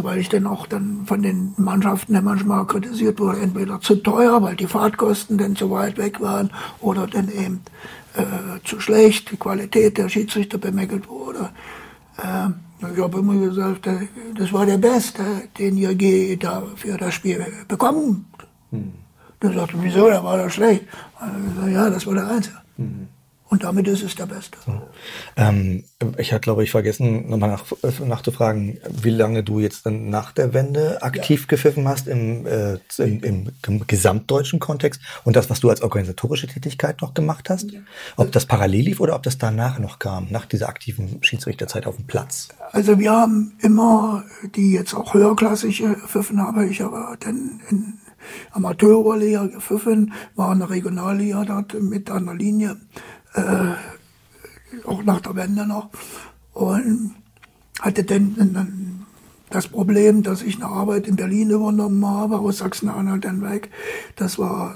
weil 0.02 0.18
ich 0.18 0.28
dann 0.28 0.46
auch 0.46 0.66
dann 0.66 1.04
von 1.06 1.22
den 1.22 1.54
Mannschaften 1.56 2.14
dann 2.14 2.24
manchmal 2.24 2.66
kritisiert 2.66 3.20
wurde, 3.20 3.40
entweder 3.40 3.80
zu 3.80 3.96
teuer, 3.96 4.42
weil 4.42 4.56
die 4.56 4.66
Fahrtkosten 4.66 5.38
dann 5.38 5.56
zu 5.56 5.70
weit 5.70 5.98
weg 5.98 6.20
waren, 6.20 6.50
oder 6.80 7.06
dann 7.06 7.28
eben 7.28 7.60
äh, 8.14 8.60
zu 8.64 8.80
schlecht, 8.80 9.30
die 9.30 9.36
Qualität 9.36 9.98
der 9.98 10.08
Schiedsrichter 10.08 10.58
bemängelt 10.58 11.08
wurde. 11.08 11.50
Äh, 12.18 12.50
ich 12.92 13.00
habe 13.00 13.18
immer 13.18 13.36
gesagt, 13.36 13.86
äh, 13.86 14.08
das 14.36 14.52
war 14.52 14.66
der 14.66 14.78
Beste, 14.78 15.22
den 15.58 15.76
ihr 15.76 15.92
je 15.92 16.36
da 16.36 16.62
für 16.76 16.96
das 16.96 17.14
Spiel 17.14 17.44
bekommen. 17.68 18.26
Hm. 18.70 18.92
Der 19.42 19.52
sagte, 19.52 19.76
wieso, 19.80 20.08
der 20.08 20.24
war 20.24 20.38
doch 20.38 20.50
schlecht. 20.50 20.84
Also, 21.18 21.68
ja, 21.68 21.90
das 21.90 22.06
war 22.06 22.14
der 22.14 22.28
Einzige. 22.28 22.56
Hm. 22.76 23.08
Und 23.48 23.62
damit 23.62 23.86
ist 23.86 24.02
es 24.02 24.14
der 24.14 24.26
Beste. 24.26 24.58
So. 24.64 24.80
Ähm, 25.36 25.84
ich 26.16 26.32
hatte, 26.32 26.40
glaube 26.40 26.64
ich, 26.64 26.70
vergessen, 26.70 27.28
nochmal 27.28 27.50
nach, 27.50 27.64
nachzufragen, 28.00 28.78
wie 28.90 29.10
lange 29.10 29.44
du 29.44 29.60
jetzt 29.60 29.86
dann 29.86 30.08
nach 30.08 30.32
der 30.32 30.54
Wende 30.54 31.02
aktiv 31.02 31.42
ja. 31.42 31.46
gepfiffen 31.48 31.86
hast 31.86 32.08
im, 32.08 32.46
äh, 32.46 32.78
im, 32.98 33.22
im, 33.22 33.48
im, 33.66 33.86
gesamtdeutschen 33.86 34.60
Kontext 34.60 35.00
und 35.24 35.36
das, 35.36 35.50
was 35.50 35.60
du 35.60 35.68
als 35.68 35.82
organisatorische 35.82 36.46
Tätigkeit 36.46 37.02
noch 37.02 37.12
gemacht 37.12 37.50
hast. 37.50 37.70
Ja. 37.70 37.80
Ob 38.16 38.32
das 38.32 38.46
parallel 38.46 38.86
lief 38.86 39.00
oder 39.00 39.14
ob 39.14 39.22
das 39.22 39.36
danach 39.36 39.78
noch 39.78 39.98
kam, 39.98 40.26
nach 40.30 40.46
dieser 40.46 40.68
aktiven 40.68 41.22
Schiedsrichterzeit 41.22 41.86
auf 41.86 41.96
dem 41.96 42.06
Platz. 42.06 42.48
Also 42.72 42.98
wir 42.98 43.12
haben 43.12 43.52
immer, 43.60 44.24
die 44.56 44.72
jetzt 44.72 44.94
auch 44.94 45.12
höherklassig 45.14 45.78
gepfiffen 45.78 46.40
habe, 46.40 46.66
ich 46.66 46.82
aber 46.82 47.16
dann 47.20 47.60
in 47.70 47.98
Amateurliga 48.52 49.46
gepfiffen, 49.46 50.12
war 50.34 50.52
in 50.52 50.60
der 50.60 50.70
Regionalliga 50.70 51.44
dort 51.44 51.74
mit 51.80 52.10
an 52.10 52.26
der 52.26 52.34
Linie 52.34 52.76
äh, 53.34 54.86
auch 54.86 55.02
nach 55.04 55.20
der 55.20 55.36
Wende 55.36 55.66
noch. 55.66 55.90
Und 56.52 57.14
hatte 57.80 58.04
dann 58.04 59.06
das 59.50 59.68
Problem, 59.68 60.22
dass 60.22 60.42
ich 60.42 60.56
eine 60.56 60.66
Arbeit 60.66 61.06
in 61.06 61.16
Berlin 61.16 61.50
übernommen 61.50 62.04
habe, 62.06 62.38
aus 62.38 62.58
Sachsen-Anhalt 62.58 63.24
dann 63.24 63.42
weg. 63.42 63.70
Das 64.16 64.38
war 64.38 64.74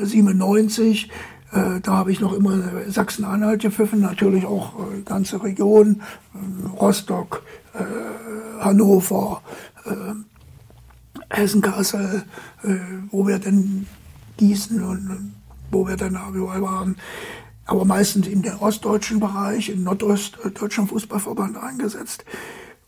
äh, 0.00 0.04
97. 0.04 1.10
Äh, 1.52 1.80
da 1.82 1.92
habe 1.92 2.12
ich 2.12 2.20
noch 2.20 2.32
immer 2.32 2.58
Sachsen-Anhalt 2.88 3.62
gepfiffen, 3.62 4.00
natürlich 4.00 4.46
auch 4.46 4.74
äh, 4.78 5.02
ganze 5.02 5.42
Region, 5.42 6.02
äh, 6.34 6.66
Rostock, 6.80 7.42
Hannover, 8.60 9.42
Hessen-Kassel, 11.28 12.22
wo 13.10 13.26
wir 13.26 13.40
dann 13.40 13.88
Gießen 14.36 14.80
und 14.80 15.32
wo 15.72 15.88
wir 15.88 15.96
dann 15.96 16.16
überall 16.32 16.62
waren 16.62 16.96
aber 17.66 17.84
meistens 17.84 18.26
in 18.26 18.42
den 18.42 18.56
ostdeutschen 18.56 19.20
Bereich, 19.20 19.70
im 19.70 19.84
nordostdeutschen 19.84 20.88
Fußballverband 20.88 21.56
eingesetzt 21.56 22.24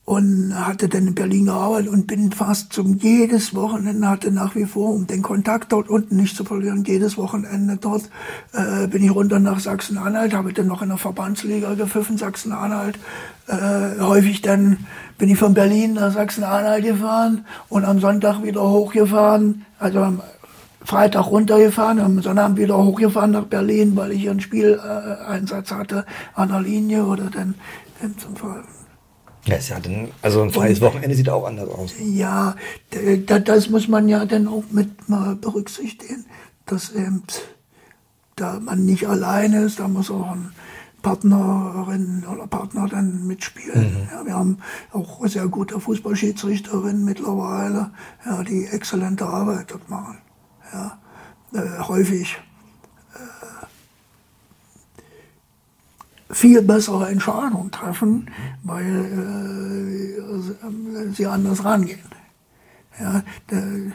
und 0.07 0.55
hatte 0.55 0.89
dann 0.89 1.09
in 1.09 1.15
Berlin 1.16 1.47
gearbeitet 1.47 1.89
und 1.89 2.07
bin 2.07 2.31
fast 2.31 2.73
zum 2.73 2.97
jedes 2.98 3.57
Wochenende 3.57 4.09
hatte 4.09 4.31
nach 4.31 4.55
wie 4.55 4.65
vor, 4.65 4.90
um 4.90 5.09
den 5.09 5.20
Kontakt 5.20 5.73
dort 5.73 5.89
unten 5.89 6.16
nicht 6.16 6.36
zu 6.36 6.44
verlieren, 6.44 6.85
jedes 6.85 7.19
Wochenende 7.19 7.77
dort 7.77 8.09
äh, 8.53 8.86
bin 8.86 9.03
ich 9.03 9.12
runter 9.12 9.40
nach 9.40 9.59
Sachsen-Anhalt, 9.59 10.32
habe 10.32 10.53
dann 10.53 10.69
noch 10.69 10.81
in 10.81 10.90
der 10.90 10.98
Verbandsliga 10.98 11.74
gepfiffen, 11.74 12.19
Sachsen-Anhalt. 12.19 13.01
Äh, 13.48 14.01
häufig 14.01 14.43
dann 14.43 14.86
bin 15.19 15.28
ich 15.28 15.39
von 15.39 15.55
Berlin 15.55 15.94
nach 15.94 16.12
Sachsen-Anhalt 16.12 16.85
gefahren 16.85 17.44
und 17.69 17.85
am 17.85 17.98
Sonntag 17.98 18.44
wieder 18.44 18.62
hochgefahren, 18.62 19.66
also 19.81 20.19
Freitag 20.86 21.26
runtergefahren, 21.26 21.98
am 21.98 22.22
Sonntag 22.22 22.56
wieder 22.56 22.78
hochgefahren 22.78 23.32
nach 23.32 23.46
Berlin, 23.46 23.96
weil 23.96 24.12
ich 24.12 24.30
einen 24.30 24.40
Spieleinsatz 24.40 25.72
hatte 25.72 26.06
an 26.34 26.50
der 26.50 26.60
Linie 26.60 27.04
oder 27.04 27.24
dann, 27.24 27.56
dann 28.00 28.16
zum 28.16 28.36
Fall. 28.36 28.62
Ja, 29.46 29.56
ist 29.56 29.68
ja 29.68 29.80
dann, 29.80 30.08
also 30.22 30.42
ein 30.42 30.50
freies 30.50 30.80
Wochenende 30.80 31.16
sieht 31.16 31.28
auch 31.28 31.44
anders 31.44 31.68
aus. 31.68 31.92
Ja, 32.00 32.54
das 33.26 33.68
muss 33.68 33.88
man 33.88 34.08
ja 34.08 34.24
dann 34.26 34.46
auch 34.46 34.62
mit 34.70 35.08
mal 35.08 35.34
berücksichtigen, 35.34 36.24
dass 36.66 36.92
eben 36.92 37.24
da 38.36 38.60
man 38.60 38.84
nicht 38.84 39.08
alleine 39.08 39.62
ist, 39.62 39.80
da 39.80 39.88
muss 39.88 40.10
auch 40.10 40.30
ein 40.30 40.52
Partnerin 41.02 42.24
oder 42.32 42.46
Partner 42.46 42.86
dann 42.88 43.26
mitspielen. 43.26 44.02
Mhm. 44.02 44.08
Ja, 44.12 44.24
wir 44.24 44.34
haben 44.34 44.58
auch 44.92 45.26
sehr 45.26 45.48
gute 45.48 45.80
Fußballschiedsrichterinnen 45.80 47.04
mittlerweile, 47.04 47.90
ja, 48.24 48.42
die 48.44 48.66
exzellente 48.66 49.26
Arbeit 49.26 49.72
dort 49.72 49.88
machen 49.90 50.18
ja, 50.72 50.98
äh, 51.52 51.78
häufig 51.80 52.38
äh, 53.14 53.18
viel 56.34 56.62
bessere 56.62 57.09
Entscheidungen 57.09 57.70
treffen, 57.70 58.30
weil 58.62 59.05
äh, 60.22 61.12
sie 61.12 61.26
anders 61.26 61.64
rangehen. 61.64 62.01
Ja, 62.98 63.22
der, 63.51 63.93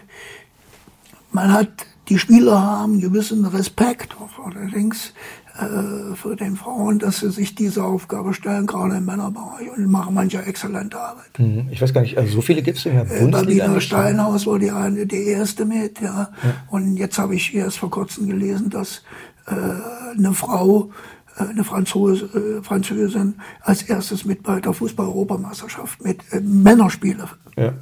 man 1.32 1.54
hat, 1.54 1.86
die 2.12 2.20
Spieler 2.20 2.62
haben 2.62 3.00
gewissen 3.00 3.46
Respekt, 3.46 4.18
allerdings 4.44 5.14
äh, 5.58 6.14
für 6.14 6.36
den 6.36 6.58
Frauen, 6.58 7.00
dass 7.00 7.20
sie 7.20 7.32
sich 7.32 7.56
diese 7.56 7.86
Aufgabe 7.86 8.34
stellen, 8.34 8.68
gerade 8.68 8.98
im 8.98 9.06
Männerbereich 9.06 9.70
und 9.78 9.90
machen 9.90 10.14
manche 10.14 10.44
exzellente 10.44 11.00
Arbeit. 11.00 11.40
Mhm. 11.40 11.70
Ich 11.72 11.82
weiß 11.82 11.94
gar 11.94 12.02
nicht, 12.02 12.18
also 12.18 12.34
so 12.34 12.42
viele 12.42 12.64
gibt 12.64 12.80
es 12.80 12.86
in 12.86 12.96
der 12.96 13.04
äh, 13.04 13.20
Bundesliga. 13.22 13.64
Babina 13.64 13.80
Steinhaus 13.80 14.46
war 14.46 14.60
die 14.60 14.72
eine, 14.72 15.08
die 15.08 15.24
erste 15.24 15.64
mit, 15.64 16.02
ja. 16.02 16.34
ja. 16.44 16.54
Und 16.70 16.98
jetzt 16.98 17.18
habe 17.18 17.34
ich 17.34 17.56
erst 17.56 17.78
vor 17.78 17.90
kurzem 17.90 18.28
gelesen, 18.28 18.70
dass 18.70 19.04
äh, 19.48 20.18
eine 20.18 20.34
Frau 20.34 20.90
äh, 20.90 20.92
eine 21.38 21.64
Franzose, 21.64 22.26
äh, 22.26 22.64
Französin 22.64 23.36
als 23.62 23.84
erstes 23.84 24.26
mit 24.26 24.44
bei 24.44 24.60
der 24.60 24.74
Fußball-Europameisterschaft 24.74 26.04
mit 26.04 26.20
äh, 26.32 26.40
Männerspiele. 26.40 27.26
Ja, 27.58 27.74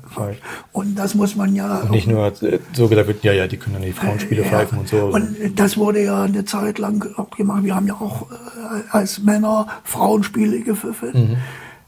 und 0.72 0.96
das 0.98 1.14
muss 1.16 1.36
man 1.36 1.56
ja. 1.56 1.80
Und 1.82 1.92
nicht 1.92 2.08
nur 2.08 2.28
äh, 2.42 2.60
so 2.74 2.88
gesagt 2.88 3.08
wird, 3.08 3.24
ja, 3.24 3.34
ja, 3.34 3.48
die 3.48 3.58
können 3.58 3.76
dann 3.76 3.84
die 3.84 3.92
Frauenspiele 3.92 4.42
äh, 4.42 4.46
pfeifen 4.46 4.80
und 4.80 4.88
so. 4.88 5.06
Und 5.06 5.36
das 5.56 5.78
wurde 5.78 6.04
ja 6.04 6.24
eine 6.24 6.44
Zeit 6.46 6.80
lang 6.80 7.06
auch 7.18 7.30
gemacht. 7.32 7.64
Wir 7.64 7.76
haben 7.76 7.88
ja 7.88 7.94
auch 7.94 8.24
äh, 8.32 8.82
als 8.92 9.20
Männer 9.20 9.68
Frauenspiele 9.84 10.62
gepfiffen. 10.62 11.12
Mhm. 11.14 11.38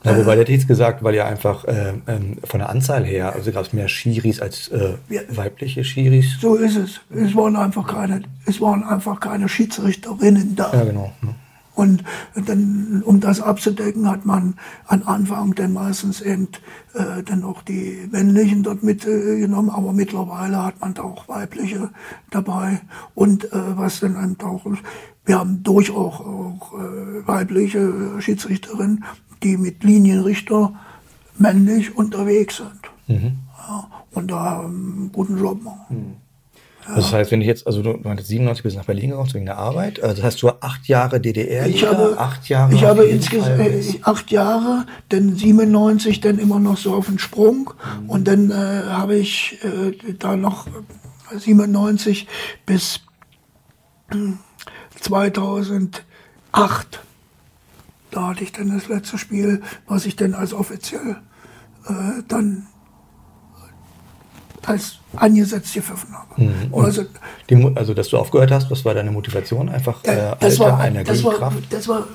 Ja, 0.04 0.18
wobei 0.18 0.34
der 0.34 0.42
hat 0.46 0.50
jetzt 0.50 0.68
gesagt, 0.68 1.04
weil 1.04 1.14
ja 1.14 1.26
einfach 1.26 1.64
äh, 1.66 1.94
ähm, 2.08 2.38
von 2.44 2.60
der 2.60 2.70
Anzahl 2.70 3.06
her, 3.06 3.34
also 3.34 3.52
gab 3.52 3.66
es 3.66 3.74
mehr 3.74 3.88
Schiris 3.88 4.42
als 4.42 4.68
äh, 4.70 4.96
Ja. 5.10 5.22
weibliche 5.30 5.84
Schiris. 5.84 6.38
So 6.40 6.56
ist 6.56 6.76
es. 6.76 7.02
Es 7.12 7.36
waren 7.36 7.56
einfach 7.56 7.86
keine, 7.88 8.24
es 8.48 8.60
waren 8.60 8.84
einfach 8.84 9.20
keine 9.20 9.48
Schiedsrichterinnen 9.48 10.56
da. 10.56 10.72
Ja, 10.74 10.84
genau. 10.86 11.14
ne? 11.22 11.36
Und 11.74 12.04
dann, 12.36 13.02
um 13.06 13.20
das 13.22 13.42
abzudecken, 13.42 14.10
hat 14.10 14.26
man 14.26 14.56
an 14.88 15.04
Anfang 15.04 15.56
dann 15.56 15.74
meistens 15.74 16.22
eben 16.22 16.50
äh, 16.94 17.24
dann 17.24 17.44
auch 17.44 17.62
die 17.62 18.08
männlichen 18.12 18.64
dort 18.64 18.84
mitgenommen, 18.84 19.70
aber 19.70 19.94
mittlerweile 19.94 20.64
hat 20.66 20.82
man 20.82 20.94
da 20.94 21.04
auch 21.04 21.28
weibliche 21.30 21.90
dabei. 22.30 22.82
Und 23.16 23.46
äh, 23.46 23.78
was 23.78 24.02
dann 24.02 24.22
eben 24.22 24.36
auch, 24.42 24.66
wir 25.26 25.40
haben 25.40 25.64
durchaus 25.64 26.20
auch 26.20 26.74
äh, 26.74 27.28
weibliche 27.28 28.20
Schiedsrichterinnen, 28.20 29.06
die 29.42 29.58
mit 29.58 29.84
Linienrichter 29.84 30.74
männlich 31.38 31.96
unterwegs 31.96 32.58
sind. 32.58 32.82
Ja, 33.68 33.88
und 34.12 34.30
da 34.30 34.60
einen 34.62 35.10
guten 35.14 35.38
Job 35.38 35.64
machen. 35.64 36.18
Also 36.86 37.02
das 37.02 37.14
heißt, 37.14 37.32
wenn 37.32 37.42
ich 37.42 37.48
jetzt, 37.48 37.68
also 37.68 37.82
du 37.84 37.94
meintest 38.04 38.30
97 38.30 38.64
bist 38.64 38.76
nach 38.78 38.86
Berlin 38.86 39.12
gekommen 39.12 39.32
wegen 39.34 39.46
der 39.46 39.58
Arbeit, 39.58 40.02
also 40.02 40.16
das 40.16 40.24
heißt, 40.26 40.42
du 40.42 40.50
hast 40.50 40.64
acht 40.64 40.88
Jahre 40.88 41.22
DDR, 41.22 41.68
Ich 41.68 41.86
habe, 41.86 42.16
acht 42.18 42.50
Jahre. 42.50 42.74
ich 42.74 42.84
habe 42.84 43.04
insgesamt 43.06 43.60
äh, 43.60 43.84
acht 44.04 44.32
Jahre, 44.32 44.86
dann 45.10 45.36
97 45.36 46.20
dann 46.22 46.40
immer 46.40 46.60
noch 46.60 46.78
so 46.78 46.94
auf 46.96 47.06
den 47.06 47.20
Sprung 47.20 47.72
Mhm. 48.02 48.10
und 48.10 48.28
dann 48.28 48.50
äh, 48.52 48.84
habe 48.90 49.16
ich 49.16 49.60
äh, 49.64 50.14
da 50.18 50.36
noch 50.36 50.68
äh, 50.68 51.38
97 51.38 52.28
bis 52.66 53.02
hm, 54.12 54.40
2008. 55.00 56.02
Da 58.12 58.28
hatte 58.28 58.44
ich 58.44 58.52
dann 58.52 58.74
das 58.76 58.88
letzte 58.90 59.18
Spiel, 59.18 59.62
was 59.88 60.06
ich 60.06 60.16
dann 60.16 60.34
als 60.34 60.54
offiziell 60.54 61.18
äh, 61.88 62.24
dann 62.28 62.68
als 64.66 65.00
angesetzt 65.16 65.74
gepfiffen 65.74 66.14
habe. 66.14 66.42
Mhm. 66.42 66.74
Also 66.74 67.06
die, 67.50 67.72
also, 67.76 67.94
dass 67.94 68.10
du 68.10 68.18
aufgehört 68.18 68.52
hast, 68.52 68.70
was 68.72 68.86
war 68.86 68.94
deine 68.94 69.12
Motivation? 69.12 69.70
Einfach 69.70 70.04
äh, 70.04 70.18
ja, 70.18 70.36
das, 70.36 70.60
Alter, 70.60 70.78
war, 70.78 70.88
Energie, 70.88 71.12
das, 71.12 71.24
war, 71.24 71.34
Kraft? 71.34 71.58
das 71.70 71.88
war 71.88 72.08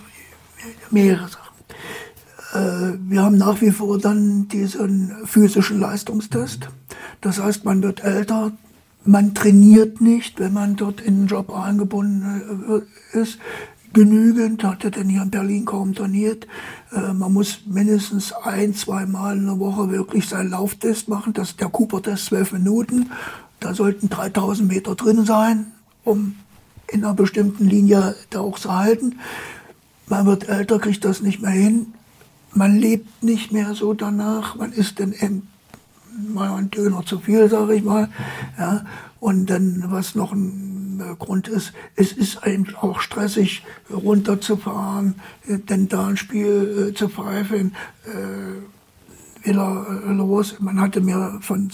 mehrere 0.90 1.28
Sachen. 1.28 1.46
Äh, 2.54 2.98
wir 3.10 3.22
haben 3.22 3.36
nach 3.36 3.60
wie 3.60 3.70
vor 3.70 3.98
dann 3.98 4.48
diesen 4.48 5.12
physischen 5.26 5.80
Leistungstest. 5.80 6.68
Das 7.20 7.40
heißt, 7.40 7.64
man 7.64 7.82
wird 7.82 8.04
älter, 8.04 8.52
man 9.04 9.34
trainiert 9.34 10.00
nicht, 10.00 10.38
wenn 10.40 10.52
man 10.52 10.76
dort 10.76 11.00
in 11.00 11.22
den 11.22 11.26
Job 11.26 11.54
eingebunden 11.54 12.84
äh, 13.14 13.18
ist. 13.18 13.38
Genügend, 13.96 14.62
hatte 14.62 14.90
denn 14.90 15.08
hier 15.08 15.22
in 15.22 15.30
Berlin 15.30 15.64
kaum 15.64 15.94
trainiert. 15.94 16.46
Äh, 16.92 17.14
man 17.14 17.32
muss 17.32 17.60
mindestens 17.64 18.30
ein, 18.30 18.74
zwei 18.74 19.06
Mal 19.06 19.38
in 19.38 19.46
der 19.46 19.58
Woche 19.58 19.90
wirklich 19.90 20.28
seinen 20.28 20.50
Lauftest 20.50 21.08
machen. 21.08 21.32
Das 21.32 21.52
ist 21.52 21.60
der 21.62 21.70
Cooper-Test, 21.70 22.26
zwölf 22.26 22.52
Minuten. 22.52 23.10
Da 23.58 23.72
sollten 23.72 24.10
3000 24.10 24.68
Meter 24.68 24.96
drin 24.96 25.24
sein, 25.24 25.72
um 26.04 26.36
in 26.88 27.06
einer 27.06 27.14
bestimmten 27.14 27.64
Linie 27.64 28.14
da 28.28 28.40
auch 28.40 28.58
zu 28.58 28.78
halten. 28.78 29.18
Man 30.08 30.26
wird 30.26 30.46
älter, 30.46 30.78
kriegt 30.78 31.02
das 31.06 31.22
nicht 31.22 31.40
mehr 31.40 31.52
hin. 31.52 31.94
Man 32.52 32.76
lebt 32.76 33.22
nicht 33.22 33.50
mehr 33.50 33.74
so 33.74 33.94
danach. 33.94 34.56
Man 34.56 34.72
isst 34.72 35.00
dann 35.00 35.14
eben 35.14 35.48
mal 36.34 36.50
ein 36.50 36.70
Döner 36.70 37.02
zu 37.06 37.18
viel, 37.18 37.48
sage 37.48 37.76
ich 37.76 37.82
mal. 37.82 38.10
Ja. 38.58 38.84
Und 39.26 39.46
dann, 39.50 39.82
was 39.88 40.14
noch 40.14 40.32
ein 40.32 41.00
äh, 41.00 41.16
Grund 41.16 41.48
ist, 41.48 41.72
es 41.96 42.12
ist 42.12 42.46
eben 42.46 42.72
auch 42.76 43.00
stressig, 43.00 43.64
runterzufahren, 43.90 45.16
äh, 45.48 45.58
denn 45.58 45.88
da 45.88 46.06
ein 46.06 46.16
Spiel 46.16 46.90
äh, 46.90 46.94
zu 46.94 47.08
pfeifen, 47.08 47.74
wieder 49.42 49.84
los. 50.12 50.60
Man 50.60 50.80
hatte 50.80 51.00
mir 51.00 51.38
von 51.40 51.72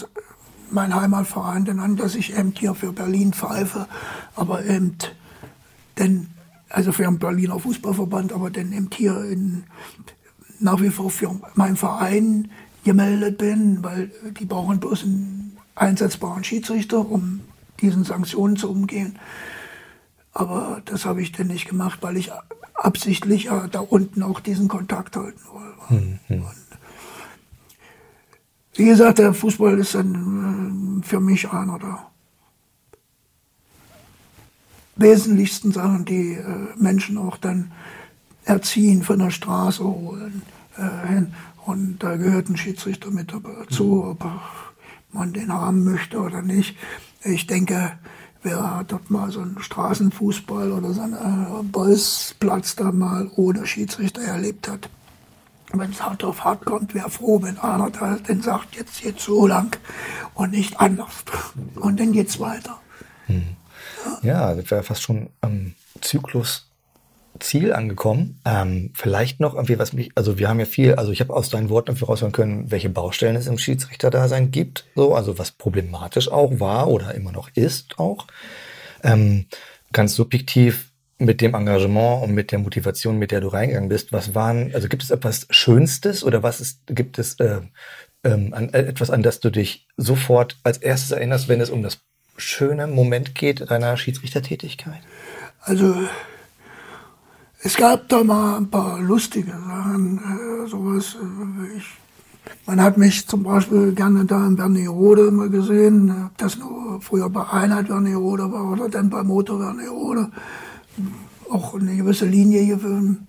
meinem 0.71 0.95
Heimatverein 0.95 1.67
genannt, 1.67 2.01
dass 2.01 2.15
ich 2.15 2.35
eben 2.35 2.55
hier 2.57 2.75
für 2.75 2.95
Berlin 2.95 3.35
pfeife, 3.35 3.87
aber 4.35 4.65
eben 4.65 4.97
denn, 5.99 6.29
also 6.71 6.91
für 6.91 7.03
den 7.03 7.19
Berliner 7.19 7.59
Fußballverband, 7.59 8.33
aber 8.33 8.49
dann 8.49 8.73
eben 8.73 8.89
hier 8.95 9.25
in, 9.25 9.65
nach 10.59 10.81
wie 10.81 10.89
vor 10.89 11.11
für 11.11 11.39
meinen 11.55 11.77
Verein 11.77 12.51
gemeldet 12.83 13.37
bin, 13.37 13.85
weil 13.85 14.11
die 14.41 14.47
brauchen 14.47 14.81
bloß 14.81 15.05
einen 15.05 15.42
einsetzbaren 15.75 16.45
Schiedsrichter, 16.45 17.09
um 17.09 17.41
diesen 17.81 18.05
Sanktionen 18.05 18.57
zu 18.57 18.71
umgehen. 18.71 19.19
Aber 20.33 20.81
das 20.85 21.05
habe 21.05 21.23
ich 21.23 21.33
dann 21.33 21.49
nicht 21.49 21.69
gemacht, 21.69 21.99
weil 22.03 22.17
ich 22.17 22.31
absichtlich 22.75 23.45
ja 23.45 23.69
da 23.69 23.81
unten 23.81 24.23
auch 24.23 24.41
diesen 24.41 24.69
Kontakt 24.69 25.17
halten 25.17 25.41
wollte. 25.53 25.73
Und 25.89 26.21
wie 28.75 28.87
gesagt, 28.87 29.19
der 29.19 29.35
Fußball 29.35 29.79
ist 29.79 29.95
dann 29.95 31.03
äh, 31.03 31.07
für 31.07 31.21
mich 31.21 31.51
einer 31.51 31.79
der 31.79 32.07
wesentlichsten 34.97 35.73
Sachen, 35.73 36.05
die 36.05 36.35
äh, 36.35 36.45
Menschen 36.77 37.19
auch 37.19 37.37
dann 37.37 37.73
erziehen, 38.45 39.03
von 39.03 39.19
der 39.19 39.31
Straße 39.31 39.85
holen 39.85 40.43
äh, 40.77 41.09
hin. 41.09 41.35
Und 41.67 41.99
da 42.03 42.17
gehört 42.17 42.49
ein 42.49 42.57
Schiedsrichter 42.57 43.11
mit 43.11 43.33
dazu, 43.33 44.05
ob 44.05 44.25
man 45.13 45.33
den 45.33 45.53
haben 45.53 45.85
möchte 45.85 46.19
oder 46.19 46.43
nicht. 46.43 46.77
Ich 47.25 47.47
denke, 47.47 47.93
wer 48.43 48.85
dort 48.89 49.11
mal 49.11 49.31
so 49.31 49.41
einen 49.41 49.61
Straßenfußball 49.61 50.73
oder 50.73 50.93
so 50.93 51.01
einen 51.01 51.15
äh, 51.15 51.63
Bolzplatz 51.63 52.77
da 52.77 52.93
mal 52.93 53.31
ohne 53.37 53.67
Schiedsrichter 53.67 54.23
erlebt 54.23 54.69
hat, 54.69 54.89
wenn 55.73 55.91
es 55.91 56.03
hart 56.03 56.25
auf 56.25 56.45
hart 56.45 56.65
kommt, 56.65 56.95
wäre 56.95 57.11
froh, 57.11 57.43
wenn 57.43 57.59
einer 57.59 57.91
da 57.91 58.19
dann 58.27 58.43
sagt, 58.43 58.77
jetzt 58.77 59.01
geht's 59.03 59.25
so 59.25 59.47
lang 59.47 59.77
und 60.35 60.51
nicht 60.51 60.81
anders. 60.81 61.25
Und 61.77 61.99
dann 61.99 62.13
geht's 62.13 62.41
weiter. 62.41 62.79
Ja, 64.23 64.55
sind 64.55 64.71
wir 64.71 64.83
fast 64.83 65.03
schon 65.03 65.31
am 65.41 65.75
Zyklus-Ziel 67.43 67.73
angekommen. 67.73 68.41
Ähm, 68.45 68.91
vielleicht 68.95 69.41
noch 69.41 69.55
irgendwie, 69.55 69.79
was 69.79 69.93
mich, 69.93 70.11
also 70.15 70.39
wir 70.39 70.49
haben 70.49 70.61
ja 70.61 70.67
viel, 70.67 70.95
also 70.95 71.13
ich 71.13 71.21
habe 71.21 71.35
aus 71.35 71.51
deinen 71.51 71.69
Worten 71.69 71.91
irgendwie 71.91 72.05
raushören 72.05 72.33
können, 72.33 72.71
welche 72.71 72.89
Baustellen 72.89 73.37
es 73.37 73.47
im 73.47 73.59
Schiedsrichterdasein 73.59 74.51
gibt, 74.51 74.85
so, 74.95 75.15
also 75.15 75.39
was 75.39 75.51
problematisch 75.51 76.31
auch 76.31 76.61
war 76.61 76.89
oder 76.89 77.15
immer 77.15 77.33
noch 77.33 77.51
ist 77.55 77.99
auch. 77.99 78.27
Ähm, 79.03 79.47
ganz 79.93 80.15
subjektiv 80.15 80.91
mit 81.19 81.41
dem 81.41 81.55
Engagement 81.55 82.25
und 82.25 82.33
mit 82.33 82.51
der 82.51 82.59
Motivation, 82.59 83.19
mit 83.19 83.31
der 83.31 83.41
du 83.41 83.49
reingegangen 83.49 83.89
bist, 83.89 84.13
was 84.13 84.35
waren, 84.35 84.75
also 84.75 84.89
gibt 84.89 85.03
es 85.03 85.11
etwas 85.11 85.47
Schönstes 85.51 86.25
oder 86.25 86.43
was 86.43 86.61
ist, 86.61 86.81
gibt 86.87 87.19
es 87.19 87.35
äh, 87.35 87.61
ähm, 88.25 88.55
an, 88.55 88.71
äh, 88.71 88.83
etwas, 88.83 89.11
an 89.11 89.23
das 89.23 89.41
du 89.41 89.51
dich 89.51 89.87
sofort 89.97 90.57
als 90.65 90.79
erstes 90.79 91.11
erinnerst, 91.11 91.49
wenn 91.49 91.61
es 91.61 91.71
um 91.71 91.83
das 91.83 92.01
schöne 92.37 92.87
Moment 92.87 93.35
geht 93.35 93.71
deiner 93.71 93.97
Schiedsrichtertätigkeit? 93.97 95.01
Also 95.61 95.95
es 97.65 97.77
gab 97.77 98.09
da 98.09 98.25
mal 98.25 98.57
ein 98.57 98.69
paar 98.69 99.01
lustige 99.01 99.53
Sachen, 99.53 100.19
äh, 100.19 100.69
sowas. 100.69 101.15
Äh, 101.15 101.77
ich, 101.77 101.85
man 102.67 102.81
hat 102.83 102.99
mich 102.99 103.27
zum 103.29 103.45
Beispiel 103.45 103.93
gerne 103.93 104.25
da 104.25 104.45
in 104.47 104.59
Wernigerode 104.59 105.29
immer 105.29 105.49
gesehen, 105.49 106.09
äh, 106.09 106.27
ob 106.27 106.39
das 106.39 106.59
nur 106.59 107.01
früher 107.01 107.31
bei 107.31 107.49
Einheit 107.49 107.89
Wernigerode 107.89 108.51
war 108.51 108.73
oder 108.73 108.89
dann 108.89 109.11
bei 109.11 109.23
Motor 109.23 109.61
Wernigerode, 109.61 110.31
auch 111.51 111.75
eine 111.75 111.97
gewisse 111.97 112.27
Linie 112.27 112.67
gewöhnt. 112.67 113.21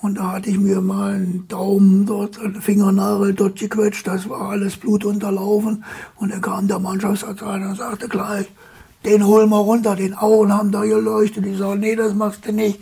Und 0.00 0.18
da 0.18 0.32
hatte 0.32 0.50
ich 0.50 0.58
mir 0.58 0.80
mal 0.80 1.14
einen 1.14 1.48
Daumen 1.48 2.06
dort, 2.06 2.38
einen 2.38 2.60
Fingernagel 2.60 3.34
dort 3.34 3.58
gequetscht, 3.58 4.06
das 4.06 4.28
war 4.28 4.50
alles 4.50 4.76
blutunterlaufen. 4.76 5.84
Und 6.16 6.32
dann 6.32 6.40
kam 6.40 6.68
der 6.68 6.78
Mannschaftsarzt 6.78 7.42
rein 7.42 7.66
und 7.66 7.76
sagte 7.76 8.08
gleich, 8.08 8.46
den 9.04 9.26
holen 9.26 9.50
wir 9.50 9.58
runter, 9.58 9.96
den 9.96 10.14
Augen 10.14 10.52
haben 10.52 10.72
da 10.72 10.82
geleuchtet. 10.82 11.46
Ich 11.46 11.58
sage, 11.58 11.78
nee, 11.78 11.96
das 11.96 12.14
machst 12.14 12.46
du 12.46 12.52
nicht. 12.52 12.80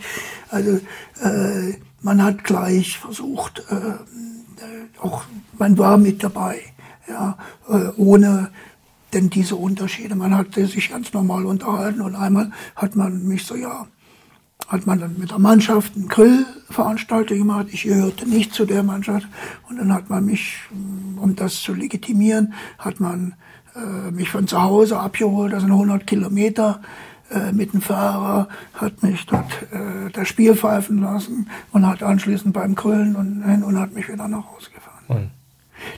Also 0.49 0.79
äh, 1.21 1.73
man 2.01 2.23
hat 2.23 2.43
gleich 2.43 2.97
versucht, 2.97 3.63
äh, 3.69 4.99
auch 4.99 5.23
man 5.57 5.77
war 5.77 5.97
mit 5.97 6.23
dabei, 6.23 6.61
ja, 7.07 7.37
äh, 7.67 7.89
ohne 7.97 8.51
denn 9.13 9.29
diese 9.29 9.55
Unterschiede. 9.55 10.15
Man 10.15 10.35
hat 10.35 10.53
sich 10.55 10.89
ganz 10.89 11.13
normal 11.13 11.45
unterhalten 11.45 12.01
und 12.01 12.15
einmal 12.15 12.51
hat 12.75 12.95
man 12.95 13.27
mich 13.27 13.45
so, 13.45 13.55
ja, 13.55 13.87
hat 14.67 14.87
man 14.87 14.99
dann 14.99 15.19
mit 15.19 15.31
der 15.31 15.39
Mannschaft 15.39 15.95
einen 15.95 16.07
Grillveranstaltung 16.07 17.37
gemacht. 17.37 17.67
Ich 17.71 17.83
gehörte 17.83 18.27
nicht 18.27 18.53
zu 18.53 18.65
der 18.65 18.83
Mannschaft. 18.83 19.27
Und 19.69 19.77
dann 19.77 19.93
hat 19.93 20.09
man 20.09 20.25
mich, 20.25 20.57
um 20.71 21.35
das 21.35 21.61
zu 21.61 21.73
legitimieren, 21.73 22.53
hat 22.79 22.99
man 22.99 23.35
äh, 23.75 24.11
mich 24.11 24.29
von 24.29 24.47
zu 24.47 24.61
Hause 24.61 24.99
abgeholt, 24.99 25.53
das 25.53 25.61
sind 25.61 25.71
100 25.71 26.05
Kilometer 26.05 26.81
äh, 27.31 27.51
mit 27.51 27.73
dem 27.73 27.81
Fahrer, 27.81 28.47
hat 28.73 29.01
mich 29.03 29.25
dort 29.25 29.51
äh, 29.71 30.11
das 30.11 30.27
Spiel 30.27 30.55
pfeifen 30.55 30.99
lassen 31.01 31.49
und 31.71 31.87
hat 31.87 32.03
anschließend 32.03 32.53
beim 32.53 32.75
Grillen 32.75 33.15
und, 33.15 33.63
und 33.63 33.79
hat 33.79 33.93
mich 33.93 34.07
wieder 34.07 34.27
nach 34.27 34.45
Hause 34.51 34.69
gefahren. 34.73 35.31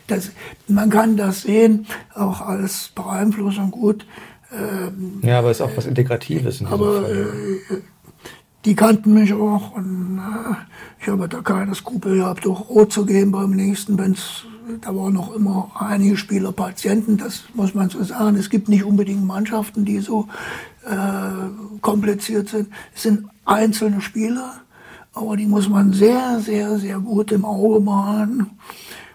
Das, 0.07 0.31
man 0.67 0.89
kann 0.89 1.15
das 1.17 1.43
sehen, 1.43 1.85
auch 2.13 2.41
als 2.41 2.89
Beeinflussung 2.95 3.71
gut. 3.71 4.05
Ähm, 4.51 5.19
Ja, 5.21 5.39
aber 5.39 5.51
es 5.51 5.59
ist 5.59 5.61
auch 5.61 5.75
was 5.75 5.85
Integratives 5.85 6.61
in 6.61 6.67
aber 6.67 7.01
Fall. 7.03 7.27
äh, 7.69 7.75
die 8.65 8.75
kannten 8.75 9.13
mich 9.13 9.31
auch 9.33 9.75
und 9.75 10.19
äh, 10.19 10.55
ich 11.01 11.07
habe 11.07 11.27
da 11.27 11.41
keine 11.41 11.75
Skrupel 11.75 12.17
gehabt, 12.17 12.47
auch 12.47 12.69
rot 12.69 12.91
zu 12.91 13.05
gehen 13.05 13.31
beim 13.31 13.51
nächsten, 13.51 13.97
wenn's 13.99 14.45
da 14.81 14.95
waren 14.95 15.13
noch 15.13 15.33
immer 15.35 15.71
einige 15.75 16.17
Spieler 16.17 16.51
Patienten, 16.51 17.17
das 17.17 17.43
muss 17.53 17.73
man 17.73 17.89
so 17.89 18.03
sagen. 18.03 18.37
Es 18.37 18.49
gibt 18.49 18.69
nicht 18.69 18.83
unbedingt 18.83 19.25
Mannschaften, 19.25 19.85
die 19.85 19.99
so 19.99 20.27
äh, 20.85 21.79
kompliziert 21.81 22.49
sind. 22.49 22.69
Es 22.95 23.03
sind 23.03 23.25
einzelne 23.45 24.01
Spieler, 24.01 24.53
aber 25.13 25.37
die 25.37 25.45
muss 25.45 25.69
man 25.69 25.93
sehr, 25.93 26.39
sehr, 26.39 26.77
sehr 26.77 26.99
gut 26.99 27.31
im 27.31 27.45
Auge 27.45 27.81
behalten. 27.81 28.51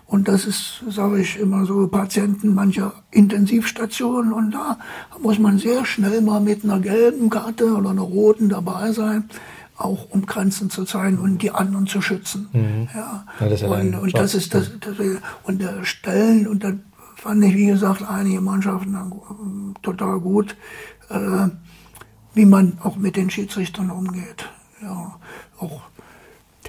Und 0.06 0.26
das 0.26 0.44
ist, 0.44 0.82
sage 0.88 1.20
ich 1.20 1.38
immer 1.38 1.66
so, 1.66 1.86
Patienten 1.86 2.52
mancher 2.52 2.92
Intensivstationen. 3.12 4.32
Und 4.32 4.50
da 4.50 4.78
muss 5.22 5.38
man 5.38 5.58
sehr 5.58 5.84
schnell 5.84 6.20
mal 6.20 6.40
mit 6.40 6.64
einer 6.64 6.80
gelben 6.80 7.30
Karte 7.30 7.76
oder 7.76 7.90
einer 7.90 8.02
roten 8.02 8.48
dabei 8.48 8.90
sein, 8.90 9.30
auch 9.80 10.10
um 10.10 10.26
Grenzen 10.26 10.70
zu 10.70 10.84
zeigen 10.84 11.18
und 11.18 11.42
die 11.42 11.50
anderen 11.50 11.86
zu 11.86 12.00
schützen. 12.00 12.48
Mhm. 12.52 12.88
Ja. 12.94 13.24
ja 13.40 13.48
das 13.48 13.62
und, 13.62 13.94
und 13.94 14.14
das 14.16 14.34
ist 14.34 14.54
das, 14.54 14.70
das, 14.80 14.96
und 15.44 15.60
der 15.60 15.84
Stellen, 15.84 16.46
und 16.46 16.62
da 16.64 16.72
fand 17.16 17.44
ich, 17.44 17.54
wie 17.54 17.66
gesagt, 17.66 18.02
einige 18.02 18.40
Mannschaften 18.40 19.74
total 19.82 20.20
gut, 20.20 20.56
äh, 21.08 21.48
wie 22.34 22.46
man 22.46 22.78
auch 22.82 22.96
mit 22.96 23.16
den 23.16 23.30
Schiedsrichtern 23.30 23.90
umgeht. 23.90 24.48
Ja, 24.82 25.16
auch 25.58 25.82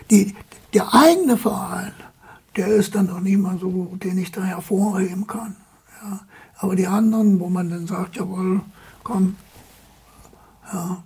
die, 0.09 0.35
der 0.73 0.93
eigene 0.93 1.37
Verein, 1.37 1.93
der 2.55 2.67
ist 2.67 2.95
dann 2.95 3.09
auch 3.09 3.21
nicht 3.21 3.37
mal 3.37 3.57
so, 3.59 3.95
den 3.95 4.17
ich 4.17 4.31
da 4.31 4.41
hervorheben 4.43 5.27
kann. 5.27 5.55
Ja. 6.03 6.19
Aber 6.57 6.75
die 6.75 6.87
anderen, 6.87 7.39
wo 7.39 7.49
man 7.49 7.69
dann 7.69 7.87
sagt, 7.87 8.17
jawohl, 8.17 8.61
komm, 9.03 9.35
ja. 10.73 11.03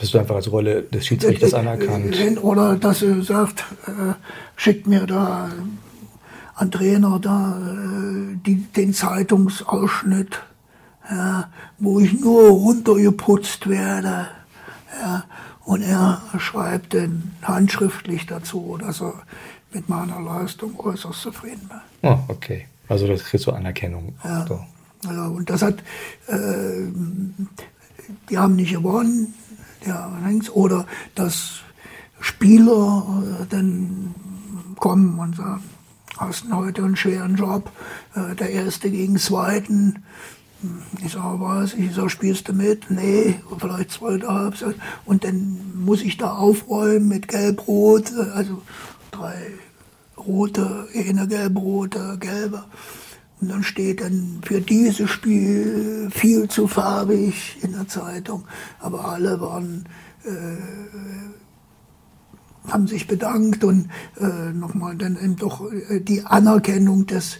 Bist 0.00 0.14
du 0.14 0.18
einfach 0.18 0.36
als 0.36 0.50
Rolle 0.50 0.82
des 0.82 1.06
Schiedsrichters 1.06 1.52
anerkannt? 1.52 2.16
Oder 2.42 2.76
dass 2.76 3.02
er 3.02 3.22
sagt, 3.22 3.64
äh, 3.86 4.14
schickt 4.56 4.86
mir 4.86 5.06
da 5.06 5.50
ein 6.56 6.70
Trainer 6.70 7.18
da 7.18 7.58
äh, 7.58 8.36
die, 8.46 8.56
den 8.56 8.94
Zeitungsausschnitt, 8.94 10.40
ja, 11.10 11.48
wo 11.78 12.00
ich 12.00 12.18
nur 12.18 12.48
runtergeputzt 12.48 13.68
werde. 13.68 14.28
Ja, 15.02 15.24
und 15.64 15.82
er 15.82 16.22
schreibt 16.38 16.94
dann 16.94 17.32
handschriftlich 17.42 18.26
dazu, 18.26 18.78
dass 18.80 19.02
er 19.02 19.14
mit 19.72 19.88
meiner 19.88 20.20
Leistung 20.20 20.78
äußerst 20.80 21.20
zufrieden 21.20 21.68
war. 21.68 21.82
Oh, 22.02 22.32
okay. 22.32 22.66
Also 22.88 23.06
das 23.06 23.22
kriegst 23.24 23.46
du 23.46 23.52
Anerkennung. 23.52 24.14
Ja. 24.24 24.46
ja, 25.04 25.26
und 25.28 25.48
das 25.48 25.62
hat, 25.62 25.76
äh, 26.26 26.88
die 28.28 28.38
haben 28.38 28.56
nicht 28.56 28.72
gewonnen, 28.72 29.32
der 29.86 30.10
Hengst, 30.24 30.54
oder 30.54 30.86
dass 31.14 31.60
Spieler 32.20 33.22
äh, 33.40 33.46
dann 33.48 34.14
kommen 34.78 35.18
und 35.18 35.36
sagen, 35.36 35.64
hast 36.18 36.44
du 36.44 36.54
heute 36.54 36.84
einen 36.84 36.96
schweren 36.96 37.36
Job, 37.36 37.70
äh, 38.14 38.34
der 38.34 38.50
Erste 38.50 38.90
gegen 38.90 39.16
Zweiten, 39.16 40.02
ich 41.02 41.12
sage, 41.12 41.40
was? 41.40 41.72
Ich 41.72 41.94
sage, 41.94 42.10
spielst 42.10 42.48
du 42.48 42.52
mit? 42.52 42.90
Nee, 42.90 43.40
vielleicht 43.58 43.92
zweite 43.92 44.28
Halbzeit. 44.28 44.76
Und 45.06 45.24
dann 45.24 45.58
muss 45.74 46.02
ich 46.02 46.18
da 46.18 46.34
aufräumen 46.34 47.08
mit 47.08 47.28
Gelb-Rot, 47.28 48.12
äh, 48.12 48.30
also 48.30 48.60
drei 49.10 49.52
rote, 50.26 50.86
eine 50.94 51.26
gelb-rote, 51.26 52.16
gelbe. 52.20 52.64
Und 53.40 53.48
dann 53.48 53.62
steht 53.62 54.02
dann 54.02 54.40
für 54.42 54.60
dieses 54.60 55.10
Spiel 55.10 56.08
viel 56.10 56.48
zu 56.48 56.66
farbig 56.66 57.56
in 57.62 57.72
der 57.72 57.88
Zeitung. 57.88 58.44
Aber 58.78 59.06
alle 59.06 59.40
waren, 59.40 59.88
äh, 60.24 60.56
haben 62.70 62.86
sich 62.86 63.06
bedankt 63.06 63.64
und 63.64 63.88
äh, 64.20 64.52
nochmal 64.52 64.96
dann 64.96 65.16
eben 65.16 65.36
doch 65.36 65.72
äh, 65.72 66.00
die 66.00 66.22
Anerkennung 66.24 67.06
des, 67.06 67.38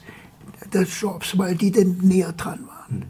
des 0.72 1.00
Jobs, 1.00 1.36
weil 1.36 1.54
die 1.54 1.70
dann 1.70 1.98
näher 1.98 2.32
dran 2.32 2.66
waren. 2.66 3.04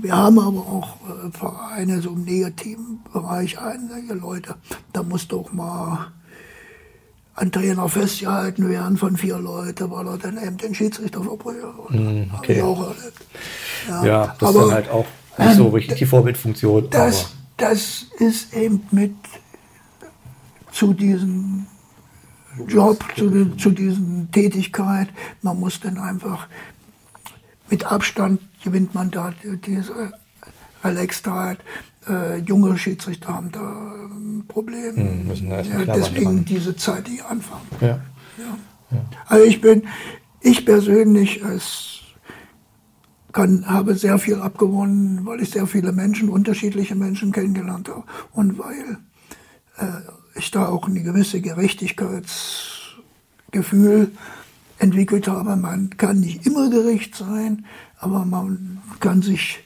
Wir 0.00 0.16
haben 0.16 0.38
aber 0.38 0.60
auch 0.60 0.96
äh, 1.08 1.30
Vereine 1.30 2.00
so 2.00 2.10
im 2.10 2.24
negativen 2.24 3.00
Bereich 3.12 3.60
einige 3.60 4.14
Leute, 4.14 4.56
da 4.92 5.04
muss 5.04 5.28
doch 5.28 5.52
mal 5.52 6.12
ein 7.36 7.50
Trainer 7.50 7.88
festgehalten 7.88 8.68
werden 8.68 8.96
von 8.96 9.16
vier 9.16 9.38
Leuten, 9.38 9.90
weil 9.90 10.06
er 10.06 10.18
dann 10.18 10.38
eben 10.42 10.56
den 10.56 10.74
Schiedsrichter 10.74 11.22
verbrüht. 11.22 11.64
Mm, 11.90 12.32
okay. 12.36 12.62
auch 12.62 12.80
erlebt. 12.80 13.26
Ja, 13.88 14.04
ja 14.04 14.36
das 14.38 14.48
aber, 14.48 14.60
ist 14.60 14.66
dann 14.66 14.74
halt 14.74 14.90
auch 14.90 15.06
nicht 15.38 15.56
so 15.56 15.68
richtig 15.68 15.98
die 15.98 16.06
Vorbildfunktion. 16.06 16.90
Das, 16.90 17.30
das 17.56 18.06
ist 18.18 18.54
eben 18.54 18.86
mit 18.92 19.14
zu 20.70 20.92
diesem 20.92 21.66
Job, 22.68 23.04
zu, 23.16 23.56
zu 23.56 23.70
diesen 23.70 24.30
Tätigkeit. 24.30 25.08
Man 25.42 25.58
muss 25.58 25.80
dann 25.80 25.98
einfach 25.98 26.46
mit 27.68 27.84
Abstand 27.90 28.40
gewinnt 28.62 28.94
man 28.94 29.10
da 29.10 29.32
diese 29.66 30.12
Relaxtheit 30.82 31.58
äh, 32.08 32.38
junge 32.38 32.78
Schiedsrichter 32.78 33.34
haben 33.34 33.52
da 33.52 33.60
ein 33.60 34.44
Problem. 34.48 34.96
Hm, 34.96 35.26
müssen 35.26 35.50
da 35.50 35.60
ja, 35.60 35.84
deswegen 35.84 36.44
diese 36.44 36.76
Zeit, 36.76 37.08
die 37.08 37.20
anfangen. 37.22 37.66
Ja. 37.80 37.88
Ja. 37.88 37.98
ja. 38.90 39.04
Also 39.26 39.44
ich 39.44 39.60
bin, 39.60 39.82
ich 40.40 40.64
persönlich 40.64 41.44
als 41.44 41.94
kann, 43.34 43.66
habe 43.66 43.94
sehr 43.96 44.18
viel 44.18 44.36
abgewonnen, 44.36 45.26
weil 45.26 45.42
ich 45.42 45.50
sehr 45.50 45.66
viele 45.66 45.92
Menschen, 45.92 46.30
unterschiedliche 46.30 46.94
Menschen 46.94 47.32
kennengelernt 47.32 47.88
habe 47.88 48.04
und 48.32 48.58
weil 48.58 48.98
äh, 49.76 50.00
ich 50.36 50.50
da 50.50 50.68
auch 50.68 50.86
eine 50.86 51.02
gewisse 51.02 51.40
Gerechtigkeitsgefühl 51.40 54.12
entwickelt 54.78 55.26
habe. 55.28 55.56
Man 55.56 55.90
kann 55.96 56.20
nicht 56.20 56.46
immer 56.46 56.70
gerecht 56.70 57.16
sein, 57.16 57.66
aber 57.98 58.24
man 58.24 58.78
kann 59.00 59.20
sich 59.20 59.63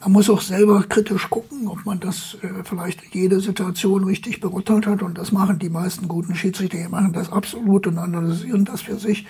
man 0.00 0.12
muss 0.12 0.30
auch 0.30 0.40
selber 0.40 0.82
kritisch 0.88 1.28
gucken, 1.28 1.68
ob 1.68 1.84
man 1.84 2.00
das 2.00 2.36
äh, 2.42 2.62
vielleicht 2.64 3.14
jede 3.14 3.40
Situation 3.40 4.04
richtig 4.04 4.40
beurteilt 4.40 4.86
hat. 4.86 5.02
Und 5.02 5.18
das 5.18 5.32
machen 5.32 5.58
die 5.58 5.70
meisten 5.70 6.08
guten 6.08 6.34
Schiedsrichter, 6.34 6.78
die 6.78 6.88
machen 6.88 7.12
das 7.12 7.32
absolut 7.32 7.86
und 7.86 7.98
analysieren 7.98 8.64
das 8.64 8.82
für 8.82 8.98
sich. 8.98 9.26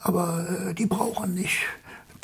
Aber 0.00 0.46
äh, 0.68 0.74
die 0.74 0.86
brauchen 0.86 1.34
nicht 1.34 1.66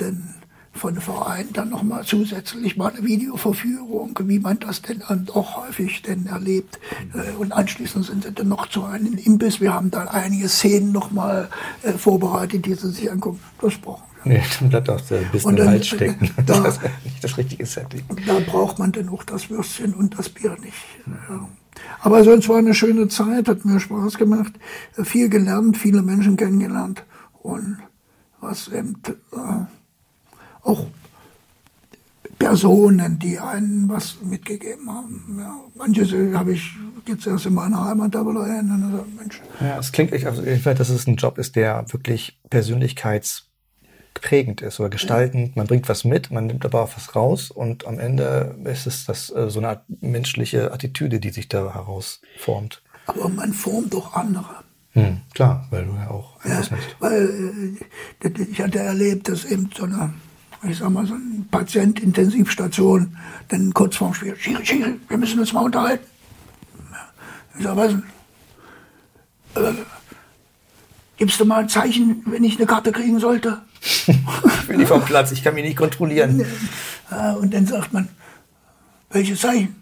denn 0.00 0.34
von 0.78 0.94
dem 0.94 1.02
Verein 1.02 1.48
dann 1.52 1.70
nochmal 1.70 2.04
zusätzlich 2.04 2.76
mal 2.76 2.92
eine 2.92 3.04
Videoverführung, 3.04 4.18
wie 4.24 4.38
man 4.38 4.58
das 4.58 4.82
denn 4.82 5.02
doch 5.26 5.56
häufig 5.56 6.02
denn 6.02 6.26
erlebt. 6.26 6.78
Äh, 7.14 7.36
und 7.38 7.52
anschließend 7.52 8.06
sind 8.06 8.24
sie 8.24 8.32
dann 8.32 8.48
noch 8.48 8.68
zu 8.68 8.84
einem 8.84 9.14
Imbiss. 9.14 9.60
Wir 9.60 9.74
haben 9.74 9.90
dann 9.90 10.08
einige 10.08 10.48
Szenen 10.48 10.92
nochmal 10.92 11.48
äh, 11.82 11.92
vorbereitet, 11.92 12.66
die 12.66 12.74
sie 12.74 12.90
sich 12.90 13.10
angucken. 13.10 13.40
Das 13.60 13.76
brauchen 13.76 14.08
Nee, 14.24 14.42
dann 14.58 14.68
bleibt 14.68 14.90
auch 14.90 15.00
ein 15.10 15.30
bisschen 15.32 15.56
dann, 15.56 15.68
Hals 15.68 15.86
stecken. 15.86 16.30
Da, 16.46 16.60
das 16.62 16.76
ist 16.76 17.04
nicht 17.04 17.24
das 17.24 17.36
richtige 17.38 17.66
Setting. 17.66 18.02
Da 18.26 18.40
braucht 18.40 18.78
man 18.78 18.92
dann 18.92 19.08
auch 19.08 19.24
das 19.24 19.48
Würstchen 19.48 19.94
und 19.94 20.18
das 20.18 20.28
Bier 20.28 20.56
nicht. 20.60 20.74
Ja. 21.06 21.48
Aber 22.00 22.24
sonst 22.24 22.48
war 22.48 22.58
eine 22.58 22.74
schöne 22.74 23.08
Zeit, 23.08 23.48
hat 23.48 23.64
mir 23.64 23.78
Spaß 23.80 24.18
gemacht, 24.18 24.52
viel 25.04 25.28
gelernt, 25.28 25.76
viele 25.76 26.02
Menschen 26.02 26.36
kennengelernt 26.36 27.04
und 27.42 27.78
was 28.40 28.68
eben 28.68 29.00
äh, 29.06 29.38
auch 30.62 30.86
Personen, 32.38 33.18
die 33.18 33.38
einen 33.38 33.88
was 33.88 34.18
mitgegeben 34.22 34.88
haben. 34.88 35.36
Ja, 35.40 35.60
manches 35.74 36.12
habe 36.34 36.52
ich 36.52 36.72
jetzt 37.06 37.26
erst 37.26 37.46
in 37.46 37.54
meiner 37.54 37.84
Heimat 37.84 38.14
da 38.14 38.24
wieder 38.24 38.46
erinnern. 38.46 39.00
Mensch. 39.18 39.40
Ja, 39.60 39.78
es 39.78 39.90
klingt 39.90 40.12
echt, 40.12 40.26
also 40.26 40.42
ich 40.42 40.64
weiß, 40.64 40.78
dass 40.78 40.88
es 40.88 41.06
ein 41.06 41.16
Job 41.16 41.38
ist, 41.38 41.56
der 41.56 41.84
wirklich 41.92 42.38
Persönlichkeits 42.48 43.48
prägend 44.14 44.62
ist 44.62 44.80
oder 44.80 44.88
gestaltend. 44.88 45.56
Man 45.56 45.66
bringt 45.66 45.88
was 45.88 46.04
mit, 46.04 46.30
man 46.30 46.46
nimmt 46.46 46.64
aber 46.64 46.82
auch 46.82 46.96
was 46.96 47.14
raus 47.14 47.50
und 47.50 47.86
am 47.86 47.98
Ende 47.98 48.56
ist 48.64 48.86
es 48.86 49.04
das, 49.06 49.30
äh, 49.30 49.50
so 49.50 49.60
eine 49.60 49.68
Art 49.68 49.84
menschliche 50.00 50.72
Attitüde, 50.72 51.20
die 51.20 51.30
sich 51.30 51.48
da 51.48 51.74
herausformt. 51.74 52.82
Aber 53.06 53.28
man 53.28 53.52
formt 53.52 53.94
doch 53.94 54.14
andere. 54.14 54.64
Hm, 54.92 55.20
klar, 55.34 55.66
weil 55.70 55.84
du 55.84 55.94
ja 55.94 56.10
auch 56.10 56.44
ja. 56.44 56.62
Weil 56.98 57.76
äh, 58.22 58.42
ich 58.50 58.60
hatte 58.60 58.78
erlebt, 58.78 59.28
dass 59.28 59.44
eben 59.44 59.70
so 59.74 59.84
eine, 59.84 60.14
ich 60.62 60.78
sag 60.78 60.90
mal, 60.90 61.06
so 61.06 61.14
eine 61.14 61.44
Patientintensivstation 61.50 63.16
dann 63.48 63.72
kurz 63.72 63.96
vorm 63.96 64.14
Spiel, 64.14 64.36
Schiri, 64.36 64.64
Schiri, 64.64 65.00
wir 65.08 65.18
müssen 65.18 65.38
uns 65.38 65.52
mal 65.52 65.60
unterhalten. 65.60 66.04
Ich 67.56 67.64
sag, 67.64 67.76
was? 67.76 67.92
Äh, 69.54 69.72
gibst 71.16 71.40
du 71.40 71.44
mal 71.44 71.60
ein 71.60 71.68
Zeichen, 71.68 72.22
wenn 72.26 72.44
ich 72.44 72.56
eine 72.56 72.66
Karte 72.66 72.92
kriegen 72.92 73.18
sollte? 73.18 73.62
ich 73.80 74.66
bin 74.66 74.78
nicht 74.78 74.88
vom 74.88 75.04
Platz, 75.04 75.30
ich 75.32 75.42
kann 75.42 75.54
mich 75.54 75.64
nicht 75.64 75.76
kontrollieren. 75.76 76.44
Und 77.40 77.54
dann 77.54 77.66
sagt 77.66 77.92
man, 77.92 78.08
welches 79.10 79.40
Zeichen? 79.40 79.76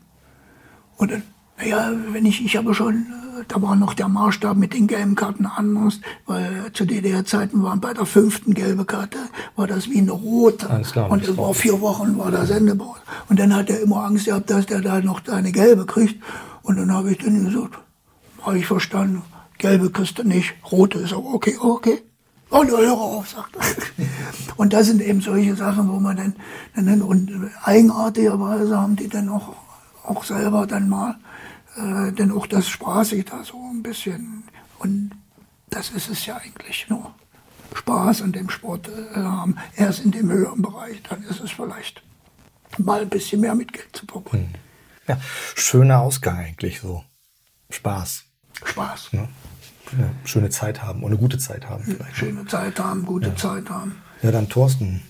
Und 0.97 1.11
dann, 1.11 1.23
naja, 1.59 1.93
wenn 2.11 2.27
ich, 2.27 2.45
ich 2.45 2.57
habe 2.57 2.75
schon, 2.75 2.95
äh, 2.95 3.26
da 3.49 3.61
war 3.63 3.77
noch 3.77 3.95
der 3.95 4.09
Maßstab 4.09 4.57
mit 4.57 4.75
den 4.75 4.87
gelben 4.87 5.15
Karten 5.15 5.47
anders, 5.47 6.01
weil 6.27 6.73
zu 6.73 6.85
DDR-Zeiten 6.85 7.63
waren 7.63 7.81
bei 7.81 7.95
der 7.95 8.07
fünften 8.07 8.55
gelbe 8.55 8.85
Karte, 8.85 9.19
war 9.57 9.67
das 9.67 9.91
wie 9.91 9.99
eine 9.99 10.13
rote. 10.13 10.67
Klar, 10.91 11.11
und 11.11 11.23
es 11.23 11.37
war 11.37 11.55
vier 11.55 11.81
Wochen, 11.81 12.19
war 12.19 12.31
der 12.31 12.47
Sendebord. 12.47 13.01
Und 13.29 13.39
dann 13.39 13.55
hat 13.55 13.71
er 13.71 13.81
immer 13.81 14.05
Angst 14.05 14.27
gehabt, 14.27 14.51
dass 14.51 14.67
der 14.67 14.81
da 14.81 15.01
noch 15.01 15.27
eine 15.29 15.53
gelbe 15.53 15.87
kriegt. 15.87 16.23
Und 16.63 16.79
dann 16.79 16.93
habe 16.93 17.13
ich 17.13 17.19
dann 17.19 17.45
gesagt, 17.45 17.79
habe 18.43 18.59
ich 18.59 18.67
verstanden, 18.67 19.23
gelbe 19.59 19.91
Küste 19.91 20.27
nicht, 20.27 20.55
rote 20.71 20.99
ist 20.99 21.13
aber 21.13 21.35
okay, 21.35 21.57
okay. 21.61 22.03
Und 22.49 22.73
oh, 22.73 22.79
hör 22.79 22.93
auf, 22.93 23.29
sagt 23.29 23.57
er. 23.57 23.63
Und 24.57 24.73
das 24.73 24.87
sind 24.87 25.03
eben 25.03 25.21
solche 25.21 25.57
Sachen, 25.57 25.89
wo 25.89 25.99
man 25.99 26.17
dann, 26.17 26.35
dann 26.75 27.03
und 27.03 27.51
eigenartigerweise 27.65 28.79
haben 28.79 28.97
die 28.97 29.09
dann 29.09 29.29
auch, 29.29 29.55
auch 30.05 30.25
selber 30.25 30.67
dann 30.67 30.89
mal, 30.89 31.17
äh, 31.77 32.13
dann 32.13 32.33
auch 32.33 32.47
das 32.47 32.69
spaßig 32.69 33.25
da 33.27 33.45
so 33.45 33.57
ein 33.71 33.83
bisschen. 33.83 34.45
Und 34.79 35.11
das 35.71 35.91
ist 35.91 36.09
es 36.09 36.27
ja 36.27 36.37
eigentlich 36.37 36.89
nur. 36.89 37.15
Spaß 37.75 38.23
an 38.23 38.33
dem 38.33 38.49
Sport 38.49 38.89
äh, 38.89 39.17
haben. 39.17 39.57
Erst 39.77 40.05
in 40.05 40.11
dem 40.11 40.31
höheren 40.31 40.63
Bereich, 40.63 41.03
dann 41.09 41.23
ist 41.25 41.41
es 41.41 41.51
vielleicht 41.51 42.03
mal 42.79 43.03
ein 43.03 43.09
bisschen 43.09 43.41
mehr 43.41 43.55
mit 43.55 43.73
Geld 43.73 43.89
zu 43.95 44.07
verbunden. 44.07 44.55
Ja, 45.09 45.19
schöner 45.55 46.01
Ausgang 46.01 46.39
eigentlich 46.39 46.81
so. 46.81 47.05
Spaß. 47.71 48.25
Spaß. 48.65 49.13
Ne? 49.13 49.29
Ja, 49.99 50.11
schöne 50.25 50.51
Zeit 50.51 50.83
haben 50.83 51.03
und 51.03 51.13
eine 51.13 51.19
gute 51.19 51.39
Zeit 51.39 51.69
haben 51.69 51.85
vielleicht. 51.85 52.17
Schöne 52.17 52.45
Zeit 52.47 52.79
haben, 52.79 53.05
gute 53.07 53.29
Ja. 53.29 53.37
Zeit 53.37 53.71
haben. 53.71 54.01
Ja, 54.23 54.31
dann 54.31 54.49
Thorsten, 54.49 55.03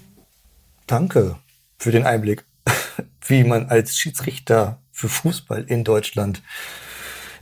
danke 0.86 1.38
für 1.78 1.92
den 1.92 2.04
Einblick, 2.04 2.44
wie 3.26 3.44
man 3.44 3.66
als 3.68 3.96
Schiedsrichter 3.96 4.82
für 4.96 5.10
Fußball 5.10 5.64
in 5.68 5.84
Deutschland, 5.84 6.42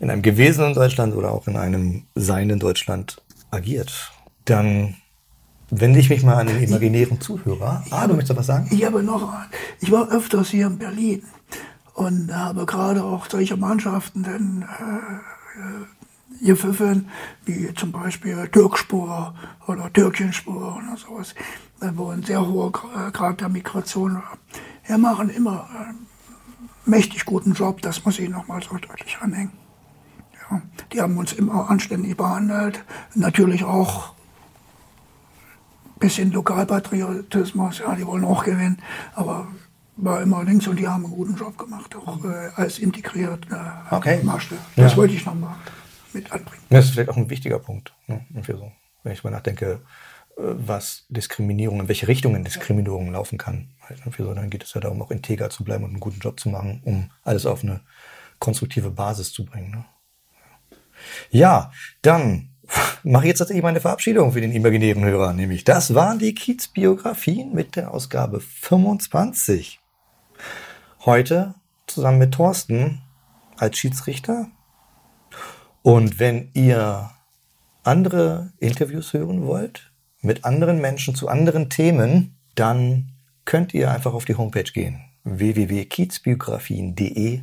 in 0.01 0.11
einem 0.11 0.23
gewesenen 0.23 0.75
Deutschland 0.75 1.15
oder 1.15 1.31
auch 1.31 1.47
in 1.47 1.57
einem 1.57 2.05
seienden 2.17 2.59
Deutschland 2.59 3.23
agiert. 3.53 4.13
Dann 4.45 4.97
wende 5.71 6.01
ich 6.01 6.11
mich 6.11 6.25
mal 6.25 6.35
an 6.35 6.49
den 6.49 6.61
imaginären 6.61 7.21
Zuhörer. 7.21 7.85
Ah, 7.91 8.09
du 8.09 8.15
möchtest 8.15 8.37
was 8.37 8.47
sagen? 8.47 8.69
Ich 8.73 8.85
habe 8.85 9.05
noch, 9.05 9.33
ich 9.81 9.93
war 9.93 10.11
öfters 10.11 10.49
hier 10.51 10.67
in 10.67 10.79
Berlin 10.79 11.23
und 11.95 12.35
habe 12.35 12.67
gerade 12.67 13.05
auch 13.05 13.31
solche 13.31 13.57
Mannschaften 13.57 14.25
dann 14.25 14.63
äh, 14.63 16.43
äh, 16.43 16.47
gepfiffen, 16.47 17.09
wie 17.45 17.73
zum 17.75 17.93
Beispiel 17.93 18.49
Türkspur 18.49 19.33
oder 19.69 19.93
Türkchenspur 19.93 20.77
oder 20.77 20.97
sowas, 20.97 21.37
äh, 21.81 21.91
wo 21.95 22.09
ein 22.11 22.25
sehr 22.25 22.45
hoher 22.45 22.73
Gra- 22.73 23.13
Grad 23.13 23.41
der 23.41 23.49
Migration 23.49 24.17
war. 24.17 24.39
Wir 24.87 24.99
machen 24.99 25.31
immer 25.31 25.69
äh, 25.73 25.95
mächtig 26.87 27.25
guten 27.25 27.53
Job, 27.53 27.81
das 27.83 28.05
muss 28.05 28.19
ich 28.19 28.29
nochmal 28.29 28.63
so 28.63 28.77
deutlich 28.77 29.17
anhängen. 29.21 29.53
Ja, 30.51 30.63
die 30.93 31.01
haben 31.01 31.17
uns 31.17 31.33
immer 31.33 31.71
anständig 31.71 32.17
behandelt, 32.17 32.85
natürlich 33.15 33.65
auch 33.65 34.15
bisschen 35.99 36.33
Lokalpatriotismus, 36.33 37.79
ja, 37.79 37.95
die 37.95 38.07
wollen 38.07 38.25
auch 38.25 38.45
gewinnen, 38.45 38.79
aber 39.15 39.47
war 39.97 40.21
immer 40.23 40.43
links 40.45 40.67
und 40.67 40.77
die 40.79 40.89
haben 40.89 41.05
einen 41.05 41.15
guten 41.15 41.37
Job 41.37 41.57
gemacht, 41.57 41.95
auch 41.97 42.23
äh, 42.25 42.51
als 42.57 42.79
integriert 42.79 43.47
äh, 43.51 43.95
Okay. 43.95 44.21
Marschall. 44.23 44.59
Das 44.77 44.93
Ja. 44.93 44.99
wollte 44.99 45.15
ich 45.15 45.25
nochmal 45.25 45.55
mit 46.13 46.31
anbringen. 46.33 46.63
Das 46.69 46.87
ist 46.87 46.91
vielleicht 46.93 47.11
auch 47.11 47.17
ein 47.17 47.31
wichtiger 47.31 47.59
Punkt. 47.61 47.95
Ne? 48.09 48.25
so. 48.47 48.73
Wenn 49.05 49.13
ich 49.13 49.23
mal 49.23 49.31
nachdenke, 49.31 49.81
was 50.37 51.07
Diskriminierung, 51.09 51.81
in 51.81 51.89
welche 51.89 52.09
Richtungen 52.09 52.45
Diskriminierung 52.45 53.13
laufen 53.13 53.39
kann. 53.39 53.71
Halt 53.81 54.01
irgendwie 54.01 54.23
so, 54.23 54.35
dann 54.35 54.51
geht 54.51 54.65
es 54.65 54.75
ja 54.75 54.81
darum, 54.81 55.03
auch 55.03 55.11
integer 55.11 55.51
zu 55.51 55.65
bleiben 55.65 55.85
und 55.85 55.91
einen 55.91 56.01
guten 56.01 56.21
Job 56.21 56.41
zu 56.41 56.49
machen, 56.49 56.81
um 56.85 57.11
alles 57.23 57.47
auf 57.47 57.63
eine 57.63 57.81
konstruktive 58.39 58.91
Basis 58.91 59.33
zu 59.33 59.45
bringen. 59.45 59.71
Ne? 59.71 59.85
Ja, 61.31 61.73
dann 62.03 62.51
mache 63.05 63.25
ich 63.25 63.29
jetzt 63.29 63.39
tatsächlich 63.39 63.63
meine 63.63 63.81
Verabschiedung 63.81 64.33
für 64.33 64.41
den 64.41 64.53
imaginären 64.53 65.05
Hörer. 65.05 65.33
Nämlich, 65.33 65.65
das 65.65 65.95
waren 65.95 66.19
die 66.19 66.35
Kiez-Biografien 66.35 67.53
mit 67.53 67.77
der 67.77 67.93
Ausgabe 67.93 68.41
25. 68.41 69.81
Heute 71.05 71.55
zusammen 71.87 72.19
mit 72.19 72.33
Thorsten 72.33 73.03
als 73.57 73.79
Schiedsrichter. 73.79 74.49
Und 75.83 76.19
wenn 76.19 76.51
ihr 76.55 77.11
andere 77.83 78.53
Interviews 78.59 79.13
hören 79.13 79.47
wollt, 79.47 79.94
mit 80.25 80.45
anderen 80.45 80.81
Menschen 80.81 81.15
zu 81.15 81.29
anderen 81.29 81.71
Themen, 81.71 82.37
dann 82.55 83.13
könnt 83.45 83.75
ihr 83.75 83.91
einfach 83.91 84.15
auf 84.15 84.25
die 84.25 84.37
Homepage 84.37 84.65
gehen, 84.65 85.01
www.kiezbiografien.de 85.25 87.41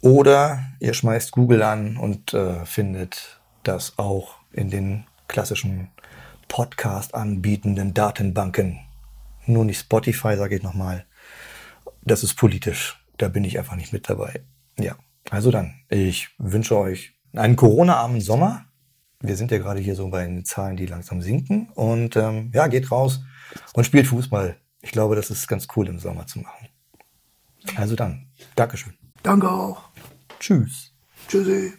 oder 0.00 0.64
ihr 0.80 0.94
schmeißt 0.94 1.32
Google 1.32 1.62
an 1.62 1.96
und 1.96 2.34
äh, 2.34 2.64
findet 2.64 3.40
das 3.64 3.98
auch 3.98 4.36
in 4.52 4.70
den 4.70 5.04
klassischen 5.28 5.88
Podcast 6.48 7.14
anbietenden 7.14 7.94
Datenbanken. 7.94 8.80
Nur 9.46 9.64
nicht 9.64 9.80
Spotify, 9.80 10.36
sage 10.36 10.56
ich 10.56 10.62
nochmal. 10.62 11.06
Das 12.02 12.22
ist 12.22 12.34
politisch. 12.34 13.02
Da 13.18 13.28
bin 13.28 13.44
ich 13.44 13.58
einfach 13.58 13.76
nicht 13.76 13.92
mit 13.92 14.08
dabei. 14.08 14.40
Ja, 14.78 14.96
also 15.30 15.50
dann, 15.50 15.74
ich 15.88 16.28
wünsche 16.38 16.78
euch 16.78 17.14
einen 17.34 17.56
Corona-armen 17.56 18.20
Sommer. 18.20 18.66
Wir 19.20 19.36
sind 19.36 19.50
ja 19.50 19.58
gerade 19.58 19.80
hier 19.80 19.94
so 19.94 20.08
bei 20.08 20.24
den 20.24 20.44
Zahlen, 20.44 20.76
die 20.76 20.86
langsam 20.86 21.22
sinken. 21.22 21.68
Und 21.74 22.16
ähm, 22.16 22.50
ja, 22.54 22.66
geht 22.66 22.90
raus 22.90 23.20
und 23.74 23.84
spielt 23.84 24.06
Fußball. 24.06 24.56
Ich 24.82 24.92
glaube, 24.92 25.16
das 25.16 25.30
ist 25.30 25.48
ganz 25.48 25.66
cool 25.76 25.88
im 25.88 25.98
Sommer 25.98 26.26
zu 26.26 26.40
machen. 26.40 26.68
Also 27.76 27.96
dann, 27.96 28.26
Dankeschön. 28.54 28.94
Danke 29.22 29.50
auch. 29.50 29.82
Tschüss. 30.38 30.92
Tschüssi. 31.28 31.72